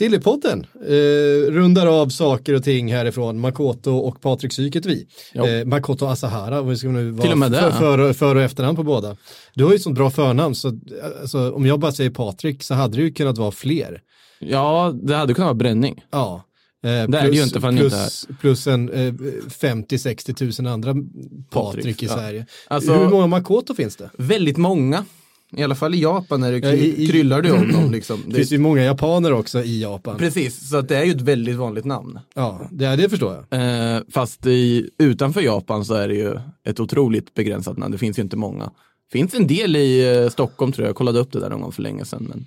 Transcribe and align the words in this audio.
Sillypodden 0.00 0.66
eh, 0.86 1.52
rundar 1.52 1.86
av 1.86 2.08
saker 2.08 2.54
och 2.54 2.64
ting 2.64 2.92
härifrån 2.92 3.40
Makoto 3.40 3.90
och 3.90 4.20
Patrik 4.20 4.52
Syketvi. 4.52 5.06
Ja. 5.32 5.48
Eh, 5.48 5.64
Makoto 5.64 6.06
Asahara, 6.06 6.62
vi 6.62 6.76
ska 6.76 6.88
nu 6.88 7.10
vara 7.10 7.22
Till 7.22 7.32
och 7.32 7.38
med 7.38 7.52
det, 7.52 7.72
för, 7.72 8.12
för, 8.12 8.34
och 8.34 8.42
efternamn 8.42 8.76
på 8.76 8.82
båda. 8.82 9.16
Du 9.54 9.64
har 9.64 9.72
ju 9.72 9.78
sånt 9.78 9.96
bra 9.96 10.10
förnamn 10.10 10.54
så 10.54 10.80
alltså, 11.20 11.52
om 11.52 11.66
jag 11.66 11.80
bara 11.80 11.92
säger 11.92 12.10
Patrik 12.10 12.62
så 12.62 12.74
hade 12.74 12.96
det 12.96 13.02
ju 13.02 13.12
kunnat 13.12 13.38
vara 13.38 13.50
fler. 13.50 14.00
Ja, 14.38 14.94
det 15.02 15.16
hade 15.16 15.34
kunnat 15.34 15.46
vara 15.46 15.54
bränning. 15.54 16.04
Ja. 16.10 16.44
Eh, 16.84 16.90
är 16.90 17.08
det 17.08 17.36
ju 17.36 17.42
inte 17.42 17.60
för 17.60 17.66
han 17.66 17.78
inte 17.78 17.88
plus, 17.88 18.28
plus 18.40 18.66
en 18.66 18.88
eh, 18.88 19.12
50-60 19.12 20.34
tusen 20.34 20.66
andra 20.66 20.94
Patrik 21.50 22.02
i 22.02 22.06
ja. 22.06 22.12
Sverige. 22.12 22.46
Alltså- 22.68 22.92
Hur 22.92 23.08
många 23.08 23.26
Makoto 23.26 23.74
finns 23.74 23.96
det? 23.96 24.10
Väldigt 24.16 24.56
många. 24.56 25.04
I 25.56 25.62
alla 25.62 25.74
fall 25.74 25.94
i 25.94 26.00
Japan 26.02 26.42
är 26.42 26.52
det 26.52 26.58
Ja, 26.68 26.72
i- 26.74 27.06
kryllar 27.06 27.42
det 27.42 27.52
om 27.52 27.72
dem. 27.72 27.90
Liksom. 27.92 28.20
Det 28.26 28.30
Det 28.30 28.36
finns 28.36 28.52
ju 28.52 28.58
många 28.58 28.84
japaner 28.84 29.32
också 29.32 29.62
i 29.62 29.82
Japan. 29.82 30.18
Precis, 30.18 30.68
så 30.70 30.76
att 30.76 30.88
det 30.88 30.96
är 30.96 31.04
ju 31.04 31.10
ett 31.10 31.20
väldigt 31.20 31.56
vanligt 31.56 31.84
namn. 31.84 32.18
Ja, 32.34 32.60
det, 32.70 32.96
det 32.96 33.08
förstår 33.08 33.44
jag. 33.50 33.60
Eh, 33.96 34.02
fast 34.10 34.46
i, 34.46 34.90
utanför 34.98 35.40
Japan 35.40 35.84
så 35.84 35.94
är 35.94 36.08
det 36.08 36.14
ju 36.14 36.38
ett 36.64 36.80
otroligt 36.80 37.34
begränsat 37.34 37.78
namn. 37.78 37.92
Det 37.92 37.98
finns 37.98 38.18
ju 38.18 38.22
inte 38.22 38.36
många. 38.36 38.70
finns 39.12 39.34
en 39.34 39.46
del 39.46 39.76
i 39.76 40.16
eh, 40.24 40.28
Stockholm 40.30 40.72
tror 40.72 40.84
jag. 40.84 40.88
Jag 40.88 40.96
kollade 40.96 41.18
upp 41.18 41.32
det 41.32 41.40
där 41.40 41.50
någon 41.50 41.60
gång 41.60 41.72
för 41.72 41.82
länge 41.82 42.04
sedan. 42.04 42.26
Men 42.28 42.46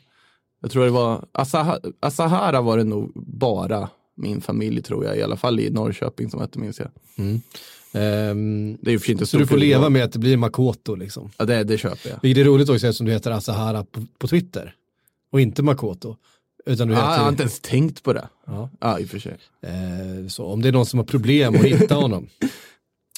jag 0.61 0.71
tror 0.71 0.83
det 0.85 0.91
var 0.91 1.25
Asaha, 1.31 1.79
Asahara 1.99 2.61
var 2.61 2.77
det 2.77 2.83
nog 2.83 3.11
bara 3.15 3.89
min 4.17 4.41
familj 4.41 4.81
tror 4.81 5.05
jag. 5.05 5.17
I 5.17 5.23
alla 5.23 5.37
fall 5.37 5.59
i 5.59 5.69
Norrköping 5.69 6.29
som 6.29 6.41
hette 6.41 6.59
minns 6.59 6.79
jag. 6.79 6.89
Ehm, 7.93 8.77
Det 8.81 8.91
är 8.93 9.07
ju 9.07 9.11
inte 9.13 9.25
så 9.25 9.37
du 9.37 9.47
får 9.47 9.57
leva 9.57 9.89
med 9.89 10.03
att 10.03 10.11
det 10.11 10.19
blir 10.19 10.37
Makoto 10.37 10.95
liksom. 10.95 11.31
Ja, 11.37 11.45
det, 11.45 11.63
det 11.63 11.77
köper 11.77 12.09
jag. 12.09 12.19
Vilket 12.21 12.41
är 12.41 12.45
roligt 12.45 12.69
också 12.69 12.87
eftersom 12.87 13.05
du 13.05 13.11
heter 13.11 13.31
Asahara 13.31 13.83
på, 13.83 14.05
på 14.17 14.27
Twitter. 14.27 14.75
Och 15.31 15.41
inte 15.41 15.63
Makoto. 15.63 16.15
Utan 16.65 16.87
du 16.87 16.93
Ja, 16.93 16.99
heter... 16.99 17.11
jag 17.13 17.19
har 17.21 17.29
inte 17.29 17.43
ens 17.43 17.59
tänkt 17.59 18.03
på 18.03 18.13
det. 18.13 18.27
Ja. 18.47 18.69
Ja, 18.79 18.99
i 18.99 19.05
och 19.05 19.09
för 19.09 19.19
sig. 19.19 19.37
Eh, 19.61 20.27
så 20.27 20.45
om 20.45 20.61
det 20.61 20.67
är 20.67 20.71
någon 20.71 20.85
som 20.85 20.99
har 20.99 21.05
problem 21.05 21.55
att 21.55 21.61
hitta 21.61 21.95
honom. 21.95 22.27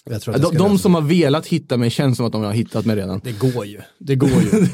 Jag 0.09 0.21
tror 0.21 0.35
att 0.35 0.41
De, 0.41 0.55
de 0.57 0.77
som 0.79 0.93
har 0.95 1.01
velat 1.01 1.47
hitta 1.47 1.77
mig 1.77 1.89
känns 1.89 2.17
som 2.17 2.25
att 2.25 2.31
de 2.31 2.43
har 2.43 2.53
hittat 2.53 2.85
mig 2.85 2.95
redan. 2.95 3.21
Det 3.23 3.31
går 3.39 3.65
ju. 3.65 3.79
Det 3.97 4.15
går 4.15 4.29
ju. 4.29 4.67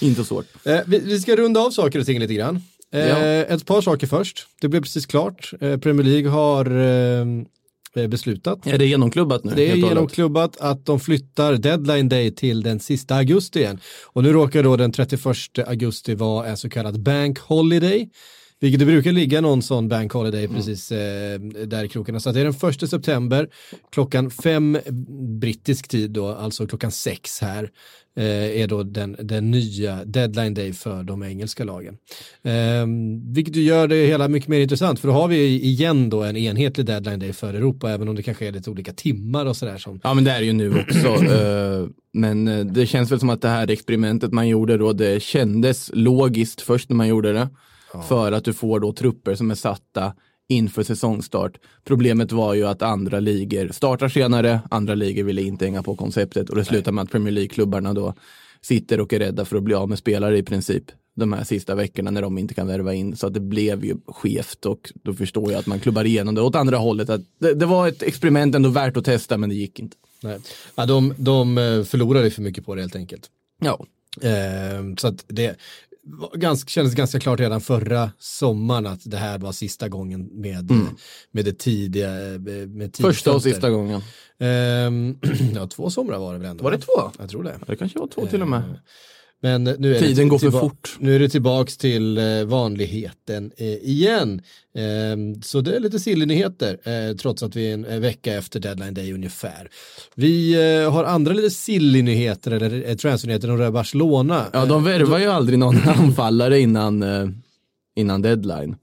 Inte 0.08 0.24
svårt. 0.24 0.46
eh, 0.64 0.78
vi, 0.86 0.98
vi 0.98 1.20
ska 1.20 1.36
runda 1.36 1.60
av 1.60 1.70
saker 1.70 1.98
och 1.98 2.06
ting 2.06 2.18
lite 2.18 2.34
grann. 2.34 2.56
Eh, 2.92 3.00
Ja. 3.08 3.16
Ett 3.24 3.66
par 3.66 3.80
saker 3.80 4.06
först. 4.06 4.46
Det 4.60 4.68
blev 4.68 4.80
precis 4.82 5.06
klart. 5.06 5.52
Eh, 5.60 5.76
Premier 5.76 6.04
League 6.06 6.30
har 6.30 6.64
beslutat. 7.94 8.66
Är 8.66 8.78
det 8.78 8.86
genomklubbat 8.86 9.44
nu? 9.44 9.52
Det 9.56 9.70
är 9.70 9.76
genomklubbat 9.76 10.60
att 10.60 10.86
de 10.86 11.00
flyttar 11.00 11.56
deadline 11.56 12.08
day 12.08 12.34
till 12.34 12.62
den 12.62 12.80
sista 12.80 13.14
augusti 13.14 13.58
igen. 13.58 13.80
Och 14.06 14.22
nu 14.22 14.32
råkar 14.32 14.62
då 14.62 14.76
den 14.76 14.92
31 14.92 15.26
augusti 15.66 16.14
vara 16.14 16.46
en 16.46 16.56
så 16.56 16.68
kallad 16.68 17.02
bank 17.02 17.38
holiday. 17.38 18.10
Vilket 18.60 18.80
det 18.80 18.86
brukar 18.86 19.12
ligga 19.12 19.40
någon 19.40 19.62
sån 19.62 19.88
bank 19.88 20.12
holiday 20.12 20.48
precis 20.48 20.92
eh, 20.92 21.40
där 21.40 21.84
i 21.84 21.88
krokarna. 21.88 22.20
Så 22.20 22.28
att 22.28 22.34
det 22.34 22.40
är 22.40 22.44
den 22.44 22.70
1 22.70 22.90
september 22.90 23.48
klockan 23.92 24.30
fem 24.30 24.78
brittisk 25.40 25.88
tid 25.88 26.10
då, 26.10 26.28
alltså 26.28 26.66
klockan 26.66 26.90
sex 26.90 27.40
här, 27.40 27.70
eh, 28.16 28.60
är 28.62 28.66
då 28.66 28.82
den, 28.82 29.16
den 29.22 29.50
nya 29.50 30.04
deadline 30.04 30.54
day 30.54 30.72
för 30.72 31.02
de 31.02 31.22
engelska 31.22 31.64
lagen. 31.64 31.96
Eh, 32.42 32.86
vilket 33.34 33.56
gör 33.56 33.88
det 33.88 34.06
hela 34.06 34.28
mycket 34.28 34.48
mer 34.48 34.60
intressant, 34.60 35.00
för 35.00 35.08
då 35.08 35.14
har 35.14 35.28
vi 35.28 35.62
igen 35.62 36.10
då 36.10 36.22
en 36.22 36.36
enhetlig 36.36 36.86
deadline 36.86 37.18
day 37.18 37.32
för 37.32 37.54
Europa, 37.54 37.90
även 37.90 38.08
om 38.08 38.14
det 38.14 38.22
kanske 38.22 38.46
är 38.46 38.52
lite 38.52 38.70
olika 38.70 38.92
timmar 38.92 39.46
och 39.46 39.56
sådär 39.56 39.78
som 39.78 40.00
Ja 40.02 40.14
men 40.14 40.24
det 40.24 40.30
är 40.30 40.40
ju 40.40 40.52
nu 40.52 40.80
också. 40.80 41.24
Eh, 41.30 41.86
men 42.12 42.48
eh, 42.48 42.64
det 42.64 42.86
känns 42.86 43.12
väl 43.12 43.20
som 43.20 43.30
att 43.30 43.42
det 43.42 43.48
här 43.48 43.70
experimentet 43.70 44.32
man 44.32 44.48
gjorde 44.48 44.76
då, 44.76 44.92
det 44.92 45.22
kändes 45.22 45.90
logiskt 45.94 46.60
först 46.60 46.88
när 46.88 46.96
man 46.96 47.08
gjorde 47.08 47.32
det. 47.32 47.48
För 48.08 48.32
att 48.32 48.44
du 48.44 48.52
får 48.52 48.80
då 48.80 48.92
trupper 48.92 49.34
som 49.34 49.50
är 49.50 49.54
satta 49.54 50.12
inför 50.48 50.82
säsongstart. 50.82 51.58
Problemet 51.84 52.32
var 52.32 52.54
ju 52.54 52.66
att 52.66 52.82
andra 52.82 53.20
ligor 53.20 53.68
startar 53.72 54.08
senare, 54.08 54.60
andra 54.70 54.94
ligor 54.94 55.24
ville 55.24 55.42
inte 55.42 55.64
hänga 55.64 55.82
på 55.82 55.96
konceptet 55.96 56.50
och 56.50 56.56
det 56.56 56.64
slutar 56.64 56.92
med 56.92 57.02
att 57.02 57.10
Premier 57.10 57.32
League-klubbarna 57.32 57.94
då 57.94 58.14
sitter 58.62 59.00
och 59.00 59.12
är 59.12 59.18
rädda 59.18 59.44
för 59.44 59.56
att 59.56 59.62
bli 59.62 59.74
av 59.74 59.88
med 59.88 59.98
spelare 59.98 60.38
i 60.38 60.42
princip 60.42 60.84
de 61.14 61.32
här 61.32 61.44
sista 61.44 61.74
veckorna 61.74 62.10
när 62.10 62.22
de 62.22 62.38
inte 62.38 62.54
kan 62.54 62.66
värva 62.66 62.94
in. 62.94 63.16
Så 63.16 63.26
att 63.26 63.34
det 63.34 63.40
blev 63.40 63.84
ju 63.84 63.96
skevt 64.06 64.66
och 64.66 64.92
då 65.02 65.14
förstår 65.14 65.52
jag 65.52 65.58
att 65.58 65.66
man 65.66 65.80
klubbar 65.80 66.04
igenom 66.04 66.34
det 66.34 66.42
åt 66.42 66.54
andra 66.54 66.76
hållet. 66.76 67.10
Att 67.10 67.20
det, 67.38 67.54
det 67.54 67.66
var 67.66 67.88
ett 67.88 68.02
experiment 68.02 68.54
ändå 68.54 68.68
värt 68.68 68.96
att 68.96 69.04
testa 69.04 69.38
men 69.38 69.48
det 69.48 69.54
gick 69.54 69.78
inte. 69.78 69.96
Nej. 70.22 70.38
Ja, 70.74 70.86
de, 70.86 71.14
de 71.16 71.58
eh, 71.58 71.82
förlorade 71.82 72.30
för 72.30 72.42
mycket 72.42 72.66
på 72.66 72.74
det 72.74 72.80
helt 72.80 72.96
enkelt. 72.96 73.30
Ja, 73.62 73.86
Eh, 74.16 74.94
så 74.96 75.08
att 75.08 75.24
det 75.28 75.56
ganska, 76.34 76.68
kändes 76.68 76.94
ganska 76.94 77.20
klart 77.20 77.40
redan 77.40 77.60
förra 77.60 78.10
sommaren 78.18 78.86
att 78.86 79.00
det 79.04 79.16
här 79.16 79.38
var 79.38 79.52
sista 79.52 79.88
gången 79.88 80.40
med, 80.40 80.70
med 81.30 81.44
det 81.44 81.58
tidiga. 81.58 82.08
eh, 82.34 82.40
Med 82.68 82.96
första 82.96 83.32
och 83.32 83.42
sista 83.42 83.70
gången. 83.70 84.00
Ehm, 84.38 85.18
ja, 85.54 85.66
två 85.66 85.90
somrar 85.90 86.18
var 86.18 86.32
det 86.32 86.38
väl 86.38 86.50
ändå? 86.50 86.64
Var 86.64 86.70
det 86.70 86.78
två? 86.78 87.10
Jag 87.18 87.30
tror 87.30 87.42
det. 87.44 87.58
Det 87.66 87.76
kanske 87.76 87.98
var 87.98 88.06
två 88.06 88.26
till 88.26 88.42
och 88.42 88.48
med. 88.48 88.62
Men 89.42 89.64
nu 89.64 89.96
är 89.96 90.00
Tiden 90.00 90.28
går 90.28 90.38
för 90.38 90.50
fort. 90.50 90.96
Nu 90.98 91.14
är 91.14 91.20
det 91.20 91.28
tillbaks 91.28 91.76
till 91.76 92.18
eh, 92.18 92.44
vanligheten 92.44 93.52
eh, 93.56 93.66
igen. 93.66 94.42
Ehm, 94.74 95.42
så 95.42 95.60
det 95.60 95.76
är 95.76 95.80
lite 95.80 95.98
silly-nyheter, 95.98 96.78
eh, 96.84 97.16
trots 97.16 97.42
att 97.42 97.56
vi 97.56 97.70
är 97.70 97.74
en 97.74 98.00
vecka 98.00 98.34
efter 98.34 98.60
deadline 98.60 98.94
day 98.94 99.12
ungefär. 99.12 99.70
Vi 100.14 100.54
har 100.92 101.04
andra 101.04 101.32
lite 101.32 101.50
silly-nyheter, 101.50 102.50
eller 102.50 102.94
transfernyheter, 102.94 103.48
de 103.48 103.58
rör 103.58 103.70
Barcelona. 103.70 104.46
Ja, 104.52 104.66
de 104.66 104.84
värvar 104.84 105.18
ju 105.18 105.26
aldrig 105.26 105.58
någon 105.58 105.76
anfallare 105.88 106.60
innan, 106.60 107.04
innan 107.96 108.22
deadline. 108.22 108.76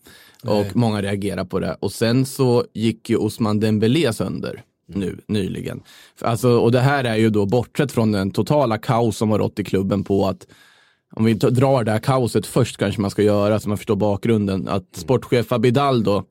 Och 0.43 0.75
många 0.75 1.01
reagerar 1.01 1.45
på 1.45 1.59
det. 1.59 1.77
Och 1.79 1.91
sen 1.91 2.25
så 2.25 2.65
gick 2.73 3.09
ju 3.09 3.15
Osman 3.15 3.59
Dembélé 3.59 4.13
sönder 4.13 4.63
nu 4.87 5.19
nyligen. 5.27 5.81
Alltså, 6.21 6.49
och 6.49 6.71
det 6.71 6.79
här 6.79 7.03
är 7.03 7.15
ju 7.15 7.29
då 7.29 7.45
bortsett 7.45 7.91
från 7.91 8.11
den 8.11 8.31
totala 8.31 8.77
kaos 8.77 9.17
som 9.17 9.31
har 9.31 9.39
rått 9.39 9.59
i 9.59 9.63
klubben 9.63 10.03
på 10.03 10.27
att 10.27 10.47
om 11.15 11.25
vi 11.25 11.33
drar 11.33 11.83
det 11.83 11.91
här 11.91 11.99
kaoset 11.99 12.45
först 12.45 12.77
kanske 12.77 13.01
man 13.01 13.11
ska 13.11 13.21
göra 13.21 13.59
så 13.59 13.69
man 13.69 13.77
förstår 13.77 13.95
bakgrunden. 13.95 14.67
Att 14.67 14.95
sportchef 14.95 15.51
Abidal 15.51 16.03
då 16.03 16.23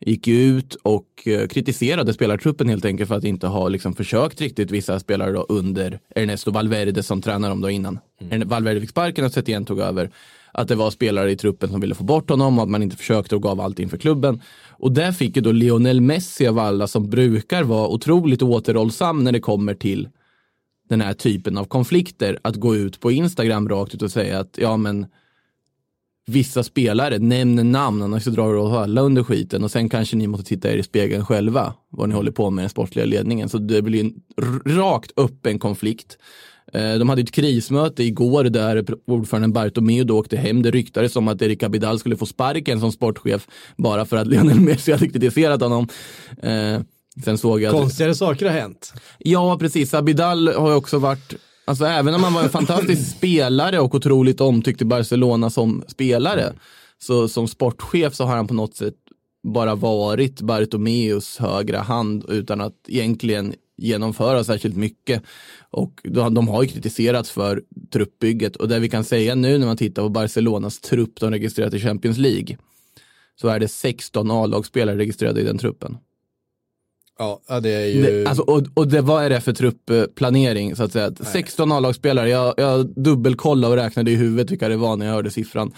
gick 0.00 0.26
ju 0.26 0.58
ut 0.58 0.74
och 0.74 1.06
eh, 1.26 1.46
kritiserade 1.46 2.14
spelartruppen 2.14 2.68
helt 2.68 2.84
enkelt 2.84 3.08
för 3.08 3.14
att 3.16 3.24
inte 3.24 3.46
ha 3.46 3.68
liksom 3.68 3.94
försökt 3.94 4.40
riktigt 4.40 4.70
vissa 4.70 5.00
spelare 5.00 5.32
då 5.32 5.46
under 5.48 5.98
Ernesto 6.14 6.50
Valverde 6.50 7.02
som 7.02 7.22
tränar 7.22 7.48
dem 7.48 7.60
då 7.60 7.70
innan. 7.70 7.98
Erne- 8.20 8.44
Valverde 8.44 8.80
fick 8.80 8.90
sparken 8.90 9.24
och 9.24 9.32
Setien 9.32 9.64
tog 9.64 9.80
över. 9.80 10.10
Att 10.52 10.68
det 10.68 10.74
var 10.74 10.90
spelare 10.90 11.30
i 11.30 11.36
truppen 11.36 11.68
som 11.70 11.80
ville 11.80 11.94
få 11.94 12.04
bort 12.04 12.30
honom 12.30 12.58
och 12.58 12.62
att 12.62 12.70
man 12.70 12.82
inte 12.82 12.96
försökte 12.96 13.36
och 13.36 13.42
gav 13.42 13.60
allt 13.60 13.78
inför 13.78 13.98
klubben. 13.98 14.40
Och 14.78 14.92
där 14.92 15.12
fick 15.12 15.36
ju 15.36 15.42
då 15.42 15.52
Lionel 15.52 16.00
Messi 16.00 16.46
av 16.46 16.58
alla 16.58 16.86
som 16.86 17.10
brukar 17.10 17.62
vara 17.62 17.88
otroligt 17.88 18.42
återhållsam 18.42 19.24
när 19.24 19.32
det 19.32 19.40
kommer 19.40 19.74
till 19.74 20.08
den 20.88 21.00
här 21.00 21.14
typen 21.14 21.58
av 21.58 21.64
konflikter 21.64 22.38
att 22.42 22.56
gå 22.56 22.76
ut 22.76 23.00
på 23.00 23.12
Instagram 23.12 23.68
rakt 23.68 23.94
ut 23.94 24.02
och 24.02 24.10
säga 24.10 24.40
att 24.40 24.58
ja 24.58 24.76
men 24.76 25.06
vissa 26.26 26.62
spelare, 26.62 27.18
nämn 27.18 27.72
namn 27.72 28.02
annars 28.02 28.24
så 28.24 28.30
drar 28.30 28.52
du 28.52 28.58
åt 28.58 28.72
alla 28.72 29.00
under 29.00 29.22
skiten 29.22 29.64
och 29.64 29.70
sen 29.70 29.88
kanske 29.88 30.16
ni 30.16 30.26
måste 30.26 30.46
titta 30.46 30.72
er 30.72 30.76
i 30.76 30.82
spegeln 30.82 31.24
själva 31.24 31.74
vad 31.88 32.08
ni 32.08 32.14
håller 32.14 32.32
på 32.32 32.50
med 32.50 32.62
den 32.62 32.70
sportliga 32.70 33.06
ledningen. 33.06 33.48
Så 33.48 33.58
det 33.58 33.82
blir 33.82 34.00
en 34.04 34.14
rakt 34.76 35.12
upp 35.16 35.46
en 35.46 35.58
konflikt. 35.58 36.18
Eh, 36.72 36.94
De 36.94 37.08
hade 37.08 37.22
ett 37.22 37.30
krismöte 37.32 38.02
igår 38.04 38.44
där 38.44 38.84
ordföranden 39.06 39.52
Bartomeu 39.52 40.04
då 40.04 40.18
åkte 40.18 40.36
hem. 40.36 40.62
Det 40.62 40.70
ryktades 40.70 41.16
om 41.16 41.28
att 41.28 41.42
Erik 41.42 41.62
Abidal 41.62 41.98
skulle 41.98 42.16
få 42.16 42.26
sparken 42.26 42.80
som 42.80 42.92
sportchef 42.92 43.46
bara 43.76 44.04
för 44.04 44.16
att 44.16 44.26
Lionel 44.32 44.60
Messi 44.60 44.92
hade 44.92 45.08
kritiserat 45.08 45.60
honom. 45.62 45.88
Eh, 46.42 46.80
Sen 47.24 47.38
såg 47.38 47.62
jag 47.62 47.72
Konstigare 47.72 48.14
saker 48.14 48.46
har 48.46 48.52
hänt. 48.52 48.92
Ja, 49.18 49.56
precis. 49.60 49.94
Abidal 49.94 50.48
har 50.48 50.70
ju 50.70 50.76
också 50.76 50.98
varit, 50.98 51.34
alltså 51.64 51.84
även 51.84 52.14
om 52.14 52.24
han 52.24 52.34
var 52.34 52.42
en 52.42 52.48
fantastisk 52.50 53.10
spelare 53.16 53.78
och 53.80 53.94
otroligt 53.94 54.40
omtyckt 54.40 54.82
i 54.82 54.84
Barcelona 54.84 55.50
som 55.50 55.82
spelare, 55.88 56.52
så 56.98 57.28
som 57.28 57.48
sportchef 57.48 58.14
så 58.14 58.24
har 58.24 58.36
han 58.36 58.46
på 58.46 58.54
något 58.54 58.74
sätt 58.76 58.94
bara 59.48 59.74
varit 59.74 60.40
Bartomeus 60.40 61.38
högra 61.38 61.80
hand 61.80 62.24
utan 62.28 62.60
att 62.60 62.74
egentligen 62.88 63.54
genomföra 63.78 64.44
särskilt 64.44 64.76
mycket. 64.76 65.22
Och 65.70 66.00
de, 66.04 66.48
har 66.48 66.62
ju 66.62 66.68
kritiserats 66.68 67.30
för 67.30 67.62
truppbygget 67.92 68.56
och 68.56 68.68
det 68.68 68.78
vi 68.78 68.88
kan 68.88 69.04
säga 69.04 69.34
nu 69.34 69.58
när 69.58 69.66
man 69.66 69.76
tittar 69.76 70.02
på 70.02 70.08
Barcelonas 70.08 70.80
trupp 70.80 71.20
de 71.20 71.30
registrerat 71.30 71.74
i 71.74 71.80
Champions 71.80 72.18
League 72.18 72.56
så 73.40 73.48
är 73.48 73.60
det 73.60 73.68
16 73.68 74.30
A-lagsspelare 74.30 74.98
registrerade 74.98 75.40
i 75.40 75.44
den 75.44 75.58
truppen. 75.58 75.96
Ja, 77.18 77.60
det 77.60 77.70
är 77.70 77.86
ju... 77.86 78.02
Det, 78.02 78.26
alltså, 78.26 78.42
och, 78.42 78.62
och 78.74 78.88
det, 78.88 79.00
vad 79.00 79.24
är 79.24 79.30
det 79.30 79.40
för 79.40 79.52
truppplanering 79.52 80.76
så 80.76 80.82
att 80.82 80.92
säga? 80.92 81.12
16 81.20 81.72
A-lagsspelare, 81.72 82.28
jag, 82.28 82.54
jag 82.56 82.86
dubbelkollade 82.86 83.72
och 83.72 83.78
räknade 83.78 84.10
i 84.10 84.14
huvudet 84.14 84.50
vilka 84.50 84.68
det 84.68 84.76
var 84.76 84.96
när 84.96 85.06
jag 85.06 85.12
hörde 85.12 85.30
siffran. 85.30 85.72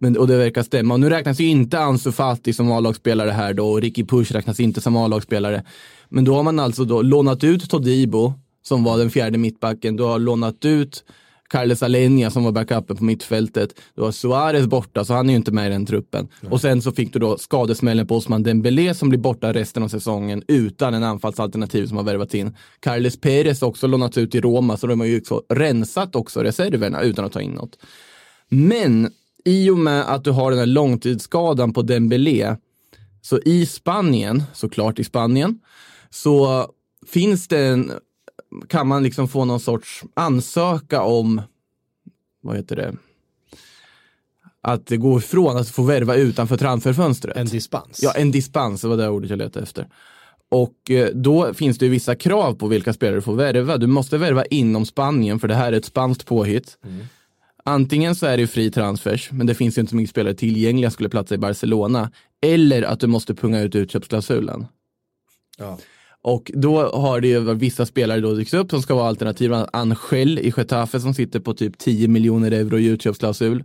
Men, 0.00 0.18
och 0.18 0.28
det 0.28 0.36
verkar 0.36 0.62
stämma. 0.62 0.94
Och 0.94 1.00
nu 1.00 1.10
räknas 1.10 1.40
ju 1.40 1.46
inte 1.46 1.78
Ansu 1.78 2.12
Fati 2.12 2.52
som 2.52 2.72
A-lagsspelare 2.72 3.30
här 3.30 3.54
då 3.54 3.68
och 3.68 3.80
Ricky 3.80 4.04
Push 4.04 4.32
räknas 4.32 4.60
inte 4.60 4.80
som 4.80 4.96
A-lagsspelare. 4.96 5.64
Men 6.08 6.24
då 6.24 6.34
har 6.34 6.42
man 6.42 6.58
alltså 6.58 6.84
då 6.84 7.02
lånat 7.02 7.44
ut 7.44 7.70
Todibo 7.70 8.32
som 8.62 8.84
var 8.84 8.98
den 8.98 9.10
fjärde 9.10 9.38
mittbacken. 9.38 9.96
Du 9.96 10.02
har 10.02 10.18
lånat 10.18 10.64
ut 10.64 11.04
Carles 11.48 11.82
Alenia 11.82 12.30
som 12.30 12.44
var 12.44 12.52
backupen 12.52 12.96
på 12.96 13.04
mittfältet. 13.04 13.80
Du 13.94 14.02
har 14.02 14.12
Suarez 14.12 14.66
borta, 14.66 15.04
så 15.04 15.14
han 15.14 15.28
är 15.28 15.32
ju 15.32 15.36
inte 15.36 15.52
med 15.52 15.66
i 15.66 15.70
den 15.70 15.86
truppen. 15.86 16.28
Och 16.50 16.60
sen 16.60 16.82
så 16.82 16.92
fick 16.92 17.12
du 17.12 17.18
då 17.18 17.38
skadesmällen 17.38 18.06
på 18.06 18.16
Osman 18.16 18.42
Dembélé 18.42 18.94
som 18.94 19.08
blir 19.08 19.18
borta 19.18 19.52
resten 19.52 19.82
av 19.82 19.88
säsongen 19.88 20.42
utan 20.48 20.94
en 20.94 21.02
anfallsalternativ 21.02 21.86
som 21.86 21.96
har 21.96 22.04
värvats 22.04 22.34
in. 22.34 22.56
Carles 22.80 23.20
Perez 23.20 23.62
också 23.62 23.86
lånats 23.86 24.18
ut 24.18 24.34
i 24.34 24.40
Roma, 24.40 24.76
så 24.76 24.86
de 24.86 25.00
har 25.00 25.06
ju 25.06 25.18
också 25.20 25.42
rensat 25.48 26.16
också 26.16 26.42
reserverna 26.42 27.02
utan 27.02 27.24
att 27.24 27.32
ta 27.32 27.40
in 27.40 27.50
något. 27.50 27.78
Men 28.48 29.10
i 29.44 29.70
och 29.70 29.78
med 29.78 30.14
att 30.14 30.24
du 30.24 30.30
har 30.30 30.50
den 30.50 30.58
här 30.58 30.66
långtidsskadan 30.66 31.72
på 31.72 31.82
Dembélé, 31.82 32.56
så 33.22 33.38
i 33.44 33.66
Spanien, 33.66 34.42
såklart 34.54 34.98
i 34.98 35.04
Spanien, 35.04 35.58
så 36.16 36.66
finns 37.06 37.48
det 37.48 37.66
en, 37.66 37.92
kan 38.68 38.86
man 38.86 39.02
liksom 39.02 39.28
få 39.28 39.44
någon 39.44 39.60
sorts 39.60 40.04
ansöka 40.14 41.02
om, 41.02 41.42
vad 42.42 42.56
heter 42.56 42.76
det, 42.76 42.94
att 44.60 44.90
gå 44.90 45.18
ifrån 45.18 45.56
att 45.56 45.68
få 45.68 45.82
värva 45.82 46.14
utanför 46.14 46.56
transferfönstret. 46.56 47.36
En 47.36 47.46
dispens. 47.46 48.00
Ja, 48.02 48.12
en 48.12 48.30
dispens, 48.30 48.80
det 48.80 48.88
var 48.88 48.96
det 48.96 49.08
ordet 49.08 49.30
jag 49.30 49.36
letade 49.36 49.62
efter. 49.62 49.88
Och 50.48 50.90
eh, 50.90 51.08
då 51.14 51.54
finns 51.54 51.78
det 51.78 51.84
ju 51.84 51.90
vissa 51.90 52.14
krav 52.14 52.54
på 52.54 52.68
vilka 52.68 52.92
spelare 52.92 53.16
du 53.16 53.22
får 53.22 53.34
värva. 53.34 53.76
Du 53.76 53.86
måste 53.86 54.18
värva 54.18 54.44
inom 54.44 54.86
Spanien, 54.86 55.38
för 55.38 55.48
det 55.48 55.54
här 55.54 55.72
är 55.72 55.76
ett 55.76 55.84
spanskt 55.84 56.26
påhitt. 56.26 56.78
Antingen 57.64 58.14
så 58.14 58.26
är 58.26 58.36
det 58.36 58.40
ju 58.40 58.46
fri 58.46 58.70
transfers, 58.70 59.32
men 59.32 59.46
det 59.46 59.54
finns 59.54 59.78
ju 59.78 59.80
inte 59.80 59.90
så 59.90 59.96
mycket 59.96 60.10
spelare 60.10 60.34
tillgängliga 60.34 60.90
skulle 60.90 61.08
platsa 61.08 61.34
i 61.34 61.38
Barcelona. 61.38 62.10
Eller 62.42 62.82
att 62.82 63.00
du 63.00 63.06
måste 63.06 63.34
punga 63.34 63.60
ut 63.60 63.74
utköpsklausulen. 63.74 64.66
Ja. 65.58 65.78
Och 66.26 66.50
då 66.54 66.82
har 66.88 67.20
det 67.20 67.28
ju 67.28 67.54
vissa 67.54 67.86
spelare 67.86 68.20
då 68.20 68.34
dykt 68.34 68.54
upp 68.54 68.70
som 68.70 68.82
ska 68.82 68.94
vara 68.94 69.08
alternativ. 69.08 69.52
Angel 69.72 70.38
i 70.38 70.52
Getafe 70.56 71.00
som 71.00 71.14
sitter 71.14 71.40
på 71.40 71.54
typ 71.54 71.78
10 71.78 72.08
miljoner 72.08 72.50
euro 72.50 72.78
i 72.78 72.86
utköpsklausul. 72.86 73.64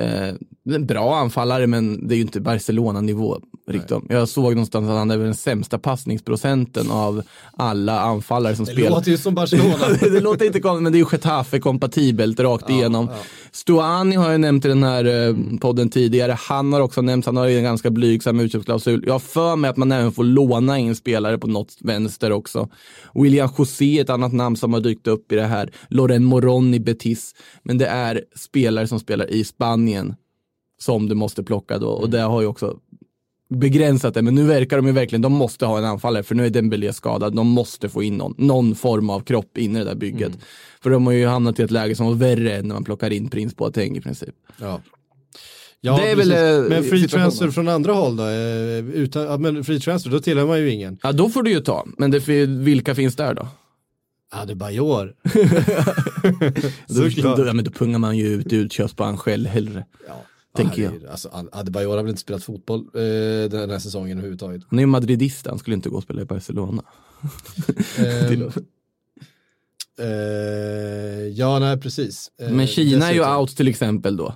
Eh, 0.00 0.34
en 0.74 0.86
bra 0.86 1.16
anfallare 1.16 1.66
men 1.66 2.08
det 2.08 2.14
är 2.14 2.16
ju 2.16 2.22
inte 2.22 2.40
Barcelona-nivå 2.40 3.40
riktigt. 3.68 3.98
Jag 4.08 4.28
såg 4.28 4.50
någonstans 4.50 4.88
att 4.88 4.96
han 4.96 5.10
är 5.10 5.16
väl 5.16 5.24
den 5.24 5.34
sämsta 5.34 5.78
passningsprocenten 5.78 6.90
av 6.90 7.22
alla 7.56 8.00
anfallare 8.00 8.56
som 8.56 8.64
Det 8.64 8.72
spelar. 8.72 8.90
låter 8.90 9.10
ju 9.10 9.16
som 9.18 9.34
Barcelona. 9.34 9.88
det 10.00 10.20
låter 10.20 10.46
inte 10.46 10.60
konstigt, 10.60 10.82
men 10.82 10.92
det 10.92 10.98
är 10.98 11.00
ju 11.00 11.06
Getafe-kompatibelt 11.10 12.40
rakt 12.40 12.70
igenom. 12.70 13.08
Stuani 13.52 14.16
har 14.16 14.30
jag 14.30 14.40
nämnt 14.40 14.64
i 14.64 14.68
den 14.68 14.82
här 14.82 15.04
eh, 15.04 15.36
podden 15.60 15.90
tidigare. 15.90 16.36
Han 16.40 16.72
har 16.72 16.80
också 16.80 17.02
nämnts, 17.02 17.26
han 17.26 17.36
har 17.36 17.46
ju 17.46 17.56
en 17.56 17.64
ganska 17.64 17.90
blygsam 17.90 18.40
utköpsklausul. 18.40 19.04
Jag 19.06 19.14
har 19.14 19.18
för 19.18 19.56
mig 19.56 19.70
att 19.70 19.76
man 19.76 19.92
även 19.92 20.12
får 20.12 20.24
låna 20.24 20.78
in 20.78 20.96
spelare 20.96 21.38
på 21.38 21.46
något 21.46 21.76
vänster 21.80 22.32
också. 22.32 22.68
William 23.14 23.48
José 23.58 23.98
ett 24.00 24.10
annat 24.10 24.32
namn 24.32 24.56
som 24.56 24.72
har 24.72 24.80
dykt 24.80 25.06
upp 25.06 25.32
i 25.32 25.34
det 25.34 25.46
här. 25.46 25.70
Loren 25.88 26.24
Moron 26.24 26.74
i 26.74 26.80
Betis. 26.80 27.34
Men 27.62 27.78
det 27.78 27.86
är 27.86 28.24
spelare 28.36 28.86
som 28.86 29.00
spelar 29.00 29.30
i 29.30 29.44
Spanien 29.44 30.14
som 30.80 31.08
du 31.08 31.14
måste 31.14 31.42
plocka 31.42 31.78
då. 31.78 31.88
Och 31.88 32.10
det 32.10 32.20
har 32.20 32.40
ju 32.40 32.46
också 32.46 32.76
begränsat 33.48 34.14
det, 34.14 34.22
men 34.22 34.34
nu 34.34 34.44
verkar 34.46 34.76
de 34.76 34.86
ju 34.86 34.92
verkligen, 34.92 35.22
de 35.22 35.32
måste 35.32 35.66
ha 35.66 35.78
en 35.78 35.84
anfallare 35.84 36.22
för 36.22 36.34
nu 36.34 36.46
är 36.46 36.50
Dembélé 36.50 36.92
skadad. 36.92 37.34
De 37.36 37.46
måste 37.48 37.88
få 37.88 38.02
in 38.02 38.16
någon, 38.16 38.34
någon 38.38 38.74
form 38.74 39.10
av 39.10 39.20
kropp 39.20 39.58
in 39.58 39.76
i 39.76 39.78
det 39.78 39.84
där 39.84 39.94
bygget. 39.94 40.32
För 40.82 40.90
de 40.90 41.06
har 41.06 41.12
ju 41.12 41.26
hamnat 41.26 41.58
i 41.58 41.62
ett 41.62 41.70
läge 41.70 41.94
som 41.94 42.06
var 42.06 42.14
värre 42.14 42.56
än 42.56 42.68
när 42.68 42.74
man 42.74 42.84
plockar 42.84 43.12
in 43.12 43.30
Prins 43.30 43.56
Boateng 43.56 43.96
i 43.96 44.00
princip. 44.00 44.34
Ja. 44.60 44.80
Ja, 45.80 45.96
Det 45.96 46.10
är 46.10 46.16
väl, 46.16 46.28
precis. 46.30 46.72
eh, 46.72 46.78
men 46.78 46.84
free 46.84 47.08
transfer 47.08 47.50
från 47.50 47.68
andra 47.68 47.92
håll 47.92 48.16
då? 48.16 48.22
Eh, 48.24 48.78
Utan, 49.02 49.22
ja, 49.22 49.38
men 49.38 49.64
free 49.64 49.80
transfer, 49.80 50.10
då 50.10 50.20
tillhör 50.20 50.46
man 50.46 50.58
ju 50.60 50.70
ingen. 50.70 50.98
Ja, 51.02 51.12
då 51.12 51.28
får 51.28 51.42
du 51.42 51.50
ju 51.50 51.60
ta. 51.60 51.86
Men 51.98 52.10
det, 52.10 52.28
vilka 52.46 52.94
finns 52.94 53.16
där 53.16 53.34
då? 53.34 53.48
Adebayor. 54.30 55.14
Då, 56.88 57.08
då, 57.36 57.46
ja, 57.46 57.52
men 57.52 57.64
då 57.64 57.70
pungar 57.70 57.98
man 57.98 58.16
ju 58.16 58.26
ut 58.50 58.96
på 58.96 59.04
Angel 59.04 59.46
hellre. 59.46 59.84
Tänker 60.56 60.82
jag. 60.82 61.06
Alltså, 61.10 61.28
Ad- 61.32 61.48
Adebayor 61.52 61.96
har 61.96 62.02
väl 62.02 62.10
inte 62.10 62.20
spelat 62.20 62.44
fotboll 62.44 62.80
eh, 62.80 63.50
den 63.50 63.70
här 63.70 63.78
säsongen 63.78 64.18
överhuvudtaget. 64.18 64.62
Han 64.70 64.78
är 64.78 64.82
ju 64.82 64.86
madridist, 64.86 65.46
han 65.46 65.58
skulle 65.58 65.76
inte 65.76 65.88
gå 65.88 65.96
och 65.96 66.02
spela 66.02 66.22
i 66.22 66.24
Barcelona. 66.24 66.82
Ehm, 67.98 68.42
eh, 69.98 71.26
ja, 71.28 71.58
nej 71.58 71.80
precis. 71.80 72.30
Eh, 72.40 72.50
Men 72.50 72.66
Kina 72.66 73.08
är 73.10 73.14
ju 73.14 73.36
out 73.36 73.56
till 73.56 73.68
exempel 73.68 74.16
då. 74.16 74.34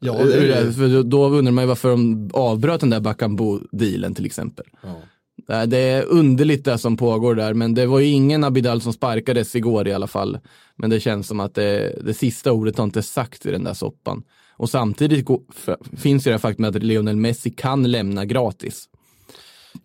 Ja, 0.00 0.12
det. 0.24 0.72
För 0.72 1.02
då- 1.02 1.26
undrar 1.28 1.52
man 1.52 1.64
ju 1.64 1.68
varför 1.68 1.90
de 1.90 2.30
avbröt 2.34 2.80
den 2.80 2.90
där 2.90 3.00
Bakambu-dealen 3.00 4.14
till 4.14 4.26
exempel. 4.26 4.66
Ja. 4.82 5.66
Det 5.66 5.78
är 5.78 6.04
underligt 6.04 6.64
det 6.64 6.78
som 6.78 6.96
pågår 6.96 7.34
där, 7.34 7.54
men 7.54 7.74
det 7.74 7.86
var 7.86 7.98
ju 7.98 8.06
ingen 8.06 8.44
Abidal 8.44 8.80
som 8.80 8.92
sparkades 8.92 9.56
igår 9.56 9.88
i 9.88 9.92
alla 9.92 10.06
fall. 10.06 10.38
Men 10.76 10.90
det 10.90 11.00
känns 11.00 11.26
som 11.26 11.40
att 11.40 11.54
det, 11.54 11.98
det 12.04 12.14
sista 12.14 12.52
ordet 12.52 12.76
har 12.78 12.84
inte 12.84 13.02
sagt 13.02 13.46
i 13.46 13.50
den 13.50 13.64
där 13.64 13.74
soppan. 13.74 14.22
Och 14.58 14.70
samtidigt 14.70 15.24
gå, 15.24 15.42
f- 15.56 15.76
finns 15.96 16.26
ju 16.26 16.30
det 16.30 16.38
faktum 16.38 16.64
att 16.64 16.82
Lionel 16.82 17.16
Messi 17.16 17.50
kan 17.50 17.90
lämna 17.90 18.24
gratis. 18.24 18.88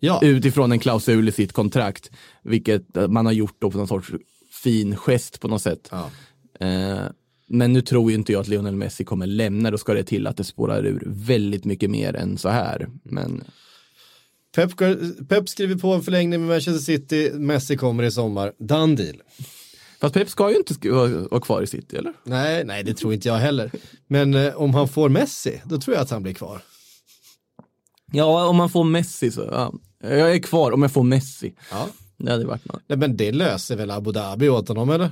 Ja. 0.00 0.20
Utifrån 0.22 0.72
en 0.72 0.78
klausul 0.78 1.28
i 1.28 1.32
sitt 1.32 1.52
kontrakt. 1.52 2.10
Vilket 2.42 2.96
eh, 2.96 3.08
man 3.08 3.26
har 3.26 3.32
gjort 3.32 3.56
då 3.58 3.70
på 3.70 3.78
någon 3.78 3.88
sorts 3.88 4.10
fin 4.62 4.96
gest 4.96 5.40
på 5.40 5.48
något 5.48 5.62
sätt. 5.62 5.88
Ja. 5.90 6.10
Eh, 6.66 7.02
men 7.46 7.72
nu 7.72 7.80
tror 7.82 8.10
ju 8.10 8.16
inte 8.16 8.32
jag 8.32 8.40
att 8.40 8.48
Lionel 8.48 8.76
Messi 8.76 9.04
kommer 9.04 9.26
lämna. 9.26 9.70
Då 9.70 9.78
ska 9.78 9.94
det 9.94 10.04
till 10.04 10.26
att 10.26 10.36
det 10.36 10.44
spårar 10.44 10.86
ur 10.86 11.02
väldigt 11.06 11.64
mycket 11.64 11.90
mer 11.90 12.16
än 12.16 12.38
så 12.38 12.48
här. 12.48 12.88
Men 13.02 13.44
Pep, 14.56 14.70
Pep 15.28 15.48
skriver 15.48 15.74
på 15.74 15.92
en 15.92 16.02
förlängning 16.02 16.40
med 16.40 16.48
Manchester 16.48 16.82
City, 16.82 17.30
Messi 17.34 17.76
kommer 17.76 18.02
i 18.02 18.10
sommar. 18.10 18.52
Done 18.58 18.96
deal. 18.96 19.22
Fast 20.00 20.14
Pep 20.14 20.28
ska 20.30 20.50
ju 20.50 20.56
inte 20.56 20.90
vara 21.30 21.40
kvar 21.40 21.62
i 21.62 21.66
City, 21.66 21.96
eller? 21.96 22.12
Nej, 22.24 22.64
nej, 22.64 22.82
det 22.84 22.94
tror 22.94 23.14
inte 23.14 23.28
jag 23.28 23.36
heller. 23.36 23.70
Men 24.06 24.34
eh, 24.34 24.54
om 24.54 24.74
han 24.74 24.88
får 24.88 25.08
Messi, 25.08 25.62
då 25.64 25.80
tror 25.80 25.96
jag 25.96 26.02
att 26.02 26.10
han 26.10 26.22
blir 26.22 26.34
kvar. 26.34 26.62
Ja, 28.12 28.46
om 28.46 28.56
man 28.56 28.70
får 28.70 28.84
Messi 28.84 29.30
så, 29.30 29.48
ja. 29.52 29.72
Jag 30.00 30.34
är 30.34 30.38
kvar 30.38 30.72
om 30.72 30.82
jag 30.82 30.92
får 30.92 31.02
Messi. 31.02 31.54
Ja. 31.70 31.86
Det 32.16 32.30
hade 32.30 32.44
varit 32.46 32.64
något. 32.64 32.82
Nej, 32.86 32.98
men 32.98 33.16
det 33.16 33.32
löser 33.32 33.76
väl 33.76 33.90
Abu 33.90 34.12
Dhabi 34.12 34.48
åt 34.48 34.68
honom, 34.68 34.90
eller? 34.90 35.10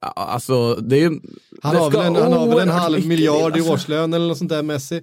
Ja, 0.00 0.08
Alltså, 0.08 0.74
det 0.74 0.96
är 0.96 1.00
ju... 1.00 1.20
Han 1.62 1.74
det 1.74 1.80
har 1.80 1.90
väl 1.90 2.00
en, 2.00 2.16
han 2.16 2.32
har 2.32 2.48
väl 2.48 2.58
en 2.58 2.68
halv 2.68 3.06
miljard 3.06 3.56
i 3.56 3.58
alltså. 3.60 3.72
årslön 3.72 4.14
eller 4.14 4.28
något 4.28 4.38
sånt 4.38 4.50
där, 4.50 4.62
Messi. 4.62 5.02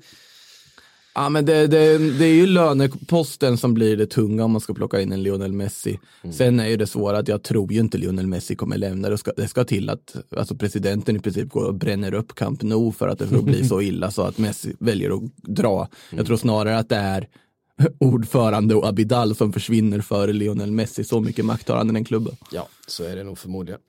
Ja, 1.16 1.30
men 1.30 1.46
det, 1.46 1.68
det, 1.68 1.98
det 1.98 2.26
är 2.26 2.34
ju 2.34 2.48
löneposten 2.48 3.58
som 3.58 3.74
blir 3.74 3.98
det 3.98 4.06
tunga 4.06 4.44
om 4.44 4.52
man 4.52 4.62
ska 4.62 4.74
plocka 4.74 5.02
in 5.02 5.12
en 5.12 5.24
Lionel 5.24 5.54
Messi. 5.54 6.00
Sen 6.32 6.60
är 6.60 6.68
ju 6.68 6.78
det 6.78 6.88
svåra 6.88 7.18
att 7.18 7.28
jag 7.28 7.44
tror 7.44 7.74
ju 7.74 7.80
inte 7.80 7.98
Lionel 7.98 8.28
Messi 8.28 8.56
kommer 8.56 8.78
lämna. 8.78 9.10
Det 9.10 9.18
ska, 9.18 9.32
det 9.38 9.48
ska 9.48 9.64
till 9.64 9.90
att 9.90 10.16
alltså 10.38 10.56
presidenten 10.56 11.16
i 11.16 11.20
princip 11.20 11.50
går 11.50 11.64
och 11.64 11.76
bränner 11.76 12.14
upp 12.14 12.36
Camp 12.36 12.62
Nou 12.62 12.92
för 12.92 13.08
att 13.08 13.20
det 13.20 13.28
får 13.28 13.42
bli 13.42 13.68
så 13.68 13.82
illa 13.82 14.12
så 14.12 14.22
att 14.22 14.38
Messi 14.38 14.76
väljer 14.80 15.18
att 15.18 15.24
dra. 15.36 15.88
Jag 16.10 16.26
tror 16.26 16.38
snarare 16.38 16.78
att 16.78 16.90
det 16.90 16.96
är 16.96 17.28
ordförande 18.00 18.76
och 18.76 18.88
Abidal 18.88 19.36
som 19.36 19.54
försvinner 19.54 20.02
före 20.02 20.34
Lionel 20.34 20.72
Messi. 20.72 21.04
Så 21.04 21.22
mycket 21.22 21.46
makt 21.46 21.70
har 21.70 21.78
han 21.78 21.90
i 21.90 21.94
den 21.94 22.06
klubben. 22.06 22.36
Ja, 22.52 22.68
så 22.88 23.04
är 23.04 23.16
det 23.16 23.24
nog 23.24 23.38
förmodligen. 23.38 23.80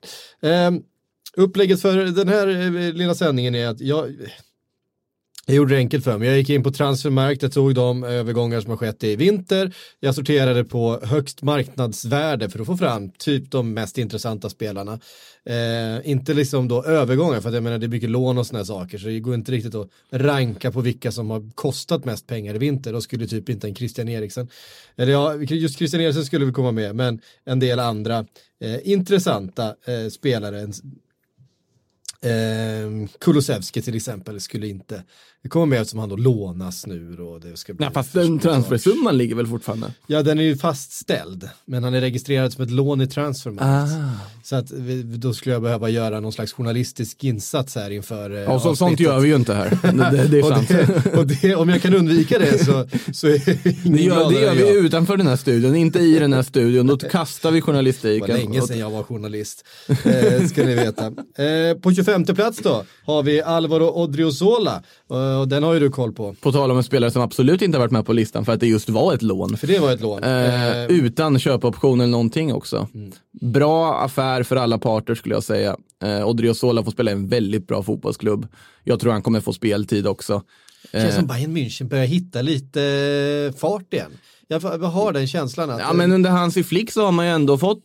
Um, 0.40 0.82
upplägget 1.36 1.82
för 1.82 1.96
den 1.96 2.28
här 2.28 2.48
eh, 2.48 2.92
lilla 2.92 3.14
sändningen 3.14 3.54
är 3.54 3.68
att 3.68 3.80
jag, 3.80 4.14
jag 5.46 5.56
gjorde 5.56 5.74
det 5.74 5.78
enkelt 5.78 6.04
för 6.04 6.18
mig. 6.18 6.28
Jag 6.28 6.36
gick 6.36 6.50
in 6.50 6.62
på 6.62 6.70
Transfermarkt, 6.70 7.42
jag 7.42 7.52
tog 7.52 7.74
de 7.74 8.04
övergångar 8.04 8.60
som 8.60 8.70
har 8.70 8.76
skett 8.76 9.04
i 9.04 9.16
vinter. 9.16 9.74
Jag 10.00 10.14
sorterade 10.14 10.64
på 10.64 11.00
högst 11.02 11.42
marknadsvärde 11.42 12.50
för 12.50 12.60
att 12.60 12.66
få 12.66 12.76
fram 12.76 13.10
typ 13.10 13.50
de 13.50 13.74
mest 13.74 13.98
intressanta 13.98 14.50
spelarna. 14.50 15.00
Eh, 15.46 16.10
inte 16.10 16.34
liksom 16.34 16.68
då 16.68 16.84
övergångar, 16.84 17.40
för 17.40 17.48
att 17.48 17.54
jag 17.54 17.62
menar 17.62 17.78
det 17.78 17.86
är 17.86 17.88
mycket 17.88 18.10
lån 18.10 18.38
och 18.38 18.46
sådana 18.46 18.64
saker, 18.64 18.98
så 18.98 19.06
det 19.06 19.20
går 19.20 19.34
inte 19.34 19.52
riktigt 19.52 19.74
att 19.74 19.88
ranka 20.12 20.72
på 20.72 20.80
vilka 20.80 21.12
som 21.12 21.30
har 21.30 21.50
kostat 21.54 22.04
mest 22.04 22.26
pengar 22.26 22.54
i 22.54 22.58
vinter. 22.58 22.92
Då 22.92 23.00
skulle 23.00 23.26
typ 23.26 23.48
inte 23.48 23.68
en 23.68 23.74
Christian 23.74 24.08
Eriksen, 24.08 24.48
eller 24.96 25.12
ja, 25.12 25.36
just 25.36 25.78
Christian 25.78 26.02
Eriksen 26.02 26.24
skulle 26.24 26.44
vi 26.44 26.52
komma 26.52 26.72
med, 26.72 26.96
men 26.96 27.20
en 27.44 27.58
del 27.58 27.78
andra 27.78 28.26
eh, 28.60 28.88
intressanta 28.88 29.66
eh, 29.66 30.08
spelare. 30.10 30.68
Eh, 32.24 33.08
Kulusevski 33.20 33.82
till 33.82 33.96
exempel 33.96 34.40
skulle 34.40 34.66
inte 34.66 35.04
komma 35.48 35.66
med 35.66 35.80
eftersom 35.80 36.00
han 36.00 36.08
då 36.08 36.16
lånas 36.16 36.86
nu 36.86 37.16
och 37.18 37.40
det 37.40 37.56
ska 37.56 37.74
bli 37.74 37.84
Nej, 37.86 37.94
fast 37.94 38.12
den 38.12 38.38
transfersumman 38.38 39.18
ligger 39.18 39.34
väl 39.34 39.46
fortfarande? 39.46 39.92
Ja, 40.06 40.22
den 40.22 40.38
är 40.38 40.42
ju 40.42 40.56
fastställd, 40.56 41.48
men 41.64 41.84
han 41.84 41.94
är 41.94 42.00
registrerad 42.00 42.52
som 42.52 42.64
ett 42.64 42.70
lån 42.70 43.00
i 43.00 43.06
Transfermarkt. 43.06 43.92
Ah. 43.94 44.10
Så 44.42 44.56
att 44.56 44.70
vi, 44.70 45.02
då 45.02 45.34
skulle 45.34 45.52
jag 45.54 45.62
behöva 45.62 45.88
göra 45.88 46.20
någon 46.20 46.32
slags 46.32 46.52
journalistisk 46.52 47.24
insats 47.24 47.74
här 47.74 47.90
inför 47.90 48.30
eh, 48.34 48.40
Ja, 48.40 48.60
så, 48.60 48.76
sånt 48.76 49.00
gör 49.00 49.20
vi 49.20 49.28
ju 49.28 49.34
inte 49.36 49.54
här. 49.54 49.70
Det, 49.82 50.16
det, 50.16 50.28
det 50.28 50.38
är 50.38 50.42
och 50.42 50.48
sant. 50.48 50.68
det, 50.68 51.18
och 51.18 51.26
det, 51.26 51.54
om 51.54 51.68
jag 51.68 51.82
kan 51.82 51.94
undvika 51.94 52.38
det 52.38 52.58
så, 52.64 52.88
så 53.12 53.26
är 53.26 53.38
Det 53.94 54.02
gör, 54.02 54.30
det 54.30 54.40
gör 54.40 54.54
vi 54.54 54.60
jag. 54.60 54.84
utanför 54.84 55.16
den 55.16 55.26
här 55.26 55.36
studion, 55.36 55.74
inte 55.76 55.98
i 55.98 56.18
den 56.18 56.32
här 56.32 56.42
studion. 56.42 56.86
Då 56.86 56.96
kastar 57.10 57.50
vi 57.50 57.56
Det 57.60 57.60
var 57.60 57.66
journalistiken. 57.66 58.36
länge 58.36 58.60
Och- 58.60 58.68
sedan 58.68 58.78
jag 58.78 58.90
var 58.90 59.02
journalist, 59.02 59.64
eh, 59.88 60.46
ska 60.46 60.64
ni 60.64 60.74
veta. 60.74 61.06
Eh, 61.06 61.78
på 61.82 61.94
25 61.94 62.24
plats 62.24 62.58
då 62.62 62.84
har 63.06 63.22
vi 63.22 63.42
Alvaro 63.42 64.02
Odriozola, 64.02 64.82
eh, 65.10 65.33
och 65.38 65.48
den 65.48 65.62
har 65.62 65.74
ju 65.74 65.80
du 65.80 65.90
koll 65.90 66.12
på, 66.12 66.34
På 66.40 66.52
tal 66.52 66.70
om 66.70 66.76
en 66.76 66.82
spelare 66.84 67.10
som 67.10 67.22
absolut 67.22 67.62
inte 67.62 67.78
har 67.78 67.80
varit 67.80 67.92
med 67.92 68.06
på 68.06 68.12
listan 68.12 68.44
för 68.44 68.52
att 68.52 68.60
det 68.60 68.66
just 68.66 68.88
var 68.88 69.14
ett 69.14 69.22
lån. 69.22 69.56
för 69.56 69.66
det 69.66 69.78
var 69.78 69.92
ett 69.92 70.00
lån. 70.00 70.22
Eh, 70.24 70.54
Eh, 70.78 70.86
utan 70.86 71.38
köpoption 71.38 72.00
eller 72.00 72.10
någonting 72.10 72.54
också. 72.54 72.88
Mm. 72.94 73.12
Bra 73.40 73.94
affär 74.04 74.42
för 74.42 74.56
alla 74.56 74.78
parter 74.78 75.14
skulle 75.14 75.34
jag 75.34 75.44
säga. 75.44 75.76
Eh, 76.04 76.28
Odriozola 76.28 76.84
får 76.84 76.90
spela 76.90 77.10
i 77.10 77.14
en 77.14 77.28
väldigt 77.28 77.66
bra 77.66 77.82
fotbollsklubb. 77.82 78.46
Jag 78.84 79.00
tror 79.00 79.12
han 79.12 79.22
kommer 79.22 79.40
få 79.40 79.52
speltid 79.52 80.06
också. 80.06 80.42
känns 80.92 81.04
Eh, 81.04 81.14
som 81.14 81.26
Bayern 81.26 81.56
München 81.56 81.88
börjar 81.88 82.06
hitta 82.06 82.42
lite 82.42 82.82
eh, 83.52 83.58
fart 83.58 83.92
igen. 83.94 84.10
Jag, 84.48 84.62
jag 84.62 84.78
har 84.78 85.12
den 85.12 85.26
känslan 85.26 85.70
att 85.70 85.80
ja, 85.80 85.92
men 85.92 86.12
under 86.12 86.30
hans 86.30 86.56
i 86.56 86.64
flick 86.64 86.90
så 86.92 87.04
har 87.04 87.12
man 87.12 87.26
ju 87.26 87.32
ändå 87.32 87.58
fått 87.58 87.82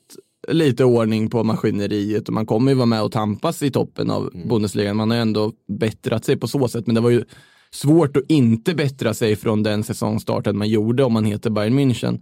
lite 0.51 0.85
ordning 0.85 1.29
på 1.29 1.43
maskineriet 1.43 2.27
och 2.27 2.33
man 2.33 2.45
kommer 2.45 2.71
ju 2.71 2.75
vara 2.77 2.85
med 2.85 3.03
och 3.03 3.11
tampas 3.11 3.61
i 3.61 3.71
toppen 3.71 4.11
av 4.11 4.29
Mm. 4.33 4.47
Bundesliga. 4.47 4.93
Man 4.93 5.09
har 5.09 5.17
ju 5.17 5.21
ändå 5.21 5.53
bättrat 5.67 6.25
sig 6.25 6.37
på 6.37 6.47
så 6.47 6.67
sätt, 6.67 6.87
men 6.87 6.95
det 6.95 7.01
var 7.01 7.09
ju 7.09 7.23
svårt 7.71 8.17
att 8.17 8.23
inte 8.27 8.75
bättra 8.75 9.13
sig 9.13 9.35
från 9.35 9.63
den 9.63 9.83
säsongstarten 9.83 10.57
man 10.57 10.69
gjorde 10.69 11.03
om 11.03 11.13
man 11.13 11.25
heter 11.25 11.49
Bayern 11.49 11.79
München. 11.79 12.21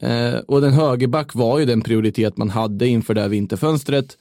Eh, 0.00 0.40
och 0.40 0.60
den 0.60 0.72
högerback 0.72 1.34
var 1.34 1.58
ju 1.58 1.64
den 1.64 1.80
prioritet 1.82 2.36
man 2.36 2.50
hade 2.50 2.86
inför 2.86 3.14
det 3.14 3.20
här 3.20 3.28
vinterfönstret. 3.28 4.18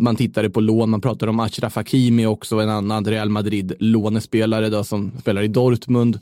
Man 0.00 0.16
tittade 0.16 0.50
på 0.50 0.60
lån, 0.60 0.90
man 0.90 1.00
pratade 1.00 1.30
om 1.30 1.40
Achraf 1.40 1.76
Hakimi 1.76 2.26
också, 2.26 2.58
en 2.58 2.68
annan 2.68 3.04
Real 3.04 3.28
Madrid-lånespelare 3.28 4.68
då, 4.68 4.84
som 4.84 5.12
spelar 5.20 5.42
i 5.42 5.48
Dortmund. 5.48 6.18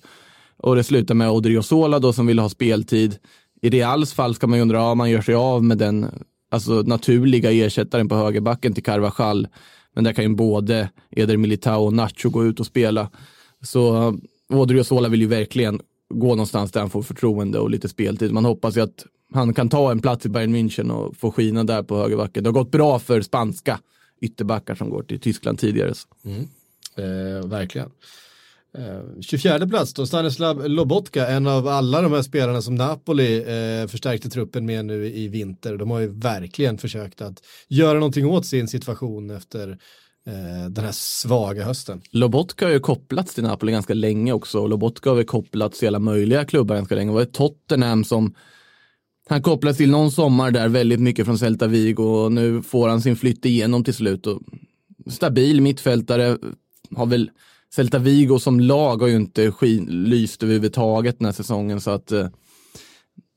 Och 0.57 0.77
det 0.77 0.85
slutar 0.85 1.15
med 1.15 1.31
Odriozola 1.31 1.99
då 1.99 2.13
som 2.13 2.27
vill 2.27 2.39
ha 2.39 2.49
speltid. 2.49 3.17
I 3.63 3.71
Reals 3.71 4.13
fall 4.13 4.35
ska 4.35 4.47
man 4.47 4.59
ju 4.59 4.63
undra, 4.63 4.79
ja 4.79 4.95
man 4.95 5.11
gör 5.11 5.23
sig 5.23 5.35
av 5.35 5.65
med 5.65 5.79
den 5.79 6.07
alltså, 6.53 6.73
naturliga 6.73 7.53
ersättaren 7.53 8.09
på 8.09 8.15
högerbacken 8.15 8.75
till 8.75 8.83
Carvajal. 8.83 9.49
Men 9.95 10.05
där 10.05 10.13
kan 10.13 10.25
ju 10.25 10.35
både 10.35 10.91
Eder 11.11 11.37
Militao 11.37 11.85
och 11.85 11.93
Nacho 11.93 12.31
gå 12.31 12.45
ut 12.45 12.61
och 12.61 12.67
spela. 12.67 13.11
Så 13.63 13.97
eh, 13.97 14.09
Odrio 14.09 14.63
Odriozola 14.63 15.09
vill 15.09 15.21
ju 15.21 15.27
verkligen 15.27 15.81
gå 16.15 16.29
någonstans 16.29 16.73
där 16.73 16.81
han 16.81 16.91
får 16.91 17.03
förtroende 17.03 17.59
och 17.59 17.71
lite 17.71 17.89
speltid. 17.89 18.33
Man 18.33 18.45
hoppas 18.45 18.77
ju 18.77 18.81
att 18.81 19.07
han 19.35 19.55
kan 19.55 19.69
ta 19.69 19.91
en 19.91 20.01
plats 20.01 20.27
i 20.27 20.29
Bayern 20.29 20.57
München 20.57 20.91
och 20.91 21.17
få 21.17 21.31
skina 21.31 21.65
där 21.65 21.83
på 21.83 21.97
högerbacken. 21.97 22.45
Det 22.45 22.49
har 22.51 22.55
gått 22.55 22.71
bra 22.71 22.99
för 22.99 23.21
spanska 23.21 23.81
ytterbackar 24.21 24.75
som 24.75 24.91
går 24.91 25.03
till 25.03 25.21
Tyskland 25.21 25.59
tidigare. 25.59 25.93
Mm. 26.25 26.49
Eh, 26.97 27.49
verkligen. 27.49 27.91
Eh, 28.79 29.21
24 29.21 29.69
plats 29.69 29.95
då, 29.95 30.07
Stanislav 30.07 30.69
Lobotka, 30.69 31.27
en 31.27 31.47
av 31.47 31.69
alla 31.69 32.03
de 32.03 32.13
här 32.13 32.23
spelarna 32.23 32.63
som 32.63 32.75
Napoli 32.75 33.37
eh, 33.37 33.89
förstärkte 33.89 34.31
truppen 34.31 34.67
med 34.67 34.85
nu 34.85 35.07
i 35.07 35.29
vinter. 35.29 35.77
De 35.77 35.91
har 35.91 36.01
ju 36.01 36.09
verkligen 36.09 36.79
försökt 36.79 37.21
att 37.21 37.43
göra 37.69 37.95
någonting 37.95 38.27
åt 38.27 38.47
sin 38.47 38.69
situation 38.69 39.31
efter 39.31 39.71
eh, 40.27 40.71
den 40.71 40.85
här 40.85 40.93
svaga 40.93 41.65
hösten. 41.65 42.03
Lobotka 42.11 42.65
har 42.65 42.73
ju 42.73 42.81
kopplats 42.81 43.35
till 43.35 43.43
Napoli 43.43 43.73
ganska 43.73 43.95
länge 43.95 44.33
också. 44.33 44.59
och 44.59 44.69
Lobotka 44.69 45.11
har 45.11 45.17
väl 45.17 45.25
kopplats 45.25 45.79
till 45.79 45.89
alla 45.89 45.99
möjliga 45.99 46.45
klubbar 46.45 46.77
ganska 46.77 46.95
länge. 46.95 47.11
Det 47.11 47.15
var 47.15 47.25
Tottenham 47.25 48.05
som 48.05 48.35
han 49.29 49.43
kopplades 49.43 49.77
till 49.77 49.91
någon 49.91 50.11
sommar 50.11 50.51
där 50.51 50.69
väldigt 50.69 51.01
mycket 51.01 51.27
från 51.27 51.39
Celta 51.39 51.67
Vigo 51.67 52.03
och 52.03 52.33
nu 52.33 52.63
får 52.63 52.89
han 52.89 53.03
sin 53.03 53.17
flytt 53.17 53.45
igenom 53.45 53.85
till 53.85 53.95
slut. 53.95 54.27
Och 54.27 54.43
stabil 55.11 55.61
mittfältare 55.61 56.39
har 56.97 57.07
väl 57.07 57.31
Celta 57.75 57.99
Vigo 57.99 58.39
som 58.39 58.61
lag 58.61 59.01
har 59.01 59.09
ju 59.09 59.17
inte 59.17 59.53
skin, 59.53 59.85
lyst 59.85 60.43
överhuvudtaget 60.43 61.19
den 61.19 61.27
här 61.27 61.33
säsongen 61.33 61.81
så 61.81 61.91
att 61.91 62.13
eh, 62.13 62.29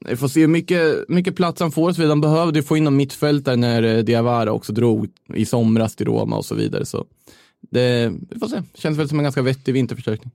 vi 0.10 0.15
får 0.15 0.27
se 0.27 0.42
hur 0.42 0.48
mycket, 0.48 1.10
mycket 1.10 1.36
plats 1.36 1.62
han 1.62 1.72
får. 1.72 1.92
Så 1.92 1.96
vidare. 1.96 2.12
De 2.12 2.22
behövde 2.22 2.63
få 2.63 2.77
in 2.77 2.84
någon 2.84 2.98
mittfältare 2.98 3.56
när 3.56 3.84
eh, 3.84 4.04
Diawara 4.04 4.51
också 4.51 4.74
drog 4.74 5.08
i 5.34 5.46
somras 5.46 5.96
till 5.96 6.06
Roma 6.06 6.38
och 6.38 6.46
så 6.46 6.56
vidare. 6.56 6.86
Så 6.86 7.06
det, 7.72 8.13
vi 8.30 8.39
får 8.39 8.48
se. 8.48 8.62
Känns 8.74 8.98
väl 8.98 9.10
som 9.10 9.20
en 9.20 9.24
ganska 9.24 9.42
vettig 9.42 9.74
vinterförstärkning. 9.74 10.32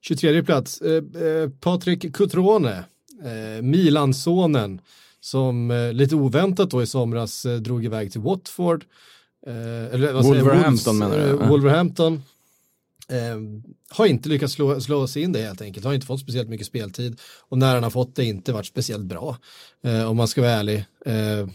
23 0.00 0.42
plats, 0.42 0.80
eh, 0.80 0.94
eh, 1.22 1.50
Patrik 1.60 2.14
Cutrone, 2.14 2.84
eh, 3.24 3.62
Milansonen, 3.62 4.80
som 5.20 5.70
eh, 5.70 5.92
lite 5.92 6.14
oväntat 6.14 6.70
då 6.70 6.82
i 6.82 6.86
somras 6.86 7.44
eh, 7.44 7.56
drog 7.56 7.84
iväg 7.84 8.12
till 8.12 8.20
Watford. 8.20 8.84
Eh, 9.46 9.94
eller, 9.94 10.12
vad 10.12 10.24
säger? 10.24 10.42
Wolverhampton 10.42 10.98
menar 10.98 11.18
du? 11.18 11.32
Wolverhampton. 11.32 12.22
Eh, 13.12 13.40
har 13.90 14.06
inte 14.06 14.28
lyckats 14.28 14.52
slå, 14.52 14.80
slå 14.80 15.06
sig 15.06 15.22
in 15.22 15.32
det 15.32 15.42
helt 15.42 15.62
enkelt, 15.62 15.86
har 15.86 15.94
inte 15.94 16.06
fått 16.06 16.20
speciellt 16.20 16.48
mycket 16.48 16.66
speltid. 16.66 17.20
Och 17.48 17.58
när 17.58 17.74
han 17.74 17.82
har 17.82 17.90
fått 17.90 18.16
det 18.16 18.24
inte 18.24 18.52
varit 18.52 18.66
speciellt 18.66 19.04
bra, 19.04 19.36
eh, 19.84 20.10
om 20.10 20.16
man 20.16 20.28
ska 20.28 20.40
vara 20.40 20.52
ärlig. 20.52 20.84
Eh, 21.06 21.46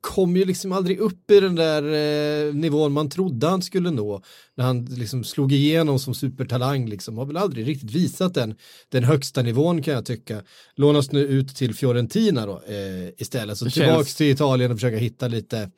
kom 0.00 0.36
ju 0.36 0.44
liksom 0.44 0.72
aldrig 0.72 0.98
upp 0.98 1.30
i 1.30 1.40
den 1.40 1.54
där 1.54 1.82
eh, 1.82 2.54
nivån 2.54 2.92
man 2.92 3.10
trodde 3.10 3.46
han 3.46 3.62
skulle 3.62 3.90
nå. 3.90 4.22
När 4.54 4.64
han 4.64 4.84
liksom 4.84 5.24
slog 5.24 5.52
igenom 5.52 5.98
som 5.98 6.14
supertalang 6.14 6.86
liksom. 6.88 7.18
Har 7.18 7.26
väl 7.26 7.36
aldrig 7.36 7.68
riktigt 7.68 7.90
visat 7.90 8.34
den, 8.34 8.54
den 8.88 9.04
högsta 9.04 9.42
nivån 9.42 9.82
kan 9.82 9.94
jag 9.94 10.06
tycka. 10.06 10.42
Lånas 10.76 11.12
nu 11.12 11.20
ut 11.20 11.56
till 11.56 11.74
Fiorentina 11.74 12.46
då 12.46 12.62
eh, 12.66 13.08
istället, 13.18 13.58
så 13.58 13.70
tillbaks 13.70 14.14
till 14.14 14.30
Italien 14.30 14.70
och 14.70 14.76
försöka 14.76 14.96
hitta 14.96 15.28
lite 15.28 15.70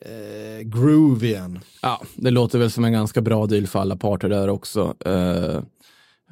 eh, 0.00 0.62
groove 0.62 1.26
igen. 1.26 1.60
Ja, 1.82 2.02
det 2.16 2.30
låter 2.30 2.58
väl 2.58 2.70
som 2.70 2.84
en 2.84 2.92
ganska 2.92 3.20
bra 3.20 3.46
deal 3.46 3.66
för 3.66 3.78
alla 3.78 3.96
parter 3.96 4.28
där 4.28 4.48
också. 4.48 4.94
Uh, 5.06 5.60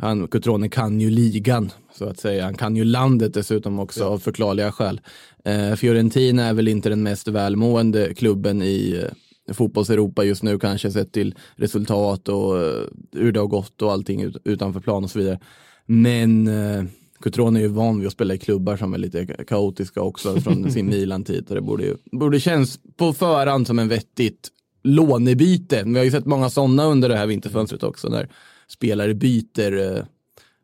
han, 0.01 0.29
Cutrone 0.29 0.69
kan 0.69 1.01
ju 1.01 1.11
ligan, 1.11 1.71
så 1.95 2.05
att 2.05 2.21
säga. 2.21 2.45
Han 2.45 2.55
kan 2.55 2.77
ju 2.77 2.85
landet 2.85 3.35
dessutom 3.35 3.79
också 3.79 4.05
av 4.05 4.19
förklarliga 4.19 4.73
skäl. 4.73 5.01
Eh, 5.45 5.75
Fiorentina 5.75 6.45
är 6.45 6.55
väl 6.55 6.69
inte 6.69 6.89
den 6.89 7.03
mest 7.03 7.29
välmående 7.29 8.15
klubben 8.15 8.63
i 8.63 9.05
uh, 9.49 9.55
fotbolls-Europa 9.55 10.25
just 10.25 10.43
nu, 10.43 10.59
kanske 10.59 10.91
sett 10.91 11.13
till 11.13 11.35
resultat 11.57 12.29
och 12.29 12.55
uh, 12.55 12.83
hur 13.13 13.33
det 13.33 13.41
har 13.41 13.47
gått 13.47 13.83
och 13.83 13.93
allting 13.93 14.23
ut, 14.23 14.37
utanför 14.45 14.81
plan 14.81 15.05
och 15.05 15.11
så 15.11 15.19
vidare. 15.19 15.39
Men 15.87 16.49
uh, 16.49 16.85
Cutrone 17.21 17.59
är 17.59 17.63
ju 17.63 17.69
van 17.69 17.99
vid 17.99 18.07
att 18.07 18.13
spela 18.13 18.35
i 18.35 18.39
klubbar 18.39 18.77
som 18.77 18.95
är 18.95 18.99
lite 18.99 19.27
kaotiska 19.27 20.01
också 20.01 20.41
från 20.41 20.73
sin 20.73 20.87
Milan-tid. 20.87 21.45
Det 21.49 21.61
borde, 21.61 21.85
ju, 21.85 21.97
borde 22.13 22.41
känns 22.41 22.81
på 22.97 23.13
förhand 23.13 23.67
som 23.67 23.79
en 23.79 23.89
vettigt 23.89 24.49
lånebyte. 24.83 25.83
Vi 25.87 25.97
har 25.97 26.05
ju 26.05 26.11
sett 26.11 26.27
många 26.27 26.51
sådana 26.51 26.85
under 26.85 27.09
det 27.09 27.17
här 27.17 27.27
vinterfönstret 27.27 27.83
också, 27.83 28.09
när 28.09 28.29
spelare 28.69 29.15
byter 29.15 29.97
eh, 29.97 30.05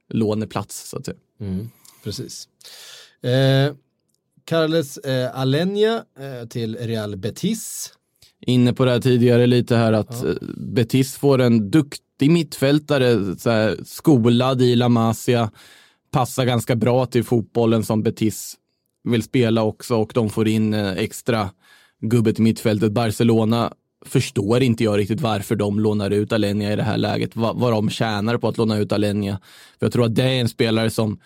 låneplats 0.08 0.88
så 0.88 0.98
att 0.98 1.04
säga. 1.04 1.16
Precis. 2.04 2.48
Eh, 3.22 3.74
Carles 4.44 4.98
eh, 4.98 5.38
Alenia 5.40 6.04
eh, 6.18 6.48
till 6.48 6.76
Real 6.76 7.16
Betis. 7.16 7.92
Inne 8.46 8.72
på 8.72 8.84
det 8.84 8.90
här 8.90 9.00
tidigare 9.00 9.46
lite 9.46 9.76
här 9.76 9.92
att 9.92 10.24
eh, 10.24 10.34
Betis 10.56 11.16
får 11.16 11.40
en 11.40 11.70
duktig 11.70 12.30
mittfältare, 12.30 13.36
skolad 13.84 14.62
i 14.62 14.76
La 14.76 14.88
Masia, 14.88 15.50
passar 16.14 16.44
ganska 16.44 16.76
bra 16.76 17.06
till 17.06 17.24
fotbollen 17.24 17.84
som 17.84 18.02
Betis 18.02 18.56
vill 19.04 19.22
spela 19.22 19.62
också 19.62 19.96
och 19.96 20.10
de 20.14 20.30
får 20.30 20.48
in 20.48 20.74
eh, 20.74 20.92
extra 20.92 21.50
gubbe 22.00 22.32
till 22.32 22.42
mittfältet. 22.42 22.92
Barcelona 22.92 23.72
förstår 24.06 24.62
inte 24.62 24.84
jag 24.84 24.98
riktigt 24.98 25.20
varför 25.20 25.56
de 25.56 25.80
lånar 25.80 26.10
ut 26.10 26.32
Alenia 26.32 26.72
i 26.72 26.76
det 26.76 26.82
här 26.82 26.96
läget, 26.96 27.36
vad, 27.36 27.56
vad 27.56 27.72
de 27.72 27.90
tjänar 27.90 28.38
på 28.38 28.48
att 28.48 28.58
låna 28.58 28.78
ut 28.78 28.92
Alenia. 28.92 29.40
För 29.78 29.86
jag 29.86 29.92
tror 29.92 30.04
att 30.04 30.14
det 30.14 30.22
är 30.22 30.40
en 30.40 30.48
spelare 30.48 30.90
som 30.90 31.18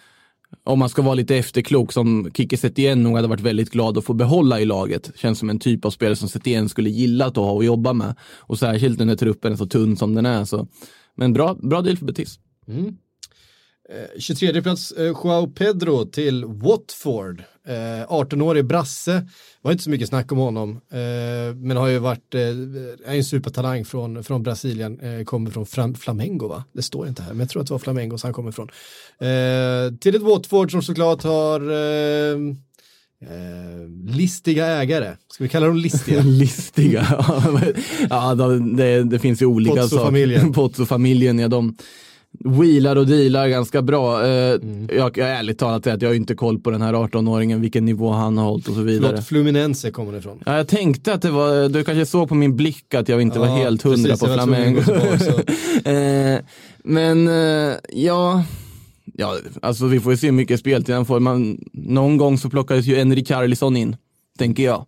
om 0.64 0.78
man 0.78 0.88
ska 0.88 1.02
vara 1.02 1.14
lite 1.14 1.37
efterklok, 1.37 1.92
som 1.92 2.30
Kike 2.35 2.57
Setien 2.57 3.02
nog 3.02 3.16
hade 3.16 3.28
varit 3.28 3.40
väldigt 3.40 3.71
glad 3.71 3.99
att 3.99 4.04
få 4.04 4.14
behålla 4.14 4.61
i 4.61 4.64
laget. 4.64 5.11
Känns 5.16 5.38
som 5.38 5.50
en 5.50 5.59
typ 5.59 5.85
av 5.85 5.90
spelare 5.90 6.16
som 6.16 6.28
Setien 6.28 6.68
skulle 6.68 6.90
gilla 6.90 7.26
att 7.26 7.37
ha 7.37 7.52
och 7.52 7.64
jobba 7.64 7.92
med. 7.92 8.14
Och 8.37 8.59
särskilt 8.59 8.99
när 8.99 9.16
truppen 9.16 9.52
är 9.52 9.57
så 9.57 9.66
tunn 9.66 9.97
som 9.97 10.14
den 10.14 10.26
är. 10.26 10.45
Så. 10.45 10.68
Men 11.16 11.33
bra, 11.33 11.54
bra 11.54 11.83
deal 11.83 11.97
för 11.97 12.07
Betis. 12.07 12.38
Mm. 12.68 12.97
23 14.18 14.62
plats 14.62 14.92
eh, 14.92 15.04
Joao 15.07 15.47
Pedro 15.47 16.04
till 16.04 16.45
Watford. 16.45 17.42
Eh, 17.68 18.07
18-årig 18.09 18.64
brasse. 18.66 19.26
var 19.62 19.73
inte 19.73 19.85
så 19.85 19.90
mycket 19.90 20.09
snack 20.09 20.33
om 20.33 20.38
honom. 20.38 20.71
Eh, 20.92 21.54
men 21.57 21.76
har 21.76 21.88
ju 21.88 21.99
varit, 21.99 22.35
eh, 22.35 22.40
är 23.07 23.14
en 23.16 23.25
supertalang 23.25 23.85
från, 23.85 24.25
från 24.25 24.42
Brasilien. 24.42 25.00
Eh, 25.00 25.25
kommer 25.25 25.50
från 25.50 25.95
Flamengo 25.95 26.49
va? 26.49 26.64
Det 26.73 26.83
står 26.83 27.09
inte 27.09 27.23
här, 27.23 27.30
men 27.30 27.40
jag 27.40 27.49
tror 27.49 27.62
att 27.62 27.68
det 27.68 27.75
var 27.75 27.78
Flamengo 27.78 28.18
som 28.18 28.26
han 28.28 28.35
kommer 28.35 28.50
ifrån. 28.50 28.68
Eh, 29.21 29.99
till 30.00 30.16
ett 30.16 30.23
Watford 30.23 30.71
som 30.71 30.83
såklart 30.83 31.23
har 31.23 31.61
eh, 31.71 32.37
eh, 33.25 33.88
listiga 34.16 34.66
ägare. 34.66 35.16
Ska 35.33 35.45
vi 35.45 35.49
kalla 35.50 35.66
dem 35.66 35.76
listiga? 35.76 36.23
Listiga. 36.25 37.07
ja, 38.11 38.35
de- 38.35 38.76
det, 38.76 39.04
det 39.04 39.18
finns 39.18 39.42
ju 39.42 39.47
olika 39.47 39.83
Pozzo-familjen. 39.83 40.40
saker. 40.40 40.52
Pozzo-familjen, 40.54 41.38
ja 41.42 41.49
de 41.49 41.76
wheelar 42.44 42.97
och 42.97 43.06
dealar 43.06 43.49
ganska 43.49 43.82
bra. 43.82 44.26
Eh, 44.26 44.54
Mm. 44.54 44.88
jag, 44.97 45.18
jag 45.18 45.28
ärligt 45.30 45.58
talat 45.58 45.87
att 45.87 46.02
jag 46.02 46.08
har 46.08 46.14
inte 46.14 46.35
koll 46.35 46.58
på 46.58 46.70
den 46.70 46.82
här 46.82 46.92
18-åringen, 46.94 47.61
vilken 47.61 47.85
nivå 47.85 48.11
han 48.11 48.38
har 48.38 48.44
hållit 48.44 48.68
och 48.68 48.75
så 48.75 48.80
vidare. 48.80 49.11
Förlåt, 49.11 49.26
Fluminense 49.26 49.90
kommer 49.90 50.12
det 50.12 50.18
ifrån. 50.18 50.42
Ja, 50.47 50.56
jag 50.56 50.68
tänkte 50.68 51.12
att 51.12 51.23
det 51.23 51.30
var, 51.30 51.68
du 51.68 51.85
kanske 51.85 52.06
såg 52.06 52.28
på 52.28 52.35
min 52.35 52.56
blick 52.56 52.94
att 52.94 53.08
jag 53.08 53.23
inte 53.23 53.38
var 53.38 53.47
Ja, 53.47 53.54
helt 53.56 53.82
hundra 53.82 54.02
precis, 54.11 54.20
på 54.20 54.26
var 54.26 54.35
Flamengo. 54.35 54.80
att 54.80 55.49
eh, 55.87 56.44
men 56.85 57.28
eh, 57.28 57.75
ja, 57.92 58.44
ja, 59.14 59.37
alltså 59.62 59.87
vi 59.87 60.00
får 60.00 60.12
ju 60.12 60.16
se 60.18 60.26
hur 60.26 60.32
mycket 60.32 60.61
speltid 60.61 60.94
han 60.94 61.06
får. 61.06 61.20
Man, 61.20 61.58
någon 61.73 62.16
gång 62.16 62.38
så 62.38 62.50
plockades 62.50 62.87
ju 62.87 62.97
Henrik 62.97 63.28
Carlisson 63.28 63.76
in, 63.76 63.97
tänker 64.38 64.62
jag. 64.62 64.85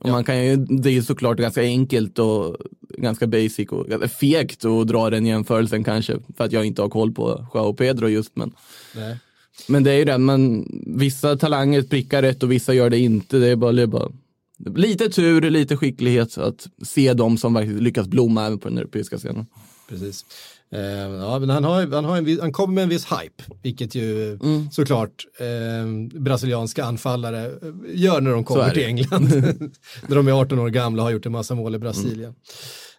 Och 0.00 0.08
man 0.10 0.24
kan 0.24 0.44
ju, 0.46 0.56
det 0.56 0.88
är 0.88 0.92
ju 0.92 1.02
såklart 1.02 1.38
ganska 1.38 1.62
enkelt 1.62 2.18
och 2.18 2.56
ganska 3.02 3.26
basic 3.26 3.68
och 3.68 3.86
ganska 3.86 4.08
fegt 4.08 4.64
att 4.64 4.88
dra 4.88 5.10
den 5.10 5.26
jämförelsen 5.26 5.84
kanske. 5.84 6.18
För 6.36 6.44
att 6.44 6.52
jag 6.52 6.64
inte 6.64 6.82
har 6.82 6.88
koll 6.88 7.12
på 7.12 7.46
Joao 7.54 7.72
Pedro 7.74 8.08
just. 8.08 8.36
Men, 8.36 8.52
Nej. 8.96 9.18
men 9.68 9.82
det 9.84 9.90
är 9.90 9.96
ju 9.96 10.04
det, 10.04 10.18
men 10.18 10.66
vissa 10.86 11.36
talanger 11.36 11.82
prickar 11.82 12.22
rätt 12.22 12.42
och 12.42 12.52
vissa 12.52 12.74
gör 12.74 12.90
det 12.90 12.98
inte. 12.98 13.38
Det 13.38 13.48
är 13.48 13.56
bara, 13.56 13.72
det 13.72 13.82
är 13.82 13.86
bara 13.86 14.12
lite 14.76 15.08
tur, 15.08 15.50
lite 15.50 15.76
skicklighet 15.76 16.38
att 16.38 16.66
se 16.84 17.12
dem 17.12 17.38
som 17.38 17.54
verkligen 17.54 17.84
lyckas 17.84 18.06
blomma 18.08 18.46
även 18.46 18.58
på 18.58 18.68
den 18.68 18.78
europeiska 18.78 19.18
scenen. 19.18 19.46
Precis. 19.88 20.24
Eh, 20.72 20.80
ja, 20.80 21.38
men 21.38 21.50
han, 21.50 21.64
har, 21.64 21.86
han, 21.86 22.04
har 22.04 22.16
en, 22.16 22.40
han 22.40 22.52
kommer 22.52 22.74
med 22.74 22.82
en 22.82 22.88
viss 22.88 23.04
hype, 23.04 23.44
vilket 23.62 23.94
ju 23.94 24.32
Mm. 24.42 24.70
såklart 24.70 25.26
eh, 25.38 26.20
brasilianska 26.20 26.84
anfallare 26.84 27.46
eh, 27.46 27.50
gör 27.94 28.20
när 28.20 28.30
de 28.30 28.44
kommer 28.44 28.70
till 28.70 28.84
England. 28.84 29.24
när 30.08 30.16
de 30.16 30.28
är 30.28 30.32
18 30.32 30.58
år 30.58 30.68
gamla 30.68 31.02
och 31.02 31.06
har 31.06 31.12
gjort 31.12 31.26
en 31.26 31.32
massa 31.32 31.54
mål 31.54 31.74
i 31.74 31.78
Brasilien. 31.78 32.34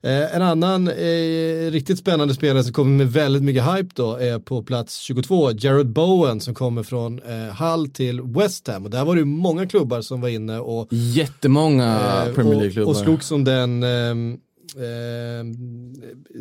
Eh, 0.04 0.36
en 0.36 0.42
annan 0.42 0.88
eh, 0.88 1.72
riktigt 1.72 2.00
spännande 2.00 2.34
spelare 2.34 2.64
som 2.64 2.74
kommer 2.74 2.98
med 2.98 3.12
väldigt 3.12 3.44
mycket 3.44 3.64
hype 3.64 3.90
då 3.96 4.16
är 4.16 4.40
på 4.40 4.64
plats 4.64 4.98
22, 4.98 5.52
Jared 5.52 5.88
Bowen 5.88 6.40
som 6.40 6.54
kommer 6.54 6.84
från 6.84 7.20
eh, 7.22 7.64
Hull 7.64 7.90
till 7.90 8.22
West 8.22 8.68
Ham. 8.68 8.84
Och 8.84 8.90
där 8.90 9.06
var 9.06 9.16
det 9.16 9.20
ju 9.20 9.26
många 9.26 9.68
klubbar 9.68 10.02
som 10.02 10.22
var 10.22 10.30
inne 10.30 10.60
och 10.60 10.88
Jättemånga 10.92 12.24
Eh, 12.28 12.34
Premier 12.34 12.54
och, 12.56 12.60
League-klubbar. 12.62 12.92
och 12.92 12.98
slogs 12.98 13.32
om 13.32 13.44
den 13.44 13.84
ehm, 13.84 14.38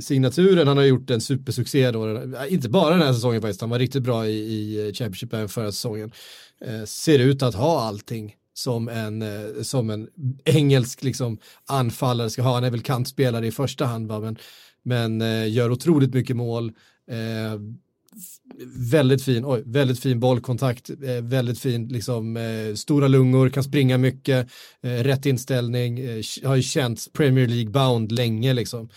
signaturen. 0.01 0.69
Han 0.69 0.77
har 0.77 0.85
gjort 0.85 1.11
en 1.11 1.21
supersuccé 1.21 1.91
då. 1.91 2.17
Eh, 2.17 2.23
Inte 2.49 2.69
bara 2.69 2.91
den 2.91 3.03
här 3.03 3.13
säsongen 3.13 3.41
faktiskt, 3.43 3.61
han 3.61 3.71
var 3.71 3.79
riktigt 3.79 4.03
bra 4.03 4.27
i, 4.27 4.31
i 4.33 4.93
Championship 4.95 5.35
även 5.35 5.49
förra 5.49 5.73
säsongen. 5.73 6.13
Eh, 6.65 6.85
ser 6.85 7.19
ut 7.19 7.43
att 7.43 7.55
ha 7.55 7.81
allting 7.83 8.35
som 8.55 8.89
en, 8.89 9.23
eh, 9.23 9.63
som 9.63 9.91
en 9.91 10.09
engelsk 10.45 11.03
liksom, 11.03 11.39
anfallare 11.67 12.31
ska 12.31 12.43
ha. 12.43 12.55
Han 12.55 12.65
är 12.65 12.71
väl 12.71 12.83
kantspelare 12.83 13.47
i 13.47 13.53
första 13.53 13.85
hand, 13.85 14.09
va? 14.09 14.21
men, 14.21 14.37
men 14.83 15.21
eh, 15.21 15.53
gör 15.53 15.71
otroligt 15.71 16.15
mycket 16.15 16.37
mål. 16.37 16.73
Eh, 17.11 17.61
väldigt 18.77 19.23
fin, 19.23 19.45
oj, 19.45 19.63
väldigt 19.67 20.01
fin 20.01 20.21
bollkontakt, 20.21 20.91
eh, 20.91 21.23
väldigt 21.23 21.59
fin, 21.59 21.89
liksom, 21.89 22.37
eh, 22.37 22.75
stora 22.75 23.09
lungor, 23.09 23.49
kan 23.49 23.65
springa 23.65 23.99
mycket, 23.99 24.49
eh, 24.83 24.91
rätt 24.91 25.27
inställning, 25.27 25.99
eh, 25.99 26.23
har 26.45 26.57
ju 26.57 26.63
känts 26.63 27.09
Premier 27.13 27.47
League 27.47 27.71
bound 27.71 28.13
länge 28.13 28.53
liksom. 28.53 28.89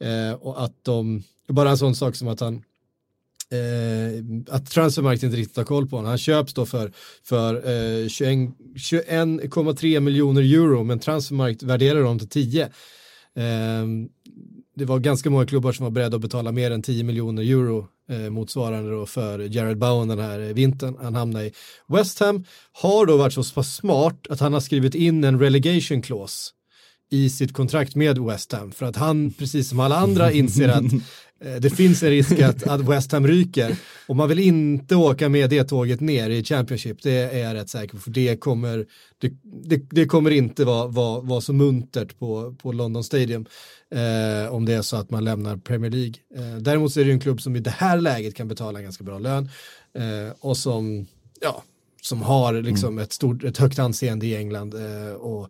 Eh, 0.00 0.32
och 0.32 0.64
att 0.64 0.84
de, 0.84 1.22
bara 1.48 1.70
en 1.70 1.78
sån 1.78 1.94
sak 1.94 2.16
som 2.16 2.28
att 2.28 2.40
han 2.40 2.62
eh, 3.54 4.54
att 4.54 4.70
Transfermarkt 4.70 5.22
inte 5.22 5.36
riktigt 5.36 5.56
har 5.56 5.64
koll 5.64 5.88
på 5.88 5.96
honom. 5.96 6.08
Han 6.08 6.18
köps 6.18 6.54
då 6.54 6.66
för, 6.66 6.92
för 7.22 7.54
eh, 7.54 8.08
21 8.08 8.50
21,3 8.76 10.00
miljoner 10.00 10.42
euro 10.42 10.84
men 10.84 10.98
Transfermarkt 10.98 11.62
värderar 11.62 12.02
dem 12.02 12.18
till 12.18 12.28
10. 12.28 12.62
Eh, 12.64 12.70
det 14.76 14.84
var 14.84 14.98
ganska 14.98 15.30
många 15.30 15.46
klubbar 15.46 15.72
som 15.72 15.84
var 15.84 15.90
beredda 15.90 16.16
att 16.16 16.22
betala 16.22 16.52
mer 16.52 16.70
än 16.70 16.82
10 16.82 17.04
miljoner 17.04 17.42
euro 17.42 17.88
eh, 18.08 18.30
motsvarande 18.30 18.90
då 18.90 19.06
för 19.06 19.38
Jared 19.38 19.78
Bowen 19.78 20.08
den 20.08 20.18
här 20.18 20.38
vintern. 20.38 20.96
Han 21.02 21.14
hamnade 21.14 21.46
i 21.46 21.52
West 21.88 22.20
Ham, 22.20 22.44
har 22.72 23.06
då 23.06 23.16
varit 23.16 23.32
så 23.32 23.62
smart 23.62 24.26
att 24.30 24.40
han 24.40 24.52
har 24.52 24.60
skrivit 24.60 24.94
in 24.94 25.24
en 25.24 25.40
relegation 25.40 26.02
clause 26.02 26.50
i 27.10 27.30
sitt 27.30 27.52
kontrakt 27.52 27.94
med 27.94 28.18
West 28.18 28.52
Ham. 28.52 28.72
För 28.72 28.86
att 28.86 28.96
han, 28.96 29.30
precis 29.30 29.68
som 29.68 29.80
alla 29.80 29.96
andra, 29.96 30.32
inser 30.32 30.68
att 30.68 30.92
eh, 31.44 31.54
det 31.60 31.70
finns 31.70 32.02
en 32.02 32.10
risk 32.10 32.40
att, 32.40 32.66
att 32.66 32.80
West 32.80 33.12
Ham 33.12 33.26
ryker. 33.26 33.76
Och 34.06 34.16
man 34.16 34.28
vill 34.28 34.38
inte 34.38 34.96
åka 34.96 35.28
med 35.28 35.50
det 35.50 35.64
tåget 35.64 36.00
ner 36.00 36.30
i 36.30 36.44
Championship, 36.44 37.02
det 37.02 37.12
är 37.12 37.38
jag 37.38 37.54
rätt 37.54 37.68
säker 37.68 37.96
på, 37.96 38.02
för 38.02 38.10
det 38.10 38.36
kommer, 38.36 38.86
det, 39.18 39.32
det, 39.42 39.90
det 39.90 40.06
kommer 40.06 40.30
inte 40.30 40.64
vara, 40.64 40.86
vara, 40.86 41.20
vara 41.20 41.40
så 41.40 41.52
muntert 41.52 42.18
på, 42.18 42.54
på 42.62 42.72
London 42.72 43.04
Stadium 43.04 43.46
eh, 43.94 44.54
om 44.54 44.64
det 44.64 44.74
är 44.74 44.82
så 44.82 44.96
att 44.96 45.10
man 45.10 45.24
lämnar 45.24 45.56
Premier 45.56 45.90
League. 45.90 46.14
Eh, 46.36 46.56
däremot 46.56 46.92
så 46.92 47.00
är 47.00 47.04
det 47.04 47.12
en 47.12 47.20
klubb 47.20 47.40
som 47.40 47.56
i 47.56 47.60
det 47.60 47.70
här 47.70 48.00
läget 48.00 48.34
kan 48.34 48.48
betala 48.48 48.78
en 48.78 48.84
ganska 48.84 49.04
bra 49.04 49.18
lön 49.18 49.50
eh, 49.98 50.34
och 50.40 50.56
som, 50.56 51.06
ja, 51.40 51.62
som 52.02 52.22
har 52.22 52.52
liksom 52.52 52.98
ett, 52.98 53.12
stort, 53.12 53.44
ett 53.44 53.58
högt 53.58 53.78
anseende 53.78 54.26
i 54.26 54.36
England 54.36 54.74
eh, 54.74 55.12
och 55.12 55.48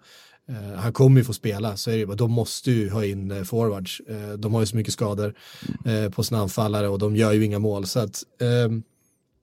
han 0.76 0.92
kommer 0.92 1.20
ju 1.20 1.24
få 1.24 1.32
spela, 1.32 1.76
så 1.76 1.90
är 1.90 1.94
det 1.94 2.00
ju 2.00 2.06
de 2.06 2.30
måste 2.30 2.70
ju 2.70 2.90
ha 2.90 3.04
in 3.04 3.30
eh, 3.30 3.42
forwards. 3.42 4.00
Eh, 4.08 4.38
de 4.38 4.54
har 4.54 4.60
ju 4.60 4.66
så 4.66 4.76
mycket 4.76 4.92
skador 4.92 5.34
eh, 5.86 6.10
på 6.10 6.22
sina 6.22 6.40
anfallare 6.40 6.88
och 6.88 6.98
de 6.98 7.16
gör 7.16 7.32
ju 7.32 7.44
inga 7.44 7.58
mål. 7.58 7.86
Så 7.86 8.00
att, 8.00 8.22
ehm, 8.40 8.82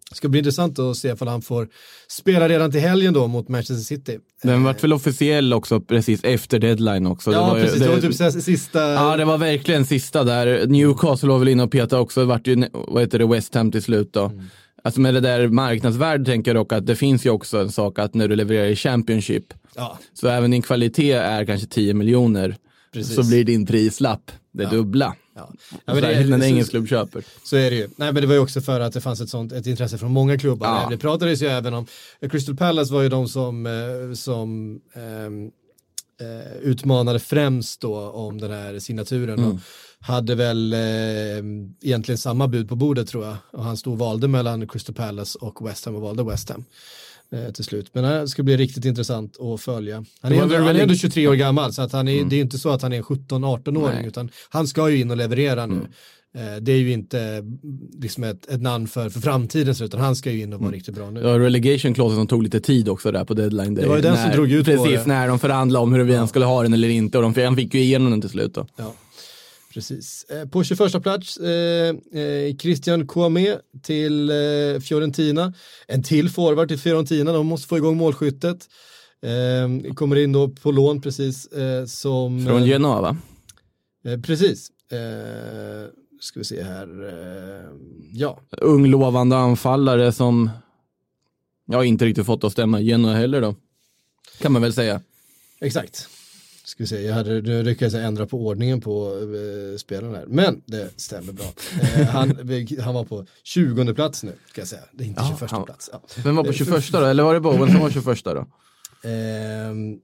det 0.10 0.16
ska 0.16 0.30
bli 0.30 0.38
intressant 0.40 0.80
att 0.80 0.98
se 0.98 1.08
ifall 1.08 1.28
han 1.28 1.42
får 1.42 1.68
spela 2.08 2.50
redan 2.50 2.72
till 2.72 2.80
helgen 2.82 3.14
då 3.14 3.28
mot 3.28 3.48
Manchester 3.48 3.84
City. 3.96 4.20
Den 4.44 4.64
vart 4.64 4.84
väl 4.84 4.94
officiell 4.94 5.54
också 5.54 5.82
precis 5.82 6.24
efter 6.24 6.60
deadline 6.60 7.08
också. 7.08 7.32
ja, 7.32 7.58
ju- 7.58 7.64
precis. 7.64 7.80
Det, 7.80 7.90
var 7.90 8.32
typ 8.32 8.44
sista... 8.44 8.80
Ja, 8.80 9.18
det 9.18 9.26
var 9.26 9.38
verkligen 9.38 9.86
sista 9.86 10.24
där. 10.24 10.68
Newcastle 10.68 11.30
var 11.30 11.40
väl 11.40 11.48
inne 11.48 11.64
och 11.64 11.72
petade 11.72 12.02
också. 12.02 12.20
Det 12.20 12.26
vart 12.26 12.48
ju, 12.48 12.66
vad 12.74 13.02
heter 13.04 13.20
det, 13.20 13.28
West 13.28 13.56
Ham 13.56 13.72
till 13.72 13.84
slut 13.84 14.14
då. 14.14 14.26
Mm. 14.26 14.46
Alltså 14.84 15.02
med 15.02 15.14
det 15.14 15.20
där 15.20 15.48
marknadsvärdet 15.48 16.26
tänker 16.28 16.52
jag 16.52 16.56
dock 16.66 16.74
att 16.74 16.86
det 16.86 16.96
finns 16.96 17.26
ju 17.26 17.30
också 17.30 17.60
en 17.62 17.72
sak 17.72 18.00
att 18.00 18.14
när 18.14 18.28
du 18.28 18.36
levererar 18.36 18.66
i 18.68 18.76
Championship, 18.76 19.54
ja, 19.76 20.00
så 20.14 20.28
även 20.28 20.52
din 20.52 20.62
kvalitet 20.62 21.12
är 21.12 21.46
kanske 21.46 21.68
10 21.68 21.94
miljoner, 21.94 22.56
Precis. 22.94 23.16
så 23.16 23.24
blir 23.24 23.44
din 23.44 23.66
prislapp 23.66 24.32
det 24.54 24.66
dubbla. 24.66 25.16
ja. 25.36 25.50
ja 25.50 25.50
Ja, 25.86 25.94
men 25.94 26.04
det 26.04 26.14
är- 26.14 26.26
när 26.28 26.38
en 26.38 26.44
engelsk 26.44 26.70
klubb 26.72 26.88
köper. 26.88 27.24
Så 27.44 27.56
är 27.58 27.72
det 27.72 27.76
ju. 27.78 27.88
Nej 27.96 28.14
men 28.14 28.22
det 28.22 28.28
var 28.28 28.34
ju 28.34 28.40
också 28.40 28.62
för 28.62 28.80
att 28.80 28.94
det 28.94 29.02
fanns 29.02 29.22
ett 29.22 29.30
sånt 29.30 29.52
ett 29.52 29.68
intresse 29.68 29.98
från 29.98 30.12
många 30.12 30.38
klubbar. 30.38 30.68
Ja. 30.68 30.88
Det 30.90 30.98
pratades 30.98 31.42
ju 31.42 31.48
även 31.48 31.74
om, 31.74 31.86
Crystal 32.32 32.56
Palace 32.56 32.94
var 32.94 33.02
ju 33.02 33.10
de 33.10 33.28
som, 33.28 33.66
eh, 33.66 34.14
som 34.14 34.76
eh, 34.96 36.58
utmanade 36.62 37.20
främst 37.20 37.82
då 37.82 37.96
om 38.10 38.42
den 38.42 38.52
här 38.52 38.80
signaturen. 38.80 39.44
Och 39.44 39.60
hade 40.02 40.36
väl 40.36 40.74
eh, 40.74 40.80
egentligen 41.82 42.18
samma 42.18 42.48
bud 42.48 42.70
på 42.70 42.76
bordet 42.76 43.08
tror 43.08 43.26
jag. 43.26 43.36
Och 43.52 43.64
han 43.64 43.78
stod 43.78 43.94
och 43.94 44.00
valde 44.00 44.28
mellan 44.28 44.68
Crystal 44.68 44.96
Palace 44.96 45.38
och 45.42 45.68
West 45.68 45.86
Ham 45.86 45.96
och 45.96 46.02
valde 46.02 46.24
West 46.24 46.50
Ham. 46.50 46.64
eh, 47.34 47.52
Till 47.54 47.64
slut. 47.64 47.90
Men 47.94 48.04
det 48.04 48.28
ska 48.28 48.44
bli 48.44 48.58
riktigt 48.58 48.86
intressant 48.86 49.38
att 49.40 49.62
följa. 49.62 50.06
Han 50.22 50.32
är, 50.32 50.42
ändå, 50.42 50.56
han 50.56 50.64
är 50.66 50.70
ändå 50.70 50.80
väldigt- 50.80 51.02
23 51.02 51.28
år 51.28 51.34
gammal 51.36 51.74
så 51.74 51.82
att 51.82 51.92
han 51.92 52.08
är, 52.08 52.26
det 52.26 52.36
är 52.36 52.42
inte 52.42 52.60
så 52.60 52.70
att 52.70 52.82
han 52.82 52.94
är 52.94 52.98
en 52.98 53.04
17-18-åring 53.04 53.96
Nej. 53.98 54.08
utan 54.08 54.30
han 54.50 54.68
ska 54.68 54.90
ju 54.90 55.00
in 55.02 55.12
och 55.12 55.18
leverera 55.18 55.66
nu. 55.66 55.76
Eh, 56.36 56.56
Det 56.62 56.72
är 56.72 56.78
ju 56.78 56.92
inte 56.92 57.20
mm, 57.22 57.60
liksom 58.02 58.24
ett, 58.24 58.50
ett 58.50 58.62
namn 58.62 58.88
för, 58.88 59.10
för 59.10 59.20
framtiden 59.20 59.76
så, 59.76 59.84
utan 59.84 60.00
han 60.00 60.16
ska 60.16 60.32
ju 60.32 60.42
in 60.42 60.54
och 60.54 60.60
vara 60.62 60.72
riktigt 60.72 60.96
bra 60.96 61.10
nu. 61.10 61.20
Ja, 61.22 61.40
relegation 61.40 61.94
clausen 61.94 62.18
som 62.18 62.28
tog 62.28 62.44
lite 62.44 62.60
tid 62.60 62.90
också 62.90 63.12
där 63.12 63.26
på 63.26 63.34
deadline 63.34 63.76
day. 63.76 63.84
Det 63.84 63.90
var 63.90 63.96
ju 63.96 64.02
den 64.02 64.16
som 64.18 64.26
när, 64.26 64.34
drog 64.34 64.52
ut 64.52 64.66
på 64.66 64.72
Precis, 64.72 65.00
det. 65.00 65.06
när 65.06 65.28
de 65.28 65.40
förhandlade 65.40 65.84
om 65.84 65.94
huruvida 65.94 66.18
han 66.20 66.28
skulle 66.28 66.46
ha 66.46 66.64
den 66.64 66.74
eller 66.74 66.90
inte 66.90 67.18
och 67.18 67.32
de, 67.34 67.44
han 67.46 67.56
fick 67.56 67.74
ju 67.74 67.80
igenom 67.82 68.12
den 68.12 68.22
till 68.22 68.30
slut 68.30 68.54
då. 68.54 68.68
Ja, 68.76 68.94
precis. 69.74 70.24
Eh, 70.30 70.48
På 70.50 70.64
21 70.64 71.04
plats, 71.04 71.38
eh, 71.38 71.96
eh, 72.14 72.56
Christian 72.58 73.08
Kouame 73.08 73.58
till 73.82 74.30
eh, 74.30 74.80
Fiorentina. 74.82 75.54
En 75.88 76.04
till 76.04 76.30
forward 76.30 76.68
till 76.68 76.80
Fiorentina, 76.80 77.32
de 77.32 77.48
måste 77.48 77.68
få 77.68 77.78
igång 77.78 77.98
målskyttet. 77.98 78.70
Eh, 79.22 79.94
kommer 79.94 80.16
in 80.16 80.32
då 80.32 80.50
på 80.50 80.72
lån 80.72 81.02
precis 81.02 81.46
eh, 81.48 81.86
som... 81.86 82.46
Från 82.46 82.62
eh, 82.62 82.68
Genoa 82.68 83.02
va? 83.02 83.18
precis. 84.24 84.72
Ska 86.22 86.40
vi 86.40 86.44
se 86.44 86.64
här. 86.64 86.88
Ja, 88.14 88.40
ung 88.52 88.88
lovande 88.88 89.38
anfallare 89.38 90.12
som 90.12 90.50
jag 91.66 91.86
inte 91.86 92.06
riktigt 92.06 92.26
fått 92.26 92.44
att 92.44 92.52
stämma 92.52 92.80
igenom 92.80 93.12
heller 93.12 93.42
då. 93.42 93.56
Kan 94.42 94.52
man 94.52 94.62
väl 94.62 94.74
säga. 94.74 95.02
Exakt. 95.60 96.10
Ska 96.72 96.86
se, 96.86 97.02
jag 97.02 97.14
hade, 97.14 97.42
nu 97.42 97.64
lyckades 97.64 97.94
jag 97.94 98.04
ändra 98.04 98.26
på 98.26 98.46
ordningen 98.48 98.82
på 98.82 99.18
eh, 99.74 99.78
spelarna 99.78 100.18
här. 100.18 100.26
Men 100.28 100.62
det 100.66 100.90
stämmer 101.02 101.34
bra. 101.34 101.46
Eh, 101.82 102.08
han, 102.08 102.30
han 102.82 102.94
var 102.94 103.04
på 103.06 103.26
20 103.44 103.94
plats 103.94 104.24
nu, 104.24 104.32
ska 104.50 104.62
jag 104.62 104.68
säga. 104.68 104.82
Det 104.92 105.04
är 105.04 105.08
inte 105.08 105.22
Ja, 105.22 105.36
21 105.40 105.52
han- 105.52 105.66
plats. 105.66 105.90
Ja. 105.94 106.02
Vem 106.24 106.36
var 106.36 106.44
på 106.44 106.54
21 106.54 106.92
då? 106.92 107.06
Eller 107.06 107.24
var 107.24 107.34
det 107.34 107.40
Bowen 107.40 107.72
som 107.72 107.80
var 107.82 107.90
21 107.90 108.24
då? 108.24 108.48
Ehm, 109.10 109.98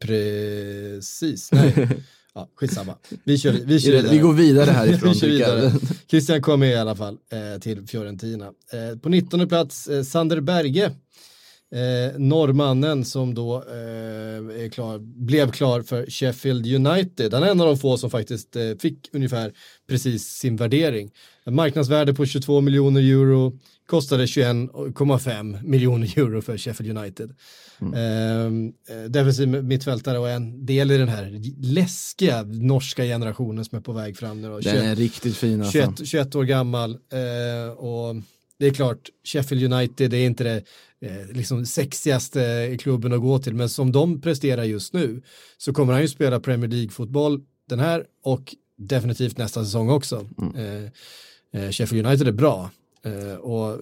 precis, 0.00 1.52
nej. 1.52 1.88
Ja, 2.34 2.48
skitsamma. 2.54 2.94
Vi 3.24 3.38
kör, 3.38 3.52
vi 3.52 3.80
kör 3.80 3.92
vidare. 3.92 4.12
Vi 4.12 4.18
går 4.18 4.32
vidare 4.32 4.70
härifrån. 4.70 5.08
Vi 5.12 5.18
kör 5.20 5.26
vidare. 5.28 5.72
Christian 6.10 6.42
kom 6.42 6.60
med 6.60 6.70
i 6.70 6.76
alla 6.76 6.96
fall 6.96 7.16
eh, 7.32 7.60
till 7.60 7.86
Fiorentina. 7.86 8.46
Eh, 8.46 8.98
på 8.98 9.08
19 9.08 9.48
plats, 9.48 9.88
eh, 9.88 10.02
Sander 10.02 10.40
Berge 10.40 10.90
Eh, 11.74 12.18
norrmannen 12.18 13.04
som 13.04 13.34
då 13.34 13.56
eh, 13.56 14.70
klar, 14.70 14.98
blev 14.98 15.50
klar 15.50 15.82
för 15.82 16.06
Sheffield 16.10 16.66
United. 16.66 17.34
Han 17.34 17.42
är 17.42 17.50
en 17.50 17.60
av 17.60 17.66
de 17.66 17.78
få 17.78 17.98
som 17.98 18.10
faktiskt 18.10 18.56
eh, 18.56 18.62
fick 18.80 19.08
ungefär 19.12 19.52
precis 19.88 20.24
sin 20.24 20.56
värdering. 20.56 21.10
Marknadsvärde 21.46 22.14
på 22.14 22.26
22 22.26 22.60
miljoner 22.60 23.00
euro, 23.00 23.58
kostade 23.86 24.26
21,5 24.26 25.62
miljoner 25.62 26.18
euro 26.18 26.42
för 26.42 26.58
Sheffield 26.58 26.98
United. 26.98 27.34
Mm. 27.80 28.72
Eh, 28.88 28.94
defensiv 29.08 29.48
mittfältare 29.48 30.18
och 30.18 30.30
en 30.30 30.66
del 30.66 30.90
i 30.90 30.98
den 30.98 31.08
här 31.08 31.40
läskiga 31.62 32.42
norska 32.42 33.02
generationen 33.02 33.64
som 33.64 33.78
är 33.78 33.82
på 33.82 33.92
väg 33.92 34.16
fram 34.16 34.42
nu. 34.42 34.48
då. 34.48 34.60
Den 34.60 34.86
är 34.86 34.96
riktigt 34.96 35.36
fin 35.36 35.62
alltså. 35.62 35.78
21, 35.78 36.08
21 36.08 36.34
år 36.34 36.44
gammal 36.44 36.90
eh, 36.90 37.72
och 37.76 38.14
det 38.58 38.66
är 38.66 38.70
klart, 38.70 38.98
Sheffield 39.24 39.72
United 39.72 40.10
det 40.10 40.16
är 40.16 40.26
inte 40.26 40.44
det 40.44 40.62
liksom 41.32 41.66
sexigaste 41.66 42.76
klubben 42.80 43.12
att 43.12 43.20
gå 43.20 43.38
till, 43.38 43.54
men 43.54 43.68
som 43.68 43.92
de 43.92 44.20
presterar 44.20 44.64
just 44.64 44.92
nu 44.92 45.22
så 45.58 45.72
kommer 45.72 45.92
han 45.92 46.02
ju 46.02 46.08
spela 46.08 46.40
Premier 46.40 46.70
League-fotboll 46.70 47.40
den 47.68 47.78
här 47.78 48.04
och 48.22 48.54
definitivt 48.76 49.38
nästa 49.38 49.64
säsong 49.64 49.90
också. 49.90 50.28
Eh, 50.56 50.84
eh, 51.62 51.70
Sheffield 51.70 52.06
United 52.06 52.28
är 52.28 52.32
bra 52.32 52.70
eh, 53.04 53.34
och 53.34 53.80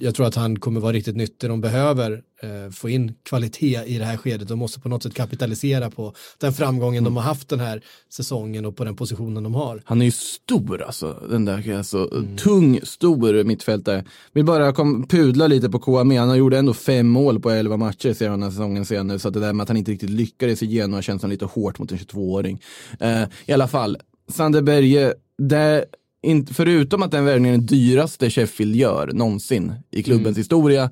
jag 0.00 0.14
tror 0.14 0.26
att 0.26 0.34
han 0.34 0.58
kommer 0.58 0.80
vara 0.80 0.92
riktigt 0.92 1.16
nyttig. 1.16 1.50
De 1.50 1.60
behöver 1.60 2.22
eh, 2.42 2.70
få 2.72 2.88
in 2.88 3.14
kvalitet 3.22 3.82
i 3.86 3.98
det 3.98 4.04
här 4.04 4.16
skedet. 4.16 4.48
De 4.48 4.58
måste 4.58 4.80
på 4.80 4.88
något 4.88 5.02
sätt 5.02 5.14
kapitalisera 5.14 5.90
på 5.90 6.14
den 6.38 6.52
framgången 6.52 7.04
de 7.04 7.16
har 7.16 7.22
haft 7.22 7.48
den 7.48 7.60
här 7.60 7.82
säsongen 8.12 8.64
och 8.64 8.76
på 8.76 8.84
den 8.84 8.96
positionen 8.96 9.42
de 9.42 9.54
har. 9.54 9.82
Han 9.84 10.00
är 10.00 10.04
ju 10.04 10.10
stor 10.10 10.82
alltså, 10.82 11.22
den 11.30 11.44
där 11.44 11.76
alltså, 11.76 12.10
tung, 12.36 12.80
stor 12.82 13.44
mittfältare. 13.44 14.04
Vill 14.32 14.44
bara 14.44 14.72
kom, 14.72 15.08
pudla 15.08 15.46
lite 15.46 15.70
på 15.70 15.78
KME, 15.78 16.18
han 16.18 16.38
gjort 16.38 16.52
ändå 16.52 16.74
fem 16.74 17.08
mål 17.08 17.40
på 17.40 17.50
elva 17.50 17.76
matcher 17.76 18.12
ser 18.12 18.30
den 18.30 18.42
här 18.42 18.50
säsongen 18.50 18.84
sen 18.84 19.06
nu, 19.06 19.18
så 19.18 19.30
det 19.30 19.40
där 19.40 19.52
med 19.52 19.62
att 19.62 19.68
han 19.68 19.76
inte 19.76 19.90
riktigt 19.90 20.10
lyckades 20.10 20.62
i 20.62 20.66
Genoa 20.66 21.02
känns 21.02 21.20
som 21.20 21.30
lite 21.30 21.44
hårt 21.44 21.78
mot 21.78 21.92
en 21.92 21.98
22-åring. 21.98 22.62
Eh, 23.00 23.22
I 23.46 23.52
alla 23.52 23.68
fall, 23.68 23.96
Sander 24.28 24.62
Berge, 24.62 25.14
det 25.38 25.84
in, 26.26 26.46
förutom 26.46 27.02
att 27.02 27.10
den 27.10 27.24
värvningen 27.24 27.54
är 27.54 27.58
den 27.58 27.66
dyraste 27.66 28.30
Sheffield 28.30 28.76
gör 28.76 29.10
någonsin 29.12 29.72
i 29.90 30.02
klubbens 30.02 30.38
historia, 30.38 30.90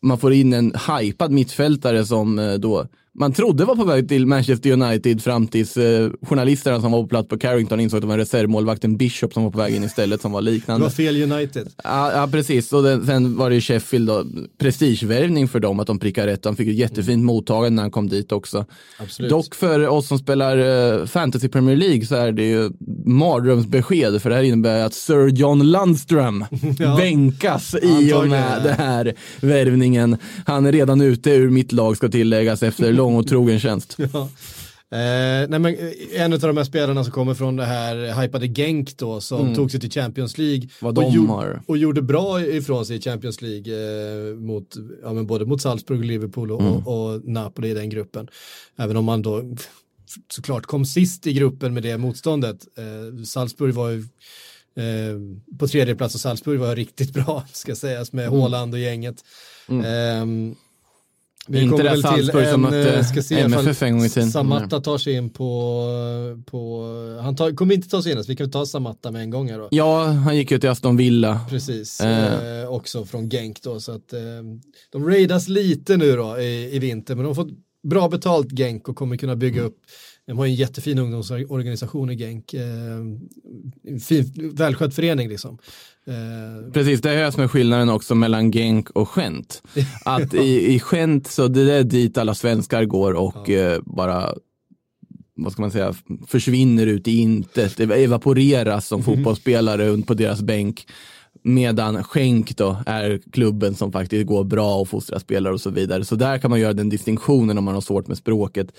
man 0.00 0.18
får 0.18 0.32
in 0.32 0.52
en 0.52 0.72
hypad 1.00 1.30
mittfältare 1.30 2.04
som 2.04 2.38
eh, 2.38 2.54
då 2.54 2.86
man 3.18 3.32
trodde 3.32 3.64
var 3.64 3.76
på 3.76 3.84
väg 3.84 4.08
till 4.08 4.26
Manchester 4.26 4.70
United 4.72 5.22
fram 5.22 5.46
tills 5.46 5.76
eh, 5.76 6.10
journalisterna 6.22 6.80
som 6.80 6.92
var 6.92 7.02
på 7.02 7.08
plats 7.08 7.28
på 7.28 7.38
Carrington 7.38 7.80
insåg 7.80 7.96
att 7.98 8.02
det 8.02 8.06
var 8.08 8.18
reservmålvakten 8.18 8.96
Bishop 8.96 9.32
som 9.32 9.44
var 9.44 9.50
på 9.50 9.58
väg 9.58 9.74
in 9.74 9.84
istället 9.84 10.20
som 10.20 10.32
var 10.32 10.42
Det 10.42 10.50
liknande. 10.50 10.82
var 10.84 10.90
fel 10.90 11.32
United. 11.32 11.68
Ja, 11.84 12.12
ja 12.12 12.28
precis. 12.32 12.72
Och 12.72 12.82
den, 12.82 13.06
sen 13.06 13.36
var 13.36 13.50
det 13.50 13.60
Sheffield 13.60 14.08
då, 14.08 14.24
prestigevärvning 14.58 15.48
för 15.48 15.60
dem 15.60 15.80
att 15.80 15.86
de 15.86 15.98
prickar 15.98 16.26
rätt. 16.26 16.44
Han 16.44 16.56
fick 16.56 16.68
ett 16.68 16.74
jättefint 16.74 17.24
mottagande 17.24 17.70
när 17.76 17.82
han 17.82 17.90
kom 17.90 18.08
dit 18.08 18.32
också. 18.32 18.64
Absolut. 18.98 19.30
Dock 19.30 19.54
för 19.54 19.88
oss 19.88 20.08
som 20.08 20.18
spelar 20.18 20.58
eh, 21.00 21.06
Fantasy 21.06 21.48
Premier 21.48 21.76
League 21.76 22.06
så 22.06 22.14
är 22.14 22.32
det 22.32 22.44
ju 22.44 22.70
mardrömsbesked 23.06 24.22
för 24.22 24.30
det 24.30 24.36
här 24.36 24.42
innebär 24.42 24.84
att 24.84 24.94
Sir 24.94 25.28
John 25.28 25.62
Lundström 25.62 26.44
bänkas 26.96 27.74
i 27.82 28.12
och 28.12 28.28
med 28.28 28.62
den 28.64 28.74
här 28.76 29.14
värvningen. 29.40 30.16
Han 30.46 30.66
är 30.66 30.72
redan 30.72 31.00
ute 31.00 31.30
ur 31.30 31.50
mitt 31.50 31.72
lag 31.72 31.96
ska 31.96 32.08
tilläggas 32.08 32.62
efter 32.62 32.92
lång 32.92 33.07
och 33.16 33.26
trogen 33.26 33.60
tjänst. 33.60 33.96
Ja. 34.12 34.28
Eh, 34.90 35.48
nej 35.48 35.58
men, 35.58 35.74
eh, 35.74 36.20
en 36.22 36.32
av 36.32 36.38
de 36.38 36.56
här 36.56 36.64
spelarna 36.64 37.04
som 37.04 37.12
kommer 37.12 37.34
från 37.34 37.56
det 37.56 37.64
här 37.64 38.20
hypade 38.22 38.46
Genk 38.48 38.96
då 38.98 39.20
som 39.20 39.54
tog 39.54 39.70
sig 39.70 39.80
till 39.80 39.90
Champions 39.90 40.38
League 40.38 40.56
Mm. 40.56 40.68
Vad 40.80 40.98
och, 40.98 41.04
de 41.04 41.16
gjorde- 41.16 41.62
och 41.66 41.78
gjorde 41.78 42.02
bra 42.02 42.40
ifrån 42.42 42.86
sig 42.86 42.96
i 42.96 43.00
Champions 43.00 43.42
League 43.42 43.74
eh, 44.30 44.34
mot, 44.36 44.74
ja, 45.02 45.12
men 45.12 45.26
både 45.26 45.46
mot 45.46 45.62
Salzburg, 45.62 46.04
Liverpool 46.04 46.50
och, 46.52 46.60
Mm. 46.60 46.72
och, 46.86 47.12
och 47.14 47.24
Napoli 47.24 47.70
i 47.70 47.74
den 47.74 47.88
gruppen. 47.90 48.28
Även 48.78 48.96
om 48.96 49.04
man 49.04 49.22
då 49.22 49.42
såklart 50.32 50.66
kom 50.66 50.84
sist 50.84 51.26
i 51.26 51.32
gruppen 51.32 51.74
med 51.74 51.82
det 51.82 51.98
motståndet. 51.98 52.66
Eh, 52.78 53.24
Salzburg 53.24 53.74
var 53.74 53.88
ju 53.90 53.98
eh, 54.76 55.56
på 55.58 55.68
tredje 55.68 55.94
plats 55.94 56.14
och 56.14 56.20
Salzburg 56.20 56.60
var 56.60 56.76
riktigt 56.76 57.12
bra 57.14 57.44
ska 57.52 57.74
sägas 57.74 58.12
med 58.12 58.26
Mm. 58.28 58.40
Haaland 58.40 58.74
och 58.74 58.80
gänget. 58.80 59.24
Ehm, 59.84 60.54
vi 61.48 61.62
Inte 61.62 61.76
det 61.76 61.82
väl 61.82 62.02
till 62.02 62.02
Salzburg 62.02 62.48
som 62.48 62.64
en, 62.64 62.70
mötte 62.70 62.94
eh, 62.94 63.04
ska 63.04 63.22
se 63.22 63.40
MFF 63.40 63.82
en 63.82 63.92
gång 63.96 64.04
i 64.04 64.08
tiden. 64.08 64.30
Samatta 64.30 64.80
tar 64.80 64.98
sig 64.98 65.12
in 65.12 65.30
på, 65.30 65.84
på 66.46 66.84
han 67.22 67.36
tar, 67.36 67.52
kommer 67.52 67.74
inte 67.74 67.88
ta 67.88 68.02
sig 68.02 68.12
in, 68.12 68.24
så 68.24 68.28
vi 68.28 68.36
kan 68.36 68.50
ta 68.50 68.66
Samatta 68.66 69.10
med 69.10 69.22
en 69.22 69.30
gång 69.30 69.50
här 69.50 69.58
då. 69.58 69.68
Ja, 69.70 70.04
han 70.04 70.36
gick 70.36 70.50
ju 70.50 70.58
till 70.58 70.70
Aston 70.70 70.96
Villa. 70.96 71.40
Precis, 71.50 72.00
Eh. 72.00 72.62
eh, 72.62 72.68
också 72.68 73.04
från 73.04 73.28
Genk 73.30 73.62
då, 73.62 73.80
så 73.80 73.92
att 73.92 74.12
eh, 74.12 74.20
de 74.92 75.08
raidas 75.08 75.48
lite 75.48 75.96
nu 75.96 76.16
då 76.16 76.38
i, 76.38 76.76
i 76.76 76.78
vinter, 76.78 77.14
men 77.14 77.24
de 77.24 77.28
har 77.28 77.34
fått 77.34 77.52
bra 77.88 78.08
betalt 78.08 78.50
Genk 78.50 78.88
och 78.88 78.96
kommer 78.96 79.16
kunna 79.16 79.36
bygga 79.36 79.62
upp, 79.62 79.76
de 80.28 80.38
har 80.38 80.46
ju 80.46 80.50
en 80.50 80.56
jättefin 80.56 80.98
ungdomsorganisation 80.98 82.10
i 82.10 82.16
Genk, 82.16 82.54
eh, 82.54 82.60
fin, 84.00 84.52
välskött 84.54 84.94
förening 84.94 85.28
liksom. 85.28 85.58
Eh, 86.06 86.72
Precis, 86.72 87.00
det 87.00 87.10
är 87.10 87.24
det 87.24 87.32
som 87.32 87.42
är 87.42 87.48
skillnaden 87.48 87.88
också 87.88 88.14
mellan 88.14 88.50
Genk 88.50 88.90
och 88.90 89.08
Gent. 89.16 89.62
Att 90.04 90.34
i, 90.34 90.74
i 90.74 90.80
Gent 90.92 91.26
så 91.26 91.48
det 91.48 91.72
är 91.72 91.84
dit 91.84 92.18
alla 92.18 92.34
svenskar 92.34 92.84
går 92.84 93.14
och 93.14 93.50
eh, 93.50 93.80
bara 93.86 94.34
vad 95.36 95.52
ska 95.52 95.62
man 95.62 95.70
säga, 95.70 95.94
försvinner 96.26 96.86
ut 96.86 97.08
i 97.08 97.18
intet, 97.18 97.80
evaporeras 97.80 98.86
som 98.86 99.02
fotbollsspelare 99.02 100.02
på 100.02 100.14
deras 100.14 100.42
bänk. 100.42 100.86
Medan 101.42 102.04
Schenk 102.04 102.56
då 102.56 102.76
är 102.86 103.20
klubben 103.32 103.74
som 103.74 103.92
faktiskt 103.92 104.26
går 104.26 104.44
bra 104.44 104.76
och 104.76 104.88
fostrar 104.88 105.18
spelare 105.18 105.54
och 105.54 105.60
så 105.60 105.70
vidare. 105.70 106.04
Så 106.04 106.14
där 106.14 106.38
kan 106.38 106.50
man 106.50 106.60
göra 106.60 106.72
den 106.72 106.88
distinktionen 106.88 107.58
om 107.58 107.64
man 107.64 107.74
har 107.74 107.80
svårt 107.80 108.06
med 108.08 108.16
språket. 108.16 108.72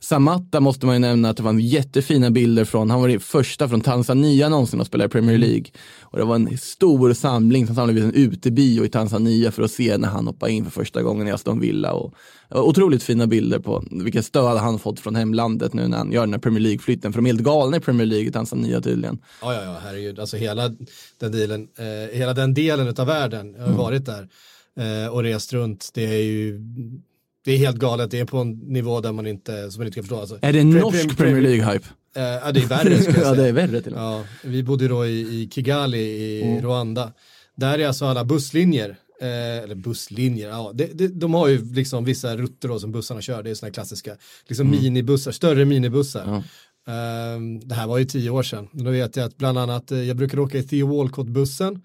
Samatta 0.00 0.60
måste 0.60 0.86
man 0.86 0.94
ju 0.94 0.98
nämna 0.98 1.30
att 1.30 1.36
det 1.36 1.42
var 1.42 1.52
jättefina 1.52 2.30
bilder 2.30 2.64
från, 2.64 2.90
han 2.90 3.00
var 3.00 3.08
den 3.08 3.20
första 3.20 3.68
från 3.68 3.80
Tanzania 3.80 4.48
någonsin 4.48 4.80
att 4.80 4.86
spela 4.86 5.04
i 5.04 5.08
Premier 5.08 5.38
League. 5.38 5.64
Och 6.02 6.18
det 6.18 6.24
var 6.24 6.34
en 6.34 6.58
stor 6.58 7.12
samling 7.12 7.66
som 7.66 7.76
samlade 7.76 8.00
vid 8.00 8.04
en 8.04 8.14
utebio 8.14 8.84
i 8.84 8.88
Tanzania 8.88 9.50
för 9.52 9.62
att 9.62 9.70
se 9.70 9.98
när 9.98 10.08
han 10.08 10.26
hoppade 10.26 10.52
in 10.52 10.64
för 10.64 10.70
första 10.70 11.02
gången 11.02 11.28
i 11.28 11.30
Aston 11.30 11.60
Villa. 11.60 11.92
Och, 11.92 12.14
otroligt 12.50 13.02
fina 13.02 13.26
bilder 13.26 13.58
på 13.58 13.84
vilket 13.90 14.24
stöd 14.24 14.58
han 14.58 14.78
fått 14.78 15.00
från 15.00 15.16
hemlandet 15.16 15.74
nu 15.74 15.88
när 15.88 15.98
han 15.98 16.12
gör 16.12 16.20
den 16.20 16.32
här 16.32 16.40
Premier 16.40 16.60
League-flytten. 16.60 17.12
För 17.12 17.18
de 17.18 17.26
är 17.26 17.30
helt 17.30 17.44
galna 17.44 17.76
i 17.76 17.80
Premier 17.80 18.06
League 18.06 18.28
i 18.28 18.32
Tanzania 18.32 18.80
tydligen. 18.80 19.18
Ja, 19.42 19.54
ja, 19.54 19.62
ja, 19.62 19.76
herregud. 19.82 20.18
Alltså 20.18 20.36
hela 20.36 20.68
den 21.18 21.32
delen, 21.32 21.68
eh, 21.78 22.18
hela 22.18 22.34
den 22.34 22.54
delen 22.54 22.94
av 22.98 23.06
världen, 23.06 23.54
jag 23.58 23.62
har 23.62 23.70
ju 23.70 23.76
varit 23.76 24.06
där 24.06 24.28
eh, 24.80 25.08
och 25.12 25.22
rest 25.22 25.52
runt. 25.52 25.90
Det 25.94 26.04
är 26.04 26.22
ju, 26.22 26.60
det 27.46 27.52
är 27.52 27.58
helt 27.58 27.76
galet. 27.76 28.10
Det 28.10 28.18
är 28.20 28.24
på 28.24 28.38
en 28.38 28.50
nivå 28.52 29.00
där 29.00 29.12
man 29.12 29.26
inte, 29.26 29.70
som 29.70 29.80
man 29.80 29.86
inte 29.86 29.94
kan 29.94 30.04
förstå. 30.04 30.20
Alltså, 30.20 30.38
Är 30.42 30.52
det 30.52 30.64
norsk 30.64 30.96
Pre- 31.08 31.16
Premier 31.16 31.42
League-hype? 31.42 31.84
Eh, 32.16 32.22
ja, 32.22 32.52
det 32.52 32.60
är 32.62 32.66
värre 32.66 32.98
skulle 33.02 33.18
jag 33.18 33.26
ja, 33.26 33.34
säga. 33.34 33.42
det 33.42 33.48
är 33.48 33.52
värre 33.52 33.80
till 33.80 33.92
och 33.92 33.98
med. 33.98 34.08
Ja, 34.12 34.24
vi 34.44 34.62
bodde 34.62 34.88
då 34.88 35.06
i, 35.06 35.20
i 35.20 35.50
Kigali 35.52 35.98
i 35.98 36.60
Rwanda. 36.60 37.12
Där 37.56 37.78
är 37.78 37.86
alltså 37.86 38.04
alla 38.04 38.24
busslinjer, 38.24 38.88
eh, 39.20 39.28
eller 39.64 39.74
busslinjer, 39.74 40.48
ja, 40.48 40.70
det, 40.74 40.86
det, 40.94 41.08
de 41.08 41.34
har 41.34 41.48
ju 41.48 41.74
liksom 41.74 42.04
vissa 42.04 42.36
rutter 42.36 42.68
då 42.68 42.78
som 42.78 42.92
bussarna 42.92 43.20
kör, 43.20 43.42
det 43.42 43.50
är 43.50 43.54
sådana 43.54 43.72
klassiska, 43.72 44.16
liksom 44.48 44.70
minibussar, 44.70 45.32
större 45.32 45.64
minibussar. 45.64 46.42
Ehm, 46.88 47.60
det 47.68 47.74
här 47.74 47.86
var 47.86 47.98
ju 47.98 48.04
tio 48.04 48.30
år 48.30 48.42
sedan, 48.42 48.68
men 48.72 48.84
då 48.84 48.90
vet 48.90 49.16
jag 49.16 49.26
att 49.26 49.36
bland 49.36 49.58
annat, 49.58 49.92
eh, 49.92 50.02
jag 50.02 50.16
brukar 50.16 50.38
åka 50.38 50.58
i 50.58 50.62
Theo 50.62 50.86
Walcott-bussen. 50.86 51.82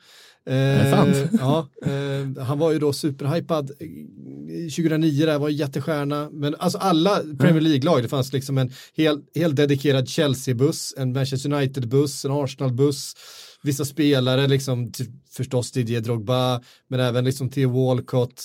Eh, 0.50 1.28
ja, 1.40 1.70
eh, 1.86 2.44
han 2.44 2.60
var 2.60 2.72
ju 2.72 2.80
då 2.80 2.94
superhypad 2.94 3.72
eh, 3.72 4.70
2009 4.70 5.26
där, 5.26 5.40
var 5.40 5.50
ju 5.50 5.56
jättestjärna. 5.56 6.30
Men 6.32 6.56
alltså 6.56 6.78
alla 6.78 7.22
Premier 7.40 7.62
League-lag, 7.62 8.04
det 8.04 8.10
fanns 8.10 8.34
liksom 8.34 8.58
en 8.58 8.72
hel, 8.94 9.22
helt 9.36 9.56
dedikerad 9.56 10.08
Chelsea-buss, 10.10 10.94
en 10.98 11.14
Manchester 11.14 11.54
United-buss, 11.54 12.26
en 12.26 12.32
Arsenal-buss, 12.32 13.16
vissa 13.64 13.86
spelare, 13.86 14.48
liksom 14.48 14.92
typ, 14.92 15.10
förstås 15.32 15.72
Didier 15.72 16.02
Drogba, 16.02 16.62
men 16.90 17.00
även 17.00 17.26
liksom 17.26 17.50
Theo 17.50 17.70
Walcott. 17.70 18.44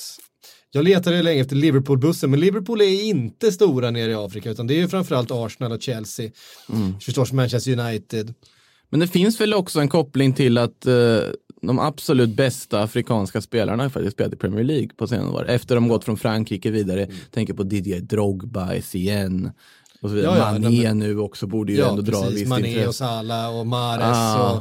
Jag 0.71 0.85
letade 0.85 1.23
länge 1.23 1.41
efter 1.41 1.57
Liverpool-bussen, 1.57 2.31
men 2.31 2.41
Liverpool 2.41 2.81
är 2.81 3.05
inte 3.05 3.53
stora 3.53 3.91
nere 3.91 4.11
i 4.11 4.15
Afrika, 4.15 4.51
utan 4.51 4.67
det 4.67 4.75
är 4.75 4.79
ju 4.79 4.89
framförallt 4.89 5.31
Arsenal 5.31 5.73
och 5.73 5.83
Chelsea, 5.83 6.31
förstås 7.01 7.33
Manchester 7.33 7.81
United. 7.81 8.35
Men 8.97 9.01
det 9.01 9.13
finns 9.13 9.41
väl 9.41 9.55
också 9.55 9.81
en 9.81 9.89
koppling 9.89 10.33
till 10.33 10.59
att 10.59 10.87
eh, 10.87 10.95
de 11.63 11.79
absolut 11.79 12.29
bästa 12.37 12.83
afrikanska 12.83 13.41
spelarna 13.41 13.83
har 13.83 13.91
faktiskt 13.91 14.13
spelat 14.17 14.33
i 14.33 14.37
Premier 14.37 14.65
League 14.65 14.89
på 14.97 15.07
senare 15.07 15.29
år. 15.31 15.49
Efter 15.49 15.75
de 15.75 15.89
gått 15.89 16.05
från 16.05 16.17
Frankrike 16.17 16.71
vidare. 16.71 17.03
Mm. 17.05 17.17
Tänker 17.31 17.55
på 17.55 17.63
Didier 17.63 18.01
Drogba, 18.01 18.75
Essien 18.75 19.51
och 20.01 20.09
så 20.11 20.15
vidare. 20.17 20.39
Ja, 20.39 20.47
ja, 20.47 20.53
Mané 20.53 20.89
de- 20.89 20.95
nu 20.95 21.19
också 21.19 21.47
borde 21.47 21.73
ju 21.73 21.81
ändå 21.83 22.03
dra 22.03 22.29
visst 22.29 22.47
Mané 22.49 22.63
och 22.63 22.69
intresse. 22.69 22.93
Salah 22.93 23.59
och 23.59 23.67
Mares 23.67 24.05
Ah. 24.17 24.51
och 24.51 24.57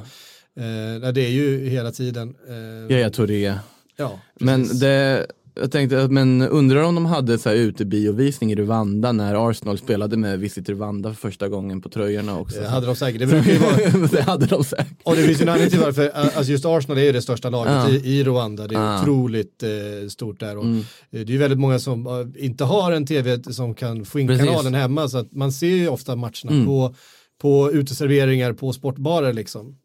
eh, 0.63 1.12
det 1.13 1.21
är 1.26 1.32
ju 1.32 1.69
hela 1.69 1.91
tiden. 1.91 2.36
Eh, 2.50 2.91
Yahya 2.95 3.10
Touré. 3.10 3.54
ja, 3.95 4.19
Men 4.39 4.62
precis. 4.63 4.80
det, 4.80 5.26
Jag 5.56 5.72
tänkte, 5.72 6.04
att- 6.04 6.12
men 6.12 6.41
undrar 6.41 6.84
om 6.84 6.96
de 6.96 7.06
hade 7.06 7.38
så 7.38 7.50
här 7.50 7.56
utebiovisning 7.56 8.52
i 8.52 8.56
Rwanda 8.56 9.12
när 9.12 9.50
Arsenal 9.50 9.78
spelade 9.78 10.18
med 10.18 10.39
Visit 10.39 10.70
Rwanda 10.70 11.10
för 11.13 11.15
första 11.30 11.50
gången 11.50 11.82
på 11.82 11.89
tröjorna 11.89 12.39
också. 12.39 12.60
Det 12.60 12.68
hade 12.68 12.86
de 12.86 12.96
säkert. 12.96 13.20
Det 13.20 13.28
brukar 13.28 13.52
ju 13.52 13.58
vara 13.58 14.08
det 14.12 14.22
hade 14.22 14.46
de 14.46 14.63
säkert. 14.63 14.98
Och 15.04 15.15
det 15.15 15.24
finns 15.24 15.39
ju 15.39 15.44
en 15.44 15.50
anledning 15.50 15.72
till 15.72 15.80
varför, 15.80 16.10
alltså 16.10 16.52
just 16.52 16.65
Arsenal 16.65 16.98
är 16.98 17.04
ju 17.04 17.12
det 17.12 17.22
största 17.22 17.50
laget 17.50 17.74
Ja. 17.74 17.89
i, 17.89 17.96
i 18.20 18.24
Rwanda, 18.24 18.68
det 18.68 18.76
är. 18.76 18.88
Mm. 18.89 19.02
otroligt 19.02 19.63
eh, 19.63 20.08
stort 20.10 20.39
där. 20.39 20.58
Och, 20.58 20.65
eh, 20.65 20.76
Det 21.10 21.20
är 21.22 21.26
ju 21.26 21.38
väldigt 21.38 21.60
många 21.60 21.80
som 21.80 22.08
eh, 22.08 22.46
inte 22.46 22.63
har 22.63 22.91
en 22.91 23.06
tv 23.06 23.44
som 23.54 23.74
kan 23.76 24.06
få 24.06 24.20
in 24.20 24.28
Precis. 24.28 24.46
kanalen 24.46 24.74
hemma, 24.74 25.08
så 25.10 25.18
att 25.18 25.32
man 25.34 25.52
ser 25.52 25.68
ju 25.68 25.88
ofta 25.88 26.15
matcherna 26.15 26.52
Mm. 26.52 26.65
på, 26.65 26.96
på 27.41 27.72
uteserveringar, 27.72 28.54
på 28.54 28.74
sportbarer 28.74 29.34
liksom. 29.34 29.78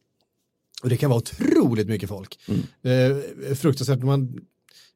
Och 0.83 0.89
det 0.89 0.97
kan 0.97 1.11
vara 1.11 1.19
otroligt 1.19 1.89
mycket 1.89 2.09
folk. 2.09 2.39
Mm. 2.49 2.61
Eh, 3.13 3.55
fruktansvärt, 3.55 4.03
man, 4.03 4.35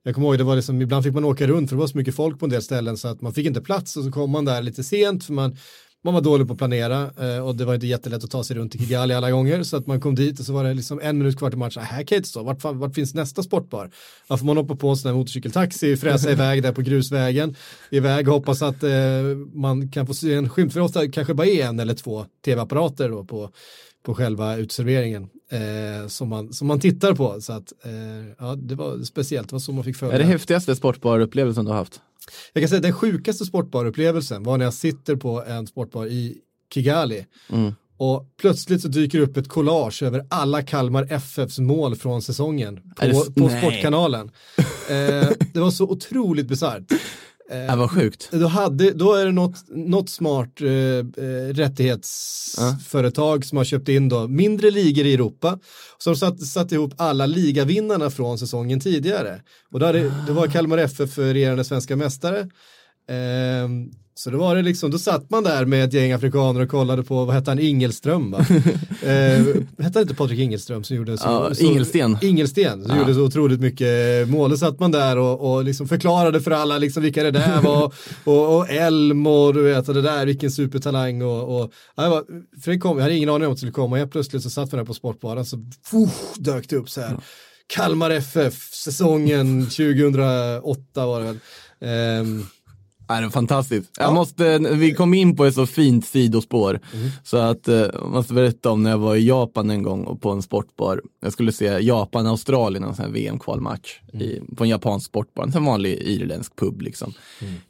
jag 0.05 0.15
kommer 0.15 0.29
ihåg, 0.29 0.39
det 0.39 0.45
var 0.45 0.57
liksom, 0.57 0.83
ibland 0.83 1.05
fick 1.05 1.15
man 1.15 1.25
åka 1.25 1.47
runt 1.47 1.69
för 1.69 1.77
det 1.77 1.81
var 1.81 1.87
så 1.87 1.99
mycket 1.99 2.15
folk 2.15 2.39
på 2.39 2.47
en 2.47 2.51
del 2.51 2.63
ställen 2.63 2.97
så 2.97 3.09
att 3.09 3.21
man 3.21 3.35
fick 3.35 3.47
inte 3.47 3.61
plats 3.61 3.97
och 3.97 4.05
så 4.05 4.11
kom 4.13 4.31
man 4.31 4.45
där 4.45 4.63
lite 4.63 4.85
sent 4.85 5.25
för 5.25 5.33
man, 5.33 5.57
man 6.05 6.15
var 6.15 6.21
dålig 6.21 6.47
på 6.47 6.53
att 6.53 6.59
planera 6.59 7.11
eh, 7.21 7.47
och 7.47 7.57
det 7.57 7.65
var 7.65 7.75
inte 7.75 7.87
jättelätt 7.87 8.25
att 8.25 8.31
ta 8.31 8.45
sig 8.45 8.57
runt 8.57 8.75
i 8.75 8.79
Kigali 8.79 9.15
alla 9.15 9.31
gånger. 9.31 9.63
Så 9.63 9.77
att 9.77 9.87
man 9.87 10.01
kom 10.01 10.15
dit 10.15 10.41
och 10.41 10.47
så 10.47 10.53
var 10.53 10.65
det 10.65 10.75
liksom 10.75 11.01
en 11.03 11.19
minut 11.19 11.39
kvar 11.39 11.51
till 11.51 11.59
matchen, 11.59 11.83
äh, 11.83 11.89
här 11.89 12.03
kan 12.03 12.17
jag 12.17 12.19
inte 12.19 12.29
stå, 12.29 12.43
vart, 12.43 12.63
fan- 12.63 12.79
vart 12.79 12.95
finns 12.95 13.15
nästa 13.15 13.43
sportbar? 13.43 13.91
Ja, 14.29 14.37
får 14.37 14.47
man 14.47 14.57
hoppa 14.57 14.77
på 14.77 14.89
en 14.89 14.97
sån 14.97 15.09
här 15.11 15.17
motorcykeltaxi, 15.17 15.97
fräsa 15.97 16.31
iväg 16.31 16.63
där 16.63 16.73
på 16.73 16.83
grusvägen, 16.83 17.57
iväg 17.91 18.29
och 18.29 18.35
hoppas 18.35 18.63
att 18.63 18.83
eh, 18.83 18.91
man 19.55 19.89
kan 19.89 20.07
få 20.07 20.15
se 20.15 20.35
en 20.35 20.49
skymt, 20.49 20.73
för 20.73 20.81
ofta 20.81 21.09
kanske 21.09 21.35
bara 21.35 21.47
är 21.47 21.65
en 21.65 21.81
eller 21.81 21.95
två 21.95 22.27
tv-apparater 22.45 23.09
då 23.09 23.25
på, 23.25 23.51
på 24.07 24.15
själva 24.15 24.57
utserveringen 24.57 25.29
eh, 25.55 26.09
som, 26.09 26.29
man, 26.29 26.53
som 26.53 26.69
man 26.69 26.81
tittar 26.81 27.15
på. 27.15 27.41
Så 27.41 27.53
att, 27.53 27.73
eh, 27.85 27.91
ja, 28.39 28.55
det 28.55 28.75
var 28.75 29.05
speciellt, 29.05 29.49
det 29.49 29.55
var 29.55 29.61
så 29.61 29.73
man 29.73 29.85
fick 29.85 29.97
följa. 29.97 30.15
Är 30.15 30.19
det 30.19 30.25
häftigaste 30.25 30.77
sportbarupplevelsen 30.77 31.65
du 31.65 31.71
har 31.71 31.79
haft? 31.79 32.01
Jag 32.53 32.63
kan 32.63 32.69
säga 32.69 32.77
att 32.77 32.83
den 32.83 32.93
sjukaste 32.93 33.45
sportbarupplevelsen 33.45 34.43
var 34.43 34.59
när 34.59 34.65
jag 34.65 34.75
sitter 34.75 35.17
på 35.17 35.45
en 35.45 35.67
sportbar 35.67 36.07
i 36.07 36.39
Kigali 36.75 37.27
Mm. 37.49 37.73
och 37.97 38.27
plötsligt 38.41 38.83
så 38.83 38.89
dyker 38.89 39.19
upp 39.21 39.37
ett 39.37 39.49
collage 39.49 40.03
över 40.03 40.27
alla 40.31 40.63
Kalmar 40.63 41.07
FFs 41.11 41.59
mål 41.59 41.97
från 41.97 42.23
säsongen 42.23 42.81
Är 43.01 43.09
det 43.09 43.15
på, 43.15 43.33
på 43.33 43.49
sportkanalen. 43.49 44.31
eh, 44.89 45.29
det 45.55 45.61
var 45.61 45.71
så 45.71 45.85
otroligt 45.85 46.47
bisarrt. 46.47 46.93
Äh, 47.51 47.77
vad 47.77 47.91
sjukt. 47.91 48.29
Då, 48.33 48.47
hade, 48.47 48.91
då 48.91 49.15
är 49.15 49.27
det 49.27 49.33
något, 49.33 49.65
något 49.69 50.11
smart 50.11 50.61
eh, 50.61 50.69
eh, 50.69 51.55
rättighetsföretag 51.55 53.45
som 53.45 53.59
har 53.59 53.65
köpt 53.65 53.89
in 53.89 54.09
då 54.09 54.29
mindre 54.29 54.71
ligor 54.71 55.07
i 55.07 55.15
Europa. 55.15 55.59
Som 55.99 56.17
satt, 56.17 56.41
satt 56.41 56.73
ihop 56.73 56.95
alla 56.97 57.27
ligavinnarna 57.27 58.11
från 58.11 58.39
säsongen 58.39 58.81
tidigare. 58.81 59.41
Och 59.71 59.81
då 59.81 59.87
hade, 59.87 59.99
det 60.27 60.33
var 60.33 60.47
Kalmar 60.47 60.79
FF 60.79 61.19
regerande 61.19 61.65
svenska 61.65 61.97
mästare. 61.97 62.49
Ehm, 63.09 63.91
så 64.17 64.31
då 64.31 64.39
var 64.39 64.57
det 64.57 64.63
liksom, 64.63 64.91
då 64.91 64.99
satt 64.99 65.31
man 65.31 65.45
där 65.45 65.65
med 65.65 65.85
ett 65.85 65.93
gäng 65.93 66.13
afrikaner 66.13 66.61
och 66.61 66.69
kollade 66.69 67.03
på, 67.03 67.25
vad 67.25 67.35
hette 67.35 67.51
han, 67.51 67.59
Ingelström 67.59 68.31
va? 68.31 68.39
eh, 69.03 69.45
hette 69.79 69.91
han 69.95 70.03
inte 70.03 70.15
Patrik 70.15 70.39
Ingelström 70.41 70.85
som 70.85 70.97
gjorde 70.97 71.19
så, 71.19 71.25
Ja, 71.27 71.55
så 71.55 71.65
Ingelsten. 71.65 72.19
Ingelsten, 72.23 72.83
som 72.83 72.91
Ja. 72.91 72.99
gjorde 72.99 73.15
så 73.15 73.21
otroligt 73.21 73.61
mycket 73.61 74.29
mål. 74.29 74.51
Då 74.51 74.57
satt 74.57 74.81
man 74.81 74.91
där 74.91 75.19
och, 75.19 75.53
och 75.55 75.65
liksom 75.65 75.89
förklarade 75.89 76.41
för 76.41 76.51
alla 76.51 76.79
liksom 76.79 77.03
vilka 77.03 77.23
det 77.23 77.31
där 77.31 77.61
var 77.63 77.93
och, 78.25 78.57
och 78.57 78.71
Elm 78.71 79.27
och 79.27 79.55
du 79.55 79.63
vet, 79.63 79.89
och 79.89 79.95
det 79.95 80.03
där, 80.03 80.27
vilken 80.27 80.51
supertalang 80.51 81.23
och, 81.23 81.61
och 81.61 81.73
ja, 81.97 82.09
var, 82.11 82.25
för 82.65 82.71
det 82.71 82.79
kom, 82.79 82.97
jag 82.97 83.03
hade 83.03 83.15
ingen 83.17 83.29
aning 83.29 83.47
om 83.47 83.53
att 83.53 83.57
det 83.57 83.61
skulle 83.61 83.73
komma, 83.73 83.99
jag 83.99 84.11
plötsligt 84.13 84.43
så 84.43 84.51
satt 84.51 84.73
vi 84.73 84.77
där 84.77 84.85
på 84.85 84.95
sportbaren 84.95 85.45
så 85.45 85.57
fuh, 85.85 86.11
dök 86.37 86.69
det 86.69 86.77
upp 86.77 86.91
så 86.91 87.01
här. 87.01 87.17
Kalmar 87.67 88.11
FF, 88.11 88.55
säsongen 88.73 89.63
2008 89.71 91.07
var 91.07 91.21
det 91.21 91.27
väl. 91.27 91.39
Ehm, 91.81 92.47
Ja, 93.09 93.21
det 93.21 93.27
är 93.27 93.31
fantastiskt. 93.31 93.91
Jag 93.99 94.15
måste, 94.15 94.59
vi 94.59 94.95
kom 94.95 95.15
in 95.15 95.37
på 95.37 95.45
ett 95.45 95.55
så 95.55 95.67
fint 95.67 96.07
sidospår. 96.07 96.81
Så 97.23 97.37
att 97.37 97.69
eh, 97.69 97.77
jag 97.77 98.11
måste 98.11 98.35
berätta 98.35 98.71
om 98.71 98.83
när 98.83 98.91
jag 98.91 98.99
var 98.99 99.17
i 99.17 99.27
Japan 99.27 99.71
en 99.71 99.83
gång 99.83 100.05
och 100.05 100.21
på 100.21 100.31
en 100.31 100.43
sportbar. 100.43 101.03
Jag 101.23 101.33
skulle 101.33 101.53
se 101.53 101.79
Japan-Australien, 101.81 102.85
en 102.85 103.13
VM-kvalmatch 103.13 104.01
i, 104.13 104.41
på 104.57 104.65
en 104.65 104.71
japansk 104.71 105.07
sportbar. 105.07 105.51
En 105.57 105.65
vanlig 105.65 105.99
irländsk 105.99 106.57
pub 106.57 106.83
liksom. 106.83 107.13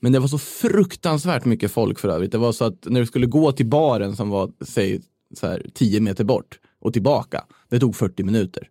Men 0.01 0.13
det 0.13 0.19
var 0.19 0.29
så 0.29 0.39
fruktansvärt 0.39 1.45
mycket 1.45 1.73
folk 1.73 1.99
för 1.99 2.09
övrigt. 2.09 2.33
Det 2.33 2.39
var 2.39 2.53
så 2.53 2.65
att 2.65 2.87
när 2.87 3.01
du 3.01 3.07
skulle 3.07 3.27
gå 3.27 3.53
till 3.53 3.67
baren 3.67 4.17
som 4.17 4.31
var, 4.31 4.51
säg, 4.65 5.01
så 5.41 5.47
här, 5.47 5.67
10 5.75 6.01
meter 6.01 6.25
bort 6.25 6.59
och 6.81 6.93
tillbaka, 6.93 7.45
det 7.71 7.81
tog 7.81 7.97
40 7.97 8.23
minuter 8.23 8.69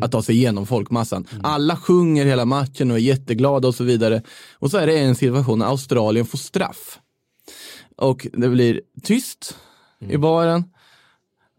att 0.00 0.12
ta 0.12 0.22
sig 0.22 0.34
igenom 0.34 0.66
folkmassan. 0.66 1.26
Alla 1.42 1.76
sjunger 1.76 2.26
hela 2.26 2.44
matchen 2.44 2.90
och 2.90 2.96
är 2.96 3.00
jätteglada 3.00 3.68
och 3.68 3.74
så 3.74 3.84
vidare. 3.84 4.22
Och 4.54 4.70
så 4.70 4.78
är 4.78 4.86
det 4.86 4.98
en 4.98 5.14
situation 5.14 5.58
när 5.58 5.66
Australien 5.66 6.26
får 6.26 6.38
straff. 6.38 6.98
Och 7.96 8.26
det 8.32 8.48
blir 8.48 8.80
tyst 9.02 9.56
i 10.08 10.16
baren. 10.16 10.64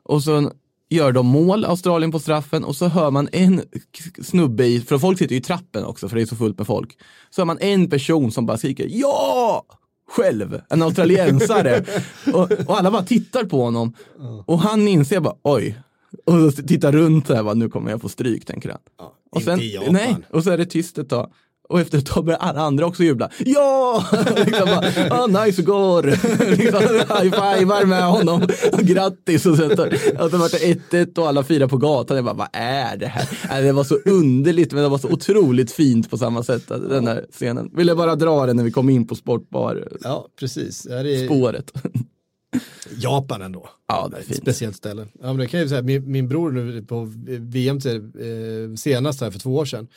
Och 0.04 0.23
så 0.23 0.51
gör 0.89 1.12
de 1.12 1.25
mål, 1.25 1.65
Australien 1.65 2.12
på 2.12 2.19
straffen, 2.19 2.63
och 2.63 2.75
så 2.75 2.88
hör 2.88 3.12
man 3.12 3.30
en 3.32 3.62
snubbe 4.21 4.65
i, 4.65 4.82
för 4.82 4.97
folk 4.97 5.17
sitter 5.17 5.36
ju 5.36 5.39
i 5.39 5.43
trappen 5.43 5.86
också 5.86 6.10
för 6.10 6.15
det 6.15 6.21
är 6.21 6.25
så 6.25 6.36
fullt 6.36 6.58
med 6.58 6.67
folk. 6.67 6.97
Så 7.30 7.41
hör 7.41 7.45
man 7.45 7.60
en 7.60 7.89
person 7.89 8.32
som 8.32 8.45
bara 8.45 8.58
skriker 8.58 8.88
ja! 8.91 9.65
Själv, 10.08 10.62
en 10.69 10.82
australiensare. 10.82 11.86
och, 12.34 12.51
och 12.51 12.78
alla 12.78 12.91
bara 12.91 13.04
tittar 13.04 13.43
på 13.43 13.63
honom. 13.63 13.93
Och 14.45 14.60
han 14.60 14.88
inser 14.88 15.19
bara 15.19 15.36
oj. 15.43 15.78
Och 16.25 16.54
så 16.54 16.63
tittar 16.63 16.91
runt 16.91 17.30
här, 17.30 17.43
bara, 17.43 17.54
nu 17.54 17.69
kommer 17.69 17.91
jag 17.91 18.01
få 18.01 18.10
stryk, 18.10 18.45
tänker 18.45 18.69
han. 18.69 18.80
och 19.32 19.41
inte 19.41 19.51
i 19.63 19.73
Japan. 19.73 19.93
nej, 19.93 20.17
och 20.30 20.43
så 20.43 20.51
är 20.51 20.58
det 20.58 20.65
tyst 20.65 20.97
ett 20.97 21.10
tag. 21.10 21.32
Och 21.69 21.80
efter 21.80 21.97
ett 21.97 22.06
tag 22.06 22.25
börjar 22.25 22.39
alla 22.39 22.62
andra 22.62 22.86
också 22.86 23.04
jubla. 23.04 23.30
Ja! 23.45 24.06
liksom 24.36 24.65
bara, 24.65 25.13
ah, 25.21 25.28
nice 25.45 25.62
går! 25.62 26.04
liksom, 26.56 26.82
High-fivar 26.82 27.86
med 27.86 28.04
honom. 28.04 28.41
Och 28.71 28.80
grattis! 28.80 29.45
Och 29.45 29.58
så, 29.58 29.65
och 30.19 30.32
så 30.32 30.38
vart 30.38 30.51
det 30.51 30.91
1-1 30.91 31.19
och 31.19 31.28
alla 31.28 31.43
fyra 31.43 31.67
på 31.67 31.78
gatan. 31.78 32.17
Jag 32.17 32.25
bara, 32.25 32.36
vad 32.36 32.47
är 32.54 32.97
det 32.97 33.08
här? 33.08 33.30
Nej, 33.49 33.63
Det 33.63 33.71
var 33.71 33.84
så 33.84 33.95
underligt 34.06 34.73
men 34.73 34.84
det 34.84 34.89
var 34.89 34.97
så 34.97 35.10
otroligt 35.10 35.71
fint 35.71 36.10
på 36.10 36.17
samma 36.17 36.43
sätt. 36.43 36.67
Den 36.67 37.08
här 37.08 37.25
scenen. 37.32 37.71
Ville 37.73 37.95
bara 37.95 38.15
dra 38.15 38.45
den 38.45 38.58
när 38.58 38.63
vi 38.63 38.71
kom 38.71 38.89
in 38.89 39.08
på 39.08 39.15
sportbar 39.15 39.88
ja, 40.01 40.28
precis. 40.39 40.88
Ja, 40.89 41.04
det 41.04 41.15
är 41.15 41.25
spåret. 41.25 41.71
Japan 42.98 43.41
ändå. 43.41 43.70
Ja, 43.88 44.08
det 44.12 44.18
är 44.18 44.22
fint. 44.22 44.38
speciellt 44.41 44.76
ställe. 44.76 45.08
Ja, 45.13 45.28
men 45.28 45.38
det 45.38 45.48
kan 45.48 45.60
jag 45.60 45.70
säga, 45.70 45.82
min, 45.82 46.12
min 46.12 46.28
bror 46.28 46.52
nu 46.52 46.82
på 46.82 47.12
VM 47.39 47.80
till, 47.80 47.96
eh, 47.96 48.76
senast 48.76 49.22
här 49.22 49.32
för 49.32 49.39
två 49.39 49.56
år 49.56 49.65
sedan, 49.65 49.88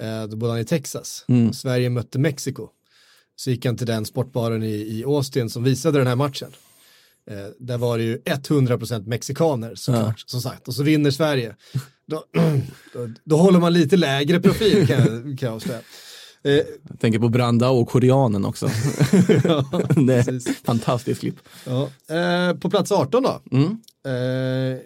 eh, 0.00 0.24
då 0.24 0.36
bodde 0.36 0.52
han 0.52 0.60
i 0.60 0.64
Texas. 0.64 1.24
Mm. 1.28 1.52
Sverige 1.52 1.90
mötte 1.90 2.18
Mexiko. 2.18 2.68
Så 3.36 3.50
gick 3.50 3.66
han 3.66 3.76
till 3.76 3.86
den 3.86 4.04
sportbaren 4.04 4.62
i, 4.62 4.74
i 4.74 5.04
Austin 5.04 5.50
som 5.50 5.64
visade 5.64 5.98
den 5.98 6.06
här 6.06 6.16
matchen. 6.16 6.50
Eh, 7.30 7.46
där 7.58 7.78
var 7.78 7.98
det 7.98 8.04
ju 8.04 8.18
100% 8.18 9.06
mexikaner 9.06 9.74
såklart, 9.74 10.22
som 10.26 10.40
sagt. 10.40 10.68
Och 10.68 10.74
så 10.74 10.82
vinner 10.82 11.10
Sverige. 11.10 11.56
Då, 12.06 12.24
då, 12.92 13.08
då 13.24 13.36
håller 13.36 13.60
man 13.60 13.72
lite 13.72 13.96
lägre 13.96 14.40
profil 14.40 14.86
kan 14.86 14.98
jag, 14.98 15.08
kan 15.08 15.36
jag 15.40 15.54
avslöja. 15.54 15.80
Eh, 16.42 16.52
Jag 16.52 17.00
tänker 17.00 17.18
på 17.18 17.28
Brandao 17.28 17.80
och 17.80 17.88
koreanen 17.88 18.44
också. 18.44 18.66
det 20.06 20.14
är 20.14 20.22
precis. 20.24 20.46
ett 20.46 20.56
fantastiskt 20.66 21.20
klipp. 21.20 21.36
Ja. 21.66 21.88
Eh, 22.16 22.56
på 22.56 22.70
plats 22.70 22.92
18 22.92 23.22
då. 23.22 23.40
Mm. 23.52 23.64
Eh, 24.06 24.78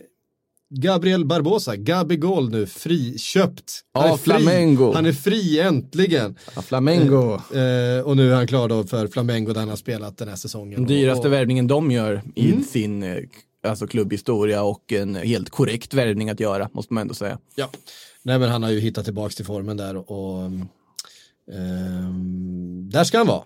Gabriel 0.75 1.25
Barbosa, 1.25 1.77
Gabigol 1.77 2.51
nu, 2.51 2.67
friköpt. 2.67 3.81
Ja, 3.95 4.01
Han 4.01 4.11
är 4.11 4.17
fri. 4.17 4.25
Flamengo. 4.25 4.93
Han 4.93 5.07
är 5.07 5.13
fri 5.13 5.61
äntligen. 5.61 6.37
Ja, 6.57 6.63
Flamengo. 6.63 7.35
Eh, 7.35 8.01
och 8.05 8.17
nu 8.17 8.31
är 8.31 8.35
han 8.35 8.47
klar 8.47 8.69
då 8.69 8.85
för 8.85 9.07
Flamengo 9.09 9.53
där 9.53 9.61
han 9.61 9.69
har 9.69 9.77
spelat 9.77 10.17
den 10.19 10.29
här 10.29 10.37
säsongen. 10.37 10.87
Dyraste 10.87 11.27
och, 11.27 11.33
värvningen 11.33 11.67
de 11.67 11.91
gör 11.91 12.23
i 12.35 12.51
Mm. 12.51 12.65
sin 12.65 13.03
eh, 13.03 13.17
alltså 13.67 13.87
klubbhistoria 13.87 14.63
och 14.63 14.93
en 14.93 15.15
helt 15.15 15.51
korrekt 15.51 15.95
värvning 15.95 16.31
att 16.31 16.41
göra, 16.41 16.69
måste 16.73 16.95
man 16.95 17.01
ändå 17.01 17.15
säga. 17.15 17.39
Ja, 17.55 17.71
nej 18.23 18.39
men 18.39 18.49
han 18.51 18.63
har 18.63 18.71
ju 18.71 18.81
hittat 18.81 19.05
tillbaka 19.05 19.33
till 19.33 19.45
formen 19.45 19.77
där 19.77 19.97
och, 19.97 20.11
och 20.11 20.51
ehm, 21.53 22.89
där 22.91 23.05
ska 23.05 23.19
han 23.19 23.27
vara. 23.27 23.45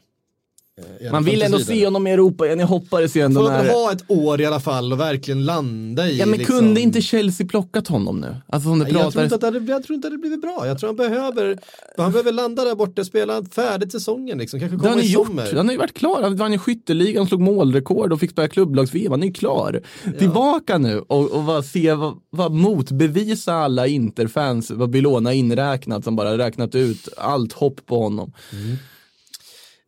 Eh, 1.00 1.12
Man 1.12 1.24
vill 1.24 1.42
ändå 1.42 1.58
se 1.58 1.84
honom 1.84 2.06
i 2.06 2.10
Europa 2.10 2.46
igen, 2.46 2.58
jag 2.58 2.66
hoppades 2.66 3.16
ju 3.16 3.20
ändå 3.20 3.40
Får 3.40 3.48
när... 3.48 3.72
ha 3.72 3.92
ett 3.92 4.04
år 4.08 4.40
i 4.40 4.46
alla 4.46 4.60
fall 4.60 4.92
och 4.92 5.00
verkligen 5.00 5.44
landa 5.44 6.08
i. 6.08 6.18
Ja 6.18 6.26
men 6.26 6.38
liksom... 6.38 6.58
kunde 6.58 6.80
inte 6.80 7.02
Chelsea 7.02 7.46
plockat 7.46 7.88
honom 7.88 8.20
nu? 8.20 8.36
Alltså 8.46 8.68
som 8.68 8.78
det 8.78 8.90
Jag 8.90 9.12
tror, 9.12 9.24
inte 9.24 9.34
att 9.34 9.40
det 9.40 9.46
hade, 9.46 9.72
jag 9.72 9.84
tror 9.84 9.94
inte 9.94 10.08
att 10.08 10.14
det 10.14 10.18
blivit 10.18 10.42
bra. 10.42 10.66
Jag 10.66 10.78
tror 10.78 10.88
han 10.88 10.96
behöver, 10.96 11.58
han 11.96 12.12
behöver 12.12 12.32
landa 12.32 12.64
där 12.64 12.74
borta, 12.74 13.04
spela 13.04 13.44
färdigt 13.44 13.92
säsongen 13.92 14.38
liksom. 14.38 14.60
Kanske 14.60 14.78
komma 14.78 14.90
han 14.90 15.00
i 15.00 15.02
ju 15.02 15.12
gjort, 15.12 15.26
sommar. 15.26 15.52
han 15.56 15.66
har 15.66 15.72
ju 15.72 15.78
varit 15.78 15.94
klar, 15.94 16.22
han 16.22 16.36
vann 16.36 16.52
ju 16.52 16.58
skytteligan, 16.58 17.26
slog 17.26 17.40
målrekord 17.40 18.12
och 18.12 18.20
fick 18.20 18.30
spela 18.30 18.48
klubblags-VM, 18.48 19.12
han 19.12 19.22
är 19.22 19.26
ju 19.26 19.32
klar. 19.32 19.82
Tillbaka 20.18 20.78
nu 20.78 20.98
och, 20.98 21.30
och 21.30 21.44
bara 21.44 21.62
se, 21.62 21.94
vad, 21.94 22.14
vad 22.30 22.52
motbevisa 22.52 23.54
alla 23.54 23.86
Interfans, 23.86 24.70
vad 24.70 24.90
Bilona 24.90 25.32
inräknat 25.32 26.04
som 26.04 26.16
bara 26.16 26.38
räknat 26.38 26.74
ut 26.74 27.08
allt 27.16 27.52
hopp 27.52 27.86
på 27.86 28.02
honom. 28.02 28.32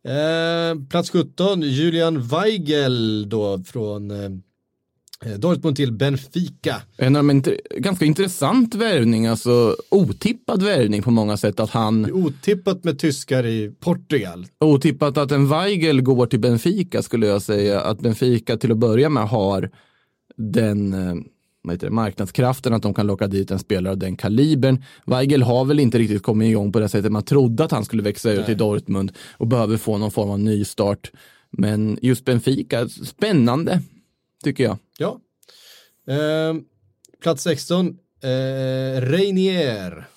Eh, 0.07 0.87
plats 0.89 1.09
17, 1.09 1.61
Julian 1.61 2.21
Weigel 2.27 3.29
då 3.29 3.59
från, 3.63 4.11
eh, 4.11 4.29
Eh, 5.25 5.31
Dortmund 5.31 5.75
till 5.75 5.91
Benfica. 5.91 6.81
En 6.97 7.15
av 7.15 7.23
de 7.23 7.31
inter- 7.31 7.59
ganska 7.79 8.05
intressant 8.05 8.75
värvning, 8.75 9.27
alltså 9.27 9.75
otippad 9.89 10.63
värvning 10.63 11.03
på 11.03 11.11
många 11.11 11.37
sätt. 11.37 11.59
Att 11.59 11.69
han, 11.69 12.11
Otippat 12.11 12.83
med 12.83 12.99
tyskar 12.99 13.45
i 13.45 13.71
Portugal. 13.79 14.45
otippat 14.59 15.17
att 15.17 15.31
en 15.31 15.49
Weigel 15.49 16.01
går 16.01 16.25
till 16.25 16.39
Benfica 16.39 17.01
skulle 17.01 17.27
jag 17.27 17.41
säga. 17.41 17.81
Att 17.81 17.99
Benfica 17.99 18.57
till 18.57 18.71
att 18.71 18.77
börja 18.77 19.09
med 19.09 19.23
har 19.27 19.69
den 20.37 20.93
eh, 20.93 21.15
heter 21.69 21.87
det, 21.87 21.93
marknadskraften 21.93 22.73
att 22.73 22.81
de 22.81 22.93
kan 22.93 23.07
locka 23.07 23.27
dit 23.27 23.51
en 23.51 23.59
spelare 23.59 23.91
av 23.91 23.97
den 23.97 24.15
kalibern. 24.15 24.83
Weigel 25.05 25.43
har 25.43 25.65
väl 25.65 25.79
inte 25.79 25.97
riktigt 25.97 26.23
kommit 26.23 26.49
igång 26.49 26.71
på 26.71 26.79
det 26.79 26.89
sättet 26.89 27.11
man 27.11 27.23
trodde 27.23 27.63
att 27.63 27.71
han 27.71 27.85
skulle 27.85 28.03
växa 28.03 28.31
ut 28.31 28.49
i 28.49 28.53
Dortmund 28.55 29.11
och 29.37 29.47
behöver 29.47 29.77
få 29.77 29.97
någon 29.97 30.11
form 30.11 30.29
av 30.29 30.39
nystart. 30.39 31.11
Men 31.51 31.97
just 32.01 32.25
Benfica, 32.25 32.89
spännande 32.89 33.81
tycker 34.43 34.63
jag. 34.63 34.77
Ja. 34.97 35.19
Eh, 36.13 36.55
plats 37.21 37.43
16, 37.43 37.97
eh, 38.23 39.01
Reinier. 39.01 40.07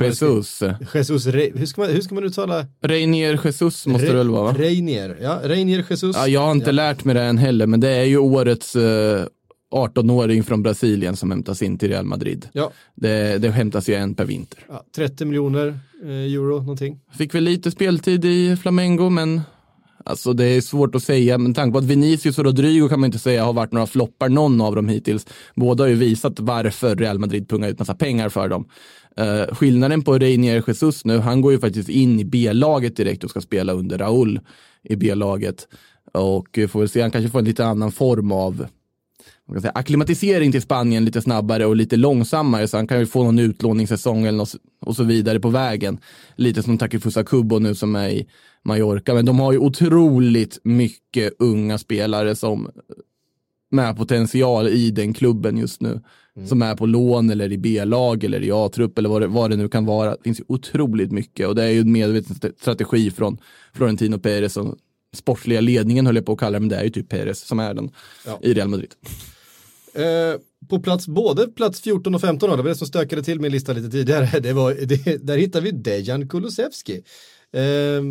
Jesus. 0.00 0.62
Jesus, 0.94 1.26
Re- 1.26 1.58
hur 1.58 1.66
ska, 1.66 1.80
man, 1.80 1.90
hur 1.90 2.00
ska 2.00 2.14
man 2.14 2.24
uttala? 2.24 2.66
Reinier 2.80 3.40
Jesus 3.44 3.86
måste 3.86 4.06
det 4.06 4.12
väl 4.12 4.30
vara 4.30 4.42
va? 4.42 4.54
Reinier, 4.58 5.18
ja, 5.22 5.40
Reinier 5.44 5.84
Jesus. 5.90 6.16
Ja, 6.16 6.28
jag 6.28 6.40
har 6.40 6.52
inte 6.52 6.72
lärt 6.72 7.04
mig 7.04 7.14
det 7.14 7.22
än 7.22 7.38
heller, 7.38 7.66
men 7.66 7.80
det 7.80 7.88
är 7.88 8.04
ju 8.04 8.18
årets 8.18 8.76
eh, 8.76 9.26
18-åring 9.74 10.42
från 10.42 10.62
Brasilien 10.62 11.16
som 11.16 11.30
hämtas 11.30 11.62
in 11.62 11.78
till 11.78 11.88
Real 11.88 12.04
Madrid. 12.04 12.48
Ja, 12.52 12.72
Det, 12.94 13.38
det 13.38 13.50
hämtas 13.50 13.88
ju 13.88 13.94
en 13.94 14.14
per 14.14 14.24
vinter. 14.24 14.58
ja, 14.68 14.84
30 14.96 15.24
miljoner 15.24 15.78
eh, 16.04 16.08
euro 16.10 16.56
någonting. 16.58 17.00
Fick 17.12 17.34
väl 17.34 17.44
lite 17.44 17.70
speltid 17.70 18.24
i 18.24 18.56
Flamengo, 18.56 19.10
men 19.10 19.40
alltså 20.04 20.32
det 20.32 20.44
är 20.44 20.60
svårt 20.60 20.94
att 20.94 21.02
säga. 21.02 21.38
Men 21.38 21.54
tanke 21.54 21.72
på 21.72 21.78
att 21.78 21.84
Vinicius 21.84 22.38
och 22.38 22.44
Rodrigo 22.44 22.88
kan 22.88 23.00
man 23.00 23.08
inte 23.08 23.18
säga 23.18 23.44
har 23.44 23.52
varit 23.52 23.72
några 23.72 23.86
floppar, 23.86 24.28
någon 24.28 24.60
av 24.60 24.74
dem 24.74 24.88
hittills. 24.88 25.26
Båda 25.54 25.84
har 25.84 25.88
ju 25.88 25.94
visat 25.94 26.40
varför 26.40 26.96
Real 26.96 27.18
Madrid 27.18 27.48
pungar 27.48 27.68
ut 27.68 27.78
massa 27.78 27.94
pengar 27.94 28.28
för 28.28 28.48
dem. 28.48 28.68
Eh, 29.16 29.54
skillnaden 29.54 30.02
på 30.02 30.18
Reinier 30.18 30.64
Jesus 30.66 31.04
nu, 31.04 31.18
han 31.18 31.40
går 31.40 31.52
ju 31.52 31.58
faktiskt 31.58 31.88
in 31.88 32.20
i 32.20 32.24
B-laget 32.24 32.96
direkt 32.96 33.24
och 33.24 33.30
ska 33.30 33.40
spela 33.40 33.72
under 33.72 33.98
Raúl 33.98 34.40
i 34.84 34.96
B-laget. 34.96 35.68
Och 36.14 36.58
eh, 36.58 36.68
får 36.68 36.80
väl 36.80 36.88
se, 36.88 37.00
han 37.02 37.10
kanske 37.10 37.30
får 37.30 37.38
en 37.38 37.44
lite 37.44 37.66
annan 37.66 37.92
form 37.92 38.32
av 38.32 38.66
man 39.48 39.54
kan 39.54 39.62
säga, 39.62 39.72
akklimatisering 39.74 40.52
till 40.52 40.62
Spanien 40.62 41.04
lite 41.04 41.22
snabbare 41.22 41.66
och 41.66 41.76
lite 41.76 41.96
långsammare 41.96 42.68
så 42.68 42.76
han 42.76 42.86
kan 42.86 42.98
ju 42.98 43.06
få 43.06 43.24
någon 43.24 43.38
utlåningssäsong 43.38 44.24
eller 44.26 44.38
något, 44.38 44.54
och 44.80 44.96
så 44.96 45.04
vidare 45.04 45.40
på 45.40 45.48
vägen. 45.48 45.98
Lite 46.36 46.62
som 46.62 46.78
Takifusa 46.78 47.24
Kubo 47.24 47.58
nu 47.58 47.74
som 47.74 47.96
är 47.96 48.08
i 48.08 48.26
Mallorca. 48.64 49.14
Men 49.14 49.24
de 49.26 49.38
har 49.40 49.52
ju 49.52 49.58
otroligt 49.58 50.58
mycket 50.64 51.32
unga 51.38 51.78
spelare 51.78 52.36
som 52.36 52.70
med 53.70 53.96
potential 53.96 54.68
i 54.68 54.90
den 54.90 55.12
klubben 55.14 55.56
just 55.58 55.80
nu. 55.80 56.00
Som 56.48 56.62
är 56.62 56.76
på 56.76 56.86
lån 56.86 57.30
eller 57.30 57.52
i 57.52 57.58
B-lag 57.58 58.24
eller 58.24 58.42
i 58.42 58.50
A-trupp 58.52 58.98
eller 58.98 59.08
vad 59.08 59.22
det, 59.22 59.26
vad 59.26 59.50
det 59.50 59.56
nu 59.56 59.68
kan 59.68 59.84
vara. 59.86 60.10
Det 60.10 60.22
finns 60.24 60.40
ju 60.40 60.44
otroligt 60.48 61.12
mycket 61.12 61.48
och 61.48 61.54
det 61.54 61.64
är 61.64 61.70
ju 61.70 61.80
en 61.80 61.92
medveten 61.92 62.32
st- 62.32 62.52
strategi 62.60 63.10
från 63.10 63.38
Florentino 63.72 64.18
Perez 64.18 64.56
och 64.56 64.76
sportsliga 65.14 65.60
ledningen 65.60 66.06
höll 66.06 66.16
jag 66.16 66.26
på 66.26 66.32
att 66.32 66.38
kalla 66.38 66.52
det, 66.52 66.60
men 66.60 66.68
det 66.68 66.76
är 66.76 66.84
ju 66.84 66.90
typ 66.90 67.08
Perez 67.08 67.40
som 67.40 67.58
är 67.60 67.74
den 67.74 67.90
Ja. 68.26 68.38
i 68.42 68.54
Real 68.54 68.68
Madrid. 68.68 68.90
Eh, 69.96 70.40
på 70.68 70.80
plats, 70.80 71.08
både 71.08 71.46
plats 71.48 71.80
14 71.80 72.14
och 72.14 72.20
15 72.20 72.50
det 72.50 72.56
var 72.56 72.68
det 72.68 72.74
som 72.74 72.86
stökade 72.86 73.22
till 73.22 73.40
min 73.40 73.52
lista 73.52 73.72
lite 73.72 73.90
tidigare. 73.90 74.40
Det 74.40 74.52
var, 74.52 74.74
det, 74.74 75.26
där 75.26 75.36
hittar 75.36 75.60
vi 75.60 75.70
Dejan 75.70 76.28
Kulusevski. 76.28 77.02
Eh, 77.52 78.02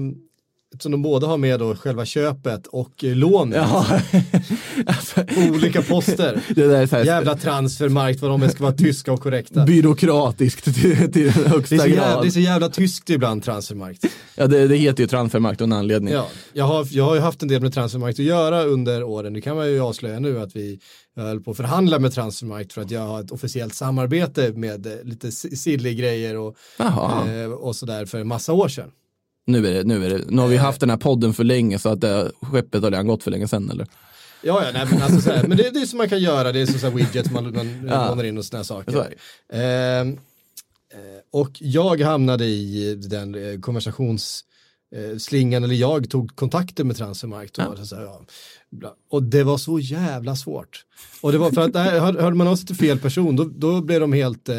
som 0.81 0.91
de 0.91 1.01
båda 1.01 1.27
har 1.27 1.37
med 1.37 1.59
då 1.59 1.75
själva 1.75 2.05
köpet 2.05 2.67
och 2.67 3.03
eh, 3.03 3.15
lånet. 3.15 3.67
alltså, 4.85 5.23
Olika 5.51 5.81
poster. 5.81 6.41
det 6.55 6.67
där 6.67 6.81
är 6.81 6.87
så 6.87 6.95
här 6.95 7.05
Jävla 7.05 7.35
transfermarkt 7.37 8.21
vad 8.21 8.39
de 8.39 8.49
ska 8.49 8.63
vara 8.63 8.73
tyska 8.73 9.13
och 9.13 9.19
korrekta. 9.21 9.65
byråkratiskt 9.65 10.63
till, 10.63 10.73
till 10.73 10.91
den 10.97 11.11
Det 11.11 11.25
är, 11.27 11.49
högsta 11.49 11.77
så 11.77 11.87
jävla, 11.87 11.95
grad. 11.95 12.23
det 12.23 12.27
är 12.27 12.31
så 12.31 12.39
jävla 12.39 12.69
tyskt 12.69 13.09
ibland 13.09 13.43
transfermarkt. 13.43 14.05
Ja, 14.35 14.47
det, 14.47 14.67
det 14.67 14.75
heter 14.75 15.03
ju 15.03 15.07
transfermarkt 15.07 15.61
av 15.61 15.65
en 15.65 15.73
anledning. 15.73 16.13
Ja, 16.13 16.27
jag, 16.53 16.65
har, 16.65 16.87
jag 16.91 17.03
har 17.03 17.15
ju 17.15 17.21
haft 17.21 17.41
en 17.41 17.47
del 17.47 17.61
med 17.61 17.73
transfermarkt 17.73 18.19
att 18.19 18.25
göra 18.25 18.63
under 18.63 19.03
åren. 19.03 19.33
Det 19.33 19.41
kan 19.41 19.55
man 19.55 19.67
ju 19.71 19.79
avslöja 19.81 20.19
nu 20.19 20.39
att 20.39 20.55
vi 20.55 20.79
jag 21.17 21.23
höll 21.23 21.41
på 21.41 21.51
att 21.51 21.57
förhandla 21.57 21.99
med 21.99 22.13
transfermarkt 22.13 22.73
för 22.73 22.81
att 22.81 22.91
jag 22.91 23.01
har 23.01 23.19
ett 23.21 23.31
officiellt 23.31 23.73
samarbete 23.75 24.51
med 24.55 24.85
eh, 24.87 24.93
lite 25.03 25.31
si- 25.31 25.55
silly 25.55 25.93
grejer 25.95 26.37
och, 26.37 26.55
eh, 26.79 27.51
och 27.51 27.75
sådär 27.75 28.05
för 28.05 28.19
en 28.19 28.27
massa 28.27 28.53
år 28.53 28.67
sedan. 28.67 28.89
Nu, 29.45 29.67
är 29.67 29.73
det, 29.73 29.83
nu, 29.83 30.05
är 30.05 30.09
det, 30.09 30.25
nu 30.29 30.41
har 30.41 30.47
vi 30.47 30.57
haft 30.57 30.79
den 30.79 30.89
här 30.89 30.97
podden 30.97 31.33
för 31.33 31.43
länge 31.43 31.79
så 31.79 31.89
att 31.89 32.01
det, 32.01 32.31
skeppet 32.41 32.83
har 32.83 32.91
redan 32.91 33.07
gått 33.07 33.23
för 33.23 33.31
länge 33.31 33.47
sedan 33.47 33.69
eller? 33.69 33.87
Ja, 34.43 34.63
ja 34.65 34.71
nej, 34.73 34.87
men, 34.91 35.01
alltså, 35.01 35.21
sådär, 35.21 35.45
men 35.47 35.57
det, 35.57 35.69
det 35.69 35.79
är 35.79 35.85
som 35.85 35.97
man 35.97 36.09
kan 36.09 36.19
göra, 36.19 36.51
det 36.51 36.59
är 36.59 36.65
som 36.65 36.79
så 36.79 36.87
här 36.89 36.93
widgets 36.95 37.31
man, 37.31 37.53
man 37.55 37.87
Ja. 37.89 38.09
lånar 38.09 38.23
in 38.23 38.37
och 38.37 38.45
sådana 38.45 38.63
saker. 38.63 39.13
Ehm, 39.53 40.11
eh, 40.93 40.97
och 41.31 41.51
jag 41.59 42.01
hamnade 42.01 42.45
i 42.45 42.95
den 42.95 43.35
eh, 43.35 43.59
konversations 43.59 44.43
eh, 44.95 45.17
slingan, 45.17 45.63
eller 45.63 45.75
jag 45.75 46.09
tog 46.09 46.35
kontakter 46.35 46.83
med 46.83 46.95
Transfermarkt. 46.97 47.57
Och, 47.57 47.63
Ja. 47.77 47.85
så 47.85 47.95
här, 47.95 48.03
ja, 48.03 48.21
bla. 48.71 48.93
och 49.09 49.23
det 49.23 49.43
var 49.43 49.57
så 49.57 49.79
jävla 49.79 50.35
svårt. 50.35 50.85
Och 51.25 51.31
det 51.31 51.37
var 51.37 51.51
för 51.51 51.61
att 51.61 51.75
hör- 51.75 52.21
hörde 52.21 52.35
man 52.35 52.47
av 52.47 52.55
sig 52.55 52.67
till 52.67 52.75
fel 52.75 52.97
person, 52.99 53.35
då, 53.35 53.43
då 53.57 53.81
blev 53.81 53.99
de 53.99 54.13
helt 54.13 54.49
eh, 54.49 54.55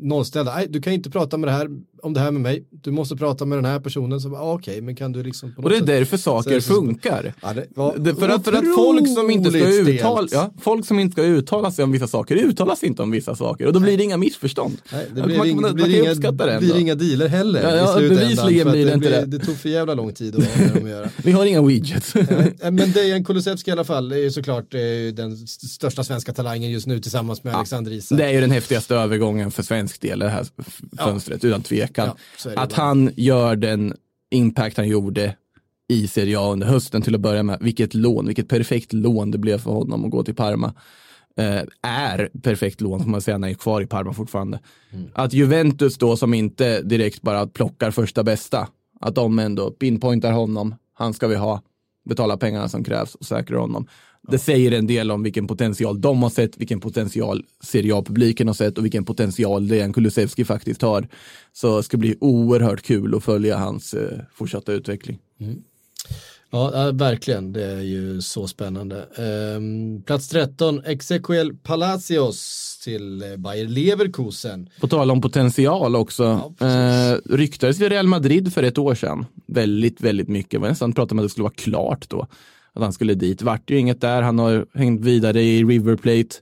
nollställda. 0.00 0.54
Nej, 0.54 0.66
du 0.70 0.80
kan 0.82 0.92
inte 0.92 1.10
prata 1.10 1.36
med 1.36 1.48
det 1.48 1.52
här, 1.52 1.68
om 2.02 2.14
det 2.14 2.20
här 2.20 2.30
med 2.30 2.40
mig. 2.42 2.64
Du 2.70 2.90
måste 2.90 3.16
prata 3.16 3.44
med 3.44 3.58
den 3.58 3.64
här 3.64 3.80
personen. 3.80 4.20
Så 4.20 4.36
ah, 4.36 4.52
Okej, 4.54 4.80
men 4.80 4.96
kan 4.96 5.12
du 5.12 5.22
liksom 5.22 5.54
på 5.54 5.62
Och 5.62 5.70
det 5.70 5.76
är 5.76 5.80
något 5.80 5.86
därför 5.86 6.16
saker 6.16 6.60
Så- 6.60 6.74
funkar. 6.74 7.34
Ja, 7.42 7.52
det 7.54 7.66
var 7.74 7.94
Det, 7.98 8.14
för, 8.14 8.28
att, 8.28 8.44
för 8.44 8.52
att 8.52 8.74
folk 8.76 9.08
som 9.14 9.30
inte 9.30 9.50
ska 9.50 9.68
uttala, 9.68 10.28
ja, 10.30 10.52
folk 10.60 10.86
som 10.86 10.98
inte 10.98 11.12
ska 11.12 11.22
uttala 11.22 11.70
sig 11.70 11.84
om 11.84 11.92
vissa 11.92 12.06
saker 12.06 12.36
uttalar 12.36 12.74
sig 12.74 12.88
inte 12.88 13.02
om 13.02 13.10
vissa 13.10 13.34
saker 13.34 13.66
och 13.66 13.72
då 13.72 13.80
blir 13.80 13.96
det 13.96 14.04
inga 14.04 14.16
missförstånd. 14.16 14.76
Nej, 14.92 15.06
det 15.14 15.22
blir, 15.22 15.38
man- 15.38 15.46
inga, 15.48 15.60
man 15.60 15.74
blir, 15.74 16.02
inga, 16.02 16.14
det 16.30 16.58
blir 16.60 16.78
inga 16.80 16.94
dealer 16.94 17.28
heller 17.28 17.62
Ja, 17.62 17.76
ja, 17.76 18.02
i 18.02 18.08
bevisligen 18.08 18.70
blir 18.70 18.86
det 18.86 18.92
inte 18.94 19.20
det. 19.20 19.26
Det 19.26 19.38
tog 19.44 19.56
för 19.56 19.68
jävla 19.68 19.94
lång 19.94 20.12
tid 20.12 20.36
att 20.36 20.82
göra. 20.88 21.08
Vi 21.16 21.32
har 21.32 21.46
inga 21.46 21.62
widgets. 21.62 22.14
Men 22.62 22.92
Dejan 22.92 23.24
Kulusevski 23.24 23.70
i 23.70 23.72
alla 23.72 23.84
fall 23.84 24.12
är 24.12 24.16
ju 24.16 24.30
såklart 24.30 24.70
den 25.14 25.45
största 25.46 26.04
svenska 26.04 26.32
talangen 26.32 26.70
just 26.70 26.86
nu 26.86 27.00
tillsammans 27.00 27.44
med 27.44 27.54
Alexander 27.54 27.92
Isak. 27.92 28.18
Det 28.18 28.24
är 28.24 28.30
ju 28.30 28.40
den 28.40 28.50
häftigaste 28.50 28.94
övergången 28.94 29.50
för 29.50 29.62
svensk 29.62 30.00
del, 30.00 30.18
det 30.18 30.28
här 30.28 30.46
fönstret, 30.98 31.44
utan 31.44 31.62
tvekan. 31.62 32.10
Ja, 32.44 32.50
att 32.56 32.76
bara. 32.76 32.82
han 32.82 33.10
gör 33.16 33.56
den 33.56 33.94
impact 34.30 34.76
han 34.76 34.88
gjorde 34.88 35.36
i 35.88 36.08
Serie 36.08 36.38
A 36.38 36.52
under 36.52 36.66
hösten 36.66 37.02
till 37.02 37.14
att 37.14 37.20
börja 37.20 37.42
med. 37.42 37.58
Vilket 37.60 37.94
lån, 37.94 38.26
vilket 38.26 38.48
perfekt 38.48 38.92
lån 38.92 39.30
det 39.30 39.38
blev 39.38 39.58
för 39.58 39.70
honom 39.70 40.04
att 40.04 40.10
gå 40.10 40.22
till 40.22 40.34
Parma. 40.34 40.74
Eh, 41.36 41.62
är 41.82 42.30
perfekt 42.42 42.80
lån 42.80 43.02
får 43.02 43.10
man 43.10 43.20
säga 43.20 43.38
när 43.38 43.48
han 43.48 43.54
är 43.54 43.58
kvar 43.58 43.80
i 43.82 43.86
Parma 43.86 44.12
fortfarande. 44.12 44.60
Mm. 44.90 45.06
Att 45.14 45.32
Juventus 45.32 45.98
då 45.98 46.16
som 46.16 46.34
inte 46.34 46.82
direkt 46.82 47.22
bara 47.22 47.46
plockar 47.46 47.90
första 47.90 48.24
bästa, 48.24 48.68
att 49.00 49.14
de 49.14 49.38
ändå 49.38 49.70
pinpointar 49.70 50.32
honom, 50.32 50.74
han 50.94 51.14
ska 51.14 51.26
vi 51.26 51.36
ha, 51.36 51.62
betala 52.04 52.36
pengarna 52.36 52.68
som 52.68 52.84
krävs 52.84 53.14
och 53.14 53.26
säkra 53.26 53.58
honom. 53.58 53.86
Det 54.28 54.38
säger 54.38 54.72
en 54.72 54.86
del 54.86 55.10
om 55.10 55.22
vilken 55.22 55.46
potential 55.46 56.00
de 56.00 56.22
har 56.22 56.30
sett, 56.30 56.56
vilken 56.56 56.80
potential 56.80 57.44
Serie 57.64 57.94
A-publiken 57.96 58.46
har 58.46 58.54
sett 58.54 58.78
och 58.78 58.84
vilken 58.84 59.04
potential 59.04 59.68
Dejan 59.68 59.92
Kulusevski 59.92 60.44
faktiskt 60.44 60.82
har. 60.82 61.08
Så 61.52 61.76
det 61.76 61.82
ska 61.82 61.96
bli 61.96 62.16
oerhört 62.20 62.82
kul 62.82 63.14
att 63.14 63.24
följa 63.24 63.56
hans 63.58 63.94
eh, 63.94 64.18
fortsatta 64.34 64.72
utveckling. 64.72 65.18
Ja, 66.50 66.86
äh, 66.88 66.92
verkligen. 66.92 67.52
Det 67.52 67.64
är 67.64 67.80
ju 67.80 68.22
så 68.22 68.46
spännande. 68.48 69.06
Ehm, 69.16 70.02
plats 70.02 70.28
13, 70.28 70.80
Ezequiel 70.84 71.54
Palacios 71.56 72.80
till 72.84 73.22
eh, 73.22 73.36
Bayer 73.36 73.66
Leverkusen. 73.68 74.68
På 74.80 74.88
tal 74.88 75.10
om 75.10 75.20
potential 75.20 75.96
också, 75.96 76.22
Ja, 76.24 76.52
precis. 76.58 77.26
eh, 77.28 77.36
ryktades 77.36 77.78
vid 77.80 77.88
Real 77.88 78.06
Madrid 78.06 78.52
för 78.54 78.62
ett 78.62 78.78
år 78.78 78.94
sedan. 78.94 79.26
Väldigt, 79.46 80.00
väldigt 80.00 80.28
mycket. 80.28 80.50
Det 80.50 80.58
var 80.58 80.68
nästan 80.68 80.92
pratade 80.92 81.12
om 81.14 81.18
att 81.18 81.24
det 81.24 81.28
skulle 81.28 81.42
vara 81.44 81.54
klart 81.56 82.08
då. 82.10 82.26
Att 82.76 82.82
han 82.82 82.92
skulle 82.92 83.14
dit. 83.14 83.42
Vart 83.42 83.70
ju 83.70 83.78
inget 83.78 84.00
där. 84.00 84.22
Han 84.22 84.38
har 84.38 84.66
hängt 84.74 85.04
vidare 85.04 85.42
i 85.42 85.64
River 85.64 85.96
Plate. 85.96 86.36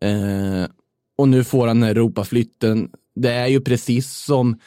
Eh, 0.00 0.70
och 1.18 1.28
nu 1.28 1.44
får 1.44 1.66
han 1.66 1.82
Europaflytten. 1.82 2.90
Det 3.14 3.32
är 3.32 3.46
ju 3.46 3.60
precis 3.60 4.12
som 4.12 4.58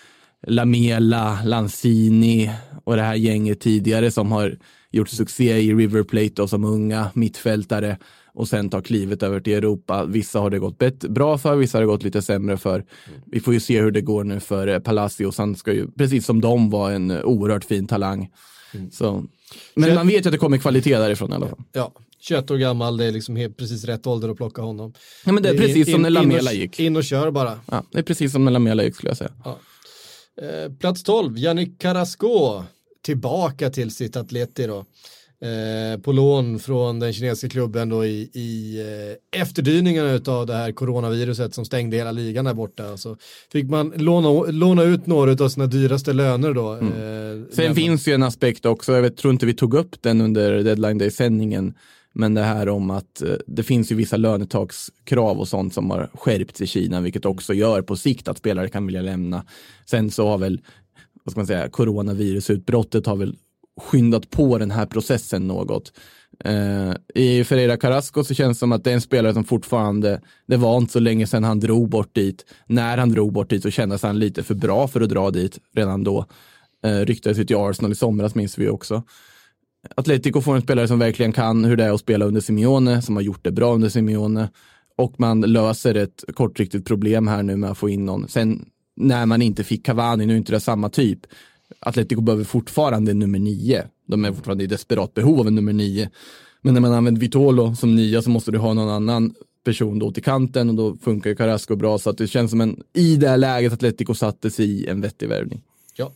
Lamela, 0.48 1.40
Lanzini 1.44 2.52
och 2.84 2.96
det 2.96 3.02
här 3.02 3.16
gänget 3.16 3.60
tidigare 3.60 4.12
som 4.12 4.32
har 4.32 4.58
gjort 4.92 5.10
succé 5.10 5.58
i 5.58 5.74
River 5.74 6.04
Plate 6.04 6.42
och 6.42 6.50
som 6.50 6.64
unga 6.64 7.12
mittfältare 7.14 7.98
och 8.34 8.48
sen 8.48 8.70
tar 8.70 8.82
klivet 8.82 9.24
över 9.24 9.40
till 9.40 9.54
Europa. 9.54 10.06
Vissa 10.06 10.40
har 10.40 10.50
det 10.50 10.60
gått 10.60 10.78
bättre, 10.78 11.10
bra 11.10 11.38
för, 11.38 11.56
vissa 11.56 11.78
har 11.78 11.82
det 11.82 11.88
gått 11.88 12.04
lite 12.04 12.22
sämre 12.22 12.58
för. 12.58 12.86
Vi 13.26 13.40
får 13.40 13.54
ju 13.54 13.60
se 13.60 13.82
hur 13.82 13.92
det 13.92 14.02
går 14.02 14.24
nu 14.24 14.40
för 14.40 14.68
eh, 14.68 14.80
Palacios. 14.80 15.38
Han 15.38 15.56
ska 15.56 15.74
ju, 15.74 15.92
precis 15.92 16.26
som 16.26 16.42
de, 16.42 16.70
vara 16.70 16.94
en 16.94 17.12
oerhört 17.12 17.66
fin 17.66 17.88
talang. 17.88 18.30
Så. 18.92 19.26
Men 19.74 19.96
man 19.96 20.08
vet 20.08 20.26
ju 20.26 20.30
att 20.30 20.32
det 20.32 20.38
kommer 20.38 20.58
kvalitet 20.58 20.98
därifrån 20.98 21.32
i 21.32 21.36
alla 21.36 21.48
fall. 21.48 21.64
Ja, 21.72 21.94
21 22.20 22.52
år 22.52 22.58
gammal, 22.58 22.98
det 22.98 23.06
är 23.06 23.12
liksom 23.12 23.54
precis 23.58 23.84
rätt 23.84 24.08
ålder 24.08 24.30
att 24.30 24.38
plocka 24.38 24.62
honom. 24.62 24.94
Ja, 25.26 25.32
men 25.32 25.44
det 25.44 25.50
är 25.50 25.58
precis 25.58 25.92
som 25.92 26.02
när 26.02 26.10
Lamela 26.10 26.54
gick. 26.54 26.80
In 26.80 26.96
och 26.96 27.04
kör 27.04 27.32
bara. 27.32 27.60
Ja, 27.72 27.84
det 27.92 28.00
är 28.00 28.04
precis 28.04 28.32
som 28.32 28.46
när 28.46 28.52
Lamela 28.52 28.84
gick 28.84 28.96
skulle 28.96 29.10
jag 29.10 29.18
säga. 29.18 29.32
Eh, 30.42 30.74
plats 30.80 31.04
12, 31.04 31.38
Yannick 31.38 31.82
Carrasco, 31.82 32.64
tillbaka 33.02 33.70
till 33.70 33.96
sitt 33.96 34.16
Atleti 34.16 34.68
då. 34.68 34.86
Eh, 35.42 36.02
på 36.02 36.12
lån 36.12 36.60
från 36.60 37.00
den 37.00 37.14
kinesiska 37.14 37.50
klubben 37.50 37.90
då 37.90 38.06
i, 38.06 38.30
i 38.34 38.80
eh, 39.34 39.42
efterdyningarna 39.42 40.20
av 40.28 40.46
det 40.46 40.54
här 40.54 40.72
coronaviruset 40.72 41.54
som 41.54 41.66
stängde 41.66 41.98
hela 41.98 42.12
ligan 42.12 42.46
där 42.46 42.54
borta. 42.54 42.98
Så 42.98 43.18
fick 43.52 43.70
man 43.70 43.94
låna, 43.96 44.30
låna 44.52 44.84
ut 44.84 45.06
några 45.08 45.44
av 45.46 45.50
sina 45.50 45.66
dyraste 45.68 46.14
löner 46.14 46.54
då. 46.54 46.74
Eh, 46.74 46.80
Sen 46.80 47.48
lämna- 47.56 47.76
finns 47.76 48.08
ju 48.08 48.14
en 48.14 48.24
aspekt 48.24 48.66
också, 48.66 48.94
jag 48.94 49.02
vet, 49.02 49.18
tror 49.18 49.34
inte 49.34 49.46
vi 49.46 49.54
tog 49.54 49.74
upp 49.74 50.02
den 50.02 50.22
under 50.22 50.64
deadline 50.64 50.98
day-sändningen, 50.98 51.74
men 52.14 52.34
det 52.34 52.42
här 52.42 52.70
om 52.70 52.90
att 52.90 53.22
eh, 53.22 53.30
det 53.48 53.64
finns 53.64 53.92
ju 53.92 53.96
vissa 53.96 54.18
lönetakskrav 54.18 55.40
och 55.40 55.48
sånt 55.48 55.74
som 55.74 55.90
har 55.92 56.10
skärpts 56.14 56.62
i 56.62 56.68
Kina, 56.68 57.02
vilket 57.02 57.26
också 57.26 57.54
gör 57.54 57.82
på 57.82 57.96
sikt 57.96 58.28
att 58.28 58.38
spelare 58.38 58.70
kan 58.70 58.86
vilja 58.86 59.02
lämna. 59.02 59.46
Sen 59.86 60.12
så 60.12 60.28
har 60.28 60.38
väl, 60.38 60.62
vad 61.24 61.32
ska 61.32 61.40
man 61.40 61.48
säga, 61.48 61.70
coronavirusutbrottet 61.70 63.06
har 63.06 63.16
väl 63.16 63.36
skyndat 63.80 64.30
på 64.30 64.58
den 64.58 64.72
här 64.72 64.86
processen 64.86 65.48
något. 65.48 65.94
Eh, 66.46 66.94
I 67.16 67.44
Ferreira 67.44 67.78
Carrasco 67.78 68.24
så 68.24 68.34
känns 68.34 68.58
det 68.58 68.60
som 68.60 68.72
att 68.72 68.84
det 68.84 68.90
är 68.90 68.94
en 68.94 69.02
spelare 69.02 69.34
som 69.34 69.44
fortfarande, 69.44 70.22
det 70.48 70.58
var 70.58 70.78
inte 70.78 70.94
så 70.94 71.00
länge 71.00 71.28
sedan 71.28 71.44
han 71.44 71.60
drog 71.60 71.90
bort 71.90 72.16
dit. 72.16 72.46
När 72.68 72.98
han 72.98 73.10
drog 73.10 73.34
bort 73.34 73.50
dit 73.50 73.64
så 73.64 73.70
kändes 73.70 74.04
han 74.04 74.20
lite 74.20 74.44
för 74.44 74.56
bra 74.56 74.88
för 74.88 75.02
att 75.02 75.10
dra 75.10 75.32
dit 75.32 75.60
redan 75.76 76.04
då. 76.04 76.26
Eh, 76.84 77.00
ryktades 77.00 77.38
ju 77.38 77.44
till 77.44 77.56
Arsenal 77.56 77.92
i 77.92 77.96
somras 77.96 78.36
minns 78.36 78.58
vi 78.58 78.70
också. 78.70 79.04
Atletico 79.96 80.42
får 80.42 80.56
en 80.56 80.62
spelare 80.62 80.88
som 80.88 81.00
verkligen 81.00 81.32
kan 81.32 81.66
hur 81.66 81.78
det 81.78 81.84
är 81.84 81.94
att 81.94 82.00
spela 82.00 82.26
under 82.26 82.42
Simeone, 82.42 83.02
som 83.02 83.16
har 83.16 83.24
gjort 83.24 83.44
det 83.44 83.52
bra 83.52 83.74
under 83.74 83.90
Simeone. 83.90 84.50
Och 84.98 85.20
man 85.20 85.42
löser 85.42 85.96
ett 85.96 86.24
kortsiktigt 86.34 86.88
problem 86.88 87.28
här 87.28 87.44
nu 87.44 87.58
med 87.58 87.72
att 87.72 87.78
få 87.78 87.90
in 87.90 88.06
någon. 88.06 88.28
Sen 88.28 88.66
när 88.96 89.26
man 89.26 89.42
inte 89.42 89.64
fick 89.64 89.86
Cavani, 89.86 90.26
nu 90.26 90.34
är 90.34 90.38
inte 90.38 90.52
det 90.52 90.60
samma 90.60 90.90
typ. 90.90 91.20
Atletico 91.80 92.22
behöver 92.22 92.44
fortfarande 92.44 93.12
en 93.12 93.20
nummer 93.20 93.40
nio. 93.40 93.84
De 94.08 94.26
är 94.26 94.34
fortfarande 94.34 94.64
i 94.64 94.68
desperat 94.68 95.14
behov 95.14 95.40
av 95.40 95.48
en 95.48 95.56
nummer 95.56 95.74
nio. 95.74 96.10
Men 96.62 96.74
när 96.74 96.82
man 96.82 96.94
använder 96.94 97.22
Vitolo 97.22 97.76
som 97.76 97.96
nia 97.96 98.22
så 98.22 98.30
måste 98.30 98.52
du 98.52 98.58
ha 98.58 98.74
någon 98.74 98.90
annan 98.90 99.34
person 99.64 100.00
då 100.00 100.12
till 100.12 100.24
kanten 100.24 100.70
och 100.70 100.76
då 100.76 100.98
funkar 100.98 101.30
ju 101.30 101.36
Carrasco 101.36 101.76
bra. 101.76 101.98
Så 101.98 102.10
att 102.10 102.18
det 102.18 102.28
känns 102.28 102.52
som 102.52 102.62
en, 102.62 102.84
i 102.94 103.16
det 103.16 103.30
här 103.30 103.38
läget 103.38 103.74
Atletico 103.74 104.14
sig 104.50 104.66
i 104.66 104.88
en 104.88 105.02
vettig 105.02 105.30
värvning. 105.30 105.62
Ja. 105.96 106.14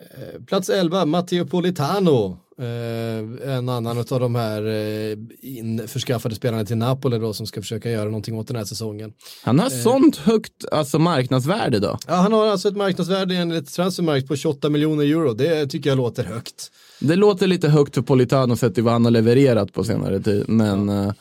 Eh, 0.00 0.42
plats 0.44 0.68
11, 0.68 1.04
Matteo 1.04 1.46
Politano. 1.46 2.38
Eh, 2.60 3.54
en 3.54 3.68
annan 3.68 3.98
av 3.98 4.20
de 4.20 4.34
här 4.34 4.66
eh, 4.66 5.18
införskaffade 5.40 6.34
spelarna 6.34 6.64
till 6.64 6.76
Napoli 6.76 7.18
då 7.18 7.32
som 7.32 7.46
ska 7.46 7.60
försöka 7.60 7.90
göra 7.90 8.04
någonting 8.04 8.38
åt 8.38 8.46
den 8.46 8.56
här 8.56 8.64
säsongen. 8.64 9.12
Han 9.44 9.58
har 9.58 9.70
sånt 9.70 10.16
högt 10.16 10.64
alltså, 10.72 10.98
marknadsvärde 10.98 11.78
då. 11.78 11.98
Ja, 12.06 12.14
han 12.14 12.32
har 12.32 12.46
alltså 12.46 12.68
ett 12.68 12.76
marknadsvärde 12.76 13.36
enligt 13.36 13.74
Transfermarkt 13.74 14.28
på 14.28 14.36
28 14.36 14.68
miljoner 14.68 15.04
euro. 15.04 15.32
Det 15.32 15.66
tycker 15.66 15.90
jag 15.90 15.96
låter 15.96 16.24
högt. 16.24 16.70
Det 17.00 17.16
låter 17.16 17.46
lite 17.46 17.68
högt 17.68 17.94
för 17.94 18.02
Politano 18.02 18.56
sett 18.56 18.74
till 18.74 18.84
vad 18.84 18.92
han 18.92 19.04
har 19.04 19.12
levererat 19.12 19.72
på 19.72 19.84
senare 19.84 20.20
tid. 20.20 20.44
Men 20.48 20.88
ja. 20.88 21.14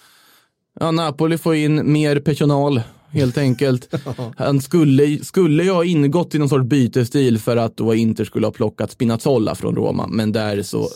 ja, 0.80 0.92
Napoli 0.92 1.38
får 1.38 1.56
in 1.56 1.92
mer 1.92 2.20
personal 2.20 2.82
helt 3.10 3.38
enkelt. 3.38 3.94
Han 4.38 4.62
skulle, 4.62 5.18
skulle 5.24 5.64
ju 5.64 5.72
ha 5.72 5.84
ingått 5.84 6.36
i 6.36 6.40
någon 6.40 6.50
sorts 6.50 6.66
bytesstil 6.66 7.40
för 7.40 7.58
att 7.58 7.78
då 7.78 7.96
Inter 7.96 8.26
skulle 8.26 8.48
ha 8.48 8.52
plockat 8.52 8.92
Spinazzola 8.92 9.56
från 9.56 9.76
Roma. 9.76 10.08
Men 10.08 10.32
där 10.32 10.62
så 10.62 10.88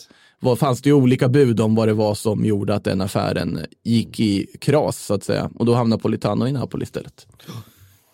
var, 0.41 0.55
fanns 0.55 0.81
det 0.81 0.89
ju 0.89 0.93
olika 0.93 1.29
bud 1.29 1.59
om 1.59 1.75
vad 1.75 1.87
det 1.87 1.93
var 1.93 2.15
som 2.15 2.45
gjorde 2.45 2.75
att 2.75 2.83
den 2.83 3.01
affären 3.01 3.59
gick 3.83 4.19
i 4.19 4.47
kras 4.61 4.97
så 5.05 5.13
att 5.13 5.23
säga. 5.23 5.49
Och 5.55 5.65
då 5.65 5.73
hamnar 5.73 5.97
Politano 5.97 6.47
i 6.47 6.51
Napoli 6.51 6.83
istället. 6.83 7.27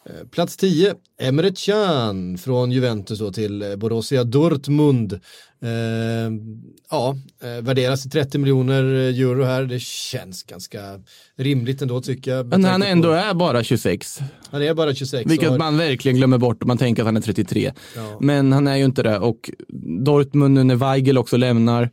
Eh, 0.09 0.27
Plats 0.31 0.57
10, 0.57 0.93
Emre 1.21 1.51
Can 1.55 2.37
från 2.37 2.71
Juventus 2.71 3.19
då 3.19 3.31
till 3.31 3.61
eh, 3.61 3.75
Borussia 3.75 4.23
Dortmund. 4.23 5.13
Eh, 5.61 5.69
ja, 6.89 7.15
eh, 7.43 7.63
värderas 7.63 8.01
till 8.01 8.11
30 8.11 8.37
miljoner 8.37 8.83
euro 8.83 9.43
här. 9.43 9.63
Det 9.63 9.79
känns 9.81 10.43
ganska 10.43 10.79
rimligt 11.37 11.81
ändå 11.81 12.01
tycker 12.01 12.31
jag. 12.31 12.45
Men 12.45 12.65
han 12.65 12.83
ändå 12.83 13.07
på- 13.07 13.13
är 13.13 13.33
bara 13.33 13.63
26. 13.63 14.19
han 14.51 14.61
är 14.61 14.73
bara 14.73 14.93
26. 14.95 15.31
Vilket 15.31 15.49
har- 15.49 15.57
man 15.57 15.77
verkligen 15.77 16.17
glömmer 16.17 16.37
bort 16.37 16.63
om 16.63 16.67
man 16.67 16.77
tänker 16.77 17.01
att 17.01 17.05
han 17.07 17.17
är 17.17 17.21
33. 17.21 17.73
Ja. 17.95 18.17
Men 18.21 18.51
han 18.53 18.67
är 18.67 18.75
ju 18.75 18.85
inte 18.85 19.03
det 19.03 19.19
och 19.19 19.51
Dortmund 20.05 20.53
nu 20.53 20.63
när 20.63 20.75
Weigel 20.75 21.17
också 21.17 21.37
lämnar, 21.37 21.89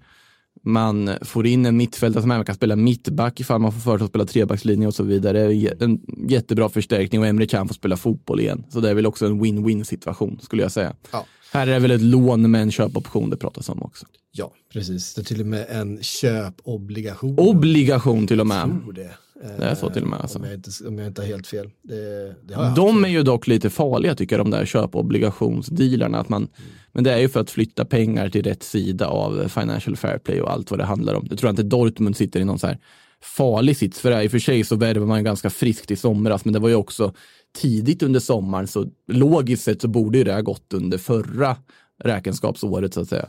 man 0.64 1.10
får 1.22 1.46
in 1.46 1.66
en 1.66 1.76
mittfältare 1.76 2.22
som 2.22 2.30
även 2.30 2.44
kan 2.44 2.54
spela 2.54 2.76
mittback 2.76 3.40
ifall 3.40 3.60
man 3.60 3.72
får 3.72 3.80
för 3.80 3.98
sig 3.98 4.04
att 4.04 4.10
spela 4.10 4.24
trebackslinje 4.24 4.86
och 4.86 4.94
så 4.94 5.02
vidare. 5.02 5.72
En 5.80 6.00
jättebra 6.28 6.68
förstärkning 6.68 7.20
och 7.20 7.26
Emre 7.26 7.46
Can 7.46 7.68
får 7.68 7.74
spela 7.74 7.96
fotboll 7.96 8.40
igen. 8.40 8.64
Så 8.68 8.80
det 8.80 8.90
är 8.90 8.94
väl 8.94 9.06
också 9.06 9.26
en 9.26 9.44
win-win 9.44 9.84
situation 9.84 10.38
skulle 10.42 10.62
jag 10.62 10.72
säga. 10.72 10.94
Ja. 11.10 11.26
Här 11.52 11.66
är 11.66 11.72
det 11.72 11.78
väl 11.78 11.90
ett 11.90 12.00
lån 12.00 12.50
med 12.50 12.62
en 12.62 12.70
köpoption 12.70 13.30
det 13.30 13.36
pratas 13.36 13.68
om 13.68 13.82
också. 13.82 14.06
Ja, 14.32 14.52
precis. 14.72 15.14
Det 15.14 15.20
är 15.20 15.24
till 15.24 15.40
och 15.40 15.46
med 15.46 15.66
en 15.68 16.02
köpobligation. 16.02 17.38
Obligation 17.38 18.26
till 18.26 18.40
och 18.40 18.46
med. 18.46 18.68
Jag 18.68 18.82
tror 18.82 18.92
det. 18.92 19.10
Det 19.42 19.64
är 19.64 19.74
så 19.74 19.90
till 19.90 20.02
och 20.02 20.08
med, 20.08 20.20
alltså. 20.20 20.38
Om 20.38 20.44
jag 20.44 20.54
inte, 20.54 20.70
om 20.86 20.98
jag 20.98 21.06
inte 21.06 21.22
har 21.22 21.26
helt 21.26 21.46
fel. 21.46 21.70
Det, 21.82 22.34
det 22.42 22.54
har 22.54 22.76
De 22.76 23.04
är 23.04 23.08
ju 23.08 23.22
dock 23.22 23.46
lite 23.46 23.70
farliga 23.70 24.14
tycker 24.14 24.36
jag, 24.36 24.46
de 24.46 24.50
där 24.50 24.64
köpobligationsdealarna. 24.64 26.18
Att 26.18 26.28
man, 26.28 26.48
men 26.92 27.04
det 27.04 27.12
är 27.12 27.18
ju 27.18 27.28
för 27.28 27.40
att 27.40 27.50
flytta 27.50 27.84
pengar 27.84 28.28
till 28.28 28.42
rätt 28.42 28.62
sida 28.62 29.06
av 29.06 29.48
Financial 29.48 29.96
Fair 29.96 30.18
Play 30.18 30.40
och 30.40 30.52
allt 30.52 30.70
vad 30.70 30.80
det 30.80 30.84
handlar 30.84 31.14
om. 31.14 31.26
Det 31.28 31.36
tror 31.36 31.48
jag 31.48 31.52
inte 31.52 31.62
Dortmund 31.62 32.16
sitter 32.16 32.40
i 32.40 32.44
någon 32.44 32.58
så 32.58 32.66
här 32.66 32.78
farlig 33.22 33.76
sits 33.76 34.00
för 34.00 34.10
det. 34.10 34.24
I 34.24 34.26
och 34.26 34.30
för 34.30 34.38
sig 34.38 34.64
så 34.64 34.76
värvade 34.76 35.06
man 35.06 35.24
ganska 35.24 35.50
friskt 35.50 35.90
i 35.90 35.96
somras, 35.96 36.44
men 36.44 36.54
det 36.54 36.60
var 36.60 36.68
ju 36.68 36.74
också 36.74 37.12
tidigt 37.58 38.02
under 38.02 38.20
sommaren, 38.20 38.66
så 38.66 38.86
logiskt 39.08 39.64
sett 39.64 39.80
så 39.80 39.88
borde 39.88 40.18
ju 40.18 40.24
det 40.24 40.32
ha 40.32 40.40
gått 40.40 40.72
under 40.72 40.98
förra 40.98 41.56
räkenskapsåret 42.04 42.94
så 42.94 43.00
att 43.00 43.08
säga. 43.08 43.28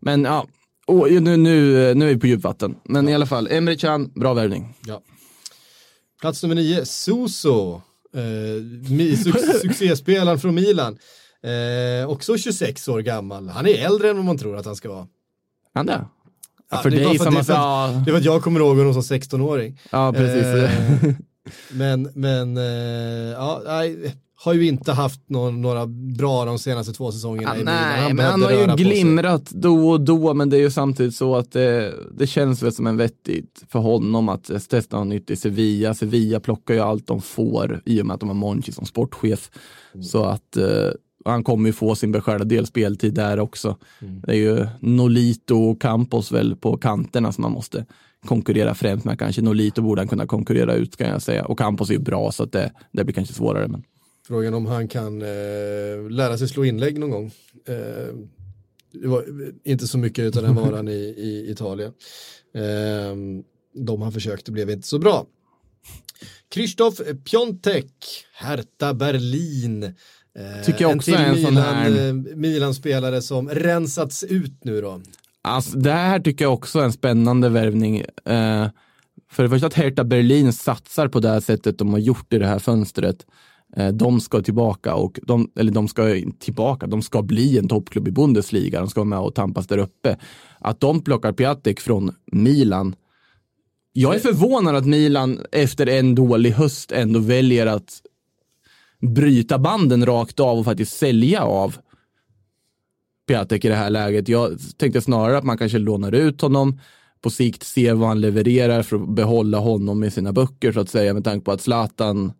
Men 0.00 0.24
ja, 0.24 0.46
och 0.86 1.12
nu, 1.12 1.36
nu, 1.36 1.94
nu 1.94 2.10
är 2.10 2.14
vi 2.14 2.20
på 2.20 2.26
djupvatten. 2.26 2.74
Men 2.84 3.08
i 3.08 3.14
alla 3.14 3.26
fall, 3.26 3.48
Emre 3.50 3.76
Can, 3.76 4.10
bra 4.14 4.34
värvning. 4.34 4.74
Ja. 4.86 5.02
Plats 6.20 6.42
nummer 6.42 6.54
nio, 6.54 6.84
Suso. 6.84 7.82
Eh, 8.14 8.20
suc- 9.16 9.60
succéspelaren 9.62 10.38
från 10.38 10.54
Milan. 10.54 10.98
Eh, 11.42 12.08
också 12.10 12.36
26 12.38 12.88
år 12.88 13.00
gammal. 13.00 13.48
Han 13.48 13.66
är 13.66 13.84
äldre 13.86 14.10
än 14.10 14.16
vad 14.16 14.24
man 14.24 14.38
tror 14.38 14.56
att 14.56 14.66
han 14.66 14.76
ska 14.76 14.88
vara. 14.88 15.06
Han 15.74 15.86
det? 15.86 16.04
Ja, 16.70 16.76
för 16.76 16.90
det 16.90 16.96
dig 16.96 17.18
som 17.18 17.36
att 17.36 17.48
Ja, 17.48 18.02
Det 18.06 18.12
var 18.12 18.18
att 18.18 18.24
jag 18.24 18.42
kommer 18.42 18.60
ihåg 18.60 18.76
honom 18.76 19.02
som 19.02 19.02
16-åring. 19.02 19.80
ja, 19.90 20.12
precis. 20.12 20.42
Eh, 20.44 21.14
men, 21.70 22.10
men, 22.14 22.56
eh, 22.56 22.64
ja, 23.32 23.62
nej, 23.66 24.14
har 24.38 24.54
ju 24.54 24.66
inte 24.66 24.92
haft 24.92 25.28
någon, 25.28 25.60
några 25.60 25.86
bra 25.86 26.44
de 26.44 26.58
senaste 26.58 26.92
två 26.92 27.12
säsongerna 27.12 27.54
Milan. 27.54 27.74
nej, 27.74 28.14
men 28.14 28.16
behövde 28.16 28.46
han 28.46 28.68
har 28.68 28.78
ju 28.78 28.84
glimrat 28.84 29.50
då 29.50 29.88
och 29.90 30.00
då, 30.00 30.34
men 30.34 30.50
det 30.50 30.56
är 30.56 30.60
ju 30.60 30.70
samtidigt 30.70 31.14
så 31.14 31.36
att 31.36 31.52
det, 31.52 31.94
det 32.18 32.26
känns 32.26 32.62
väl 32.62 32.72
som 32.72 32.86
en 32.86 32.96
vettigt 32.96 33.64
för 33.68 33.78
honom 33.78 34.28
att 34.28 34.68
testa 34.68 34.98
något 34.98 35.06
nytt 35.06 35.30
i 35.30 35.36
Sevilla. 35.36 35.94
Sevilla 35.94 36.40
plockar 36.40 36.74
ju 36.74 36.80
allt 36.80 37.06
de 37.06 37.20
får 37.20 37.82
i 37.84 38.02
och 38.02 38.06
med 38.06 38.14
att 38.14 38.20
de 38.20 38.28
har 38.28 38.34
Monchi 38.34 38.72
som 38.72 38.86
sportchef. 38.86 39.50
Mm. 39.94 40.04
Så 40.04 40.24
att 40.24 40.56
eh, 40.56 40.90
han 41.24 41.44
kommer 41.44 41.68
ju 41.68 41.72
få 41.72 41.94
sin 41.94 42.12
beskärda 42.12 42.44
del 42.44 42.66
speltid 42.66 43.14
där 43.14 43.38
också. 43.38 43.76
Mm. 44.00 44.20
Det 44.20 44.32
är 44.32 44.36
ju 44.36 44.66
Nolito 44.80 45.56
och 45.56 45.80
Campos 45.80 46.32
väl 46.32 46.56
på 46.56 46.76
kanterna 46.76 47.32
som 47.32 47.42
man 47.42 47.52
måste 47.52 47.86
konkurrera 48.26 48.74
främst 48.74 49.04
med. 49.04 49.18
Kanske 49.18 49.42
Nolito 49.42 49.82
borde 49.82 50.00
han 50.00 50.08
kunna 50.08 50.26
konkurrera 50.26 50.74
ut 50.74 50.96
kan 50.96 51.08
jag 51.08 51.22
säga. 51.22 51.44
Och 51.44 51.58
Campos 51.58 51.90
är 51.90 51.94
ju 51.94 52.00
bra 52.00 52.32
så 52.32 52.42
att 52.42 52.52
det, 52.52 52.72
det 52.92 53.04
blir 53.04 53.14
kanske 53.14 53.34
svårare. 53.34 53.68
Men... 53.68 53.82
Frågan 54.26 54.54
om 54.54 54.66
han 54.66 54.88
kan 54.88 55.22
eh, 55.22 56.10
lära 56.10 56.38
sig 56.38 56.48
slå 56.48 56.64
inlägg 56.64 56.98
någon 56.98 57.10
gång. 57.10 57.26
Eh, 57.68 58.14
det 58.92 59.08
var 59.08 59.24
inte 59.64 59.86
så 59.86 59.98
mycket 59.98 60.36
av 60.36 60.42
den 60.42 60.54
varan 60.54 60.88
i, 60.88 60.92
i 61.18 61.50
Italien. 61.50 61.92
Eh, 62.54 63.16
de 63.84 64.02
han 64.02 64.12
försökte 64.12 64.52
blev 64.52 64.70
inte 64.70 64.88
så 64.88 64.98
bra. 64.98 65.26
Krzysztof 66.48 67.00
Piontek, 67.30 67.94
Hertha 68.34 68.94
Berlin. 68.94 69.82
Eh, 69.82 70.64
Tycker 70.64 70.82
jag 70.84 70.96
också 70.96 71.10
till 71.10 71.20
är 71.20 71.26
en 71.26 71.34
sån 71.42 71.54
Milan, 71.54 71.74
här- 71.74 72.06
eh, 72.08 72.14
Milan-spelare 72.36 73.22
som 73.22 73.48
rensats 73.48 74.24
ut 74.24 74.64
nu 74.64 74.80
då. 74.80 75.00
Alltså, 75.42 75.78
det 75.78 75.92
här 75.92 76.20
tycker 76.20 76.44
jag 76.44 76.54
också 76.54 76.78
är 76.78 76.84
en 76.84 76.92
spännande 76.92 77.48
värvning. 77.48 78.00
Eh, 78.24 78.68
för 79.30 79.42
det 79.42 79.48
första 79.48 79.66
att 79.66 79.74
Hertha 79.74 80.04
Berlin 80.04 80.52
satsar 80.52 81.08
på 81.08 81.20
det 81.20 81.28
här 81.28 81.40
sättet 81.40 81.78
de 81.78 81.88
har 81.92 81.98
gjort 81.98 82.32
i 82.32 82.38
det 82.38 82.46
här 82.46 82.58
fönstret. 82.58 83.26
Eh, 83.76 83.88
de 83.88 84.20
ska 84.20 84.42
tillbaka, 84.42 84.94
och 84.94 85.20
de, 85.22 85.50
eller 85.56 85.72
de 85.72 85.88
ska 85.88 86.02
tillbaka, 86.38 86.86
de 86.86 87.02
ska 87.02 87.22
bli 87.22 87.58
en 87.58 87.68
toppklubb 87.68 88.08
i 88.08 88.10
Bundesliga. 88.10 88.80
De 88.80 88.88
ska 88.88 89.00
vara 89.00 89.08
med 89.08 89.18
och 89.18 89.34
tampas 89.34 89.66
där 89.66 89.78
uppe. 89.78 90.18
Att 90.58 90.80
de 90.80 91.04
plockar 91.04 91.32
Piatek 91.32 91.80
från 91.80 92.14
Milan. 92.32 92.94
Jag 93.92 94.14
är 94.14 94.18
förvånad 94.18 94.76
att 94.76 94.86
Milan 94.86 95.40
efter 95.52 95.86
en 95.86 96.14
dålig 96.14 96.50
höst 96.50 96.92
ändå 96.92 97.20
väljer 97.20 97.66
att 97.66 98.02
bryta 99.00 99.58
banden 99.58 100.06
rakt 100.06 100.40
av 100.40 100.58
och 100.58 100.64
faktiskt 100.64 100.96
sälja 100.96 101.42
av 101.42 101.76
Piatek 103.28 103.64
i 103.64 103.68
det 103.68 103.74
här 103.74 103.90
läget. 103.90 104.28
Jag 104.28 104.58
tänkte 104.76 105.00
snarare 105.00 105.38
att 105.38 105.44
man 105.44 105.58
kanske 105.58 105.78
lånar 105.78 106.12
ut 106.12 106.40
honom 106.40 106.80
på 107.20 107.30
sikt, 107.30 107.62
ser 107.62 107.94
vad 107.94 108.08
han 108.08 108.20
levererar 108.20 108.82
för 108.82 108.96
att 108.96 109.08
behålla 109.08 109.58
honom 109.58 110.04
i 110.04 110.10
sina 110.10 110.32
böcker 110.32 110.72
så 110.72 110.80
att 110.80 110.88
säga 110.88 111.14
med 111.14 111.24
tanke 111.24 111.44
på 111.44 111.52
att 111.52 111.60
Zlatan 111.60 112.32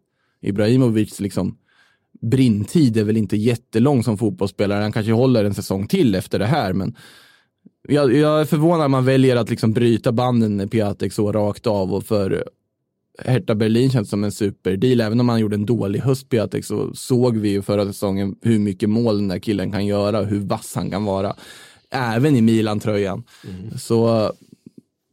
Ibrahimovic 0.46 1.20
liksom 1.20 1.58
brintid 2.20 2.96
är 2.96 3.04
väl 3.04 3.16
inte 3.16 3.36
jättelång 3.36 4.04
som 4.04 4.18
fotbollsspelare. 4.18 4.82
Han 4.82 4.92
kanske 4.92 5.12
håller 5.12 5.44
en 5.44 5.54
säsong 5.54 5.86
till 5.86 6.14
efter 6.14 6.38
det 6.38 6.46
här 6.46 6.72
men 6.72 6.96
jag, 7.88 8.14
jag 8.14 8.40
är 8.40 8.44
förvånad 8.44 8.84
att 8.84 8.90
man 8.90 9.04
väljer 9.04 9.36
att 9.36 9.50
liksom 9.50 9.72
bryta 9.72 10.12
banden 10.12 10.56
med 10.56 10.70
Piatek 10.70 11.12
så 11.12 11.32
rakt 11.32 11.66
av 11.66 11.94
och 11.94 12.04
för 12.04 12.44
Hertha 13.18 13.54
Berlin 13.54 13.90
känns 13.90 14.10
som 14.10 14.24
en 14.24 14.32
superdeal. 14.32 15.00
Även 15.00 15.20
om 15.20 15.28
han 15.28 15.40
gjorde 15.40 15.56
en 15.56 15.66
dålig 15.66 16.00
höst 16.00 16.28
Piatek 16.28 16.64
så 16.64 16.94
såg 16.94 17.36
vi 17.36 17.48
ju 17.48 17.62
förra 17.62 17.86
säsongen 17.86 18.36
hur 18.42 18.58
mycket 18.58 18.88
mål 18.88 19.16
den 19.16 19.28
där 19.28 19.38
killen 19.38 19.72
kan 19.72 19.86
göra 19.86 20.20
och 20.20 20.26
hur 20.26 20.40
vass 20.40 20.72
han 20.74 20.90
kan 20.90 21.04
vara. 21.04 21.36
Även 21.90 22.36
i 22.36 22.40
Milan-tröjan. 22.40 23.22
Så 23.78 24.32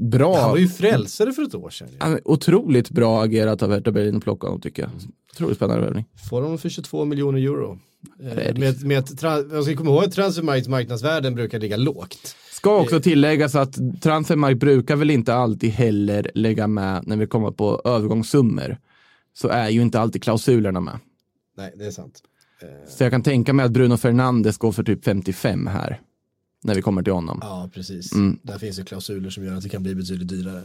bra. 0.04 0.38
Han 0.42 0.50
var 0.52 0.58
ju 0.58 0.68
frälsare 0.68 1.32
för 1.32 1.42
ett 1.44 1.56
år 1.56 1.70
sedan. 1.70 1.88
Ja, 2.00 2.18
Otroligt 2.26 2.90
bra 2.90 3.24
agerat 3.24 3.64
av 3.64 3.72
Hertha 3.72 3.92
Berlin 3.92 4.18
att 4.18 4.24
plocka 4.24 4.48
honom 4.48 4.62
tycker 4.62 4.82
jag. 4.84 4.92
Otroligt 5.34 5.58
spännande 5.58 5.84
värvning. 5.86 6.06
Får 6.30 6.42
honom 6.42 6.58
för 6.58 6.70
22 6.70 7.06
miljoner 7.06 7.40
euro. 7.40 7.80
Eh, 8.20 8.58
Med, 8.60 8.86
med, 8.86 9.08
jag 9.52 9.64
ska 9.64 9.76
komma 9.76 9.90
ihåg 9.92 10.04
att 10.04 10.12
transfermarknadens 10.12 10.68
marknadsvärden 10.68 11.36
brukar 11.36 11.60
ligga 11.60 11.78
lågt. 11.78 12.36
Ska 12.52 12.80
också 12.82 13.00
tilläggas 13.02 13.56
att 13.56 14.02
Transfermarkt 14.02 14.60
brukar 14.60 14.96
väl 14.96 15.10
inte 15.10 15.34
alltid 15.36 15.70
heller 15.72 16.32
lägga 16.36 16.68
med 16.68 17.08
när 17.08 17.18
vi 17.18 17.28
kommer 17.28 17.52
på 17.52 17.82
övergångssummor. 17.86 18.78
Så 19.34 19.48
är 19.48 19.70
ju 19.70 19.82
inte 19.82 20.00
alltid 20.00 20.24
klausulerna 20.24 20.80
med. 20.80 21.00
Nej, 21.58 21.74
det 21.76 21.86
är 21.86 21.92
sant. 21.92 22.22
Så 22.88 23.04
jag 23.04 23.12
kan 23.12 23.24
tänka 23.24 23.54
mig 23.54 23.66
att 23.66 23.72
Bruno 23.72 23.98
Fernandes 23.98 24.58
går 24.58 24.72
för 24.72 24.84
typ 24.84 25.06
55 25.06 25.68
här. 25.68 26.02
När 26.64 26.76
vi 26.76 26.82
kommer 26.82 27.04
till 27.04 27.14
honom. 27.14 27.40
Ja, 27.42 27.70
precis. 27.74 28.14
Mm. 28.14 28.40
Där 28.44 28.58
finns 28.60 28.80
ju 28.80 28.84
klausuler 28.84 29.30
som 29.30 29.46
gör 29.46 29.54
att 29.56 29.64
det 29.64 29.70
kan 29.70 29.84
bli 29.84 29.96
betydligt 29.96 30.28
dyrare. 30.28 30.62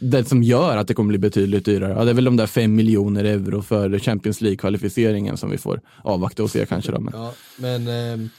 Det 0.00 0.24
som 0.28 0.42
gör 0.42 0.76
att 0.76 0.88
det 0.88 0.94
kommer 0.94 1.08
bli 1.08 1.18
betydligt 1.18 1.64
dyrare, 1.64 1.92
ja, 1.92 2.04
det 2.04 2.10
är 2.10 2.14
väl 2.14 2.24
de 2.24 2.36
där 2.36 2.46
5 2.46 2.74
miljoner 2.74 3.24
euro 3.24 3.62
för 3.62 3.98
Champions 3.98 4.40
League-kvalificeringen 4.40 5.36
som 5.36 5.50
vi 5.50 5.58
får 5.58 5.80
avvakta 6.04 6.42
och 6.42 6.50
se 6.50 6.66
kanske 6.66 6.92
då. 6.92 7.00
Men 7.00 7.14
Ja, 7.14 7.34
men 7.56 7.88
ehm, 7.88 8.30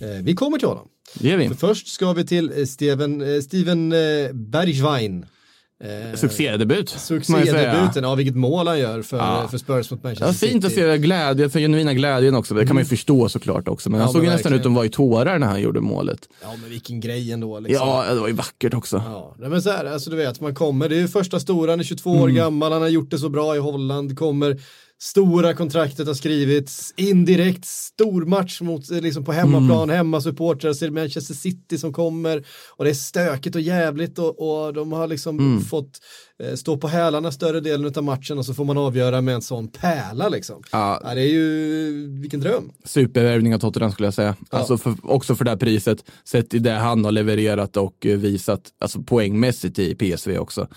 eh, 0.00 0.22
vi 0.22 0.34
kommer 0.34 0.58
till 0.58 0.68
honom. 0.68 0.88
det 1.14 1.28
ger 1.28 1.36
vi. 1.36 1.48
För 1.48 1.54
först 1.54 1.88
ska 1.88 2.12
vi 2.12 2.26
till 2.26 2.52
eh, 2.58 2.64
Steven, 2.64 3.20
eh, 3.34 3.40
Steven 3.40 3.92
eh, 3.92 4.32
Bergwijn. 4.32 5.26
Eh, 5.84 6.16
Succédebut. 6.16 6.88
Succédebuten, 6.88 8.02
ja 8.04 8.14
vilket 8.14 8.36
mål 8.36 8.66
han 8.66 8.78
gör 8.78 9.02
för, 9.02 9.16
Ja. 9.16 9.48
för 9.50 9.58
Spurs 9.58 9.90
mot 9.90 10.02
Manchester 10.02 10.26
Ja, 10.26 10.32
City. 10.32 10.52
fint 10.52 10.64
att 10.64 10.72
se 10.72 10.98
glädje, 10.98 11.48
för 11.50 11.60
genuina 11.60 11.94
glädjen 11.94 12.34
också. 12.34 12.54
Det 12.54 12.66
kan 12.66 12.74
man 12.76 12.82
ju 12.82 12.88
förstå 12.88 13.28
såklart 13.28 13.68
också. 13.68 13.90
Men 13.90 14.00
Ja, 14.00 14.04
han 14.04 14.12
såg 14.12 14.22
men 14.22 14.30
nästan 14.32 14.52
ut 14.52 14.66
att 14.66 14.72
vara 14.72 14.84
i 14.86 14.88
tårar 14.88 15.38
när 15.38 15.46
han 15.46 15.60
gjorde 15.60 15.80
målet. 15.80 16.28
Ja 16.42 16.48
men 16.60 16.70
vilken 16.70 17.00
grej 17.00 17.32
ändå. 17.32 17.60
Liksom. 17.60 17.88
Ja, 17.88 18.14
det 18.14 18.20
var 18.20 18.28
ju 18.28 18.34
vackert 18.34 18.74
också. 18.74 19.02
Ja, 19.06 19.34
men 19.38 19.62
så 19.62 19.70
här, 19.70 19.84
alltså 19.84 20.10
du 20.10 20.16
vet, 20.16 20.40
man 20.40 20.54
kommer, 20.54 20.88
det 20.88 20.96
är 21.00 21.06
första 21.06 21.40
stora, 21.40 21.72
han 21.72 21.80
är 21.80 21.84
22 21.84 22.10
Mm. 22.10 22.22
år 22.22 22.28
gammal, 22.28 22.72
han 22.72 22.82
har 22.82 22.88
gjort 22.88 23.10
det 23.10 23.18
så 23.18 23.28
bra 23.28 23.56
i 23.56 23.58
Holland, 23.58 24.18
kommer, 24.18 24.56
stora 25.00 25.54
kontraktet 25.54 26.06
har 26.06 26.14
skrivits, 26.14 26.94
indirekt 26.96 27.64
stor 27.64 28.24
match 28.24 28.60
mot, 28.60 28.90
eh, 28.90 29.00
liksom 29.00 29.24
på 29.24 29.32
hemmaplan, 29.32 29.82
Mm. 29.82 29.96
hemmasupportrar, 29.96 30.72
så 30.72 30.84
är 30.84 30.88
det 30.88 30.94
Manchester 30.94 31.34
City 31.34 31.78
som 31.78 31.92
kommer 31.92 32.44
och 32.76 32.84
det 32.84 32.90
är 32.90 32.94
stökigt 32.94 33.56
och 33.56 33.62
jävligt 33.62 34.18
och, 34.18 34.66
och 34.66 34.72
de 34.74 34.92
har 34.92 35.06
liksom 35.06 35.38
Mm. 35.38 35.60
fått 35.64 35.98
eh, 36.42 36.54
stå 36.54 36.76
på 36.76 36.88
hälarna 36.88 37.32
större 37.32 37.60
delen 37.60 37.92
av 37.96 38.04
matchen 38.04 38.38
och 38.38 38.46
så 38.46 38.54
får 38.54 38.64
man 38.64 38.78
avgöra 38.78 39.20
med 39.20 39.34
en 39.34 39.42
sån 39.42 39.68
pärla 39.68 40.28
liksom. 40.28 40.62
Ja. 40.72 41.00
Ja, 41.04 41.14
det 41.14 41.20
är 41.22 41.32
ju, 41.32 42.20
vilken 42.20 42.40
dröm. 42.40 42.70
Supervärvning 42.84 43.54
av 43.54 43.58
Tottenham 43.58 43.92
skulle 43.92 44.06
jag 44.06 44.14
säga. 44.14 44.36
Alltså 44.50 44.78
för, 44.78 44.94
också 45.02 45.34
för 45.34 45.44
det 45.44 45.50
här 45.50 45.58
priset, 45.58 46.04
sett 46.24 46.54
i 46.54 46.58
det 46.58 46.72
han 46.72 47.04
har 47.04 47.12
levererat 47.12 47.76
och 47.76 48.06
eh, 48.06 48.18
visat, 48.18 48.60
alltså 48.80 49.02
poängmässigt 49.02 49.78
i 49.78 49.94
PSV 49.94 50.38
också. 50.38 50.68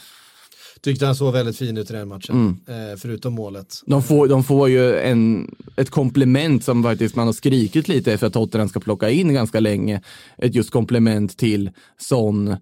Tyckte 0.83 1.05
han 1.05 1.15
såg 1.15 1.33
väldigt 1.33 1.57
fin 1.57 1.77
ut 1.77 1.89
i 1.89 1.93
den 1.93 2.07
matchen, 2.07 2.57
Mm. 2.67 2.91
eh, 2.91 2.97
förutom 2.97 3.33
målet. 3.33 3.81
De 3.85 4.03
får, 4.03 4.27
de 4.27 4.43
får 4.43 4.69
ju 4.69 4.95
en, 4.99 5.55
ett 5.77 5.89
komplement 5.89 6.63
som 6.63 6.83
faktiskt 6.83 7.15
man 7.15 7.25
har 7.25 7.33
skrikit 7.33 7.87
lite 7.87 8.13
efter 8.13 8.27
att 8.27 8.33
Tottenham 8.33 8.69
ska 8.69 8.79
plocka 8.79 9.09
in 9.09 9.33
ganska 9.33 9.59
länge. 9.59 10.01
Ett 10.37 10.55
just 10.55 10.71
komplement 10.71 11.37
till 11.37 11.69
Son 11.99 12.55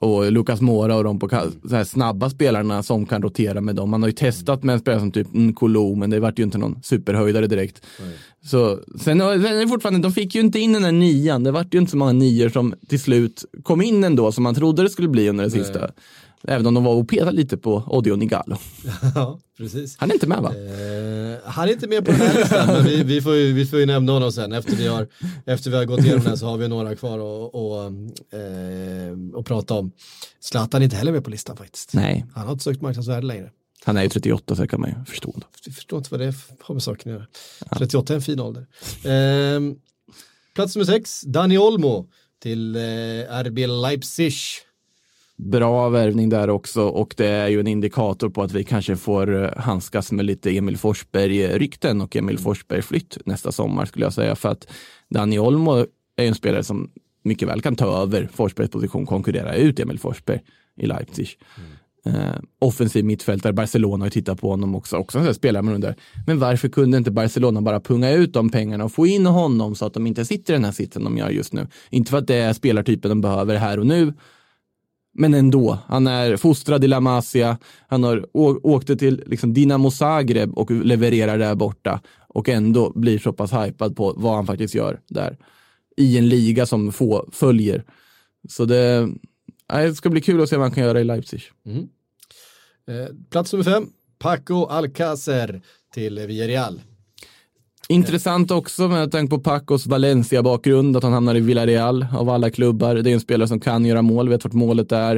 och 0.00 0.32
Lucas 0.32 0.60
Moura 0.60 0.96
och 0.96 1.04
de 1.04 1.18
på 1.18 1.50
snabba 1.86 2.30
spelarna 2.30 2.82
som 2.82 3.06
kan 3.06 3.22
rotera 3.22 3.60
med 3.60 3.76
dem. 3.76 3.90
Man 3.90 4.02
har 4.02 4.08
ju 4.08 4.12
testat 4.14 4.62
med 4.62 4.72
en 4.72 4.78
spelare 4.80 5.00
som 5.00 5.12
typ 5.12 5.28
Nkolo, 5.34 5.94
men 5.94 6.10
det 6.10 6.20
vart 6.20 6.38
ju 6.38 6.42
inte 6.42 6.58
någon 6.58 6.82
superhöjdare 6.82 7.46
direkt. 7.46 7.82
Så, 8.44 8.78
sen, 9.00 9.00
sen 9.00 9.20
är 9.20 9.60
det 9.60 9.68
fortfarande, 9.68 10.00
de 10.00 10.12
fick 10.12 10.34
ju 10.34 10.40
inte 10.40 10.58
in 10.58 10.72
den 10.72 10.82
där 10.82 10.92
nian. 10.92 11.44
Det 11.44 11.50
vart 11.50 11.74
ju 11.74 11.78
inte 11.78 11.90
så 11.90 11.96
många 11.96 12.12
nior 12.12 12.48
som 12.48 12.74
till 12.88 13.00
slut 13.00 13.44
kom 13.62 13.82
in 13.82 14.04
ändå 14.04 14.32
som 14.32 14.44
man 14.44 14.54
trodde 14.54 14.82
det 14.82 14.88
skulle 14.90 15.08
bli 15.08 15.28
under 15.28 15.44
det 15.44 15.50
sista. 15.50 15.90
Även 16.48 16.66
om 16.66 16.74
de 16.74 16.84
var 16.84 16.94
och 16.94 17.08
petade 17.08 17.32
lite 17.32 17.56
på 17.56 17.84
Odio 17.86 18.16
Nigalo. 18.16 18.56
ja, 19.14 19.40
precis. 19.58 19.96
Han 19.98 20.10
är 20.10 20.14
inte 20.14 20.26
med 20.26 20.42
va? 20.42 20.48
Eh, 20.54 21.38
han 21.44 21.68
är 21.68 21.72
inte 21.72 21.88
med 21.88 22.04
på 22.04 22.10
den 22.10 22.20
här 22.20 22.34
listan, 22.38 22.66
men 22.66 22.84
vi, 22.84 23.02
vi, 23.02 23.20
får 23.22 23.34
ju, 23.34 23.52
vi 23.52 23.66
får 23.66 23.78
ju 23.78 23.86
nämna 23.86 24.12
honom 24.12 24.32
sen. 24.32 24.52
Efter 24.52 24.76
vi 24.76 24.86
har, 24.86 25.08
efter 25.46 25.70
vi 25.70 25.76
har 25.76 25.84
gått 25.84 26.00
igenom 26.00 26.24
den 26.24 26.38
så 26.38 26.46
har 26.46 26.56
vi 26.56 26.68
några 26.68 26.96
kvar 26.96 27.18
att 27.18 27.54
och, 27.54 27.84
eh, 28.38 29.34
och 29.34 29.46
prata 29.46 29.74
om. 29.74 29.92
Zlatan 30.40 30.80
är 30.82 30.84
inte 30.84 30.96
heller 30.96 31.12
med 31.12 31.24
på 31.24 31.30
listan 31.30 31.56
faktiskt. 31.56 31.94
Nej, 31.94 32.26
Han 32.34 32.44
har 32.44 32.52
inte 32.52 32.64
sökt 32.64 32.82
marknadsvärde 32.82 33.26
längre. 33.26 33.50
han 33.84 33.96
är 33.96 34.02
ju 34.02 34.08
38 34.08 34.56
så 34.56 34.62
det 34.62 34.68
kan 34.68 34.80
man 34.80 34.90
ju 34.90 35.04
förstå. 35.04 35.32
Då. 35.36 35.42
Jag 35.64 35.74
förstår 35.74 35.98
inte 35.98 36.10
vad 36.10 36.20
det 36.20 36.34
har 36.60 36.74
med 36.74 36.82
saken 36.82 37.12
att 37.12 37.18
göra. 37.18 37.26
38 37.78 38.12
är 38.12 38.16
en 38.16 38.22
fin 38.22 38.40
ålder. 38.40 38.66
Eh, 39.04 39.60
plats 40.54 40.76
nummer 40.76 40.86
sex, 40.86 41.20
Dani 41.20 41.58
Olmo 41.58 42.06
till 42.42 42.76
eh, 42.76 42.80
RB 43.44 43.66
Leipzig. 43.66 44.34
Bra 45.36 45.88
värvning 45.88 46.28
där 46.28 46.50
också 46.50 46.82
och 46.82 47.14
det 47.16 47.26
är 47.26 47.48
ju 47.48 47.60
en 47.60 47.66
indikator 47.66 48.28
på 48.28 48.42
att 48.42 48.52
vi 48.52 48.64
kanske 48.64 48.96
får 48.96 49.44
eh, 49.44 49.50
handskas 49.56 50.12
med 50.12 50.24
lite 50.24 50.56
Emil 50.56 50.78
Forsberg-rykten 50.78 52.00
och 52.00 52.16
Emil 52.16 52.38
Forsberg-flytt 52.38 53.18
nästa 53.24 53.52
sommar 53.52 53.84
skulle 53.84 54.04
jag 54.04 54.12
säga. 54.12 54.36
För 54.36 54.48
att 54.48 54.68
Dani 55.10 55.38
Olmo 55.38 55.86
är 56.16 56.22
ju 56.22 56.28
en 56.28 56.34
spelare 56.34 56.64
som 56.64 56.90
mycket 57.24 57.48
väl 57.48 57.60
kan 57.60 57.76
ta 57.76 58.02
över 58.02 58.28
Forsbergs 58.32 58.70
position, 58.70 59.06
konkurrera 59.06 59.54
ut 59.54 59.80
Emil 59.80 59.98
Forsberg 59.98 60.40
i 60.76 60.86
Leipzig. 60.86 61.28
Eh, 62.06 62.40
offensiv 62.58 63.04
mittfältare, 63.04 63.52
Barcelona 63.52 64.02
har 64.02 64.06
ju 64.06 64.10
tittat 64.10 64.40
på 64.40 64.50
honom 64.50 64.74
också. 64.74 64.96
också 64.96 65.18
en 65.18 65.34
spelare 65.34 65.62
man 65.62 65.74
undrar, 65.74 65.94
men 66.26 66.38
varför 66.38 66.68
kunde 66.68 66.96
inte 66.96 67.10
Barcelona 67.10 67.60
bara 67.60 67.80
punga 67.80 68.10
ut 68.10 68.32
de 68.32 68.50
pengarna 68.50 68.84
och 68.84 68.92
få 68.92 69.06
in 69.06 69.26
honom 69.26 69.74
så 69.74 69.86
att 69.86 69.94
de 69.94 70.06
inte 70.06 70.24
sitter 70.24 70.52
i 70.52 70.56
den 70.56 70.64
här 70.64 70.72
sitsen 70.72 71.04
de 71.04 71.18
gör 71.18 71.30
just 71.30 71.52
nu? 71.52 71.66
Inte 71.90 72.10
för 72.10 72.18
att 72.18 72.26
det 72.26 72.34
är 72.34 72.52
spelartypen 72.52 73.08
de 73.08 73.20
behöver 73.20 73.56
här 73.56 73.78
och 73.78 73.86
nu, 73.86 74.12
men 75.18 75.34
ändå, 75.34 75.78
han 75.86 76.06
är 76.06 76.36
fostrad 76.36 76.84
i 76.84 76.88
La 76.88 77.00
Masia, 77.00 77.58
han 77.88 78.04
har 78.04 78.26
åkte 78.66 78.96
till 78.96 79.22
liksom 79.26 79.54
Dinamo 79.54 79.90
Zagreb 79.90 80.58
och 80.58 80.70
levererar 80.70 81.38
där 81.38 81.54
borta 81.54 82.00
och 82.28 82.48
ändå 82.48 82.92
blir 82.94 83.18
så 83.18 83.32
pass 83.32 83.52
hypad 83.52 83.96
på 83.96 84.14
vad 84.16 84.34
han 84.34 84.46
faktiskt 84.46 84.74
gör 84.74 85.00
där. 85.08 85.38
I 85.96 86.18
en 86.18 86.28
liga 86.28 86.66
som 86.66 86.92
få 86.92 87.28
följer. 87.32 87.84
Så 88.48 88.64
det, 88.64 89.08
det 89.68 89.94
ska 89.94 90.10
bli 90.10 90.20
kul 90.20 90.42
att 90.42 90.48
se 90.48 90.56
vad 90.56 90.64
han 90.64 90.74
kan 90.74 90.84
göra 90.84 91.00
i 91.00 91.04
Leipzig. 91.04 91.42
Mm. 91.66 91.88
Eh, 92.88 93.14
plats 93.30 93.52
nummer 93.52 93.64
fem, 93.64 93.88
Paco 94.18 94.64
Alcacer 94.64 95.62
till 95.94 96.18
Villarreal. 96.18 96.80
Intressant 97.88 98.50
också 98.50 98.88
med 98.88 99.12
tanke 99.12 99.30
på 99.30 99.38
Pacos 99.38 99.86
Valencia-bakgrund, 99.86 100.96
att 100.96 101.02
han 101.02 101.12
hamnar 101.12 101.34
i 101.34 101.40
Villarreal 101.40 102.06
av 102.12 102.28
alla 102.30 102.50
klubbar. 102.50 102.94
Det 102.94 103.10
är 103.10 103.14
en 103.14 103.20
spelare 103.20 103.48
som 103.48 103.60
kan 103.60 103.84
göra 103.84 104.02
mål, 104.02 104.28
vet 104.28 104.44
vart 104.44 104.52
målet 104.52 104.92
är. 104.92 105.16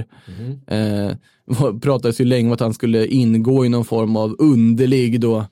Eh, 0.66 1.10
det 1.46 1.80
pratades 1.82 2.20
ju 2.20 2.24
länge 2.24 2.48
om 2.48 2.52
att 2.52 2.60
han 2.60 2.74
skulle 2.74 3.06
ingå 3.06 3.66
i 3.66 3.68
någon 3.68 3.84
form 3.84 4.16
av 4.16 4.36
underlig 4.38 5.20
då 5.20 5.44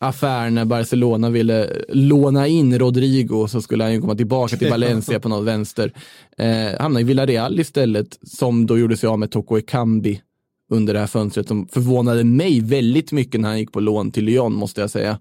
affär 0.00 0.50
när 0.50 0.64
Barcelona 0.64 1.30
ville 1.30 1.70
låna 1.88 2.46
in 2.46 2.78
Rodrigo 2.78 3.48
så 3.48 3.62
skulle 3.62 3.84
han 3.84 3.92
ju 3.92 4.00
komma 4.00 4.14
tillbaka 4.14 4.56
till 4.56 4.70
Valencia 4.70 5.20
på 5.20 5.28
något 5.28 5.44
vänster. 5.44 5.92
Eh, 6.38 6.80
hamnade 6.80 7.00
i 7.00 7.04
Villarreal 7.04 7.60
istället 7.60 8.18
som 8.22 8.66
då 8.66 8.78
gjorde 8.78 8.96
sig 8.96 9.08
av 9.08 9.18
med 9.18 9.30
Toko 9.30 9.58
Ekambi 9.58 10.20
under 10.70 10.94
det 10.94 11.00
här 11.00 11.06
fönstret 11.06 11.48
som 11.48 11.68
förvånade 11.68 12.24
mig 12.24 12.60
väldigt 12.60 13.12
mycket 13.12 13.40
när 13.40 13.48
han 13.48 13.58
gick 13.58 13.72
på 13.72 13.80
lån 13.80 14.10
till 14.10 14.24
Lyon 14.24 14.54
måste 14.54 14.80
jag 14.80 14.90
säga. 14.90 15.18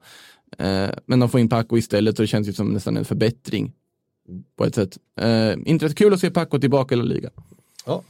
Eh, 0.57 0.89
men 1.05 1.19
de 1.19 1.29
får 1.29 1.39
in 1.39 1.49
Paco 1.49 1.77
istället 1.77 2.19
och 2.19 2.23
det 2.23 2.27
känns 2.27 2.47
ju 2.47 2.53
som 2.53 2.73
nästan 2.73 2.97
en 2.97 3.05
förbättring 3.05 3.73
på 4.57 4.65
ett 4.65 4.75
sätt. 4.75 4.97
Eh, 5.19 5.53
intressant, 5.65 5.97
kul 5.97 6.13
att 6.13 6.19
se 6.19 6.29
Paco 6.31 6.59
tillbaka 6.59 6.95
i 6.95 6.97
La 6.97 7.03
Liga. 7.03 7.29
Ja. 7.85 8.03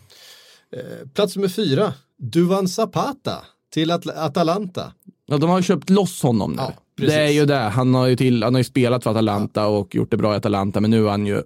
Eh, 0.76 1.08
plats 1.14 1.36
nummer 1.36 1.50
fyra, 1.50 1.94
Duvan 2.18 2.68
Zapata 2.68 3.46
till 3.74 3.92
At- 3.92 4.08
Atalanta. 4.08 4.94
Ja, 5.26 5.38
de 5.38 5.50
har 5.50 5.58
ju 5.60 5.64
köpt 5.64 5.90
loss 5.90 6.22
honom 6.22 6.52
nu. 6.52 6.58
Ja, 6.62 6.74
det 6.96 7.14
är 7.14 7.30
ju 7.30 7.46
det. 7.46 7.56
Han 7.58 7.94
har 7.94 8.08
ju, 8.08 8.16
till, 8.16 8.44
han 8.44 8.54
har 8.54 8.60
ju 8.60 8.64
spelat 8.64 9.04
för 9.04 9.12
Atalanta 9.12 9.68
och 9.68 9.96
gjort 9.96 10.12
det 10.12 10.18
bra 10.18 10.34
i 10.34 10.38
Atalanta, 10.38 10.82
men 10.82 10.92
nu 10.92 11.06
är 11.06 11.10
han 11.10 11.26
ju 11.28 11.44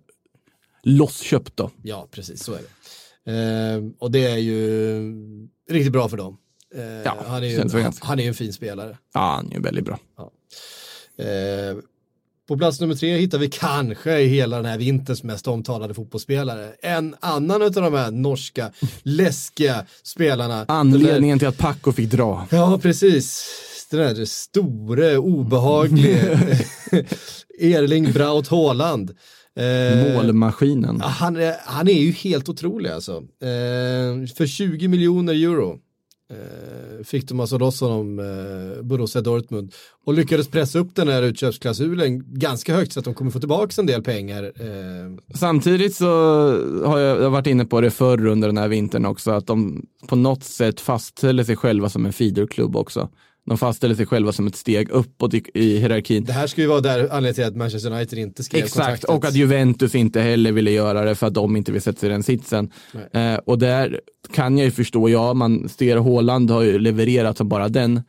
lossköpt 0.84 1.58
då. 1.58 1.72
Ja, 1.84 2.08
precis 2.12 2.44
så 2.44 2.54
är 2.54 2.60
det. 2.62 2.70
Eh, 3.32 3.84
och 4.00 4.12
det 4.12 4.26
är 4.26 4.38
ju 4.38 4.60
riktigt 5.70 5.92
bra 5.94 6.10
för 6.10 6.18
dem. 6.18 6.38
Eh, 6.76 6.84
Ja, 6.84 7.16
han, 7.28 7.44
är 7.44 7.48
ju, 7.48 7.70
han, 8.02 8.20
är 8.20 8.24
ju 8.24 8.28
en 8.28 8.34
fin 8.34 8.54
spelare. 8.54 8.98
Ja, 9.14 9.20
han 9.36 9.52
är 9.52 9.56
ju 9.56 9.62
väldigt 9.62 9.86
bra. 9.86 10.00
Eh, 11.18 11.78
på 12.48 12.58
plats 12.58 12.80
nummer 12.80 12.96
tre 12.96 13.18
hittar 13.18 13.38
vi 13.38 13.50
kanske 13.50 14.20
i 14.20 14.28
hela 14.28 14.56
den 14.56 14.66
här 14.66 14.78
vinterns 14.78 15.24
mest 15.24 15.48
omtalade 15.48 15.94
fotbollsspelare. 15.94 16.72
En 16.82 17.16
annan 17.20 17.62
av 17.62 17.72
de 17.72 17.94
här 17.94 18.12
norska 18.12 18.72
läskiga 19.04 19.86
spelarna. 20.04 20.66
Anledningen 20.68 21.40
till 21.40 21.48
att 21.48 21.58
Paco 21.58 21.92
fick 21.92 22.12
dra. 22.12 22.48
Ja, 22.52 22.80
precis. 22.82 23.50
Den 23.92 24.00
där 24.00 24.26
store, 24.26 25.18
obehagliga 25.18 26.20
Erling 27.60 28.12
Braut 28.12 28.48
Haaland. 28.48 29.12
Eh, 29.56 30.14
Målmaskinen. 30.14 31.02
Han 31.02 31.36
är, 31.36 31.56
han 31.66 31.88
är 31.88 32.02
ju 32.02 32.12
helt 32.12 32.50
otrolig 32.50 32.90
alltså. 32.90 33.12
Eh, 33.42 34.28
för 34.38 34.48
20 34.48 34.88
miljoner 34.88 35.34
euro 35.34 35.80
Eh, 36.32 37.04
fick 37.04 37.28
de 37.28 37.40
alltså 37.40 37.58
loss 37.58 37.82
honom, 37.82 38.20
eh, 38.20 38.84
Borussia 38.84 39.22
Dortmund, 39.22 39.74
och 40.06 40.14
lyckades 40.14 40.48
pressa 40.48 40.80
upp 40.80 40.96
den 40.96 41.08
här 41.08 41.24
utköpsklausulen 41.24 42.24
ganska 42.40 42.76
högt 42.76 42.94
så 42.94 43.00
att 43.00 43.06
de 43.06 43.14
kommer 43.14 43.32
få 43.32 43.40
tillbaka 43.40 43.82
en 43.82 43.86
del 43.86 44.04
pengar. 44.04 44.44
Eh, 44.44 45.36
Samtidigt 45.36 45.96
så 45.96 46.08
har 46.86 47.00
jag, 47.00 47.18
jag 47.18 47.24
har 47.24 47.30
varit 47.30 47.48
inne 47.48 47.66
på 47.66 47.82
det 47.82 47.92
förr 47.92 48.26
under 48.26 48.48
den 48.48 48.58
här 48.58 48.68
vintern 48.68 49.06
också, 49.06 49.32
att 49.32 49.48
de 49.48 49.86
på 50.08 50.16
något 50.16 50.44
sätt 50.44 50.82
fastställer 50.82 51.44
sig 51.44 51.56
själva 51.56 51.90
som 51.90 52.06
en 52.06 52.14
feederklubb 52.14 52.76
också. 52.76 53.10
De 53.46 53.58
fastställer 53.58 53.96
sig 53.96 54.06
själva 54.06 54.32
som 54.32 54.48
ett 54.48 54.56
steg 54.56 54.90
uppåt 54.90 55.34
i, 55.34 55.44
i 55.54 55.78
hierarkin. 55.78 56.24
det 56.24 56.34
här 56.34 56.48
ska 56.48 56.62
ju 56.62 56.68
vara 56.68 56.82
där 56.82 57.00
anledningen 57.00 57.34
till 57.34 57.44
att 57.44 57.56
Manchester 57.56 57.92
United 57.92 58.20
inte 58.20 58.44
skrev 58.44 58.64
Exakt, 58.64 58.76
kontraktet. 58.86 59.10
och 59.10 59.26
att 59.26 59.36
Juventus 59.36 59.96
inte 59.96 60.22
heller 60.22 60.52
ville 60.52 60.72
göra 60.72 61.02
det 61.06 61.16
för 61.16 61.28
att 61.28 61.34
de 61.34 61.56
inte 61.56 61.72
vill 61.72 61.82
sätta 61.82 62.00
sig 62.00 62.10
i 62.10 62.12
den 62.12 62.24
sitsen. 62.24 62.72
Eh, 63.14 63.36
och 63.36 63.60
där 63.60 64.00
kan 64.34 64.58
jag 64.58 64.66
ju 64.66 64.72
förstå, 64.72 65.10
ja, 65.10 65.34
man 65.34 65.70
ser 65.70 65.98
Haaland 65.98 66.52
har 66.52 66.62
ju 66.62 66.80
levererat 66.80 67.38
som 67.38 67.50
bara 67.50 67.70
den. 67.70 68.02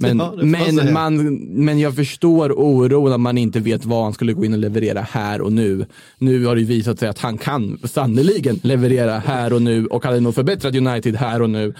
Men, 0.00 0.18
Ja, 0.18 0.34
men, 0.36 0.92
man, 0.92 1.34
men 1.64 1.78
jag 1.78 1.96
förstår 1.96 2.52
oron 2.58 3.12
att 3.12 3.20
man 3.20 3.38
inte 3.38 3.60
vet 3.60 3.84
vad 3.84 4.02
han 4.02 4.12
skulle 4.12 4.32
gå 4.32 4.44
in 4.44 4.52
och 4.52 4.58
leverera 4.58 5.00
här 5.10 5.40
och 5.40 5.52
nu. 5.52 5.86
Nu 6.18 6.44
har 6.44 6.56
det 6.56 6.62
visat 6.62 6.98
sig 6.98 7.08
att 7.08 7.18
han 7.18 7.38
kan 7.38 7.78
sannoliken 7.84 8.60
leverera 8.62 9.18
här 9.18 9.52
och 9.52 9.62
nu 9.62 9.86
och 9.86 10.04
hade 10.04 10.20
nog 10.20 10.34
förbättrat 10.34 10.74
United 10.74 11.16
här 11.16 11.42
och 11.42 11.50
nu. 11.50 11.74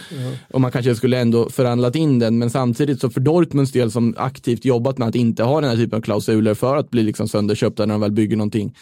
Och 0.53 0.61
man 0.61 0.73
kanske 0.73 0.95
skulle 0.95 1.19
ändå 1.19 1.49
förhandlat 1.51 1.97
in 1.97 2.19
den, 2.19 2.39
men 2.39 2.51
samtidigt 2.51 3.01
så 3.01 3.11
för 3.11 3.21
Dortmunds 3.21 3.73
del 3.73 3.91
som 3.91 4.15
aktivt 4.19 4.65
jobbat 4.65 4.99
med 4.99 5.09
att 5.09 5.15
inte 5.15 5.43
ha 5.43 5.61
den 5.61 5.71
här 5.71 5.77
typen 5.77 5.97
av 5.97 6.03
klausuler 6.03 6.55
för 6.55 6.77
att 6.77 6.91
bli 6.91 7.03
liksom 7.03 7.29
sönderköpta 7.29 7.87
när 7.87 7.95
de 7.95 8.01
väl 8.01 8.12
bygger 8.12 8.37
någonting, 8.37 8.75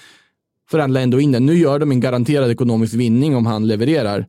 förhandla 0.71 1.01
ändå 1.01 1.21
in 1.21 1.33
den. 1.33 1.47
Nu 1.47 1.55
gör 1.59 1.79
de 1.79 1.91
en 1.91 2.01
garanterad 2.01 2.51
ekonomisk 2.51 2.95
vinning 2.95 3.37
om 3.37 3.47
han 3.47 3.67
levererar. 3.67 4.27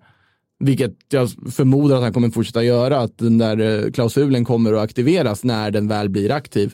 Vilket 0.64 0.94
jag 1.10 1.30
förmodar 1.30 1.96
att 1.96 2.04
han 2.04 2.14
kommer 2.14 2.30
fortsätta 2.30 2.64
göra, 2.64 3.00
att 3.00 3.18
den 3.18 3.38
där 3.38 3.60
eh, 3.60 3.92
klausulen 3.92 4.46
kommer 4.46 4.74
att 4.74 4.82
aktiveras 4.82 5.44
när 5.44 5.72
den 5.72 5.88
väl 5.88 6.10
blir 6.10 6.32
aktiv. 6.32 6.74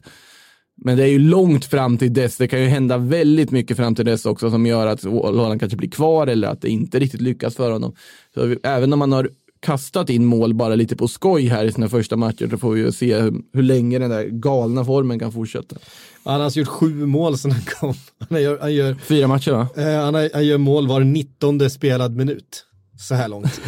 Men 0.82 0.98
det 0.98 1.04
är 1.04 1.08
ju 1.08 1.20
långt 1.20 1.66
fram 1.66 1.98
till 1.98 2.14
dess. 2.14 2.38
Det 2.38 2.48
kan 2.48 2.62
ju 2.62 2.68
hända 2.68 2.98
väldigt 2.98 3.52
mycket 3.52 3.78
fram 3.78 3.96
till 3.96 4.06
dess 4.06 4.26
också 4.26 4.52
som 4.52 4.66
gör 4.66 4.88
att 4.88 5.04
Haaland 5.04 5.60
kanske 5.60 5.78
blir 5.78 5.90
kvar 5.90 6.28
eller 6.28 6.48
att 6.48 6.62
det 6.62 6.70
inte 6.70 7.00
riktigt 7.00 7.22
lyckas 7.22 7.56
för 7.56 7.72
honom. 7.72 7.96
Så 8.34 8.56
även 8.64 8.94
om 8.94 9.00
man 9.00 9.12
har 9.12 9.30
kastat 9.62 10.10
in 10.10 10.26
mål 10.26 10.54
bara 10.54 10.76
lite 10.76 10.96
på 10.96 11.08
skoj 11.08 11.46
här 11.48 11.66
i 11.66 11.72
sina 11.72 11.90
första 11.90 12.16
matcher 12.16 12.48
så 12.50 12.58
får 12.58 12.72
vi 12.72 12.82
ju 12.82 12.92
se 12.92 13.20
hur, 13.20 13.34
hur 13.54 13.64
länge 13.64 14.00
den 14.00 14.10
där 14.10 14.24
galna 14.26 14.86
formen 14.86 15.20
kan 15.20 15.32
fortsätta. 15.32 15.76
Han 16.24 16.36
har 16.36 16.42
alltså 16.42 16.60
gjort 16.60 16.68
sju 16.68 17.06
mål 17.06 17.38
sedan 17.38 17.52
han 17.52 17.62
kom. 17.62 17.94
Han 18.30 18.42
gör, 18.42 18.58
han 18.62 18.74
gör, 18.74 18.94
Fyra 18.94 19.28
matcher 19.28 19.52
va? 19.52 19.68
eh, 19.78 20.04
han, 20.04 20.14
har, 20.14 20.30
han 20.34 20.46
gör 20.46 20.58
mål 20.58 20.88
var 20.88 21.00
19 21.00 21.70
spelad 21.70 22.16
minut. 22.16 22.66
Så 23.00 23.16
här 23.16 23.28
långt. 23.28 23.62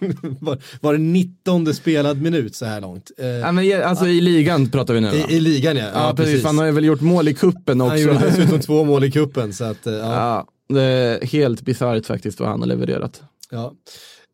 var, 0.40 0.58
var 0.80 0.92
det 0.92 0.98
19 0.98 1.74
spelad 1.74 2.22
minut 2.22 2.56
så 2.56 2.64
här 2.64 2.80
långt. 2.80 3.10
Eh, 3.18 3.26
Ja, 3.26 3.52
men, 3.52 3.82
alltså 3.82 4.06
i 4.08 4.20
ligan 4.20 4.70
pratar 4.70 4.94
vi 4.94 5.00
nu 5.00 5.08
i, 5.08 5.36
I 5.36 5.40
ligan 5.40 5.76
ja. 5.76 5.90
Ja, 5.94 6.14
precis. 6.16 6.44
Han 6.44 6.58
har 6.58 6.66
ju 6.66 6.72
väl 6.72 6.84
gjort 6.84 7.00
mål 7.00 7.28
i 7.28 7.34
kuppen 7.34 7.80
också. 7.80 7.90
Han 7.90 8.00
gjorde 8.00 8.18
dessutom 8.18 8.60
två 8.60 8.84
mål 8.84 9.04
i 9.04 9.10
kuppen 9.10 9.52
så 9.52 9.64
att, 9.64 9.86
eh, 9.86 9.94
ja. 9.94 10.14
Ja, 10.14 10.46
det 10.74 10.82
är 10.82 11.26
helt 11.26 11.62
bisarrt 11.62 12.06
faktiskt 12.06 12.40
vad 12.40 12.48
han 12.48 12.60
har 12.60 12.66
levererat. 12.66 13.22
ja. 13.50 13.74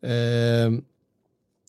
Eh, 0.09 0.71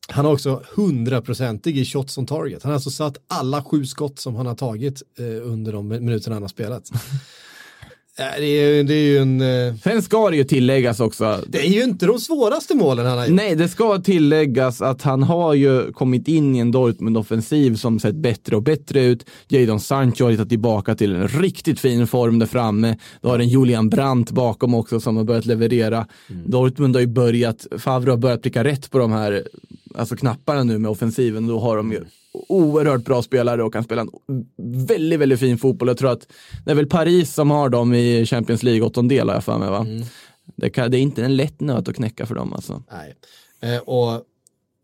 han 0.09 0.25
har 0.25 0.33
också 0.33 0.63
100-procentig 0.75 1.77
i 1.79 1.85
shots 1.85 2.19
on 2.19 2.27
target. 2.27 2.63
Han 2.63 2.71
har 2.71 2.75
alltså 2.75 2.91
satt 2.91 3.17
alla 3.29 3.63
sju 3.65 3.85
skott 3.87 4.19
som 4.19 4.35
han 4.37 4.47
har 4.47 4.55
tagit 4.55 5.03
eh, 5.19 5.25
under 5.53 5.73
de 5.73 5.89
minuterna 5.89 6.37
han 6.37 6.43
har 6.43 6.49
spelat. 6.49 6.91
Det, 8.17 8.23
är, 8.23 8.85
det 8.85 8.95
är 8.95 9.07
ju 9.09 9.19
en... 9.19 9.41
Eh, 9.41 9.75
Sen 9.83 10.03
ska 10.03 10.31
det 10.31 10.37
ju 10.37 10.45
tilläggas 10.45 11.01
också. 11.01 11.41
det 11.47 11.59
är 11.59 11.71
ju 11.71 11.85
inte 11.85 12.07
de 12.07 12.19
svåraste 12.19 12.75
målen 12.75 13.07
han 13.07 13.19
har 13.19 13.27
gjort. 13.27 13.35
Nej, 13.37 13.57
det 13.57 13.69
ska 13.69 13.99
tilläggas 13.99 14.83
att 14.83 15.03
han 15.03 15.23
har 15.23 15.55
ju 15.55 15.93
kommit 15.93 16.29
in 16.29 16.57
i 16.57 16.59
en 16.59 16.73
Dortmund-offensiv 16.73 17.75
som 17.77 18.01
sett 18.01 18.15
bättre 18.15 18.57
och 18.57 18.63
bättre 18.63 19.05
ut. 19.05 19.27
Jadon 19.49 19.81
Sancho 19.81 20.25
har 20.25 20.31
hittat 20.31 20.49
tillbaka 20.49 20.95
till 20.95 21.15
en 21.15 21.29
riktigt 21.29 21.81
fin 21.81 22.07
form 22.07 22.39
där 22.39 22.47
framme. 22.47 22.97
Du 23.21 23.29
har 23.29 23.39
en 23.39 23.49
Julian 23.49 23.89
Brandt 23.89 24.31
bakom 24.31 24.75
också 24.75 25.01
som 25.01 25.17
har 25.17 25.25
börjat 25.25 25.47
leverera. 25.47 26.07
Dortmund 26.47 26.97
har 26.97 27.01
ju 27.01 27.07
börjat, 27.07 27.67
Favre 27.79 28.11
har 28.11 28.19
börjat 28.19 28.43
pricka 28.43 28.65
rätt 28.65 28.91
på 28.91 28.99
de 28.99 29.13
här 29.13 29.43
alltså 29.95 30.17
knapparna 30.17 30.63
nu 30.65 30.79
med 30.79 30.91
offensiven. 30.91 31.47
Då 31.47 31.59
har 31.59 31.77
de 31.77 31.93
ju 31.93 32.05
oerhört 32.49 33.05
bra 33.05 33.23
spelare 33.23 33.63
och 33.63 33.73
kan 33.73 33.85
spela 33.85 34.03
en 34.03 34.09
väldigt, 34.87 35.21
väldigt 35.21 35.41
fin 35.41 35.59
fotboll. 35.59 35.89
Jag 35.89 35.99
tror 35.99 36.11
att 36.11 36.29
det 36.65 36.71
är 36.71 36.75
väl 36.75 36.87
Paris 36.87 37.35
som 37.35 37.51
har 37.51 37.69
dem 37.69 37.95
i 37.95 38.27
Champions 38.27 38.63
League 38.63 38.83
åttondel 38.83 39.29
har 39.29 39.35
jag 39.35 39.45
för 39.45 39.59
mig 39.59 39.71
va? 39.71 39.87
Det, 40.57 40.71
kan, 40.71 40.91
det 40.91 40.99
är 40.99 41.01
inte 41.01 41.25
en 41.25 41.37
lätt 41.37 41.61
nöt 41.61 41.89
att 41.89 41.97
knäcka 41.97 42.27
för 42.27 42.35
dem 42.35 42.53
alltså. 42.53 42.83
Nej. 42.93 43.15
Eh, 43.61 43.79
och 43.79 44.23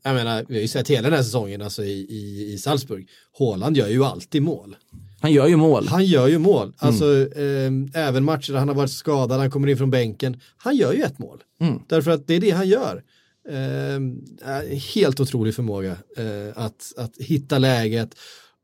jag 0.05 0.15
menar, 0.15 0.45
vi 0.49 0.55
har 0.55 0.63
ju 0.63 0.69
sett 0.69 0.91
hela 0.91 1.03
den 1.03 1.13
här 1.13 1.23
säsongen 1.23 1.63
alltså 1.63 1.85
i, 1.85 2.07
i, 2.09 2.53
i 2.53 2.59
Salzburg. 2.59 3.09
Haaland 3.39 3.77
gör 3.77 3.89
ju 3.89 4.05
alltid 4.05 4.43
mål. 4.43 4.77
Han 5.21 5.33
gör 5.33 5.47
ju 5.47 5.57
mål. 5.57 5.89
Han 5.89 6.05
gör 6.05 6.29
ju 6.29 6.39
mål. 6.39 6.73
Alltså 6.79 7.21
eh, 7.21 7.71
även 7.95 8.25
matcher 8.25 8.53
där 8.53 8.59
han 8.59 8.69
har 8.69 8.75
varit 8.75 8.91
skadad, 8.91 9.41
han 9.41 9.51
kommer 9.51 9.69
in 9.69 9.77
från 9.77 9.91
bänken. 9.91 10.41
Han 10.57 10.77
gör 10.77 10.93
ju 10.93 11.03
ett 11.03 11.19
mål. 11.19 11.43
Därför 11.89 12.11
att 12.11 12.27
det 12.27 12.35
är 12.35 12.41
det 12.41 12.51
han 12.51 12.69
gör. 12.69 13.03
Eh, 13.49 13.95
eh, 13.95 14.79
helt 14.95 15.21
otrolig 15.21 15.55
förmåga 15.55 15.97
eh, 16.17 16.65
att, 16.65 16.93
att 16.97 17.17
hitta 17.19 17.59
läget. 17.59 18.15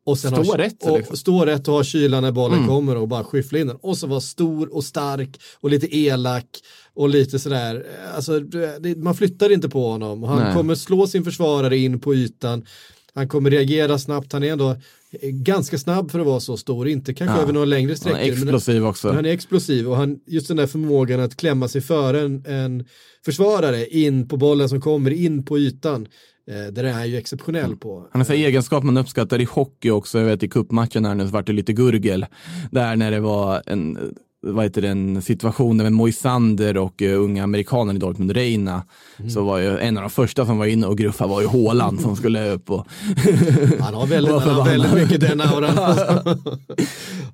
Och 0.06 0.18
sen 0.18 0.30
Stå 0.30 0.42
ha, 0.42 0.58
rätt, 0.58 0.86
och, 0.86 0.98
liksom. 0.98 1.16
Stå 1.16 1.44
rätt 1.44 1.68
och 1.68 1.74
ha 1.74 1.84
kylan 1.84 2.22
när 2.22 2.32
bollen 2.32 2.66
kommer 2.66 2.96
och 2.96 3.08
bara 3.08 3.24
skyffla 3.24 3.58
in 3.58 3.66
den. 3.66 3.76
Och 3.76 3.98
så 3.98 4.06
vara 4.06 4.20
stor 4.20 4.74
och 4.74 4.84
stark 4.84 5.40
och 5.60 5.70
lite 5.70 5.96
elak 5.96 6.46
och 6.94 7.08
lite 7.08 7.38
sådär. 7.38 7.86
Alltså, 8.14 8.40
det, 8.40 8.98
man 8.98 9.14
flyttar 9.14 9.52
inte 9.52 9.68
på 9.68 9.90
honom. 9.90 10.22
Han 10.22 10.42
Nej. 10.42 10.54
kommer 10.54 10.74
slå 10.74 11.06
sin 11.06 11.24
försvarare 11.24 11.76
in 11.76 12.00
på 12.00 12.14
ytan. 12.14 12.66
Han 13.14 13.28
kommer 13.28 13.50
reagera 13.50 13.98
snabbt. 13.98 14.32
Han 14.32 14.42
är 14.42 14.52
ändå 14.52 14.76
ganska 15.22 15.78
snabb 15.78 16.11
för 16.11 16.20
att 16.20 16.26
vara 16.26 16.40
så 16.40 16.56
stor. 16.56 16.88
Inte 16.88 17.14
kanske 17.14 17.36
Ja. 17.36 17.42
över 17.42 17.52
några 17.52 17.64
längre 17.66 17.90
Han 17.90 17.96
sträckor. 17.96 18.18
är 18.20 18.32
explosiv 18.32 18.86
också. 18.86 19.06
Men 19.06 19.16
han 19.16 19.26
är 19.26 19.30
explosiv 19.30 19.88
och 19.88 19.96
han, 19.96 20.18
just 20.26 20.48
den 20.48 20.56
där 20.56 20.66
förmågan 20.66 21.20
att 21.20 21.36
klämma 21.36 21.68
sig 21.68 21.80
före 21.80 22.20
en, 22.20 22.44
en 22.46 22.84
försvarare 23.24 23.86
in 23.86 24.28
på 24.28 24.36
bollen 24.36 24.68
som 24.68 24.80
kommer 24.80 25.11
in 25.11 25.44
på 25.44 25.59
ytan. 25.59 26.09
Eh, 26.50 26.72
där 26.72 26.84
är 26.84 26.92
han 26.92 27.11
ju 27.11 27.16
exceptionell 27.16 27.76
på. 27.76 28.09
Han 28.12 28.20
har 28.20 28.24
så 28.26 28.32
här 28.32 28.46
egenskap 28.46 28.84
man 28.84 28.96
uppskattar 28.96 29.40
i 29.40 29.44
hockey 29.44 29.90
också. 29.90 30.18
Jag 30.18 30.26
vet 30.26 30.42
i 30.42 30.48
cupmatchen 30.48 31.04
här 31.04 31.14
nu 31.14 31.24
så 31.26 31.30
vart 31.32 31.46
det 31.46 31.52
lite 31.52 31.72
gurgel. 31.72 32.26
Där 32.70 32.96
när 32.96 33.11
det 33.11 33.20
var 33.20 33.62
en, 33.66 33.98
vad 34.41 34.64
heter 34.64 34.82
det, 34.82 34.89
en 34.89 35.22
situation 35.22 35.76
med 35.76 35.93
Moisander 35.93 36.76
och 36.76 37.03
uh, 37.03 37.20
unga 37.20 37.45
amerikanen 37.45 37.97
i 37.97 37.99
Dortmund, 37.99 38.30
Reina. 38.30 38.82
Så 39.28 39.45
var 39.45 39.59
ju 39.59 39.78
en 39.78 39.97
av 39.97 40.03
de 40.03 40.11
första 40.11 40.47
som 40.47 40.59
var 40.59 40.66
inne 40.66 40.86
och 40.86 40.99
gruffade 40.99 41.30
var 41.30 41.41
ju 41.41 41.47
Haaland 41.47 42.01
som 42.01 42.16
skulle 42.16 42.51
upp 42.51 42.70
och 42.70 42.86
Han 43.80 43.95
har 43.95 44.07
väldigt, 44.07 44.34
han 44.34 44.55
har 44.55 44.64
väldigt 44.64 44.95
mycket 44.95 45.20
den 45.20 45.41
auran. 45.41 45.74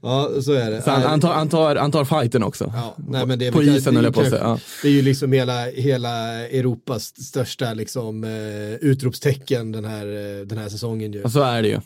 ja, 0.03 0.31
så 0.43 0.53
är 0.53 0.71
det. 0.71 0.83
så 0.83 0.91
han, 0.91 1.03
han, 1.03 1.21
tar, 1.21 1.35
han, 1.35 1.49
tar, 1.49 1.77
han 1.77 1.93
tar 1.93 2.05
fighten 2.05 2.43
också. 2.43 2.73
Ja, 2.75 2.95
nej, 3.09 3.27
men 3.27 3.39
det 3.39 3.47
är 3.47 3.53
på 3.53 3.63
isen 3.63 3.97
höll 3.97 4.05
jag 4.05 4.15
på 4.15 4.21
att 4.21 4.31
säga. 4.31 4.59
Det 4.83 4.89
är 4.89 4.93
ju 4.93 5.03
liksom 5.03 5.33
hela, 5.33 5.65
hela 5.65 6.47
Europas 6.49 7.05
största 7.05 7.75
liksom, 7.75 8.25
eh, 8.25 8.31
utropstecken 8.75 9.73
den 9.73 9.85
här, 9.85 10.07
eh, 10.07 10.47
den 10.47 10.59
här 10.59 10.69
säsongen. 10.69 11.13
Ju. 11.13 11.23
Och 11.23 11.33
så 11.33 11.43
är 11.43 11.63
det 11.63 11.69
ju. 11.69 11.81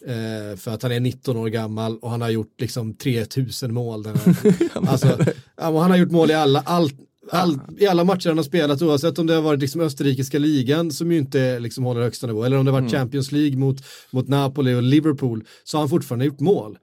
För 0.56 0.70
att 0.70 0.82
han 0.82 0.92
är 0.92 1.00
19 1.00 1.36
år 1.36 1.48
gammal 1.48 1.98
och 1.98 2.10
han 2.10 2.20
har 2.20 2.30
gjort 2.30 2.60
liksom 2.60 2.94
3000 2.94 3.74
mål. 3.74 4.02
Den 4.02 4.16
här. 4.16 4.34
alltså, 4.88 5.07
men 5.56 5.76
han 5.76 5.90
har 5.90 5.96
gjort 5.96 6.10
mål 6.10 6.30
i 6.30 6.34
alla, 6.34 6.62
allt, 6.66 6.94
all, 7.30 7.60
i 7.78 7.86
alla 7.86 8.04
matcher 8.04 8.28
han 8.28 8.38
har 8.38 8.44
spelat 8.44 8.82
oavsett 8.82 9.18
om 9.18 9.26
det 9.26 9.34
har 9.34 9.42
varit 9.42 9.60
liksom 9.60 9.80
österrikiska 9.80 10.38
ligan 10.38 10.90
som 10.92 11.12
ju 11.12 11.18
inte 11.18 11.58
liksom 11.58 11.84
håller 11.84 12.00
högsta 12.00 12.26
nivå 12.26 12.44
eller 12.44 12.56
om 12.56 12.64
det 12.64 12.72
har 12.72 12.80
varit 12.80 12.92
Champions 12.92 13.32
League 13.32 13.58
mot, 13.58 13.84
mot 14.10 14.28
Napoli 14.28 14.74
och 14.74 14.82
Liverpool 14.82 15.44
så 15.64 15.76
har 15.76 15.82
han 15.82 15.88
fortfarande 15.88 16.24
gjort 16.24 16.40
mål. 16.40 16.78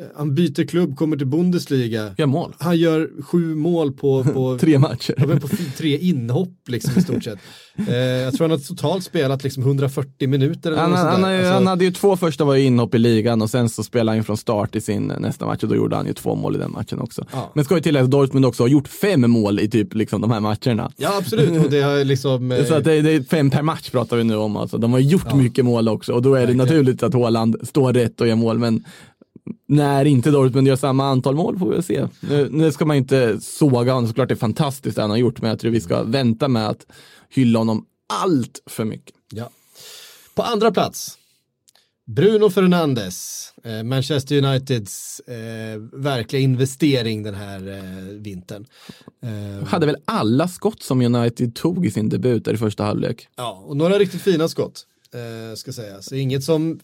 Eh, 0.00 0.06
Han 0.16 0.34
byter 0.34 0.66
klubb, 0.66 0.96
kommer 0.96 1.16
till 1.16 1.26
Bundesliga. 1.26 2.14
Gör 2.18 2.26
mål. 2.26 2.54
Han 2.58 2.76
gör 2.76 3.10
sju 3.22 3.54
mål 3.54 3.92
på, 3.92 4.24
på 4.24 4.58
Tre 4.60 4.78
matcher. 4.78 5.14
Ja, 5.18 5.26
på 5.26 5.48
tre 5.76 5.98
inhopp 5.98 6.54
liksom 6.68 6.92
i 6.98 7.02
stort 7.02 7.24
sett. 7.24 7.38
Eh, 7.88 7.94
jag 7.96 8.34
tror 8.34 8.44
han 8.48 8.50
har 8.50 8.58
totalt 8.66 9.04
spelat 9.04 9.44
liksom 9.44 9.62
140 9.62 10.28
minuter. 10.28 10.70
Eller 10.70 10.80
Han, 10.82 10.90
något 10.90 10.98
han, 11.00 11.32
ju- 11.32 11.38
Alltså, 11.38 11.52
han 11.52 11.66
hade 11.66 11.84
ju 11.84 11.90
två 11.92 12.16
första 12.16 12.44
var 12.44 12.54
ju 12.54 12.64
inhopp 12.64 12.94
i 12.94 12.98
ligan 12.98 13.42
och 13.42 13.50
sen 13.50 13.68
så 13.68 13.82
spelade 13.82 14.18
han 14.18 14.24
från 14.24 14.36
start 14.36 14.76
i 14.76 14.80
sin 14.80 15.12
nästa 15.18 15.46
match 15.46 15.62
och 15.62 15.68
då 15.68 15.74
gjorde 15.76 15.96
han 15.96 16.06
ju 16.06 16.12
två 16.12 16.34
mål 16.34 16.56
i 16.56 16.58
den 16.58 16.72
matchen 16.72 17.00
också. 17.00 17.24
Ja. 17.32 17.52
Men 17.54 17.64
ska 17.64 17.74
ju 17.74 17.80
tillägga 17.80 18.04
att 18.04 18.10
Dortmund 18.10 18.46
också 18.46 18.62
har 18.62 18.68
gjort 18.68 18.88
fem 18.88 19.30
mål 19.30 19.60
i 19.60 19.68
typ 19.70 19.94
liksom 19.94 20.20
de 20.20 20.30
här 20.30 20.40
matcherna. 20.40 20.92
Ja 20.96 21.16
absolut, 21.18 21.64
och 21.64 21.70
det 21.70 21.80
har 21.80 22.04
liksom... 22.04 22.52
eh, 22.52 22.64
Så 22.64 22.74
att 22.74 22.84
det, 22.84 23.02
det 23.02 23.12
är 23.12 23.22
fem 23.22 23.50
per 23.50 23.62
match 23.62 23.90
pratar 23.90 24.16
vi 24.16 24.24
nu 24.24 24.36
om 24.36 24.56
alltså. 24.56 24.78
De 24.78 24.92
har 24.92 25.00
gjort 25.00 25.34
mycket 25.34 25.64
mål 25.64 25.88
också 25.88 26.12
och 26.12 26.22
då 26.22 26.34
är 26.34 26.46
det 26.46 26.54
naturligt 26.54 27.02
att 27.02 27.14
Haaland 27.14 27.56
står 27.62 27.92
rätt 27.92 28.20
och 28.20 28.28
gör 28.28 28.36
mål. 28.36 28.58
Men 28.58 28.84
när 29.68 30.04
inte 30.04 30.30
Dortmund 30.30 30.68
gör 30.68 30.76
samma 30.76 31.08
antal 31.08 31.34
mål 31.34 31.58
får 31.58 31.70
vi 31.70 31.82
se. 31.82 32.08
Nu, 32.20 32.48
nu 32.50 32.72
ska 32.72 32.84
man 32.84 32.96
inte 32.96 33.40
såga 33.40 33.92
honom, 33.92 34.08
såklart 34.08 34.28
det 34.28 34.34
är 34.34 34.36
fantastiskt 34.36 34.96
det 34.96 35.02
han 35.02 35.10
har 35.10 35.16
gjort, 35.16 35.40
men 35.40 35.50
jag 35.50 35.58
tror 35.58 35.70
vi 35.70 35.80
ska 35.80 36.02
vänta 36.02 36.48
med 36.48 36.68
att 36.68 36.86
hylla 37.30 37.58
honom 37.58 37.86
allt 38.08 38.62
för 38.66 38.84
mycket. 38.84 39.14
Ja. 39.32 39.50
På 40.34 40.42
andra 40.42 40.70
plats 40.70 41.18
Bruno 42.06 42.50
Fernandes, 42.50 43.48
eh, 43.64 43.82
Manchester 43.82 44.44
Uniteds 44.44 45.20
eh, 45.20 45.80
verkliga 45.92 46.42
investering 46.42 47.22
den 47.22 47.34
här 47.34 47.68
eh, 47.68 48.04
vintern. 48.04 48.66
Eh, 49.22 49.66
Hade 49.66 49.86
väl 49.86 49.96
alla 50.04 50.48
skott 50.48 50.82
som 50.82 51.00
United 51.00 51.54
tog 51.54 51.86
i 51.86 51.90
sin 51.90 52.08
debut 52.08 52.48
i 52.48 52.56
första 52.56 52.84
halvlek. 52.84 53.28
Ja, 53.36 53.62
och 53.66 53.76
några 53.76 53.98
riktigt 53.98 54.22
fina 54.22 54.48
skott. 54.48 54.86
Eh, 55.14 55.56
ska 55.56 55.72
sägas. 55.72 56.06
Så 56.06 56.14
inget 56.14 56.44
som, 56.44 56.80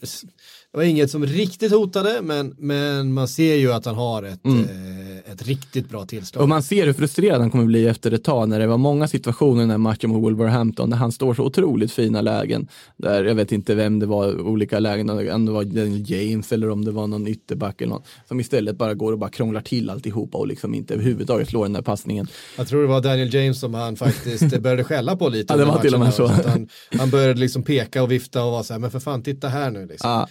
det 0.72 0.78
var 0.78 0.84
inget 0.84 1.10
som 1.10 1.26
riktigt 1.26 1.72
hotade, 1.72 2.22
men, 2.22 2.54
men 2.58 3.12
man 3.12 3.28
ser 3.28 3.54
ju 3.54 3.72
att 3.72 3.86
han 3.86 3.94
har 3.94 4.22
ett, 4.22 4.46
eh, 4.46 5.09
ett 5.32 5.46
riktigt 5.46 5.88
bra 5.88 6.06
tillslag. 6.06 6.42
Och 6.42 6.48
man 6.48 6.62
ser 6.62 6.86
hur 6.86 6.92
frustrerad 6.92 7.40
han 7.40 7.50
kommer 7.50 7.64
bli 7.64 7.86
efter 7.86 8.12
ett 8.12 8.24
tag 8.24 8.48
när 8.48 8.60
det 8.60 8.66
var 8.66 8.78
många 8.78 9.08
situationer 9.08 9.60
i 9.60 9.62
den 9.62 9.70
här 9.70 9.78
matchen 9.78 10.10
mot 10.10 10.22
Wolverhampton 10.22 10.90
där 10.90 10.96
han 10.96 11.12
står 11.12 11.34
så 11.34 11.42
otroligt 11.42 11.92
fina 11.92 12.20
lägen. 12.20 12.68
Där 12.96 13.24
jag 13.24 13.34
vet 13.34 13.52
inte 13.52 13.74
vem 13.74 13.98
det 13.98 14.06
var, 14.06 14.40
olika 14.40 14.78
lägen, 14.78 15.10
om 15.10 15.46
det 15.46 15.52
var 15.52 15.64
Daniel 15.64 16.10
James 16.10 16.52
eller 16.52 16.70
om 16.70 16.84
det 16.84 16.90
var 16.90 17.06
någon 17.06 17.26
ytterback 17.26 17.80
eller 17.80 17.90
någon, 17.90 18.02
som 18.28 18.40
istället 18.40 18.76
bara 18.76 18.94
går 18.94 19.12
och 19.12 19.18
bara 19.18 19.30
krånglar 19.30 19.60
till 19.60 19.90
alltihopa 19.90 20.38
och 20.38 20.46
liksom 20.46 20.74
inte 20.74 20.94
överhuvudtaget 20.94 21.48
slår 21.48 21.64
den 21.64 21.72
där 21.72 21.82
passningen. 21.82 22.26
Jag 22.56 22.68
tror 22.68 22.82
det 22.82 22.88
var 22.88 23.00
Daniel 23.00 23.34
James 23.34 23.60
som 23.60 23.74
han 23.74 23.96
faktiskt 23.96 24.58
började 24.60 24.84
skälla 24.84 25.16
på 25.16 25.28
lite. 25.28 25.52
Ja, 25.52 25.56
det 25.56 25.64
var 25.64 25.78
till 25.78 25.94
och 25.94 26.00
med 26.00 26.14
så. 26.14 26.26
Han, 26.26 26.68
han 26.98 27.10
började 27.10 27.40
liksom 27.40 27.62
peka 27.62 28.02
och 28.02 28.10
vifta 28.10 28.44
och 28.44 28.52
vara 28.52 28.62
så 28.62 28.72
här, 28.72 28.80
men 28.80 28.90
för 28.90 29.00
fan 29.00 29.22
titta 29.22 29.48
här 29.48 29.70
nu 29.70 29.86
liksom. 29.86 30.10
Ja. 30.10 30.28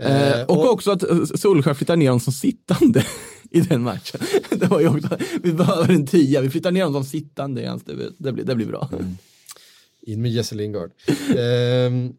Eh, 0.00 0.12
Eh, 0.32 0.44
och, 0.44 0.70
också 0.72 0.90
att 0.90 1.02
eh, 1.02 1.24
Solskjaer 1.34 1.74
flyttar 1.74 1.96
ner 1.96 2.06
honom 2.06 2.20
som 2.20 2.32
sittande 2.32 3.04
i 3.52 3.60
den 3.60 3.82
matchen. 3.82 4.20
Det 4.50 4.66
var 4.66 4.80
ju 4.80 4.88
också, 4.88 5.16
vi 5.42 5.52
behöver 5.52 5.94
en 5.94 6.06
tia, 6.06 6.40
vi 6.40 6.50
flyttar 6.50 6.70
ner 6.70 6.84
honom 6.84 7.02
som 7.04 7.10
sittande 7.10 7.62
i 7.62 7.66
hans 7.66 7.84
debut. 7.84 8.14
Det 8.18 8.32
blir, 8.32 8.44
det 8.44 8.54
blir 8.54 8.66
bra. 8.66 8.88
In 10.02 10.22
med 10.22 10.30
Jesse 10.30 10.54
Lingard. 10.54 10.90
Ehm, 11.36 12.12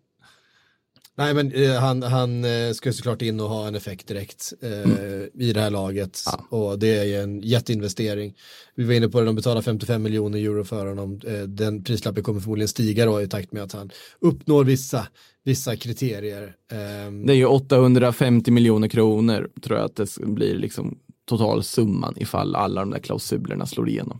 nej 1.16 1.34
men 1.34 1.52
eh, 1.52 1.74
han, 1.74 2.04
han 2.04 2.46
eh, 2.46 2.72
ska 2.74 2.94
såklart 2.94 3.22
in 3.22 3.40
och 3.40 3.50
ha 3.50 3.68
en 3.68 3.76
effekt 3.76 4.08
direkt 4.08 4.54
eh, 4.62 4.92
i 5.34 5.54
det 5.54 5.62
här 5.62 5.70
laget. 5.70 6.20
Och 6.50 6.80
det 6.80 6.98
är 6.98 7.04
ju 7.04 7.16
en 7.16 7.42
jätteinvestering. 7.42 8.34
Vi 8.76 8.84
var 8.84 8.94
inne 8.94 9.10
på 9.10 9.20
det, 9.20 9.26
de 9.26 9.36
betalar 9.36 9.62
55 9.62 10.04
miljoner 10.04 10.40
euro 10.40 10.64
för 10.64 10.86
honom. 10.86 11.20
Den 11.48 11.84
prislappen 11.84 12.24
kommer 12.24 12.40
förmodligen 12.40 12.68
stiga 12.68 13.06
då 13.06 13.22
i 13.22 13.28
takt 13.28 13.52
med 13.52 13.64
att 13.64 13.74
han 13.74 13.92
uppnår 14.20 14.64
vissa, 14.64 15.08
vissa 15.44 15.76
kriterier. 15.76 16.56
Ehm, 16.72 17.26
Det 17.26 17.34
är 17.34 17.38
ju 17.38 17.46
850 17.46 18.52
miljoner 18.52 18.88
kronor 18.88 19.50
tror 19.62 19.78
jag 19.78 19.86
att 19.86 19.96
det 19.96 20.18
blir 20.18 20.56
liksom 20.56 21.00
totalsumman 21.26 22.14
ifall 22.18 22.56
alla 22.56 22.82
de 22.82 22.92
där 22.92 23.00
klausulerna 23.00 23.66
slår 23.66 23.90
igenom. 23.90 24.20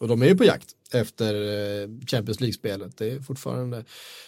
Och 0.00 0.08
de 0.08 0.22
är 0.22 0.26
ju 0.26 0.36
på 0.36 0.44
jakt 0.44 0.68
efter 0.92 1.34
eh, 1.34 1.88
Champions 2.06 2.40
League-spelet. 2.40 2.96
Det 2.98 3.10
är 3.10 3.20
fortfarande 3.20 3.84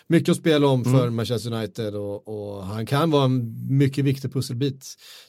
mycket 0.06 0.28
att 0.28 0.36
spela 0.36 0.66
om 0.66 0.84
för 0.84 1.10
Manchester 1.10 1.52
United 1.54 1.94
och, 1.94 2.28
och 2.28 2.64
han 2.64 2.86
kan 2.86 3.10
vara 3.10 3.24
en 3.24 3.56
mycket 3.78 4.04
viktig 4.04 4.32
pusselbit. 4.32 4.86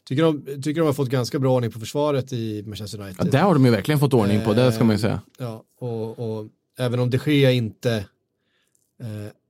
Tycker 0.08 0.24
de, 0.24 0.46
tycker 0.62 0.82
de 0.82 0.86
har 0.86 0.94
fått 0.94 1.10
ganska 1.10 1.40
bra 1.40 1.56
ordning 1.56 1.72
på 1.72 1.80
försvaret 1.80 2.34
i 2.34 2.64
Manchester 2.66 2.98
Ja, 3.00 3.06
United. 3.06 3.32
det 3.32 3.38
har 3.38 3.54
de 3.54 3.66
ju 3.66 3.72
verkligen 3.72 4.00
fått 4.00 4.14
ordning 4.14 4.42
på, 4.42 4.54
det 4.54 4.72
ska 4.72 4.84
man 4.84 4.96
ju 4.96 5.00
säga. 5.02 5.22
Ja, 5.40 5.64
och, 5.80 6.20
och 6.20 6.48
även 6.80 7.00
om 7.00 7.10
de 7.10 7.20
Gea 7.26 7.52
inte 7.52 7.94
eh, 7.96 8.04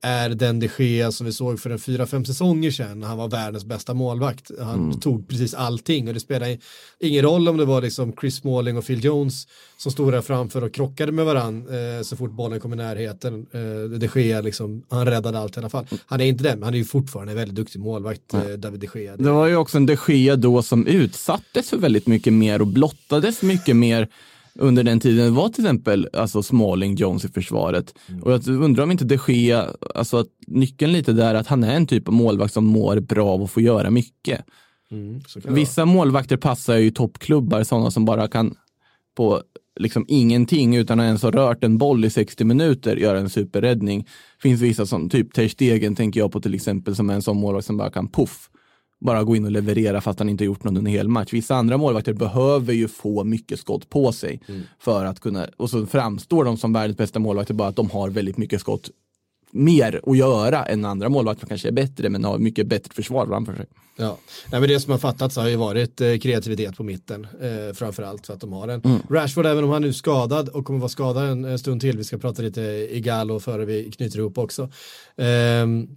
är 0.02 0.28
den 0.28 0.60
de 0.60 0.68
Gea 0.78 1.12
som 1.12 1.26
vi 1.26 1.32
såg 1.32 1.60
för 1.60 1.70
en 1.70 1.78
fyra, 1.78 2.06
fem 2.06 2.24
säsonger 2.24 2.70
sedan 2.70 3.02
han 3.02 3.18
var 3.18 3.28
världens 3.28 3.64
bästa 3.64 3.94
målvakt. 3.94 4.50
Han 4.60 4.84
Mm. 4.84 5.00
tog 5.00 5.28
precis 5.28 5.54
allting 5.54 6.08
och 6.08 6.14
det 6.14 6.20
spelade 6.20 6.58
ingen 7.00 7.22
roll 7.22 7.48
om 7.48 7.56
det 7.56 7.64
var 7.64 7.82
liksom 7.82 8.12
Chris 8.20 8.36
Smalling 8.36 8.76
och 8.78 8.86
Phil 8.86 9.04
Jones 9.04 9.46
som 9.76 9.92
stod 9.92 10.12
där 10.12 10.20
framför 10.20 10.64
och 10.64 10.74
krockade 10.74 11.12
med 11.12 11.24
varann 11.24 11.66
eh, 11.68 12.02
så 12.02 12.16
fort 12.16 12.30
bollen 12.32 12.60
kom 12.60 12.72
i 12.72 12.76
närheten. 12.76 13.46
Eh, 13.52 13.98
de 13.98 14.08
Gea 14.20 14.40
liksom, 14.40 14.82
han 14.90 15.06
räddade 15.06 15.38
allt 15.38 15.56
i 15.56 15.60
alla 15.60 15.68
fall. 15.70 15.86
Han 16.06 16.20
är 16.20 16.24
inte 16.24 16.44
den, 16.44 16.58
men 16.58 16.64
han 16.64 16.74
är 16.74 16.78
ju 16.78 16.84
fortfarande 16.84 17.32
en 17.32 17.36
väldigt 17.38 17.56
duktig 17.56 17.80
målvakt, 17.80 18.34
eh, 18.34 18.40
David 18.42 18.80
de 18.80 19.00
Gea. 19.00 19.16
Det 19.16 19.30
var 19.30 19.46
ju 19.46 19.56
också 19.56 19.76
en 19.76 19.86
de 19.86 19.96
Gea 20.08 20.36
då 20.36 20.62
som 20.62 20.86
utsattes 20.86 21.70
för 21.70 21.76
väldigt 21.76 22.06
mycket 22.06 22.32
mer 22.32 22.60
och 22.60 22.66
blottades 22.66 23.42
mycket 23.42 23.76
mer 23.76 24.08
under 24.58 24.82
den 24.84 25.00
tiden. 25.00 25.24
Det 25.24 25.30
var 25.30 25.48
till 25.48 25.64
exempel 25.64 26.08
alltså 26.12 26.42
Smalling, 26.42 26.94
Jones 26.94 27.24
i 27.24 27.28
försvaret. 27.28 27.94
Och 28.22 28.32
jag 28.32 28.48
undrar 28.48 28.84
om 28.84 28.90
inte 28.90 29.04
de 29.04 29.18
Gea, 29.28 29.66
alltså 29.94 30.16
att 30.16 30.28
nyckeln 30.46 30.92
lite 30.92 31.12
där 31.12 31.34
är 31.34 31.38
att 31.38 31.46
han 31.46 31.64
är 31.64 31.74
en 31.74 31.86
typ 31.86 32.08
av 32.08 32.14
målvakt 32.14 32.54
som 32.54 32.64
mår 32.64 33.00
bra 33.00 33.28
av 33.28 33.42
att 33.42 33.50
få 33.50 33.60
göra 33.60 33.90
mycket. 33.90 34.44
Mm, 34.90 35.20
det 35.34 35.50
Vissa 35.50 35.84
målvakter 35.84 36.36
passar 36.36 36.76
ju 36.76 36.90
toppklubbar, 36.90 37.64
sådana 37.64 37.90
som 37.90 38.04
bara 38.04 38.28
kan 38.28 38.54
på 39.16 39.42
liksom 39.80 40.04
ingenting 40.08 40.76
utan 40.76 41.00
att 41.00 41.04
ens 41.04 41.22
ha 41.22 41.30
rört 41.30 41.64
en 41.64 41.78
boll 41.78 42.04
i 42.04 42.10
60 42.10 42.44
minuter 42.44 42.96
göra 42.96 43.18
en 43.18 43.30
superräddning. 43.30 44.06
Finns 44.38 44.60
vissa 44.60 44.86
som, 44.86 45.08
typ 45.08 45.32
Ter 45.32 45.48
Stegen 45.48 45.96
tänker 45.96 46.20
jag 46.20 46.32
på 46.32 46.40
till 46.40 46.54
exempel, 46.54 46.96
som 46.96 47.10
är 47.10 47.14
en 47.14 47.22
sån 47.22 47.36
målvakt 47.36 47.66
som 47.66 47.76
bara 47.76 47.90
kan 47.90 48.08
puff, 48.08 48.50
bara 49.00 49.24
gå 49.24 49.36
in 49.36 49.44
och 49.44 49.50
leverera 49.50 50.00
fast 50.00 50.18
han 50.18 50.28
inte 50.28 50.44
gjort 50.44 50.64
något 50.64 50.78
under 50.78 50.90
hel 50.90 51.08
match. 51.08 51.32
Vissa 51.32 51.54
andra 51.54 51.76
målvakter 51.76 52.12
behöver 52.12 52.72
ju 52.72 52.88
få 52.88 53.24
mycket 53.24 53.60
skott 53.60 53.90
på 53.90 54.12
sig 54.12 54.40
för 54.78 55.04
att 55.04 55.20
kunna, 55.20 55.46
och 55.56 55.70
så 55.70 55.86
framstår 55.86 56.44
de 56.44 56.56
som 56.56 56.72
världens 56.72 56.96
bästa 56.96 57.18
målvakter 57.18 57.54
bara 57.54 57.68
att 57.68 57.76
de 57.76 57.90
har 57.90 58.10
väldigt 58.10 58.36
mycket 58.36 58.60
skott 58.60 58.90
mer 59.54 60.00
att 60.06 60.16
göra 60.16 60.64
än 60.64 60.84
andra 60.84 61.08
målvakter 61.08 61.40
som 61.40 61.48
kanske 61.48 61.68
är 61.68 61.72
bättre 61.72 62.08
men 62.08 62.24
har 62.24 62.38
mycket 62.38 62.66
bättre 62.66 62.94
försvar 62.94 63.26
framför 63.26 63.54
sig. 63.54 63.66
Ja, 63.96 64.18
Nej, 64.52 64.60
men 64.60 64.68
det 64.68 64.80
som 64.80 64.90
har 64.90 64.98
fattats 64.98 65.36
har 65.36 65.48
ju 65.48 65.56
varit 65.56 66.00
eh, 66.00 66.16
kreativitet 66.16 66.76
på 66.76 66.82
mitten 66.82 67.26
eh, 67.40 67.74
framförallt 67.74 68.26
för 68.26 68.34
att 68.34 68.40
de 68.40 68.52
har 68.52 68.68
en. 68.68 68.80
Mm. 68.80 68.98
Rashford 69.10 69.46
även 69.46 69.64
om 69.64 69.70
han 69.70 69.82
nu 69.82 69.88
är 69.88 69.92
skadad 69.92 70.48
och 70.48 70.64
kommer 70.64 70.78
vara 70.78 70.88
skadad 70.88 71.30
en, 71.30 71.44
en 71.44 71.58
stund 71.58 71.80
till, 71.80 71.98
vi 71.98 72.04
ska 72.04 72.18
prata 72.18 72.42
lite 72.42 72.60
Igalo 72.90 73.40
före 73.40 73.64
vi 73.64 73.90
knyter 73.90 74.18
ihop 74.18 74.38
också. 74.38 74.70
Ehm, 75.16 75.88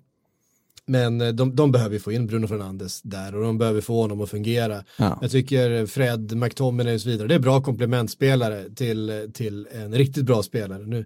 men 0.87 1.21
eh, 1.21 1.27
de, 1.27 1.55
de 1.55 1.71
behöver 1.71 1.99
få 1.99 2.11
in 2.11 2.27
Bruno 2.27 2.47
Fernandes 2.47 3.01
där 3.01 3.35
och 3.35 3.43
de 3.43 3.57
behöver 3.57 3.81
få 3.81 4.01
honom 4.01 4.21
att 4.21 4.29
fungera. 4.29 4.83
Ja. 4.97 5.17
Jag 5.21 5.31
tycker 5.31 5.85
Fred, 5.85 6.35
McTominay 6.37 6.95
och 6.95 7.01
så 7.01 7.09
vidare, 7.09 7.27
det 7.27 7.35
är 7.35 7.39
bra 7.39 7.61
komplementspelare 7.61 8.63
till, 8.75 9.31
till 9.33 9.67
en 9.71 9.93
riktigt 9.93 10.25
bra 10.25 10.43
spelare. 10.43 10.85
Nu 10.85 11.05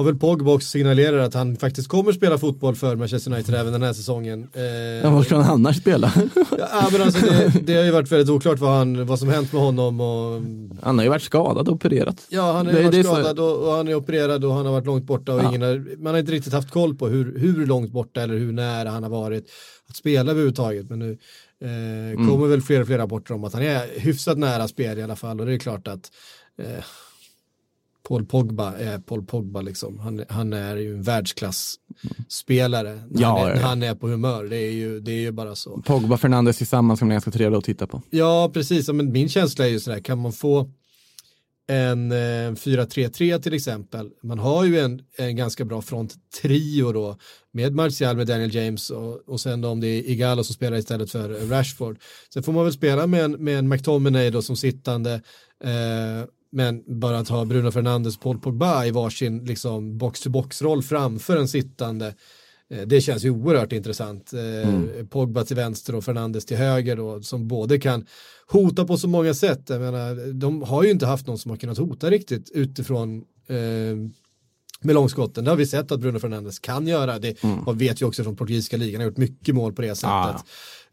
har 0.00 0.04
väl 0.12 0.18
Pogba 0.18 0.52
också 0.54 0.68
signalerat 0.68 1.26
att 1.26 1.34
han 1.34 1.56
faktiskt 1.56 1.88
kommer 1.88 2.12
spela 2.12 2.38
fotboll 2.38 2.76
för 2.76 2.96
Manchester 2.96 3.32
United 3.32 3.54
även 3.54 3.72
den 3.72 3.82
här 3.82 3.92
säsongen. 3.92 4.48
Eh, 4.54 4.62
Ja, 5.02 5.10
var 5.10 5.22
ska 5.22 5.36
han 5.36 5.50
annars 5.54 5.76
spela? 5.76 6.12
Ja, 6.58 6.88
men 6.92 7.02
alltså 7.02 7.26
det, 7.26 7.52
det 7.62 7.74
har 7.76 7.84
ju 7.84 7.90
varit 7.90 8.12
väldigt 8.12 8.30
oklart 8.30 8.58
vad, 8.58 8.70
han, 8.70 9.06
vad 9.06 9.18
som 9.18 9.28
hänt 9.28 9.52
med 9.52 9.62
honom 9.62 10.00
och 10.00 10.42
Han 10.82 10.98
har 10.98 11.02
ju 11.04 11.08
varit 11.10 11.22
skadad 11.22 11.68
och 11.68 11.74
opererat. 11.74 12.26
ja, 12.28 12.52
han 12.52 12.66
har 12.66 12.72
Det- 12.72 12.82
varit 12.82 12.92
det 12.92 12.98
är 12.98 13.02
så- 13.02 13.08
skadad 13.14 13.38
och, 13.38 13.66
och 13.68 13.72
han 13.72 13.88
är 13.88 13.94
opererad 13.94 14.44
och 14.44 14.54
han 14.54 14.66
har 14.66 14.72
varit 14.72 14.86
långt 14.86 15.04
borta 15.04 15.34
och 15.34 15.40
Ja. 15.42 15.48
ingen 15.48 15.62
har, 15.62 15.96
man 16.02 16.12
har 16.14 16.20
inte 16.20 16.32
riktigt 16.32 16.52
haft 16.52 16.70
koll 16.70 16.94
på 16.94 17.08
hur, 17.08 17.38
hur 17.38 17.66
långt 17.66 17.90
borta 17.92 18.22
eller 18.22 18.34
hur 18.34 18.52
nära 18.52 18.90
han 18.90 19.02
har 19.02 19.10
varit 19.10 19.46
att 19.88 19.96
spela 19.96 20.30
överhuvudtaget. 20.30 20.90
Men 20.90 20.98
nu 20.98 21.18
eh, 21.64 21.70
Mm. 22.10 22.28
kommer 22.28 22.46
väl 22.46 22.62
fler 22.62 22.80
och 22.80 22.86
fler 22.86 22.98
rapporter 22.98 23.34
om 23.34 23.44
att 23.44 23.52
han 23.52 23.62
är 23.62 24.00
hyfsat 24.00 24.38
nära 24.38 24.68
spel 24.68 24.98
i 24.98 25.02
alla 25.02 25.16
fall 25.16 25.40
och 25.40 25.46
det 25.46 25.54
är 25.54 25.58
klart 25.58 25.88
att 25.88 26.10
eh, 26.58 26.84
Paul 28.08 28.26
Pogba 28.26 28.72
är 28.72 28.98
Paul 28.98 29.24
Pogba 29.24 29.60
liksom. 29.60 29.98
Han, 29.98 30.24
han 30.28 30.52
är 30.52 30.76
ju 30.76 30.94
en 30.94 31.02
världsklassspelare. 31.02 33.00
Ja, 33.14 33.38
han, 33.38 33.48
är, 33.48 33.56
han 33.56 33.82
är 33.82 33.94
på 33.94 34.08
humör, 34.08 34.44
det 34.44 34.56
är 34.56 34.72
ju, 34.72 35.00
det 35.00 35.12
är 35.12 35.20
ju 35.20 35.32
bara 35.32 35.54
så. 35.54 35.82
Pogba 35.86 36.14
och 36.14 36.20
Fernandes 36.20 36.58
tillsammans 36.58 37.00
kan 37.00 37.08
bli 37.08 37.14
ganska 37.14 37.30
trevligt 37.30 37.58
att 37.58 37.64
titta 37.64 37.86
på. 37.86 38.02
Ja, 38.10 38.50
precis. 38.54 38.88
Men 38.88 39.12
min 39.12 39.28
känsla 39.28 39.66
är 39.66 39.70
ju 39.70 39.80
sådär, 39.80 40.00
kan 40.00 40.18
man 40.18 40.32
få 40.32 40.70
en 41.70 42.12
eh, 42.12 42.54
4-3-3 42.54 43.40
till 43.40 43.54
exempel. 43.54 44.10
Man 44.22 44.38
har 44.38 44.64
ju 44.64 44.80
en, 44.80 45.02
en 45.16 45.36
ganska 45.36 45.64
bra 45.64 45.82
fronttrio 45.82 46.92
då 46.92 47.16
med 47.52 47.74
Martial, 47.74 48.16
med 48.16 48.26
Daniel 48.26 48.54
James 48.54 48.90
och, 48.90 49.28
och 49.28 49.40
sen 49.40 49.60
då 49.60 49.68
om 49.68 49.80
det 49.80 49.86
är 49.86 50.10
Igalo 50.10 50.44
som 50.44 50.54
spelar 50.54 50.76
istället 50.76 51.10
för 51.10 51.28
Rashford. 51.28 51.98
Sen 52.34 52.42
får 52.42 52.52
man 52.52 52.64
väl 52.64 52.72
spela 52.72 53.06
med 53.06 53.24
en, 53.24 53.32
med 53.32 53.58
en 53.58 53.68
McTominay 53.68 54.30
då 54.30 54.42
som 54.42 54.56
sittande 54.56 55.14
eh, 55.64 56.28
men 56.52 57.00
bara 57.00 57.18
att 57.18 57.28
ha 57.28 57.44
Bruno 57.44 57.70
Fernandes 57.70 58.16
och 58.16 58.22
Paul 58.22 58.38
Pogba 58.38 58.84
i 58.84 58.90
varsin 58.90 59.44
liksom 59.44 59.98
box-to-box-roll 59.98 60.82
framför 60.82 61.36
en 61.36 61.48
sittande 61.48 62.14
Eh, 62.74 62.82
Det 62.86 63.00
känns 63.00 63.24
ju 63.24 63.30
oerhört 63.30 63.72
intressant. 63.72 64.32
Eh, 64.32 65.04
Pogba 65.06 65.44
till 65.44 65.56
vänster 65.56 65.94
och 65.94 66.04
Fernandes 66.04 66.44
till 66.46 66.56
höger 66.56 66.96
då, 66.96 67.22
som 67.22 67.48
både 67.48 67.78
kan 67.78 68.06
hota 68.46 68.84
på 68.84 68.96
så 68.96 69.08
många 69.08 69.34
sätt. 69.34 69.62
Jag 69.66 69.80
menar, 69.80 70.32
de 70.32 70.62
har 70.62 70.82
ju 70.82 70.90
inte 70.90 71.06
haft 71.06 71.26
någon 71.26 71.38
som 71.38 71.50
har 71.50 71.58
kunnat 71.58 71.78
hota 71.78 72.10
riktigt 72.10 72.50
utifrån 72.50 73.24
eh, 73.46 73.56
med 74.82 74.94
långskotten. 74.94 75.44
Det 75.44 75.50
har 75.50 75.56
vi 75.56 75.66
sett 75.66 75.92
att 75.92 76.00
Bruno 76.00 76.18
Fernandes 76.18 76.58
kan 76.58 76.86
göra. 76.86 77.18
Det 77.18 77.44
och 77.66 77.80
vet 77.80 78.00
vi 78.02 78.04
också 78.04 78.24
från 78.24 78.36
portugisiska 78.36 78.76
ligan. 78.76 79.00
Har 79.00 79.08
gjort 79.08 79.16
mycket 79.16 79.54
mål 79.54 79.72
på 79.72 79.82
det 79.82 79.94
sättet. 79.94 80.10
Ja. 80.10 80.44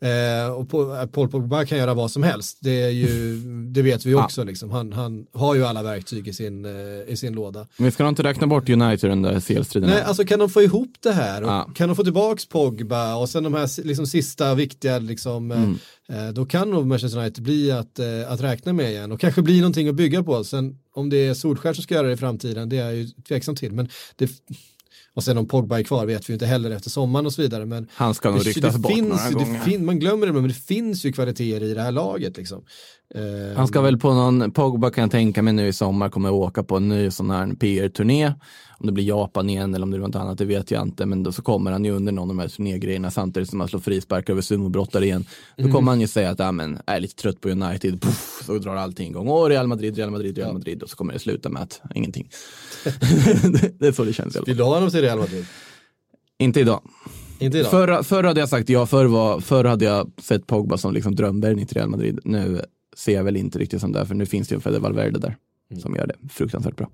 Eh, 0.01 0.51
och 0.51 0.69
på, 0.69 1.07
Paul 1.11 1.29
Pogba 1.29 1.65
kan 1.65 1.77
göra 1.77 1.93
vad 1.93 2.11
som 2.11 2.23
helst. 2.23 2.57
Det, 2.61 2.83
är 2.83 2.89
ju, 2.89 3.35
det 3.71 3.81
vet 3.81 4.05
vi 4.05 4.13
också. 4.15 4.43
Liksom. 4.43 4.71
Han, 4.71 4.93
han 4.93 5.25
har 5.33 5.55
ju 5.55 5.65
alla 5.65 5.83
verktyg 5.83 6.27
i 6.27 6.33
sin, 6.33 6.65
eh, 6.65 6.71
i 7.07 7.15
sin 7.17 7.33
låda. 7.33 7.67
Men 7.77 7.85
vi 7.85 7.91
ska 7.91 8.03
nog 8.03 8.11
inte 8.11 8.23
räkna 8.23 8.47
bort 8.47 8.69
United 8.69 9.09
den 9.09 9.21
där 9.21 9.39
CL-striden. 9.39 9.89
Nej, 9.89 10.01
alltså 10.01 10.25
kan 10.25 10.39
de 10.39 10.49
få 10.49 10.61
ihop 10.61 10.91
det 10.99 11.11
här 11.11 11.41
Ja. 11.41 11.69
kan 11.75 11.89
de 11.89 11.95
få 11.95 12.03
tillbaks 12.03 12.45
Pogba 12.45 13.15
och 13.15 13.29
sen 13.29 13.43
de 13.43 13.53
här 13.53 13.85
liksom, 13.85 14.07
sista 14.07 14.55
viktiga, 14.55 14.99
liksom, 14.99 15.51
eh, 15.51 16.25
eh, 16.27 16.33
då 16.33 16.45
kan 16.45 16.69
nog 16.71 16.87
Manchester 16.87 17.19
United 17.19 17.43
bli 17.43 17.71
att, 17.71 17.99
eh, 17.99 18.31
att 18.31 18.41
räkna 18.41 18.73
med 18.73 18.91
igen 18.91 19.11
och 19.11 19.19
kanske 19.19 19.41
bli 19.41 19.59
någonting 19.59 19.87
att 19.87 19.95
bygga 19.95 20.23
på. 20.23 20.43
Sen 20.43 20.77
om 20.93 21.09
det 21.09 21.17
är 21.27 21.33
Solskjaer 21.33 21.73
som 21.73 21.83
ska 21.83 21.95
göra 21.95 22.07
det 22.07 22.13
i 22.13 22.17
framtiden, 22.17 22.69
det 22.69 22.77
är 22.77 22.85
jag 22.85 22.95
ju 22.95 23.07
tveksam 23.07 23.55
till. 23.55 23.71
Men 23.71 23.89
det, 24.15 24.29
Och 25.17 25.23
sen 25.23 25.37
om 25.37 25.47
Pogba 25.47 25.79
är 25.79 25.83
kvar 25.83 26.05
vet 26.05 26.29
vi 26.29 26.33
inte 26.33 26.45
heller 26.45 26.71
efter 26.71 26.89
sommaren 26.89 27.25
och 27.25 27.33
så 27.33 27.41
vidare. 27.41 27.65
Men 27.65 27.87
Han 27.93 28.13
ska 28.13 28.31
nog 28.31 28.47
ryktas 28.47 28.77
bort 28.77 28.91
finns, 28.91 29.09
några 29.09 29.45
gånger. 29.45 29.59
fin, 29.59 29.85
Man 29.85 29.99
glömmer 29.99 30.27
det, 30.27 30.33
men 30.33 30.47
det 30.47 30.53
finns 30.53 31.05
ju 31.05 31.11
kvaliteter 31.11 31.65
i 31.65 31.73
det 31.73 31.81
här 31.81 31.91
laget. 31.91 32.37
Liksom. 32.37 32.63
Eh, 33.15 33.57
Han 33.57 33.67
ska 33.67 33.81
väl 33.81 33.97
på 33.97 34.13
någon, 34.13 34.51
Pogba 34.51 34.89
kan 34.89 35.01
jag 35.01 35.11
tänka 35.11 35.41
mig 35.41 35.53
nu 35.53 35.67
i 35.67 35.73
sommar 35.73 36.09
kommer 36.09 36.31
åka 36.31 36.63
på 36.63 36.77
en 36.77 36.89
ny 36.89 37.11
sån 37.11 37.29
här 37.29 37.53
PR-turné. 37.59 38.33
Om 38.79 38.85
det 38.87 38.91
blir 38.91 39.03
Japan 39.03 39.49
igen 39.49 39.75
eller 39.75 39.83
om 39.83 39.91
det 39.91 39.97
blir 39.97 40.07
något 40.07 40.15
annat, 40.15 40.37
det 40.37 40.45
vet 40.45 40.71
jag 40.71 40.81
inte. 40.81 41.05
Men 41.05 41.23
då 41.23 41.31
så 41.31 41.41
kommer 41.41 41.71
han 41.71 41.85
ju 41.85 41.91
under 41.91 42.11
någon 42.11 42.29
av 42.29 42.35
de 42.35 42.39
här 42.41 42.47
turnégrejerna 42.47 43.11
samtidigt 43.11 43.49
som 43.49 43.59
han 43.59 43.69
slår 43.69 43.79
frisparkar 43.79 44.33
över 44.33 44.41
sumobrottare 44.41 45.05
igen. 45.05 45.25
Då 45.57 45.61
Mm. 45.63 45.73
kommer 45.75 45.91
han 45.91 46.01
ju 46.01 46.07
säga 46.07 46.29
att 46.29 46.39
ja, 46.39 46.51
men, 46.51 46.79
jag 46.85 46.95
är 46.95 46.99
lite 46.99 47.15
trött 47.15 47.41
på 47.41 47.49
United, 47.49 48.01
Puff, 48.01 48.41
så 48.45 48.57
drar 48.57 48.75
allting 48.75 49.09
igång. 49.09 49.27
Åh, 49.27 49.47
Real 49.49 49.67
Madrid, 49.67 49.97
Real 49.97 50.11
Madrid, 50.11 50.37
Real 50.37 50.53
Madrid. 50.53 50.83
Och 50.83 50.89
så 50.89 50.95
kommer 50.95 51.13
det 51.13 51.19
sluta 51.19 51.49
med 51.49 51.61
att 51.61 51.81
ingenting. 51.95 52.29
det, 53.79 53.87
är 53.87 53.91
så 53.91 54.03
det 54.03 54.13
känns 54.13 54.35
i. 54.35 54.39
Vill 54.45 54.57
du 54.57 54.63
ha 54.63 54.73
honom 54.73 54.89
till 54.89 55.01
Real 55.01 55.19
Madrid? 55.19 55.45
Inte 56.39 56.59
idag. 56.59 56.81
Inte 57.39 57.57
idag? 57.57 57.71
Förr, 57.71 58.03
förr 58.03 58.23
hade 58.23 58.39
jag 58.39 58.49
sagt 58.49 58.69
ja, 58.69 58.85
förr, 58.85 59.05
var, 59.05 59.39
förr 59.39 59.63
hade 59.63 59.85
jag 59.85 60.11
sett 60.21 60.47
Pogba 60.47 60.77
som 60.77 60.93
liksom 60.93 61.15
drömvärvning 61.15 61.65
till 61.65 61.77
Real 61.77 61.89
Madrid. 61.89 62.19
Nu 62.23 62.61
ser 62.97 63.13
jag 63.13 63.23
väl 63.23 63.37
inte 63.37 63.59
riktigt 63.59 63.81
som 63.81 63.91
det, 63.91 64.05
för 64.05 64.15
nu 64.15 64.25
finns 64.25 64.47
det 64.47 64.53
ju 64.53 64.55
en 64.55 64.61
Fede 64.61 64.79
Valverde 64.79 65.19
där 65.19 65.37
som 65.81 65.95
gör 65.95 66.07
det 66.07 66.15
fruktansvärt 66.29 66.75
bra. 66.75 66.89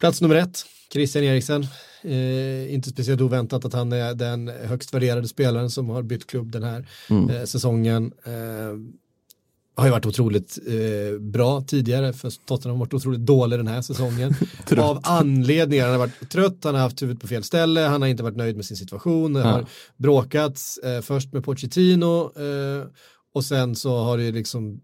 Plats 0.00 0.20
nummer 0.20 0.34
ett, 0.36 0.64
Christian 0.92 1.24
Eriksen. 1.24 1.66
Eh, 2.02 2.74
inte 2.74 2.90
speciellt 2.90 3.20
oväntat 3.20 3.64
att 3.64 3.72
han 3.72 3.92
är 3.92 4.14
den 4.14 4.48
högst 4.48 4.94
värderade 4.94 5.28
spelaren 5.28 5.70
som 5.70 5.88
har 5.88 6.02
bytt 6.02 6.26
klubb 6.26 6.50
den 6.52 6.62
här 6.62 6.88
Mm. 7.10 7.30
eh, 7.30 7.44
säsongen. 7.44 8.12
Eh, 8.24 8.32
har 9.76 9.86
ju 9.86 9.90
varit 9.90 10.06
otroligt 10.06 10.58
eh, 10.66 11.18
bra 11.20 11.60
tidigare, 11.60 12.12
för 12.12 12.32
Tottenham 12.46 12.78
har 12.78 12.86
varit 12.86 12.94
otroligt 12.94 13.20
dålig 13.20 13.58
den 13.58 13.66
här 13.66 13.82
säsongen. 13.82 14.34
Av 14.78 15.00
anledningar, 15.02 15.84
han 15.84 15.92
har 15.92 15.98
varit 15.98 16.30
trött, 16.30 16.56
han 16.64 16.74
har 16.74 16.82
haft 16.82 17.02
huvudet 17.02 17.20
på 17.22 17.28
fel 17.28 17.42
ställe, 17.42 17.80
han 17.80 18.02
har 18.02 18.08
inte 18.08 18.22
varit 18.22 18.36
nöjd 18.36 18.56
med 18.56 18.64
sin 18.64 18.76
situation, 18.76 19.32
det 19.32 19.42
har 19.42 19.66
bråkats 19.96 20.78
eh, 20.78 21.00
först 21.00 21.32
med 21.32 21.44
Pochettino 21.44 22.32
eh, 22.40 22.84
och 23.34 23.44
sen 23.44 23.76
så 23.76 23.96
har 23.96 24.18
det 24.18 24.24
ju 24.24 24.32
liksom 24.32 24.80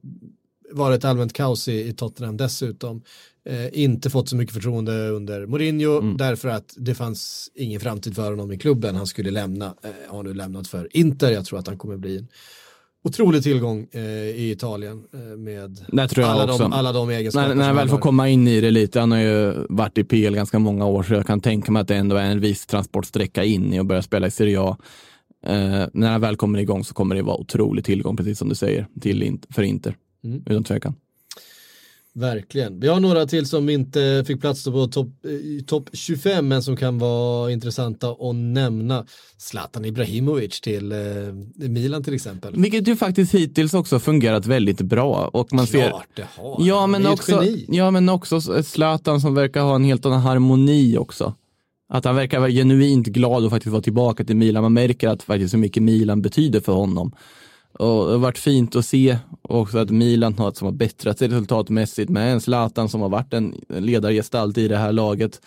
varit 0.73 1.05
allmänt 1.05 1.33
kaos 1.33 1.69
i, 1.69 1.89
i 1.89 1.93
Tottenham 1.93 2.37
dessutom. 2.37 3.03
Eh, 3.49 3.83
inte 3.83 4.11
fått 4.11 4.29
så 4.29 4.37
mycket 4.37 4.55
förtroende 4.55 5.09
under 5.09 5.47
Mourinho 5.47 6.01
därför 6.01 6.49
att 6.49 6.75
det 6.77 6.95
fanns 6.95 7.51
ingen 7.55 7.81
framtid 7.81 8.15
för 8.15 8.31
honom 8.31 8.53
i 8.53 8.59
klubben. 8.59 8.97
Han 8.97 9.07
skulle 9.07 9.31
lämna, 9.31 9.67
eh, 9.67 9.91
har 10.09 10.23
nu 10.23 10.35
lämnat 10.35 10.69
för 10.69 10.97
Inter. 10.97 11.31
Jag 11.31 11.45
tror 11.45 11.59
att 11.59 11.67
han 11.67 11.79
kommer 11.79 11.97
bli 11.97 12.19
en 12.19 12.29
otrolig 13.05 13.43
tillgång 13.43 13.87
eh, 13.93 14.03
i 14.03 14.51
Italien 14.51 15.05
eh, 15.15 15.21
med 15.21 15.79
alla, 16.17 16.45
också. 16.45 16.63
de, 16.63 16.73
alla 16.73 16.93
de 16.93 17.11
egenskaper 17.11 17.49
När, 17.49 17.55
när 17.55 17.67
han 17.67 17.77
väl 17.77 17.89
får 17.89 17.99
komma 17.99 18.29
in 18.29 18.49
i 18.49 18.61
det 18.61 18.71
lite, 18.71 19.01
han 19.01 19.13
har 19.13 19.19
ju 19.19 19.55
varit 19.69 19.99
i 19.99 20.05
PL 20.05 20.35
ganska 20.35 20.59
många 20.59 20.87
år, 20.87 21.03
så 21.03 21.15
jag 21.15 21.27
kan 21.27 21.41
tänka 21.41 21.73
mig 21.73 21.81
att 21.81 21.89
det 21.89 21.97
ändå 21.97 22.17
är 22.17 22.31
en 22.31 22.41
viss 22.41 22.67
transportsträcka 22.67 23.45
in 23.45 23.73
i 23.73 23.81
och 23.81 23.87
börja 23.87 24.03
spela 24.03 24.27
i 24.27 24.31
Serie 24.31 24.61
A. 24.61 24.77
Eh, 25.47 25.87
när 25.93 26.11
han 26.11 26.21
väl 26.21 26.37
kommer 26.37 26.59
igång 26.59 26.85
så 26.85 26.95
kommer 26.95 27.15
det 27.15 27.23
vara 27.23 27.37
otrolig 27.37 27.85
tillgång, 27.85 28.17
precis 28.17 28.39
som 28.39 28.49
du 28.49 28.55
säger, 28.55 28.87
till, 29.01 29.39
för 29.51 29.63
Inter. 29.63 29.97
Mm. 30.25 30.43
Utan 30.47 30.65
tvekan. 30.65 30.95
Verkligen. 32.17 32.81
Vi 32.81 32.89
har 32.89 33.01
några 33.01 33.27
till 33.27 33.47
som 33.47 33.69
inte 33.69 34.25
fick 34.27 34.41
plats 34.41 34.65
på 34.65 34.87
topp 34.87 35.09
eh, 35.25 35.65
topp 35.65 35.89
25 35.93 36.49
men 36.49 36.63
som 36.63 36.77
kan 36.77 36.99
vara 36.99 37.53
intressanta 37.53 38.11
att 38.11 38.35
nämna. 38.35 39.07
Zlatan 39.39 39.85
Ibrahimovic 39.85 40.61
till 40.61 40.93
eh, 40.93 40.99
Milan 41.69 42.05
till 42.05 42.15
exempel. 42.15 42.55
Vilket 42.57 42.89
ju 42.89 42.97
faktiskt 42.97 43.35
hittills 43.35 43.75
också 43.75 43.99
fungerat 43.99 44.47
väldigt 44.47 44.81
bra. 44.81 45.31
Och 45.33 45.53
man 45.53 45.67
ser, 45.67 45.89
Klart 45.89 46.09
det 46.15 46.27
har 46.37 46.57
Ja 46.67 46.87
men, 46.87 47.07
också, 47.07 47.45
ja, 47.69 47.91
men 47.91 48.09
också 48.09 48.63
Zlatan 48.63 49.21
som 49.21 49.35
verkar 49.35 49.61
ha 49.61 49.75
en 49.75 49.85
helt 49.85 50.07
annan 50.07 50.21
harmoni 50.21 50.99
också. 50.99 51.35
Att 51.89 52.05
han 52.05 52.16
verkar 52.16 52.41
vara 52.41 52.51
genuint 52.51 53.07
glad 53.07 53.45
att 53.45 53.51
faktiskt 53.51 53.72
vara 53.72 53.82
tillbaka 53.82 54.24
till 54.24 54.37
Milan. 54.37 54.62
Man 54.62 54.72
märker 54.72 55.09
att 55.09 55.22
faktiskt 55.22 55.55
hur 55.55 55.59
mycket 55.59 55.82
Milan 55.82 56.22
betyder 56.22 56.61
för 56.61 56.72
honom. 56.72 57.12
Och 57.78 58.07
det 58.07 58.12
har 58.12 58.18
varit 58.18 58.39
fint 58.39 58.76
att 58.76 58.87
se 58.87 59.18
också 59.43 59.78
att 59.78 59.91
Milan 59.91 60.34
har, 60.39 60.53
som 60.53 60.64
har 60.64 60.72
bättrat 60.72 61.18
sig 61.18 61.28
resultatmässigt 61.28 62.11
med 62.11 62.32
en 62.32 62.41
Zlatan 62.41 62.89
som 62.89 63.01
har 63.01 63.09
varit 63.09 63.32
en 63.32 63.55
ledargestalt 63.68 64.59
i 64.59 64.68
det 64.68 64.76
här 64.76 64.93
laget. 64.93 65.41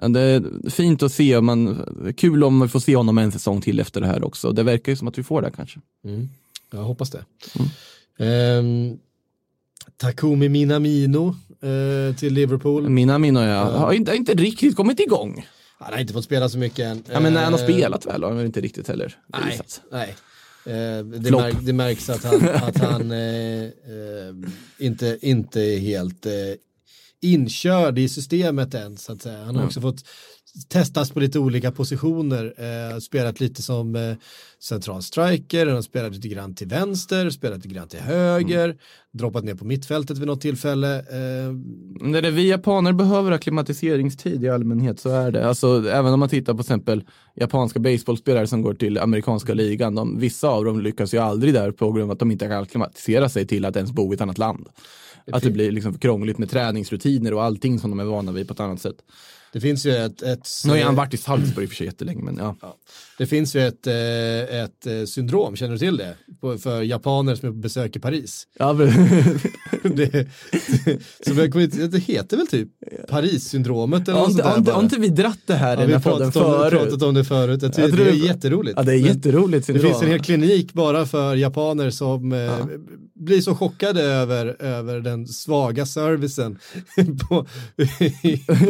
Ja, 0.00 0.08
Det 0.08 0.20
är 0.20 0.70
fint 0.70 1.02
att 1.02 1.12
se, 1.12 1.40
man, 1.40 1.84
kul 2.16 2.44
om 2.44 2.60
vi 2.60 2.68
får 2.68 2.80
se 2.80 2.96
honom 2.96 3.18
en 3.18 3.32
säsong 3.32 3.60
till 3.60 3.80
efter 3.80 4.00
det 4.00 4.06
här 4.06 4.24
också. 4.24 4.52
Det 4.52 4.62
verkar 4.62 4.92
ju 4.92 4.96
som 4.96 5.08
att 5.08 5.18
vi 5.18 5.22
får 5.22 5.42
det 5.42 5.50
kanske. 5.56 5.80
Mm. 6.04 6.28
Jag 6.70 6.82
hoppas 6.82 7.10
det. 7.10 7.24
Mm. 7.58 7.70
Ehm, 8.18 8.98
Takumi 9.96 10.48
Minamino 10.48 11.36
eh, 11.62 12.16
till 12.16 12.34
Liverpool. 12.34 12.88
Mina 12.88 13.18
minnen 13.18 13.42
jag 13.42 13.64
har 13.64 13.92
inte, 13.92 14.16
inte 14.16 14.34
riktigt 14.34 14.76
kommit 14.76 15.00
igång. 15.00 15.46
Han 15.80 15.92
har 15.92 16.00
inte 16.00 16.12
fått 16.12 16.24
spela 16.24 16.48
så 16.48 16.58
mycket 16.58 16.78
än. 16.78 17.04
Ja, 17.12 17.20
men 17.20 17.32
när 17.32 17.44
han 17.44 17.52
har 17.52 17.60
Eh, 17.60 17.64
spelat 17.64 18.06
väl 18.06 18.22
har 18.22 18.30
han 18.30 18.36
väl 18.36 18.46
inte 18.46 18.60
riktigt 18.60 18.88
heller 18.88 19.16
Nej, 19.26 19.50
visat. 19.50 19.80
nej. 19.92 20.16
Eh, 20.66 21.04
det, 21.04 21.30
märk, 21.30 21.56
det 21.62 21.72
märks 21.72 22.10
att 22.10 22.24
han, 22.24 22.48
att 22.48 22.78
han 22.78 23.10
eh, 23.10 23.64
eh, 23.64 24.34
inte, 24.78 25.18
inte 25.22 25.60
är 25.60 25.78
helt 25.78 26.26
inkörd 27.22 27.98
i 27.98 28.08
systemet 28.08 28.74
än 28.74 28.96
så 28.96 29.12
att 29.12 29.22
säga. 29.22 29.44
Han 29.44 29.56
har 29.56 29.64
också 29.64 29.80
fått 29.80 30.04
testas 30.68 31.10
på 31.10 31.20
lite 31.20 31.38
olika 31.38 31.72
positioner, 31.72 33.00
spelat 33.00 33.40
lite 33.40 33.62
som 33.62 34.16
central 34.62 35.02
striker, 35.02 35.66
han 35.66 35.74
har 35.74 35.82
spelat 35.82 36.14
lite 36.14 36.28
grann 36.28 36.54
till 36.54 36.66
vänster, 36.66 37.30
spelat 37.30 37.56
lite 37.56 37.74
grann 37.74 37.88
till 37.88 38.00
höger, 38.00 38.76
droppat 39.12 39.44
ner 39.44 39.54
på 39.54 39.64
mittfältet 39.64 40.18
vid 40.18 40.26
något 40.26 40.40
tillfälle. 40.40 40.98
Eh, 40.98 41.52
När 42.00 42.22
det 42.22 42.30
vi 42.30 42.48
japaner 42.48 42.92
behöver 42.92 43.32
akklimatiseringstid 43.32 44.44
i 44.44 44.48
allmänhet 44.48 45.00
så 45.00 45.08
är 45.10 45.30
det, 45.30 45.48
alltså 45.48 45.90
även 45.90 46.12
om 46.12 46.20
man 46.20 46.28
tittar 46.28 46.52
på 46.52 46.62
till 46.62 46.72
exempel 46.72 47.04
japanska 47.34 47.80
baseballspelare 47.80 48.46
som 48.46 48.62
går 48.62 48.74
till 48.74 48.98
amerikanska 48.98 49.54
ligan, 49.54 49.94
de, 49.94 50.18
vissa 50.18 50.48
av 50.48 50.64
dem 50.64 50.80
lyckas 50.80 51.14
ju 51.14 51.18
aldrig 51.18 51.54
där 51.54 51.70
på 51.72 51.92
grund 51.92 52.04
av 52.04 52.10
att 52.10 52.18
de 52.18 52.30
inte 52.30 52.46
kan 52.46 52.62
akklimatisera 52.62 53.28
sig 53.28 53.46
till 53.46 53.64
att 53.64 53.76
ens 53.76 53.92
bo 53.92 54.12
i 54.12 54.14
ett 54.14 54.20
annat 54.20 54.38
land. 54.38 54.68
Att 55.32 55.42
det 55.42 55.50
blir 55.50 55.72
liksom 55.72 55.98
krångligt 55.98 56.38
med 56.38 56.50
träningsrutiner 56.50 57.34
och 57.34 57.42
allting 57.42 57.78
som 57.78 57.90
de 57.90 58.00
är 58.00 58.04
vana 58.04 58.32
vid 58.32 58.48
på 58.48 58.54
ett 58.54 58.60
annat 58.60 58.80
sätt. 58.80 58.96
Det 59.52 59.60
finns 59.60 59.86
ju 59.86 59.96
ett, 59.96 60.22
ett 60.22 60.48
Nu 60.64 60.70
har 60.72 60.78
han 60.80 60.94
varit 60.94 61.14
i 61.14 61.16
Salzburg 61.16 61.64
i 61.64 61.66
och 61.66 61.70
för 61.70 61.76
sig 61.76 61.86
jättelänge, 61.86 62.22
men 62.22 62.36
ja. 62.36 62.56
Det 63.18 63.26
finns 63.26 63.56
ju 63.56 63.60
ett, 63.66 63.86
eh, 63.86 64.60
ett 64.62 64.86
eh, 64.86 65.04
syndrom, 65.06 65.56
känner 65.56 65.72
du 65.72 65.78
till 65.78 65.96
det? 65.96 66.14
För 66.58 66.82
japaner 66.82 67.34
som 67.34 67.48
är 67.48 67.52
på 67.52 67.58
besök 67.58 67.96
i 67.96 67.98
Paris. 67.98 68.46
ja 68.58 68.72
men, 68.72 68.86
det, 69.96 70.28
som 71.26 71.38
jag 71.38 71.52
kommer 71.52 71.88
det 71.88 71.98
heter 71.98 72.36
väl 72.36 72.46
typ 72.46 72.68
Paris-syndromet 73.08 74.08
eller 74.08 74.18
har, 74.18 74.26
något 74.26 74.32
sånt 74.36 74.44
har, 74.46 74.60
där 74.60 74.72
har 74.72 74.82
inte 74.82 75.00
vi 75.00 75.08
dratt 75.08 75.38
det 75.46 75.54
här 75.54 75.76
Ja, 75.76 75.82
i 75.82 75.86
vi 75.86 75.92
den 75.92 76.02
har 76.02 76.10
här 76.10 76.18
podden 76.18 76.32
pratat 76.32 76.54
om, 76.64 76.70
förut? 76.70 76.80
pratat 76.90 77.02
om 77.02 77.14
det 77.14 77.24
förut. 77.24 77.62
Jag 77.62 77.72
tycker 77.72 77.88
Jag 77.88 77.94
tror 77.96 78.04
det 78.04 78.10
är 78.10 78.14
det- 78.14 78.26
jätteroligt. 78.26 78.74
Ja, 78.76 78.82
det 78.82 78.92
är 78.92 78.96
jätteroligt 78.96 79.66
Det 79.66 79.72
syndrom. 79.72 79.90
finns 79.92 80.02
en 80.02 80.08
hel 80.08 80.20
klinik 80.22 80.72
bara 80.72 81.06
för 81.06 81.36
japaner 81.36 81.90
som 81.90 82.32
eh, 82.32 82.66
blir 83.14 83.40
så 83.40 83.54
chockade 83.54 84.02
över, 84.02 84.56
över 84.62 85.00
den 85.00 85.26
svaga 85.28 85.86
servicen 85.86 86.58
på, 87.28 87.46
på, 88.46 88.64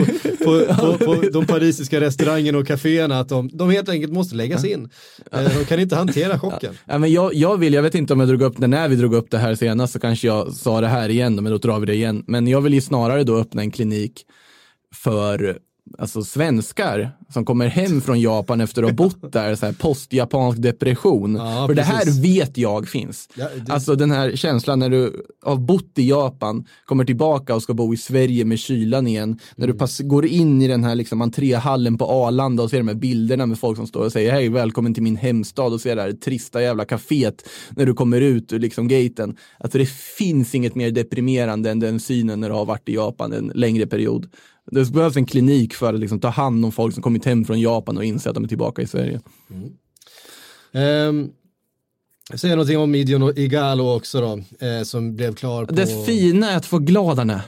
på, 0.44 0.69
på, 0.74 0.98
på 0.98 1.14
de 1.32 1.46
parisiska 1.46 2.00
restaurangerna 2.00 2.58
och 2.58 2.66
kaféerna 2.66 3.20
att 3.20 3.28
de, 3.28 3.50
de 3.52 3.70
helt 3.70 3.88
enkelt 3.88 4.12
måste 4.12 4.34
läggas 4.34 4.64
in. 4.64 4.90
Eh, 5.32 5.58
de 5.58 5.64
kan 5.64 5.80
inte 5.80 5.96
hantera 5.96 6.38
chocken. 6.38 6.74
Ja, 6.86 6.98
men 6.98 7.12
jag, 7.12 7.34
jag 7.34 7.56
vill, 7.56 7.74
jag 7.74 7.82
vet 7.82 7.94
inte 7.94 8.12
om 8.12 8.20
jag 8.20 8.28
drog 8.28 8.42
upp 8.42 8.56
det 8.56 8.66
när 8.66 8.88
vi 8.88 8.96
drog 8.96 9.14
upp 9.14 9.30
det 9.30 9.38
här 9.38 9.54
senast 9.54 9.92
så 9.92 10.00
kanske 10.00 10.26
jag 10.26 10.52
sa 10.52 10.80
det 10.80 10.88
här 10.88 11.08
igen, 11.08 11.34
men 11.34 11.44
då 11.44 11.58
drar 11.58 11.80
vi 11.80 11.86
det 11.86 11.94
igen. 11.94 12.24
Men 12.26 12.46
jag 12.46 12.60
vill 12.60 12.74
ju 12.74 12.80
snarare 12.80 13.24
då 13.24 13.36
öppna 13.36 13.62
en 13.62 13.70
klinik 13.70 14.24
för 14.94 15.58
alltså 15.98 16.22
svenskar 16.22 17.10
som 17.32 17.44
kommer 17.44 17.66
hem 17.66 18.00
från 18.00 18.20
Japan 18.20 18.60
efter 18.60 18.82
att 18.82 18.88
ha 18.88 18.94
bott 18.96 19.16
där, 19.32 19.54
så 19.54 19.66
här 19.66 19.72
post-japansk 19.72 20.62
depression. 20.62 21.34
Ja, 21.34 21.66
för 21.66 21.74
det 21.74 21.82
här 21.82 22.04
precis. 22.04 22.24
vet 22.24 22.58
jag 22.58 22.88
finns. 22.88 23.28
Ja, 23.34 23.48
det- 23.66 23.72
Alltså 23.72 23.94
den 23.94 24.10
här 24.10 24.36
känslan 24.36 24.78
när 24.78 24.90
du 24.90 25.26
har 25.42 25.56
bott 25.56 25.92
i 25.98 26.08
Japan, 26.08 26.64
kommer 26.84 27.04
tillbaka 27.04 27.54
och 27.54 27.62
ska 27.62 27.74
bo 27.74 27.94
i 27.94 27.96
Sverige 27.96 28.44
med 28.44 28.58
kylan 28.58 29.06
igen. 29.06 29.38
När 29.56 29.64
Mm. 29.64 29.72
du 29.74 29.78
pass, 29.78 29.98
går 30.00 30.26
in 30.26 30.62
i 30.62 30.68
den 30.68 30.84
här 30.84 30.94
liksom 30.94 31.22
entréhallen 31.22 31.98
på 31.98 32.04
Arlanda 32.04 32.62
och 32.62 32.70
ser 32.70 32.78
de 32.78 32.88
här 32.88 32.94
bilderna 32.94 33.46
med 33.46 33.58
folk 33.58 33.76
som 33.76 33.86
står 33.86 34.04
och 34.04 34.12
säger 34.12 34.32
hej 34.32 34.48
välkommen 34.48 34.94
till 34.94 35.02
min 35.02 35.16
hemstad 35.16 35.72
och 35.72 35.80
ser 35.80 35.96
det 35.96 36.02
här 36.02 36.12
trista 36.12 36.62
jävla 36.62 36.84
kaféet 36.84 37.44
när 37.70 37.86
du 37.86 37.94
kommer 37.94 38.20
ut 38.20 38.52
ur 38.52 38.58
liksom 38.58 38.88
gaten. 38.88 39.36
Alltså 39.58 39.78
det 39.78 39.88
finns 39.90 40.54
inget 40.54 40.74
mer 40.74 40.90
deprimerande 40.90 41.70
än 41.70 41.80
den 41.80 42.00
synen 42.00 42.40
när 42.40 42.48
du 42.48 42.54
har 42.54 42.64
varit 42.64 42.88
i 42.88 42.94
Japan 42.94 43.32
en 43.32 43.52
längre 43.54 43.86
period. 43.86 44.26
Det 44.70 44.92
behövs 44.92 45.16
en 45.16 45.26
klinik 45.26 45.74
för 45.74 45.94
att 45.94 46.00
liksom 46.00 46.20
ta 46.20 46.28
hand 46.28 46.64
om 46.64 46.72
folk 46.72 46.94
som 46.94 47.02
kommit 47.02 47.24
hem 47.24 47.44
från 47.44 47.60
Japan 47.60 47.96
och 47.96 48.04
inser 48.04 48.30
att 48.30 48.34
de 48.34 48.44
är 48.44 48.48
tillbaka 48.48 48.82
i 48.82 48.86
Sverige. 48.86 49.20
Um, 50.72 51.30
säga 52.34 52.54
någonting 52.54 52.78
om 52.78 52.90
Midion 52.90 53.22
och 53.22 53.38
Igalo 53.38 53.96
också 53.96 54.20
då, 54.20 54.66
eh, 54.66 54.82
som 54.82 55.16
blev 55.16 55.34
klar 55.34 55.64
på... 55.64 55.74
Det 55.74 56.06
fina 56.06 56.50
är 56.50 56.56
att 56.56 56.66
få 56.66 56.78
glad 56.78 57.18
han 57.18 57.30
är. 57.30 57.40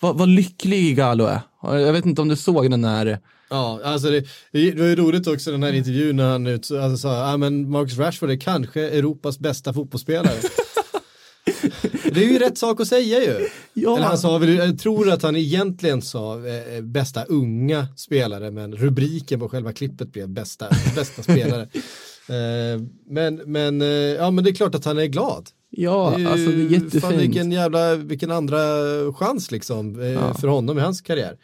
Vad, 0.00 0.18
vad 0.18 0.28
lycklig 0.28 0.96
Galo 0.96 1.24
är. 1.24 1.40
Jag 1.62 1.92
vet 1.92 2.06
inte 2.06 2.22
om 2.22 2.28
du 2.28 2.36
såg 2.36 2.70
den 2.70 2.84
här. 2.84 3.18
Ja, 3.50 3.80
alltså 3.84 4.10
det, 4.10 4.26
det 4.52 4.74
var 4.74 4.86
ju 4.86 4.96
roligt 4.96 5.26
också 5.26 5.50
den 5.50 5.62
här 5.62 5.72
intervjun 5.72 6.16
när 6.16 6.30
han 6.30 6.46
ut, 6.46 6.70
alltså, 6.70 6.96
sa, 6.96 7.30
ja 7.30 7.36
men 7.36 7.70
Marcus 7.70 7.98
Rashford 7.98 8.30
är 8.30 8.36
kanske 8.36 8.80
Europas 8.80 9.38
bästa 9.38 9.72
fotbollsspelare. 9.72 10.36
Det 12.12 12.24
är 12.24 12.28
ju 12.28 12.38
rätt 12.38 12.58
sak 12.58 12.80
att 12.80 12.88
säga 12.88 13.22
ju. 13.22 13.48
Ja. 13.74 13.96
Eller 13.96 14.06
han 14.06 14.18
sa 14.18 14.38
väl, 14.38 14.54
jag 14.54 14.78
tror 14.78 15.10
att 15.10 15.22
han 15.22 15.36
egentligen 15.36 16.02
sa 16.02 16.46
eh, 16.46 16.82
bästa 16.82 17.24
unga 17.24 17.86
spelare, 17.96 18.50
men 18.50 18.76
rubriken 18.76 19.40
på 19.40 19.48
själva 19.48 19.72
klippet 19.72 20.12
blev 20.12 20.28
bästa, 20.28 20.68
bästa 20.94 21.22
spelare. 21.22 21.68
Eh, 22.28 22.80
men, 23.06 23.34
men, 23.34 23.82
eh, 23.82 23.88
ja, 23.88 24.30
men 24.30 24.44
det 24.44 24.50
är 24.50 24.54
klart 24.54 24.74
att 24.74 24.84
han 24.84 24.98
är 24.98 25.06
glad. 25.06 25.48
Ja, 25.70 26.10
Det 26.10 26.14
är 26.16 26.18
ju- 26.18 26.26
alltså 26.28 26.50
det 26.50 26.62
är 26.62 26.68
jättefint. 26.70 27.04
Fan, 27.04 27.16
vilken 27.16 27.52
jävla, 27.52 27.94
vilken 27.94 28.30
andra 28.30 28.56
chans 29.12 29.50
liksom 29.50 30.00
eh, 30.02 30.36
för 30.36 30.48
honom 30.48 30.78
i 30.78 30.80
hans 30.80 31.00
karriär. 31.00 31.36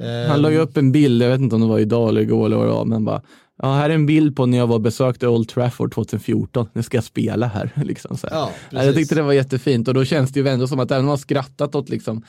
Eh, 0.00 0.30
Han 0.30 0.42
la 0.42 0.50
ju 0.50 0.58
upp 0.58 0.76
en 0.76 0.92
bild, 0.92 1.22
jag 1.22 1.28
vet 1.30 1.40
inte 1.40 1.54
om 1.54 1.60
det 1.60 1.66
var 1.66 1.78
idag 1.78 2.08
eller 2.08 2.20
igår 2.20 2.46
eller 2.46 2.56
vad 2.56 2.66
det 2.66 2.72
var, 2.72 2.84
men 2.84 3.04
bara 3.04 3.22
Ja, 3.62 3.74
här 3.74 3.90
är 3.90 3.94
en 3.94 4.06
bild 4.06 4.36
på 4.36 4.46
när 4.46 4.58
jag 4.58 4.66
var 4.66 4.78
besökte 4.78 5.28
Old 5.28 5.48
Trafford 5.48 5.94
2014. 5.94 6.68
Nu 6.72 6.82
ska 6.82 6.96
jag 6.96 7.04
spela 7.04 7.46
här. 7.46 7.70
Liksom 7.84 8.16
så 8.16 8.26
här. 8.26 8.34
Ja, 8.36 8.50
Ja, 8.70 8.84
jag 8.84 8.94
tyckte 8.94 9.14
det 9.14 9.22
var 9.22 9.32
jättefint 9.32 9.88
och 9.88 9.94
då 9.94 10.04
känns 10.04 10.30
det 10.32 10.40
ju 10.40 10.48
ändå 10.48 10.66
som 10.66 10.80
att 10.80 10.90
även 10.90 11.00
om 11.00 11.06
man 11.06 11.18
skrattat 11.18 11.74
åt 11.74 11.88
liksom 11.88 12.22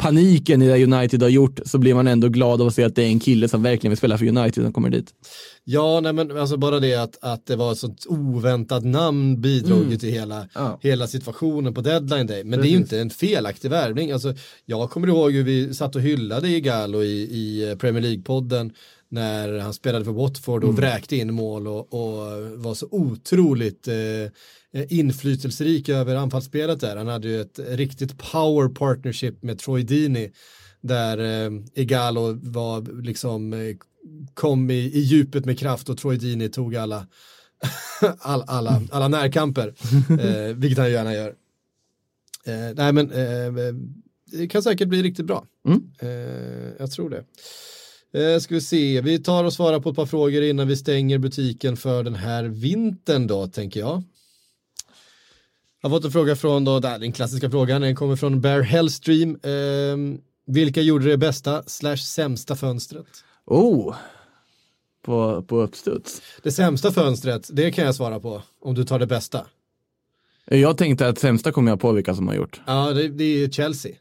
paniken 0.00 0.62
i 0.62 0.66
det 0.68 0.84
United 0.84 1.22
har 1.22 1.28
gjort 1.28 1.60
så 1.64 1.78
blir 1.78 1.94
man 1.94 2.06
ändå 2.08 2.28
glad 2.28 2.60
av 2.60 2.66
att 2.66 2.74
se 2.74 2.84
att 2.84 2.94
det 2.94 3.02
är 3.02 3.06
en 3.06 3.20
kille 3.20 3.48
som 3.48 3.62
verkligen 3.62 3.90
vill 3.90 3.98
spela 3.98 4.18
för 4.18 4.26
United 4.28 4.64
som 4.64 4.72
kommer 4.72 4.90
dit. 4.90 5.14
Ja, 5.64 6.00
nej, 6.00 6.12
men 6.12 6.38
alltså 6.38 6.56
bara 6.56 6.80
det 6.80 6.94
att, 6.94 7.18
att 7.22 7.46
det 7.46 7.56
var 7.56 7.72
ett 7.72 7.78
sånt 7.78 8.06
oväntat 8.08 8.84
namn 8.84 9.40
bidrog 9.40 9.90
ju 9.90 9.96
till 9.96 10.08
hela, 10.12 10.36
Mm. 10.36 10.48
Ja. 10.54 10.78
hela 10.82 11.06
situationen 11.06 11.74
på 11.74 11.80
deadline 11.80 12.26
day. 12.26 12.44
Men 12.44 12.60
det 12.60 12.68
är 12.68 12.70
ju 12.70 12.76
inte 12.76 13.00
en 13.00 13.10
felaktig 13.10 13.70
värvning. 13.70 14.12
Alltså, 14.12 14.34
jag 14.66 14.90
kommer 14.90 15.08
ihåg 15.08 15.32
hur 15.32 15.44
vi 15.44 15.74
satt 15.74 15.96
och 15.96 16.02
hyllade 16.02 16.48
Igalo 16.48 17.02
i, 17.02 17.22
i 17.22 17.76
Premier 17.78 18.02
League-podden 18.02 18.70
när 19.08 19.58
han 19.58 19.74
spelade 19.74 20.04
för 20.04 20.12
Watford 20.12 20.62
Mm. 20.64 20.74
och 20.74 20.78
vräkte 20.82 21.16
in 21.16 21.34
mål 21.34 21.66
och, 21.68 21.94
och 21.94 22.42
var 22.56 22.74
så 22.74 22.86
otroligt 22.90 23.88
eh, 23.88 23.94
inflytelserik 24.88 25.88
över 25.88 26.14
anfallsspelet 26.14 26.80
där. 26.80 26.96
Han 26.96 27.06
hade 27.06 27.28
ju 27.28 27.40
ett 27.40 27.60
riktigt 27.68 28.18
power 28.18 28.68
partnership 28.68 29.42
med 29.42 29.58
Troy 29.58 29.82
Deeney 29.82 30.30
där 30.80 31.18
eh, 31.18 31.50
Igalo 31.74 32.38
var 32.42 33.02
liksom 33.02 33.52
eh, 33.52 33.76
kom 34.34 34.70
i, 34.70 34.74
i 34.74 35.00
djupet 35.00 35.44
med 35.44 35.58
kraft 35.58 35.88
och 35.88 35.98
Troy 35.98 36.16
Deeney 36.16 36.48
tog 36.48 36.76
alla 36.76 37.06
all, 38.18 38.44
alla, 38.46 38.82
alla 38.90 39.08
närkamper, 39.08 39.68
eh, 40.20 40.56
vilket 40.56 40.78
han 40.78 40.90
gärna 40.90 41.14
gör. 41.14 41.34
Eh, 42.46 42.74
nej 42.74 42.92
men 42.92 43.10
eh, 43.10 43.74
det 44.32 44.48
kan 44.48 44.62
säkert 44.62 44.88
bli 44.88 45.02
riktigt 45.02 45.26
bra. 45.26 45.46
Mm. 45.68 45.82
Eh, 45.98 46.72
jag 46.78 46.90
tror 46.90 47.10
det. 47.10 47.24
Eh, 48.12 48.38
ska 48.38 48.54
vi 48.54 48.60
se, 48.60 49.00
vi 49.00 49.18
tar 49.18 49.44
och 49.44 49.52
svarar 49.52 49.80
på 49.80 49.90
ett 49.90 49.96
par 49.96 50.06
frågor 50.06 50.42
innan 50.42 50.68
vi 50.68 50.76
stänger 50.76 51.18
butiken 51.18 51.76
för 51.76 52.04
den 52.04 52.14
här 52.14 52.44
vintern 52.44 53.26
då, 53.26 53.46
tänker 53.46 53.80
jag. 53.80 54.02
Jag 55.82 55.90
har 55.90 55.96
fått 55.96 56.04
en 56.04 56.10
fråga 56.10 56.36
från 56.36 56.64
då, 56.64 56.80
där, 56.80 56.98
den 56.98 57.12
klassiska 57.12 57.50
frågan, 57.50 57.80
den 57.80 57.96
kommer 57.96 58.16
från 58.16 58.40
Bear 58.40 58.60
Hellstream. 58.60 59.30
Eh, 59.42 60.20
vilka 60.46 60.80
gjorde 60.80 61.04
det 61.04 61.16
bästa 61.16 61.62
slash 61.66 61.96
sämsta 61.96 62.56
fönstret? 62.56 63.06
Oh, 63.46 63.94
på, 65.02 65.42
på 65.42 65.60
uppstuds. 65.60 66.22
Det 66.42 66.52
sämsta 66.52 66.92
fönstret, 66.92 67.50
det 67.52 67.70
kan 67.70 67.84
jag 67.84 67.94
svara 67.94 68.20
på 68.20 68.42
om 68.60 68.74
du 68.74 68.84
tar 68.84 68.98
det 68.98 69.06
bästa. 69.06 69.46
Jag 70.44 70.78
tänkte 70.78 71.08
att 71.08 71.18
sämsta 71.18 71.52
kommer 71.52 71.72
jag 71.72 71.80
på 71.80 71.92
vilka 71.92 72.14
som 72.14 72.28
har 72.28 72.34
gjort. 72.34 72.60
Ja, 72.66 72.92
det, 72.92 73.08
det 73.08 73.24
är 73.24 73.50
Chelsea. 73.50 73.92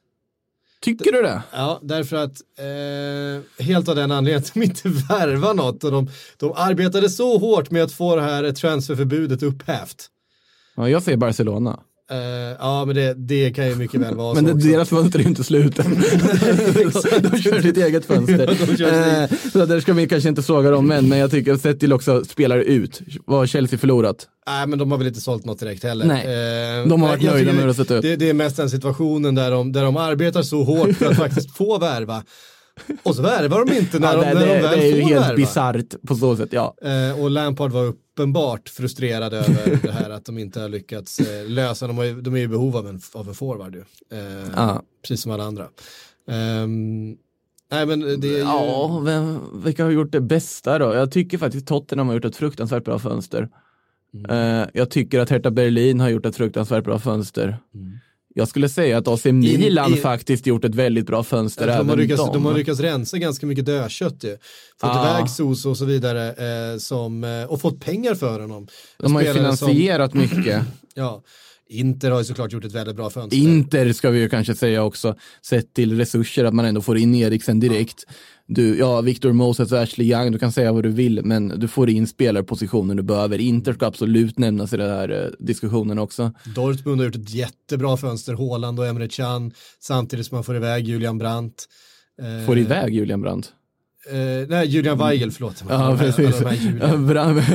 Tycker 0.82 1.12
du 1.12 1.22
det? 1.22 1.42
Ja, 1.52 1.80
därför 1.82 2.16
att 2.16 2.42
eh, 2.58 3.66
helt 3.66 3.90
av 3.90 3.96
den 3.96 4.12
anledningen 4.12 4.40
att 4.40 4.54
de 4.54 4.64
inte 4.64 4.90
värvar 5.10 5.54
något 5.54 5.84
och 5.84 5.92
de, 5.92 6.10
de 6.38 6.54
arbetade 6.56 7.10
så 7.10 7.38
hårt 7.38 7.72
med 7.72 7.84
att 7.84 7.92
få 7.92 8.16
det 8.16 8.22
här 8.22 8.52
transferförbudet 8.52 9.44
upphävt. 9.44 10.10
Ja, 10.80 10.90
jag 10.90 11.04
säger 11.04 11.18
Barcelona. 11.18 11.80
Eh, 12.12 12.18
ja, 12.60 12.86
men 12.86 12.96
det, 12.96 13.14
det 13.14 13.52
kan 13.56 13.68
ju 13.68 13.76
mycket 13.76 14.02
väl 14.02 14.16
vara 14.16 14.34
Men 14.42 14.46
så 14.48 14.54
också. 14.56 14.68
deras 14.68 14.90
fönster 14.90 15.20
är 15.20 15.24
ju 15.24 15.30
inte 15.30 15.44
slut 15.44 15.80
än. 15.80 15.92
de, 15.94 17.30
de 17.30 17.38
kör 17.42 17.62
sitt 17.62 17.78
eget 17.78 18.06
fönster. 18.06 18.58
Ja, 18.78 18.88
Eh, 18.88 19.30
så 19.54 19.66
där 19.66 19.80
ska 19.80 19.94
vi 19.94 20.08
kanske 20.08 20.30
inte 20.30 20.44
såga 20.44 20.72
dem 20.72 20.92
än, 20.92 21.10
men 21.10 21.20
jag 21.20 21.32
tycker 21.32 21.54
att 21.54 21.62
sett 21.62 21.80
till 21.80 21.94
också 21.94 22.26
spelare 22.26 22.64
ut. 22.64 23.02
Vad 23.26 23.38
har 23.40 23.46
Chelsea 23.46 23.80
förlorat? 23.80 24.28
Nej, 24.48 24.68
men 24.68 24.80
de 24.80 24.92
har 24.92 24.98
väl 24.98 25.08
inte 25.08 25.22
sålt 25.22 25.46
något 25.46 25.60
direkt 25.60 25.84
heller. 25.84 26.06
Nej. 26.06 26.26
Eh, 26.82 26.88
De 26.88 27.02
har 27.02 27.10
varit 27.10 27.24
nöjda 27.24 27.52
med 27.54 27.62
hur 27.62 27.68
det 27.68 27.74
sett 27.74 27.92
ut. 27.92 28.02
Det, 28.02 28.16
det 28.16 28.30
är 28.30 28.34
mest 28.34 28.58
den 28.58 28.70
situationen 28.70 29.36
där 29.36 29.52
de, 29.52 29.72
där 29.72 29.84
de 29.84 29.98
arbetar 29.98 30.42
så 30.42 30.64
hårt 30.64 30.96
för 30.96 31.06
att 31.06 31.18
faktiskt 31.28 31.58
få 31.58 31.78
värva. 31.80 32.24
Och 33.04 33.16
så 33.16 33.22
värvar 33.22 33.66
de 33.66 33.78
inte 33.78 34.00
när, 34.00 34.08
Ja, 34.16 34.22
de, 34.22 34.28
det, 34.30 34.34
när 34.34 34.48
de 34.56 34.62
väl 34.62 34.80
det 34.80 34.86
är 34.92 34.96
ju 34.96 35.02
får 35.02 35.10
helt 35.10 35.26
värva. 35.26 35.36
bisarrt 35.36 36.02
på 36.08 36.16
så 36.16 36.36
sätt, 36.36 36.50
ja. 36.52 36.76
Och 37.20 37.30
Lampard 37.30 37.72
var 37.72 37.94
uppenbart 38.20 38.70
frustrerad 38.70 39.34
över 39.34 39.80
det 39.84 39.92
här 39.92 40.10
att 40.10 40.26
de 40.26 40.38
inte 40.38 40.62
har 40.62 40.70
lyckats 40.70 41.20
eh, 41.20 41.50
lösa, 41.50 41.88
de, 41.88 41.98
har 41.98 42.22
de 42.22 42.36
är 42.36 42.40
i 42.40 42.48
behov 42.48 42.78
av 42.78 42.88
en, 42.88 43.00
av 43.14 43.28
en 43.28 43.34
forward 43.34 43.76
ju. 43.76 43.84
Eh, 44.18 44.48
Ja. 44.56 44.84
Precis 45.02 45.22
som 45.22 45.32
alla 45.32 45.44
andra. 45.44 45.68
Ehm, 46.28 47.18
nej 47.72 47.86
men 47.86 48.00
det 48.00 48.28
är 48.28 48.38
ju, 48.38 48.38
Ja, 48.38 49.02
vem, 49.06 49.40
vilka 49.64 49.84
har 49.84 49.92
gjort 49.92 50.12
det 50.12 50.22
bästa 50.22 50.80
då? 50.80 50.94
Jag 50.94 51.12
tycker 51.12 51.38
faktiskt 51.38 51.68
Tottenham 51.68 52.08
har 52.08 52.16
gjort 52.16 52.26
ett 52.26 52.36
fruktansvärt 52.36 52.84
bra 52.84 53.00
fönster. 53.00 53.50
Eh, 54.30 54.66
jag 54.74 54.90
tycker 54.90 55.20
att 55.20 55.30
Hertha 55.30 55.52
Berlin 55.52 56.00
har 56.00 56.10
gjort 56.10 56.26
ett 56.26 56.36
fruktansvärt 56.36 56.84
bra 56.84 57.00
fönster. 57.00 57.58
Jag 58.36 58.48
skulle 58.48 58.70
säga 58.70 58.98
att 58.98 59.08
AC 59.08 59.26
Milan 59.32 59.94
i- 59.94 59.98
faktiskt 59.98 60.48
gjort 60.48 60.66
ett 60.66 60.76
väldigt 60.76 61.06
bra 61.06 61.24
fönster 61.24 61.68
de, 61.68 61.74
även 61.74 61.90
har 61.90 61.98
lyckats, 61.98 62.22
de. 62.26 62.34
de 62.34 62.46
har 62.46 62.54
lyckats 62.54 62.80
rensa 62.80 63.18
ganska 63.18 63.46
mycket 63.46 63.66
dödkött 63.66 64.24
ju. 64.24 64.32
Fått 64.32 64.40
Ja. 64.82 65.18
iväg 65.18 65.30
Soso 65.30 65.70
och 65.70 65.78
så 65.78 65.86
vidare 65.86 66.28
eh, 66.74 66.78
som, 66.78 67.24
eh, 67.24 67.44
och 67.44 67.62
fått 67.62 67.80
pengar 67.80 68.16
för 68.16 68.40
honom. 68.40 68.68
de 68.98 69.16
har 69.16 69.22
ju 69.22 69.28
Spelare 69.34 69.58
som- 69.58 69.68
finansierat 69.68 70.14
mycket. 70.14 70.62
Ja, 70.94 71.24
Inter 71.72 72.12
har 72.12 72.20
ju 72.20 72.26
såklart 72.26 72.52
gjort 72.52 72.66
ett 72.66 72.72
väldigt 72.74 72.96
bra 72.96 73.10
fönster. 73.10 73.38
Inter 73.38 73.94
ska 73.94 74.10
vi 74.10 74.20
ju 74.20 74.30
kanske 74.30 74.56
säga 74.56 74.84
också, 74.84 75.16
sett 75.42 75.74
till 75.74 75.98
resurser, 75.98 76.46
att 76.46 76.54
man 76.54 76.66
ändå 76.66 76.82
får 76.82 76.98
in 76.98 77.16
Eriksen 77.16 77.60
direkt. 77.60 78.06
Du, 78.52 78.78
ja, 78.78 79.02
Victor 79.02 79.32
Moses 79.32 79.72
och 79.72 79.80
Ashley 79.80 80.12
Young, 80.12 80.32
du 80.32 80.40
kan 80.40 80.52
säga 80.52 80.74
vad 80.74 80.84
du 80.84 80.90
vill, 80.90 81.26
men 81.26 81.60
du 81.60 81.68
får 81.68 81.90
in 81.90 82.08
spelarpositionen 82.08 82.98
du 82.98 83.04
behöver. 83.04 83.40
Inter 83.42 83.74
ska 83.74 83.86
absolut 83.86 84.40
nämnas 84.40 84.74
i 84.74 84.78
den 84.78 84.90
här 84.90 85.10
eh, 85.10 85.46
diskussionen 85.46 86.00
också. 86.00 86.32
Dortmund 86.56 87.02
har 87.02 87.06
gjort 87.06 87.16
ett 87.16 87.34
jättebra 87.34 87.98
fönster, 87.98 88.34
Haaland 88.34 88.80
och 88.80 88.88
Emre 88.88 89.08
Can, 89.08 89.52
samtidigt 89.80 90.26
som 90.26 90.36
man 90.36 90.44
får 90.44 90.56
iväg 90.56 90.88
Julian 90.88 91.18
Brandt. 91.18 91.66
Eh, 92.22 92.46
Får 92.46 92.58
iväg 92.58 92.94
Julian 92.94 93.22
Brandt. 93.22 93.52
Eh, 94.12 94.48
nej, 94.50 94.68
Julian 94.68 94.98
Weigel, 94.98 95.32
förlåt. 95.32 95.64
Ja, 95.70 95.98
precis. 96.00 96.42
här 96.42 96.80
Ja. 96.92 96.98
Brandt, 96.98 97.46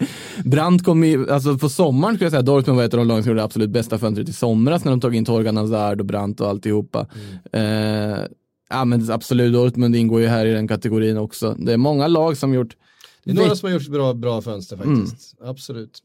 Brandt 0.44 0.84
kom 0.84 1.04
i, 1.04 1.26
alltså 1.30 1.58
på 1.58 1.68
sommaren 1.68 2.14
skulle 2.14 2.24
jag 2.24 2.32
säga, 2.32 2.42
Dortmund 2.42 2.76
var 2.76 2.84
ett 2.84 2.94
av 2.94 2.98
de 2.98 3.08
lag 3.08 3.22
som 3.22 3.30
gjorde 3.30 3.40
det 3.40 3.44
absolut 3.44 3.70
bästa 3.70 3.98
fönstret 3.98 4.28
i 4.28 4.32
somras 4.32 4.84
när 4.84 4.92
de 4.92 5.00
tog 5.00 5.14
in 5.14 5.24
Torgan 5.24 5.56
Hazard 5.56 6.00
och 6.00 6.06
Brandt 6.06 6.40
och 6.40 6.48
alltihopa. 6.48 7.06
Mm. 7.52 8.12
Eh, 8.12 8.26
ja 8.72 8.84
men 8.84 9.10
absolut, 9.10 9.52
Dortmund 9.52 9.96
ingår 9.96 10.20
ju 10.20 10.26
här 10.26 10.46
i 10.46 10.52
den 10.52 10.68
kategorin 10.68 11.16
också. 11.16 11.56
Det 11.58 11.72
är 11.72 11.76
många 11.76 12.06
lag 12.06 12.36
som 12.36 12.54
gjort 12.54 12.76
Det 13.24 13.30
är 13.30 13.34
några 13.34 13.56
som 13.56 13.66
har 13.66 13.74
gjort 13.74 13.88
bra, 13.88 14.14
bra 14.14 14.42
fönster 14.42 14.76
faktiskt. 14.76 15.40
Mm. 15.40 15.50
Absolut. 15.50 15.98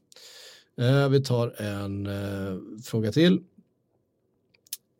Eh, 0.80 1.08
vi 1.08 1.22
tar 1.22 1.62
en 1.62 2.06
eh, 2.06 2.82
fråga 2.84 3.12
till. 3.12 3.40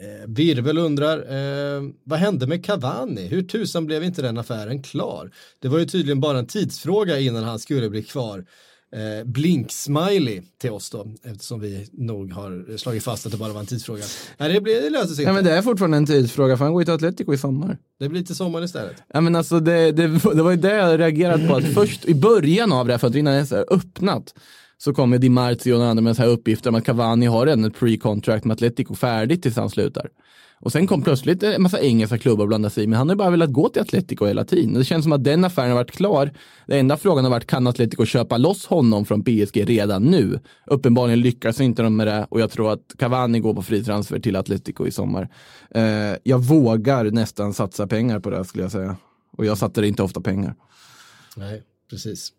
Eh, 0.01 0.29
Virvel 0.29 0.79
undrar, 0.79 1.19
eh, 1.19 1.83
vad 2.05 2.19
hände 2.19 2.47
med 2.47 2.65
Cavani? 2.65 3.27
Hur 3.27 3.43
tusan 3.43 3.87
blev 3.87 4.05
inte 4.05 4.23
den 4.23 4.39
affären 4.39 4.83
klar? 4.83 5.31
Det 5.59 5.69
var 5.69 5.79
ju 5.79 5.85
tydligen 5.85 6.21
bara 6.21 6.39
en 6.39 6.47
tidsfråga 6.47 7.19
innan 7.19 7.45
han 7.45 7.59
skulle 7.59 7.91
bli 7.91 8.03
kvar. 8.03 8.45
Eh, 8.93 9.25
Blink-smiley 9.25 10.43
till 10.59 10.71
oss 10.71 10.91
då, 10.91 11.07
eftersom 11.23 11.61
vi 11.61 11.89
nog 11.93 12.33
har 12.33 12.77
slagit 12.77 13.05
fast 13.05 13.27
att 13.27 13.33
det 13.33 13.39
bara 13.39 13.53
var 13.53 13.61
en 13.61 13.67
tidsfråga. 13.67 14.05
Nej, 14.39 14.53
det, 14.53 14.61
blir, 14.61 14.83
det 14.83 14.91
löser 14.91 15.15
sig 15.15 15.25
Ja 15.25 15.33
men 15.33 15.45
det 15.45 15.53
är 15.53 15.63
fortfarande 15.63 15.97
en 15.97 16.07
tidsfråga 16.07 16.57
för 16.57 16.65
han 16.65 16.73
går 16.73 16.83
ju 16.83 16.85
till 16.85 16.95
Atletico 16.95 17.35
i 17.35 17.39
sommar. 17.39 17.79
Det 17.99 18.09
blir 18.09 18.23
till 18.23 18.37
sommaren 18.37 18.65
istället. 18.65 18.97
Ja 19.15 19.21
men 19.21 19.37
alltså 19.37 19.61
det, 19.61 19.93
det, 19.93 20.07
det 20.09 20.43
var 20.43 20.51
ju 20.51 20.57
det 20.57 20.75
jag 20.75 21.01
reagerade 21.01 21.49
på 21.49 21.57
att 21.57 21.65
först 21.75 22.05
i 22.05 22.15
början 22.15 22.73
av 22.73 22.87
det 22.87 22.93
här 22.93 22.99
fönstret, 22.99 23.21
innan 23.21 23.35
det 23.35 23.53
är 23.53 23.75
öppnat, 23.75 24.35
så 24.79 24.95
kommer 24.95 25.19
Di 25.19 25.29
Marzio 25.29 25.73
och 25.73 25.85
andra 25.85 26.03
med 26.03 26.17
så 26.17 26.23
här 26.23 26.29
uppgifter 26.29 26.71
om 26.71 26.77
att 26.77 26.85
Cavani 26.85 27.27
har 27.27 27.47
redan 27.47 27.65
ett 27.65 27.77
pre-contract 27.77 28.45
med 28.45 28.55
Atletico 28.55 28.95
färdigt 28.95 29.43
tills 29.43 29.57
han 29.57 29.71
slutar. 29.71 30.09
Och 30.61 30.73
sen 30.73 30.87
kom 30.87 31.03
plötsligt 31.03 31.43
en 31.43 31.63
massa 31.63 31.81
engelska 31.81 32.19
klubbar 32.19 32.47
blanda 32.47 32.71
sig 32.71 32.85
i, 32.85 32.87
men 32.87 32.99
han 32.99 33.09
har 33.09 33.15
ju 33.15 33.19
bara 33.19 33.31
velat 33.31 33.53
gå 33.53 33.69
till 33.69 33.83
Atletico 33.83 34.27
hela 34.27 34.45
tiden. 34.45 34.75
Det 34.75 34.85
känns 34.85 35.05
som 35.05 35.13
att 35.13 35.25
den 35.25 35.45
affären 35.45 35.69
har 35.69 35.77
varit 35.77 35.91
klar. 35.91 36.33
Den 36.67 36.79
enda 36.79 36.97
frågan 36.97 37.25
har 37.25 37.31
varit, 37.31 37.47
kan 37.47 37.67
Atletico 37.67 38.05
köpa 38.05 38.37
loss 38.37 38.67
honom 38.67 39.05
från 39.05 39.25
PSG 39.25 39.69
redan 39.69 40.03
nu? 40.03 40.41
Uppenbarligen 40.67 41.21
lyckas 41.21 41.61
inte 41.61 41.83
de 41.83 41.97
med 41.97 42.07
det 42.07 42.27
och 42.31 42.41
jag 42.41 42.51
tror 42.51 42.73
att 42.73 42.95
Cavani 42.99 43.41
går 43.41 43.55
på 43.55 43.63
fri 43.63 43.85
transfer 43.85 44.19
till 44.19 44.37
Atletico 44.37 44.87
i 44.87 44.91
sommar. 44.91 45.29
Eh, 45.71 46.17
jag 46.23 46.39
vågar 46.39 47.05
nästan 47.05 47.55
satsa 47.55 47.87
pengar 47.87 48.21
på 48.21 48.31
det 48.31 48.45
skulle 48.45 48.65
jag 48.65 48.73
säga. 48.73 48.97
Och 49.37 49.47
jag 49.47 49.59
satte 49.59 49.87
inte 49.87 50.03
ofta 50.03 50.21
pengar. 50.21 50.55
Nej, 51.37 51.63
precis. 51.91 52.33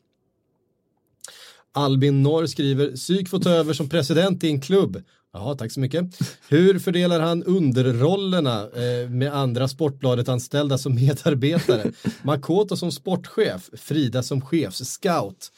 Albin 1.72 2.24
Norr 2.24 2.46
skriver, 2.46 2.92
psyk 2.96 3.30
får 3.30 3.40
ta 3.40 3.50
över 3.50 3.74
som 3.74 3.90
president 3.90 4.44
i 4.44 4.48
en 4.48 4.62
klubb. 4.62 5.04
Ja, 5.34 5.56
tack 5.60 5.72
så 5.72 5.80
mycket. 5.80 6.06
Hur 6.50 6.80
fördelar 6.80 7.20
han 7.20 7.44
underrollerna 7.44 8.62
eh, 8.62 9.10
med 9.10 9.34
andra 9.34 9.68
Sportbladet-anställda 9.68 10.78
som 10.78 10.96
medarbetare? 10.96 11.92
Makoto 12.24 12.78
som 12.78 12.92
sportchef, 12.92 13.70
Frida 13.78 14.24
som 14.24 14.42
chefsscout. 14.42 15.52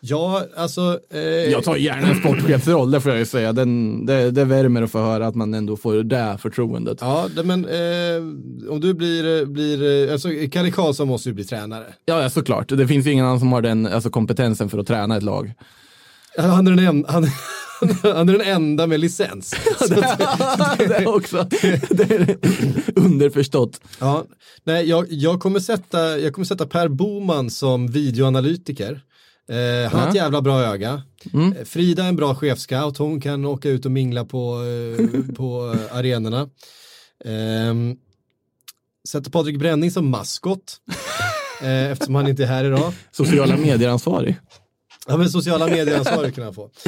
Ja, 0.00 0.44
alltså... 0.56 1.00
Eh, 1.10 1.20
Jag 1.20 1.64
tar 1.64 1.76
gärna 1.76 2.08
en 2.08 2.16
sportchefsroll, 2.20 2.90
det 2.90 3.00
får 3.00 3.10
jag 3.12 3.18
ju 3.18 3.26
säga. 3.26 3.52
Den, 3.52 4.06
det, 4.06 4.30
det 4.30 4.44
värmer 4.44 4.82
att 4.82 4.90
få 4.90 4.98
höra 4.98 5.26
att 5.26 5.34
man 5.34 5.54
ändå 5.54 5.76
får 5.76 5.94
det 6.02 6.38
förtroendet. 6.40 6.98
Ja, 7.00 7.28
men 7.44 7.64
eh, 7.64 8.70
om 8.72 8.80
du 8.80 8.94
blir, 8.94 9.46
blir 9.46 10.06
eh, 10.06 10.12
alltså 10.12 10.28
Kalle 10.52 10.70
Karlsson 10.70 11.08
måste 11.08 11.28
ju 11.28 11.34
bli 11.34 11.44
tränare. 11.44 11.84
Ja, 12.04 12.22
ja, 12.22 12.30
såklart. 12.30 12.68
Det 12.68 12.88
finns 12.88 13.06
ju 13.06 13.10
ingen 13.12 13.24
annan 13.26 13.40
som 13.40 13.52
har 13.52 13.62
den 13.62 13.86
alltså, 13.86 14.10
kompetensen 14.10 14.68
för 14.68 14.78
att 14.78 14.86
träna 14.86 15.16
ett 15.16 15.22
lag. 15.22 15.52
Han 16.38 16.66
är 16.66 16.70
den, 16.70 16.78
en, 16.86 17.04
han, 17.08 17.24
han 18.14 18.28
är 18.28 18.32
den 18.38 18.40
enda 18.40 18.86
med 18.86 19.00
licens. 19.00 19.54
Så 19.78 19.84
att, 20.00 20.18
det 20.78 20.94
är 20.96 21.08
också 21.16 21.46
det 21.90 22.10
är 22.10 22.36
underförstått. 22.96 23.80
ja, 24.00 24.24
nej, 24.64 24.88
jag, 24.88 25.06
jag, 25.10 25.40
kommer 25.40 25.60
sätta, 25.60 26.18
jag 26.18 26.32
kommer 26.34 26.46
sätta 26.46 26.66
Per 26.66 26.88
Boman 26.88 27.50
som 27.50 27.86
videoanalytiker. 27.86 29.00
Eh, 29.48 29.90
han 29.90 30.00
har 30.00 30.08
ett 30.08 30.14
Ja. 30.14 30.22
jävla 30.22 30.42
bra 30.42 30.60
öga. 30.62 31.02
Mm. 31.32 31.52
Eh, 31.52 31.64
Frida 31.64 32.04
är 32.04 32.08
en 32.08 32.16
bra 32.16 32.34
chefscout, 32.34 32.98
hon 32.98 33.20
kan 33.20 33.44
åka 33.44 33.68
ut 33.68 33.84
och 33.84 33.90
mingla 33.90 34.24
på, 34.24 34.62
eh, 34.62 35.34
på 35.34 35.74
eh, 35.90 35.96
arenorna. 35.96 36.48
Ehm, 37.24 37.96
sätter 39.08 39.30
Patrik 39.30 39.58
Bränning 39.58 39.90
som 39.90 40.10
maskot. 40.10 40.76
Eh, 41.62 41.90
eftersom 41.90 42.14
han 42.14 42.28
inte 42.28 42.42
är 42.42 42.46
här 42.46 42.64
idag. 42.64 42.92
Sociala 43.12 43.56
medier-ansvarig. 43.56 44.36
Ja 45.08 45.16
men 45.16 45.30
sociala 45.30 45.66
medier-ansvarig 45.66 46.34
kan 46.34 46.44
han 46.44 46.54
få. 46.54 46.70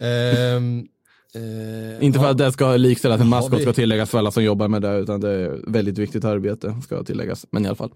Ehm, 0.00 0.86
eh, 1.34 2.04
Inte 2.04 2.18
för 2.18 2.26
ja, 2.26 2.30
att 2.30 2.38
det 2.38 2.52
ska 2.52 2.76
likställas 2.76 3.18
har 3.20 3.26
maskot 3.26 3.58
vi? 3.58 3.62
ska 3.62 3.72
tilläggas 3.72 4.10
för 4.10 4.18
alla 4.18 4.30
som 4.30 4.44
jobbar 4.44 4.68
med 4.68 4.82
det, 4.82 4.98
utan 4.98 5.20
det 5.20 5.30
är 5.30 5.70
väldigt 5.72 5.98
viktigt 5.98 6.24
arbete 6.24 6.76
ska 6.84 7.04
tilläggas. 7.04 7.46
Men 7.50 7.64
i 7.64 7.68
alla 7.68 7.76
fall. 7.76 7.90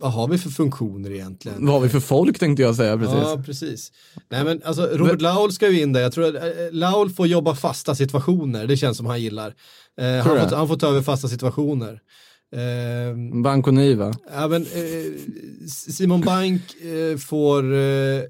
Vad 0.00 0.12
har 0.12 0.28
vi 0.28 0.38
för 0.38 0.50
funktioner 0.50 1.10
egentligen? 1.10 1.66
Vad 1.66 1.74
har 1.74 1.80
vi 1.80 1.88
för 1.88 2.00
folk 2.00 2.38
tänkte 2.38 2.62
jag 2.62 2.76
säga 2.76 2.98
precis. 2.98 3.14
Ja, 3.14 3.42
precis. 3.46 3.92
Nej, 4.30 4.44
men 4.44 4.62
alltså, 4.64 4.86
Robert 4.92 5.20
Laul 5.20 5.52
ska 5.52 5.68
ju 5.68 5.80
in 5.80 5.92
där. 5.92 6.00
Jag 6.00 6.12
tror 6.12 6.28
att 6.28 6.34
eh, 6.34 6.40
Laul 6.72 7.10
får 7.10 7.26
jobba 7.26 7.54
fasta 7.54 7.94
situationer. 7.94 8.66
Det 8.66 8.76
känns 8.76 8.96
som 8.96 9.06
han 9.06 9.22
gillar. 9.22 9.54
Eh, 10.00 10.06
han, 10.06 10.48
får, 10.48 10.56
han 10.56 10.68
får 10.68 10.76
ta 10.76 10.88
över 10.88 11.02
fasta 11.02 11.28
situationer. 11.28 12.00
Eh, 12.52 13.42
Bank 13.42 13.66
och 13.66 13.74
ja, 14.32 14.48
men, 14.48 14.62
eh, 14.62 15.68
Simon 15.68 16.20
Bank 16.20 16.62
eh, 16.74 17.18
får, 17.18 17.74
eh, 17.74 18.22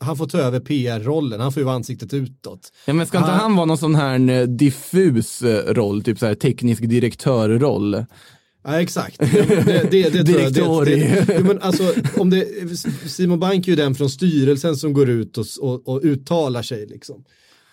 han 0.00 0.16
får 0.16 0.26
ta 0.26 0.38
över 0.38 0.60
PR-rollen. 0.60 1.40
Han 1.40 1.52
får 1.52 1.60
ju 1.60 1.64
vara 1.64 1.76
ansiktet 1.76 2.14
utåt. 2.14 2.72
Ja, 2.84 2.92
men 2.92 3.06
ska 3.06 3.18
inte 3.18 3.30
han 3.30 3.56
vara 3.56 3.66
någon 3.66 3.78
sån 3.78 3.94
här 3.94 4.30
eh, 4.30 4.42
diffus 4.42 5.42
eh, 5.42 5.74
roll, 5.74 6.02
typ 6.02 6.18
så 6.18 6.26
här 6.26 6.34
teknisk 6.34 6.82
direktör-roll? 6.82 8.04
Ja, 8.64 8.80
exakt. 8.80 9.18
Det, 9.18 9.90
det, 9.90 10.22
det, 10.22 10.50
tror 10.50 10.88
jag. 10.88 10.98
Det, 10.98 11.24
det, 11.26 11.44
men 11.44 11.58
alltså, 11.62 11.94
om 12.16 12.30
det, 12.30 12.46
Simon 13.06 13.40
Bank 13.40 13.66
är 13.66 13.70
ju 13.70 13.76
den 13.76 13.94
från 13.94 14.10
styrelsen 14.10 14.76
som 14.76 14.92
går 14.92 15.08
ut 15.08 15.38
och, 15.38 15.46
och, 15.60 15.88
och 15.88 16.00
uttalar 16.02 16.62
sig. 16.62 16.86
Liksom. 16.86 17.24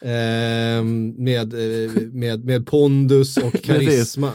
Ehm, 0.01 1.09
med, 1.17 1.53
eh, 1.53 1.91
med, 2.11 2.45
med 2.45 2.65
pondus 2.65 3.37
och 3.37 3.61
karisma. 3.63 4.31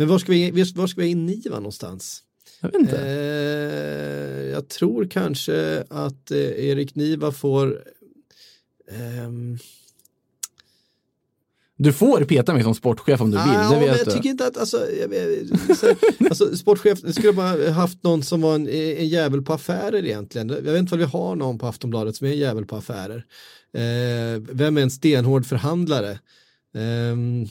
Men 0.00 0.08
var 0.08 0.18
ska 0.18 0.32
vi, 0.32 0.50
var 0.50 0.86
ska 0.86 1.00
vi 1.00 1.06
ha 1.06 1.10
in 1.10 1.26
Niva 1.26 1.56
någonstans? 1.56 2.22
Jag 2.60 2.72
vet 2.72 2.80
inte. 2.80 2.98
Eh, 2.98 4.50
jag 4.50 4.68
tror 4.68 5.06
kanske 5.10 5.84
att 5.90 6.30
eh, 6.30 6.38
Erik 6.38 6.94
Niva 6.94 7.32
får 7.32 7.84
ehm, 8.90 9.58
Du 11.76 11.92
får 11.92 12.24
peta 12.24 12.54
mig 12.54 12.62
som 12.62 12.74
sportchef 12.74 13.20
om 13.20 13.30
du 13.30 13.36
vill, 13.36 13.46
Ah, 13.46 13.52
det 13.56 13.62
ja, 13.62 13.70
men 13.70 13.80
vet 13.80 13.98
jag 13.98 14.06
du. 14.06 14.12
tycker 14.12 14.28
inte 14.30 14.46
att, 14.46 14.56
alltså, 14.56 14.86
jag, 14.90 15.10
så, 15.76 15.94
alltså 16.24 16.56
sportchef, 16.56 16.98
skulle 17.14 17.32
bara 17.32 17.70
haft 17.70 18.02
någon 18.02 18.22
som 18.22 18.40
var 18.40 18.54
en, 18.54 18.68
en 18.68 19.08
jävel 19.08 19.42
på 19.42 19.52
affärer 19.52 20.04
egentligen. 20.04 20.48
Jag 20.48 20.62
vet 20.62 20.78
inte 20.78 20.94
om 20.94 20.98
vi 20.98 21.04
har 21.06 21.36
någon 21.36 21.58
på 21.58 21.66
Aftonbladet 21.66 22.16
som 22.16 22.26
är 22.26 22.30
en 22.30 22.38
jävel 22.38 22.66
på 22.66 22.76
affärer. 22.76 23.24
Eh, 23.72 24.40
vem 24.52 24.76
är 24.76 24.82
en 24.82 24.90
stenhård 24.90 25.46
förhandlare? 25.46 26.18
Ehm, 26.74 27.48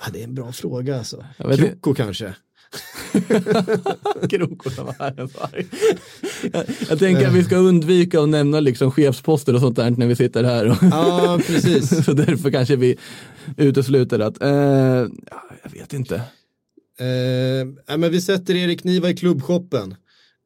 ja, 0.00 0.10
det 0.12 0.20
är 0.20 0.24
en 0.24 0.34
bra 0.34 0.52
fråga 0.52 0.98
alltså. 0.98 1.24
Kroko 1.56 1.94
kanske. 1.94 2.34
Krokorna 4.30 4.84
var 4.84 4.94
världens 4.98 5.34
varg. 5.40 5.66
jag, 6.52 6.64
jag 6.88 6.98
tänker 6.98 7.26
att 7.28 7.34
vi 7.34 7.44
ska 7.44 7.56
undvika 7.56 8.20
att 8.20 8.28
nämna 8.28 8.60
liksom 8.60 8.90
chefsposter 8.90 9.54
och 9.54 9.60
sånt 9.60 9.76
där 9.76 9.90
när 9.90 10.06
vi 10.06 10.16
sitter 10.16 10.44
här. 10.44 10.70
Och 10.70 10.76
Ja, 10.80 11.40
precis. 11.46 12.04
så 12.04 12.12
därför 12.12 12.50
kanske 12.50 12.76
vi 12.76 12.98
utesluter 13.56 14.18
att, 14.18 14.42
eh, 14.42 14.50
ja, 14.50 15.50
jag 15.62 15.70
vet 15.70 15.92
inte. 15.92 16.14
Eh, 17.00 17.06
ja, 17.86 17.96
men 17.96 18.10
vi 18.10 18.20
sätter 18.20 18.56
Erik 18.56 18.84
Niva 18.84 19.10
i 19.10 19.16
klubbshoppen. 19.16 19.94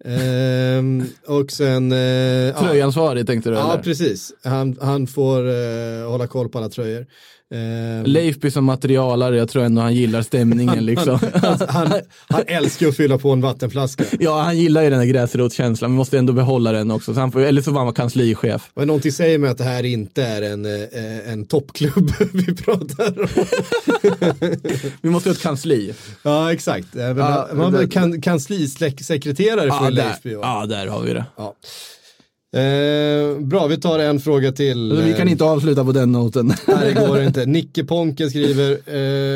Ehm, 0.05 1.05
och 1.27 1.51
sen... 1.53 1.93
Eh, 1.93 1.99
ja. 1.99 2.61
Tröjansvarig 2.61 3.27
tänkte 3.27 3.51
du 3.51 3.57
Ja, 3.57 3.73
eller? 3.73 3.83
precis. 3.83 4.33
Han, 4.45 4.79
han 4.81 5.07
får 5.07 5.49
eh, 5.49 6.09
hålla 6.11 6.27
koll 6.27 6.49
på 6.49 6.59
alla 6.59 6.69
tröjor. 6.69 7.07
Ehm, 7.55 8.05
Leifby 8.05 8.51
som 8.51 8.65
materialare, 8.65 9.37
jag 9.37 9.49
tror 9.49 9.63
ändå 9.65 9.83
han 9.83 9.95
gillar 9.95 10.23
stämningen 10.23 10.87
liksom. 10.87 11.19
han, 11.35 11.59
han, 11.69 11.93
han 12.29 12.43
älskar 12.47 12.87
att 12.89 12.97
fylla 12.97 13.19
på 13.19 13.31
en 13.31 13.41
vattenflaska. 13.41 14.05
Ja, 14.21 14.41
han 14.43 14.59
gillar 14.59 14.83
ju 14.83 14.91
den 14.91 14.99
här 14.99 15.07
gräsrotskänslan, 15.07 15.91
men 15.91 15.97
måste 15.97 16.19
ändå 16.19 16.33
behålla 16.33 16.73
den 16.73 16.91
också. 16.91 17.15
Så 17.15 17.21
han 17.21 17.33
får, 17.33 17.41
eller 17.41 17.63
så 17.63 17.71
var 17.71 17.85
han 17.85 17.95
kanslichef. 17.95 18.71
Och 18.75 18.87
någonting 18.87 19.13
säger 19.13 19.39
mig 19.39 19.51
att 19.51 19.59
det 19.59 19.65
här 19.65 19.85
inte 19.85 20.23
är 20.23 20.43
en, 20.43 20.65
eh, 20.65 21.33
en 21.33 21.45
toppklubb 21.47 22.13
vi 22.33 22.55
pratar 22.55 23.21
om. 23.21 23.29
Vi 25.03 25.11
måste 25.11 25.29
ha 25.29 25.35
ett 25.35 25.43
kansli. 25.43 25.95
Ja, 26.23 26.53
exakt. 26.53 26.97
Även, 26.97 27.17
Ja, 27.25 27.49
man 27.53 27.73
var 27.73 27.87
kan, 27.91 28.21
kanslisekreterare 28.21 29.71
för 29.71 29.85
Ja, 29.85 29.91
Leifby. 29.91 30.33
ja, 30.33 30.67
där 30.67 30.87
har 30.87 31.01
vi 31.03 31.13
det. 31.13 31.25
Ja. 31.37 31.55
Eh, 32.57 33.39
bra, 33.41 33.67
vi 33.67 33.77
tar 33.77 33.99
en 33.99 34.21
fråga 34.21 34.53
till. 34.53 34.93
Vi 35.05 35.13
kan 35.13 35.27
Eh, 35.27 35.33
inte 35.33 35.45
avsluta 35.45 35.85
på 35.85 35.93
den 35.93 36.13
noten. 36.13 36.47
Nej, 36.67 36.95
det 36.95 37.07
går 37.07 37.23
inte. 37.27 37.47
Nicke 37.47 37.85
Ponken 37.85 38.31
skriver, 38.31 38.71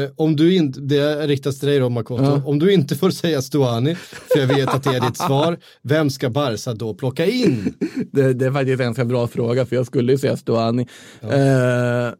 eh, 0.04 0.10
om 0.16 0.36
du 0.36 0.54
inte, 0.54 0.80
det 0.80 1.26
riktas 1.26 1.58
till 1.58 1.68
dig 1.68 1.78
då 1.78 1.88
Makoto, 1.88 2.22
Ja. 2.24 2.42
om 2.46 2.58
du 2.58 2.72
inte 2.72 2.96
får 2.96 3.10
säga 3.10 3.42
Stuani, 3.42 3.94
för 3.94 4.38
jag 4.38 4.46
vet 4.46 4.68
att 4.68 4.82
det 4.84 4.90
är 4.96 5.00
ditt 5.00 5.16
svar, 5.26 5.58
vem 5.82 6.10
ska 6.10 6.30
Barca 6.30 6.74
då 6.74 6.94
plocka 6.94 7.26
in? 7.26 7.74
Det, 8.12 8.32
det 8.32 8.46
är 8.46 8.52
faktiskt 8.52 8.80
en 8.80 8.86
ganska 8.86 9.04
bra 9.04 9.26
fråga, 9.28 9.66
för 9.66 9.76
jag 9.76 9.86
skulle 9.86 10.12
ju 10.12 10.18
säga 10.18 10.36
Stuani. 10.36 10.86
Eh, 11.20 12.12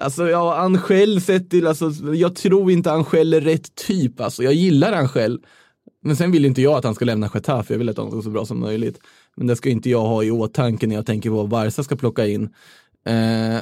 alltså, 0.00 0.28
ja, 0.28 0.56
Angel 0.56 1.20
sett 1.20 1.50
till, 1.50 1.66
alltså, 1.66 1.90
jag 2.14 2.34
tror 2.36 2.70
inte 2.70 2.92
Angel 2.92 3.34
är 3.34 3.40
rätt 3.40 3.74
typ. 3.74 4.20
Alltså, 4.20 4.42
jag 4.42 4.54
gillar 4.54 4.92
Angel. 4.92 5.38
Men 6.06 6.16
sen 6.16 6.32
vill 6.32 6.44
inte 6.44 6.62
jag 6.62 6.72
att 6.74 6.84
han 6.84 6.94
ska 6.94 7.04
lämna 7.04 7.30
Getafe, 7.34 7.74
jag 7.74 7.78
vill 7.78 7.88
att 7.88 7.96
han 7.98 8.10
ska 8.10 8.22
så 8.22 8.30
bra 8.30 8.44
som 8.46 8.60
möjligt. 8.60 8.98
Men 9.36 9.46
det 9.46 9.56
ska 9.56 9.70
inte 9.70 9.90
jag 9.90 10.00
ha 10.00 10.22
i 10.22 10.30
åtanke 10.30 10.86
när 10.86 10.94
jag 10.94 11.06
tänker 11.06 11.30
på 11.30 11.36
vad 11.36 11.48
Barca 11.48 11.82
ska 11.82 11.96
plocka 11.96 12.26
in. 12.26 12.42
Eh, 13.06 13.58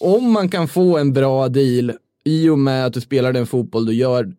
om 0.00 0.32
man 0.32 0.48
kan 0.48 0.68
få 0.68 0.98
en 0.98 1.12
bra 1.12 1.48
deal 1.48 1.92
i 2.24 2.48
och 2.48 2.58
med 2.58 2.86
att 2.86 2.92
du 2.92 3.00
spelar 3.00 3.32
den 3.32 3.46
fotboll 3.46 3.86
du 3.86 3.94
gör. 3.94 4.32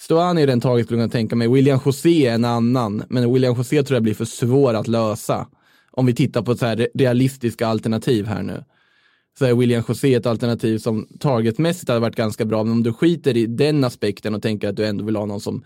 Stoani 0.00 0.42
är 0.42 0.46
den 0.46 0.60
taget 0.60 0.86
skulle 0.86 1.00
jag 1.00 1.10
kunna 1.10 1.20
tänka 1.20 1.36
mig. 1.36 1.48
William 1.48 1.80
José 1.84 2.26
är 2.26 2.34
en 2.34 2.44
annan, 2.44 3.04
men 3.08 3.32
William 3.32 3.54
José 3.56 3.82
tror 3.82 3.96
jag 3.96 4.02
blir 4.02 4.14
för 4.14 4.24
svår 4.24 4.74
att 4.74 4.88
lösa. 4.88 5.46
Om 5.90 6.06
vi 6.06 6.14
tittar 6.14 6.42
på 6.42 6.56
så 6.56 6.66
här 6.66 6.88
realistiska 6.94 7.66
alternativ 7.66 8.26
här 8.26 8.42
nu. 8.42 8.64
Så 9.38 9.44
är 9.44 9.54
William 9.54 9.84
José 9.88 10.14
ett 10.14 10.26
alternativ 10.26 10.78
som 10.78 11.06
targetmässigt 11.20 11.88
hade 11.88 12.00
varit 12.00 12.16
ganska 12.16 12.44
bra, 12.44 12.64
men 12.64 12.72
om 12.72 12.82
du 12.82 12.92
skiter 12.92 13.36
i 13.36 13.46
den 13.46 13.84
aspekten 13.84 14.34
och 14.34 14.42
tänker 14.42 14.68
att 14.68 14.76
du 14.76 14.86
ändå 14.86 15.04
vill 15.04 15.16
ha 15.16 15.26
någon 15.26 15.40
som 15.40 15.64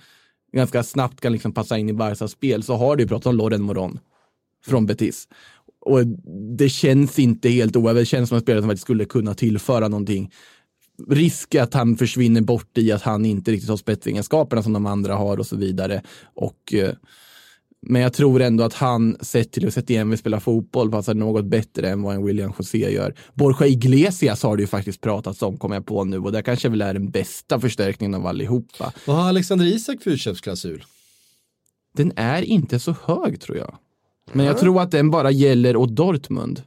ganska 0.52 0.82
snabbt 0.82 1.20
kan 1.20 1.32
liksom 1.32 1.52
passa 1.52 1.78
in 1.78 1.88
i 1.88 1.92
Barcas 1.92 2.32
spel 2.32 2.62
så 2.62 2.76
har 2.76 2.96
du 2.96 3.02
ju 3.02 3.08
pratat 3.08 3.26
om 3.26 3.36
Loren 3.36 3.62
Moron 3.62 3.98
från 4.66 4.86
Betis. 4.86 5.28
Och 5.80 6.06
det 6.58 6.68
känns 6.68 7.18
inte 7.18 7.48
helt 7.48 7.76
oävet, 7.76 8.02
det 8.02 8.06
känns 8.06 8.28
som 8.28 8.36
en 8.36 8.42
spelare 8.42 8.62
som 8.62 8.68
faktiskt 8.68 8.84
skulle 8.84 9.04
kunna 9.04 9.34
tillföra 9.34 9.88
någonting. 9.88 10.32
Risk 11.08 11.54
att 11.54 11.74
han 11.74 11.96
försvinner 11.96 12.40
bort 12.40 12.78
i 12.78 12.92
att 12.92 13.02
han 13.02 13.24
inte 13.24 13.50
riktigt 13.50 13.70
har 13.70 13.76
spetsegenskaperna 13.76 14.62
som 14.62 14.72
de 14.72 14.86
andra 14.86 15.14
har 15.14 15.38
och 15.38 15.46
så 15.46 15.56
vidare. 15.56 16.02
Och, 16.34 16.74
eh, 16.74 16.94
men 17.88 18.02
jag 18.02 18.12
tror 18.12 18.42
ändå 18.42 18.64
att 18.64 18.74
han, 18.74 19.16
sett 19.20 19.52
till 19.52 19.62
hur 19.62 19.70
Setien 19.70 20.10
vill 20.10 20.18
spela 20.18 20.40
fotboll, 20.40 20.90
passar 20.90 21.14
något 21.14 21.44
bättre 21.44 21.90
än 21.90 22.02
vad 22.02 22.14
en 22.14 22.24
William 22.24 22.52
José 22.58 22.92
gör. 22.92 23.14
Borja 23.34 23.66
Iglesias 23.66 24.42
har 24.42 24.56
det 24.56 24.60
ju 24.60 24.66
faktiskt 24.66 25.00
pratats 25.00 25.42
om, 25.42 25.56
kommer 25.56 25.76
jag 25.76 25.86
på 25.86 26.04
nu, 26.04 26.18
och 26.18 26.32
det 26.32 26.42
kanske 26.42 26.68
väl 26.68 26.82
är 26.82 26.94
den 26.94 27.10
bästa 27.10 27.60
förstärkningen 27.60 28.14
av 28.14 28.26
allihopa. 28.26 28.92
Vad 29.06 29.16
har 29.16 29.28
Alexander 29.28 29.66
Isak 29.66 30.02
för 30.02 30.10
utköpsklausul? 30.10 30.84
Den 31.94 32.12
är 32.16 32.42
inte 32.42 32.78
så 32.78 32.94
hög 33.04 33.40
tror 33.40 33.58
jag. 33.58 33.76
Men 34.32 34.46
jag 34.46 34.58
tror 34.58 34.82
att 34.82 34.90
den 34.90 35.10
bara 35.10 35.30
gäller 35.30 35.76
åt 35.76 35.96
Dortmund. 35.96 36.62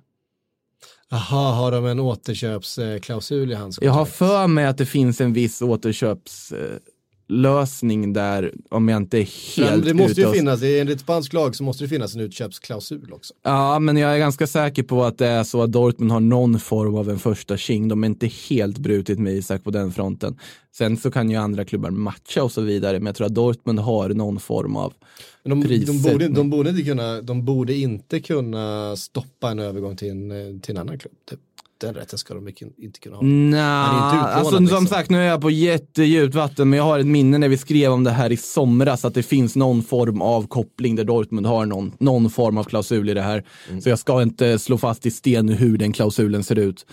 Jaha, 1.09 1.51
har 1.53 1.71
de 1.71 1.85
en 1.85 1.99
återköpsklausul 1.99 3.51
i 3.51 3.55
hans 3.55 3.79
Jag 3.81 3.91
har 3.91 3.97
kontrakt? 4.05 4.17
för 4.17 4.47
mig 4.47 4.65
att 4.65 4.77
det 4.77 4.85
finns 4.85 5.21
en 5.21 5.33
viss 5.33 5.61
återköps... 5.61 6.53
lösning 7.29 8.13
där 8.13 8.53
om 8.69 8.89
jag 8.89 8.97
inte 8.97 9.17
är 9.17 9.55
helt 9.57 9.71
Men 9.71 9.81
det 9.81 9.93
måste 9.93 10.21
ju 10.21 10.31
finnas, 10.31 10.63
enligt 10.63 10.99
spansk 10.99 11.33
lag 11.33 11.55
så 11.55 11.63
måste 11.63 11.83
det 11.83 11.87
finnas 11.87 12.15
en 12.15 12.21
utköpsklausul 12.21 13.13
också. 13.13 13.33
Ja, 13.43 13.79
men 13.79 13.97
jag 13.97 14.13
är 14.13 14.17
ganska 14.17 14.47
säker 14.47 14.83
på 14.83 15.03
att 15.03 15.17
det 15.17 15.27
är 15.27 15.43
så 15.43 15.63
att 15.63 15.71
Dortmund 15.71 16.11
har 16.11 16.19
någon 16.19 16.59
form 16.59 16.95
av 16.95 17.09
en 17.09 17.19
första 17.19 17.57
king. 17.57 17.87
De 17.87 18.03
är 18.03 18.07
inte 18.07 18.27
helt 18.27 18.77
brutit 18.77 19.19
med 19.19 19.33
Isak 19.33 19.63
på 19.63 19.71
den 19.71 19.91
fronten. 19.91 20.37
Sen 20.75 20.97
så 20.97 21.11
kan 21.11 21.29
ju 21.29 21.35
andra 21.35 21.65
klubbar 21.65 21.89
matcha 21.89 22.43
och 22.43 22.51
så 22.51 22.61
vidare, 22.61 22.99
men 22.99 23.05
jag 23.05 23.15
tror 23.15 23.27
att 23.27 23.35
Dortmund 23.35 23.79
har 23.79 24.09
någon 24.09 24.39
form 24.39 24.75
av 24.75 24.93
de, 25.43 25.61
de, 25.85 26.01
borde, 26.01 26.27
de, 26.27 26.49
borde 26.49 26.69
inte 26.69 26.83
kunna, 26.83 27.21
de 27.21 27.45
borde 27.45 27.75
inte 27.75 28.19
kunna 28.19 28.95
stoppa 28.95 29.51
en 29.51 29.59
övergång 29.59 29.95
till 29.95 30.09
en, 30.09 30.31
eh, 30.31 30.59
till 30.61 30.75
en 30.75 30.81
annan 30.81 30.99
klubb. 30.99 31.13
Det, 31.29 31.37
den 31.81 31.93
rätten 31.93 32.19
ska 32.19 32.33
de 32.33 32.47
inte 32.77 32.99
kunna 32.99 33.15
ha. 33.15 33.23
Utlånad, 33.23 34.29
alltså 34.29 34.55
som 34.55 34.63
liksom. 34.63 34.87
sagt 34.87 35.09
nu 35.09 35.17
är 35.17 35.27
jag 35.27 35.41
på 35.41 35.51
jättedjupt 35.51 36.35
vatten 36.35 36.69
men 36.69 36.77
jag 36.77 36.83
har 36.83 36.99
ett 36.99 37.07
minne 37.07 37.37
när 37.37 37.49
vi 37.49 37.57
skrev 37.57 37.91
om 37.91 38.03
det 38.03 38.11
här 38.11 38.31
i 38.31 38.37
somras 38.37 39.05
att 39.05 39.13
det 39.13 39.23
finns 39.23 39.55
någon 39.55 39.83
form 39.83 40.21
av 40.21 40.47
koppling 40.47 40.95
där 40.95 41.03
Dortmund 41.03 41.47
har 41.47 41.65
någon, 41.65 41.91
någon 41.99 42.29
form 42.29 42.57
av 42.57 42.63
klausul 42.63 43.09
i 43.09 43.13
det 43.13 43.21
här. 43.21 43.45
Mm. 43.69 43.81
Så 43.81 43.89
jag 43.89 43.99
ska 43.99 44.21
inte 44.21 44.59
slå 44.59 44.77
fast 44.77 45.05
i 45.05 45.11
sten 45.11 45.49
hur 45.49 45.77
den 45.77 45.93
klausulen 45.93 46.43
ser 46.43 46.59
ut. 46.59 46.85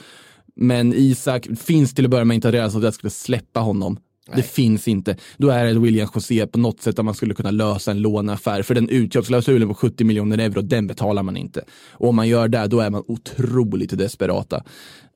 Men 0.57 0.93
Isak 0.93 1.49
finns 1.59 1.95
till 1.95 2.05
att 2.05 2.11
börja 2.11 2.25
med 2.25 2.35
inte 2.35 2.51
redan 2.51 2.71
så 2.71 2.79
att 2.79 2.85
jag 2.85 2.95
skulle 2.95 3.11
släppa 3.11 3.61
honom. 3.61 3.99
Det 4.35 4.43
finns 4.43 4.89
inte. 4.89 5.17
Då 5.37 5.49
är 5.49 5.65
det 5.65 5.81
William 5.81 6.09
José 6.15 6.47
på 6.47 6.59
något 6.59 6.81
sätt 6.81 6.99
att 6.99 7.05
man 7.05 7.15
skulle 7.15 7.35
kunna 7.35 7.51
lösa 7.51 7.91
en 7.91 8.03
låneaffär. 8.03 8.63
För 8.63 8.75
den 8.75 8.89
utköpsklausulen 8.89 9.69
på 9.69 9.75
70 9.75 10.05
miljoner 10.05 10.39
euro, 10.39 10.63
den 10.63 10.87
betalar 10.87 11.23
man 11.23 11.37
inte. 11.37 11.65
Och 11.91 12.09
om 12.09 12.17
man 12.17 12.29
gör 12.29 12.49
det, 12.49 12.67
då 12.67 12.81
är 12.81 12.91
man 12.91 13.03
otroligt 13.07 13.99
desperata. 13.99 14.65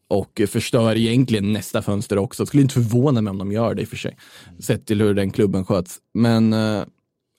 Och 0.08 0.42
förstör 0.48 0.96
egentligen 0.96 1.52
nästa 1.52 1.82
fönster 1.82 2.18
också. 2.18 2.46
Skulle 2.46 2.62
inte 2.62 2.74
förvåna 2.74 3.20
mig 3.20 3.30
om 3.30 3.38
de 3.38 3.52
gör 3.52 3.74
det 3.74 3.82
i 3.82 3.84
och 3.84 3.88
för 3.88 3.96
sig. 3.96 4.16
Sett 4.58 4.86
till 4.86 5.00
hur 5.00 5.14
den 5.14 5.30
klubben 5.30 5.64
sköts. 5.64 5.98
Men 6.14 6.52
eh, 6.52 6.82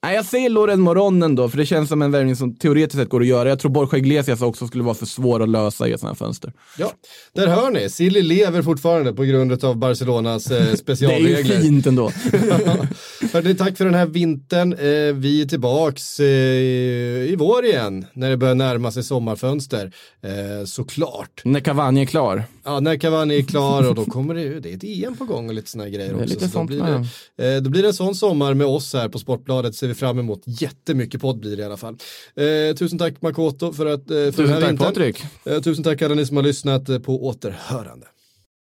nej, 0.03 0.15
jag 0.15 0.26
säger 0.26 0.49
Loren 0.49 0.82
Moron 0.82 1.23
ändå, 1.23 1.49
för 1.49 1.57
det 1.57 1.65
känns 1.65 1.90
som 1.90 2.02
en 2.02 2.11
värvning 2.11 2.36
som 2.36 2.56
teoretiskt 2.56 2.99
sett 2.99 3.10
går 3.10 3.22
att 3.22 3.28
göra. 3.28 3.49
Jag 3.49 3.60
tror 3.60 3.72
Borja 3.72 3.98
Iglesias 3.98 4.41
också 4.41 4.68
skulle 4.68 4.84
vara 4.84 4.95
för 4.95 5.06
svår 5.06 5.44
att 5.44 5.49
lösa 5.49 5.88
i 5.88 5.91
ett 5.91 5.99
sådant 5.99 6.19
här 6.19 6.26
fönster. 6.26 6.53
Ja, 6.78 6.91
där 7.34 7.48
hör 7.48 7.72
ni. 7.72 7.90
Silly 7.90 8.22
lever 8.22 8.61
fortfarande 8.61 9.14
på 9.14 9.23
grund 9.23 9.64
av 9.64 9.78
Barcelonas 9.78 10.52
eh, 10.52 10.57
Det 10.61 10.64
är 10.65 10.72
ju 10.72 10.78
specialregler. 10.78 11.60
fint 11.61 11.88
ändå. 11.88 12.11
Hörni, 13.34 13.56
tack 13.56 13.78
för 13.78 13.86
den 13.86 13.94
här 13.94 14.06
vintern. 14.06 14.73
Eh, 14.73 15.14
vi 15.14 15.41
är 15.41 15.45
tillbaks 15.45 16.19
eh, 16.19 16.26
i 16.26 17.36
vår 17.38 17.65
igen 17.65 18.06
när 18.14 18.30
det 18.30 18.38
börjar 18.38 18.56
närma 18.56 18.91
sig 18.91 19.03
sommarfönster. 19.03 19.91
Eh, 20.23 20.65
såklart. 20.65 21.41
När 21.44 21.60
Cavani 21.60 22.02
är 22.02 22.06
klar. 22.06 22.44
Ja, 22.63 22.79
när 22.79 22.97
Cavani 22.97 23.38
är 23.38 23.41
klar 23.41 23.89
och 23.89 23.95
då 23.95 24.05
kommer 24.05 24.35
det, 24.35 24.59
det 24.59 24.71
är 24.71 24.75
ett 24.75 24.83
EM 24.83 25.15
på 25.15 25.25
gång 25.25 25.47
och 25.47 25.53
lite 25.53 25.79
här 25.79 25.89
grejer 25.89 26.13
också. 26.13 26.25
lite 26.25 26.49
Så 26.49 26.57
då, 26.57 26.63
blir 26.63 27.07
det, 27.38 27.55
eh, 27.55 27.61
då 27.61 27.69
blir 27.69 27.81
det 27.81 27.88
en 27.88 27.93
sån 27.93 28.15
sommar 28.15 28.53
med 28.53 28.67
oss 28.67 28.93
här 28.93 29.09
på 29.09 29.19
Sportbladet 29.19 29.75
ser 29.75 29.88
vi 29.88 29.93
fram 29.93 30.19
emot. 30.19 30.41
Jättemycket 30.45 31.21
podd 31.21 31.39
blir 31.39 31.57
det 31.57 31.61
i 31.61 31.65
alla 31.65 31.77
fall. 31.77 31.97
Eh, 32.35 32.75
tusen 32.75 32.99
tack 32.99 33.21
Makoto 33.21 33.73
för, 33.73 33.85
att, 33.85 34.11
eh, 34.11 34.15
för 34.15 34.23
den 34.23 34.31
Tusen 34.31 34.49
här 34.49 34.61
tack 34.61 34.69
vintern. 34.69 34.88
Patrik. 34.88 35.23
Eh, 35.45 35.61
tusen 35.61 35.83
tack 35.83 36.01
alla 36.01 36.15
ni 36.15 36.25
som 36.25 36.38
har 36.38 36.43
lyssnat 36.43 36.89
eh, 36.89 36.99
på 36.99 37.25
återhörande. 37.25 38.07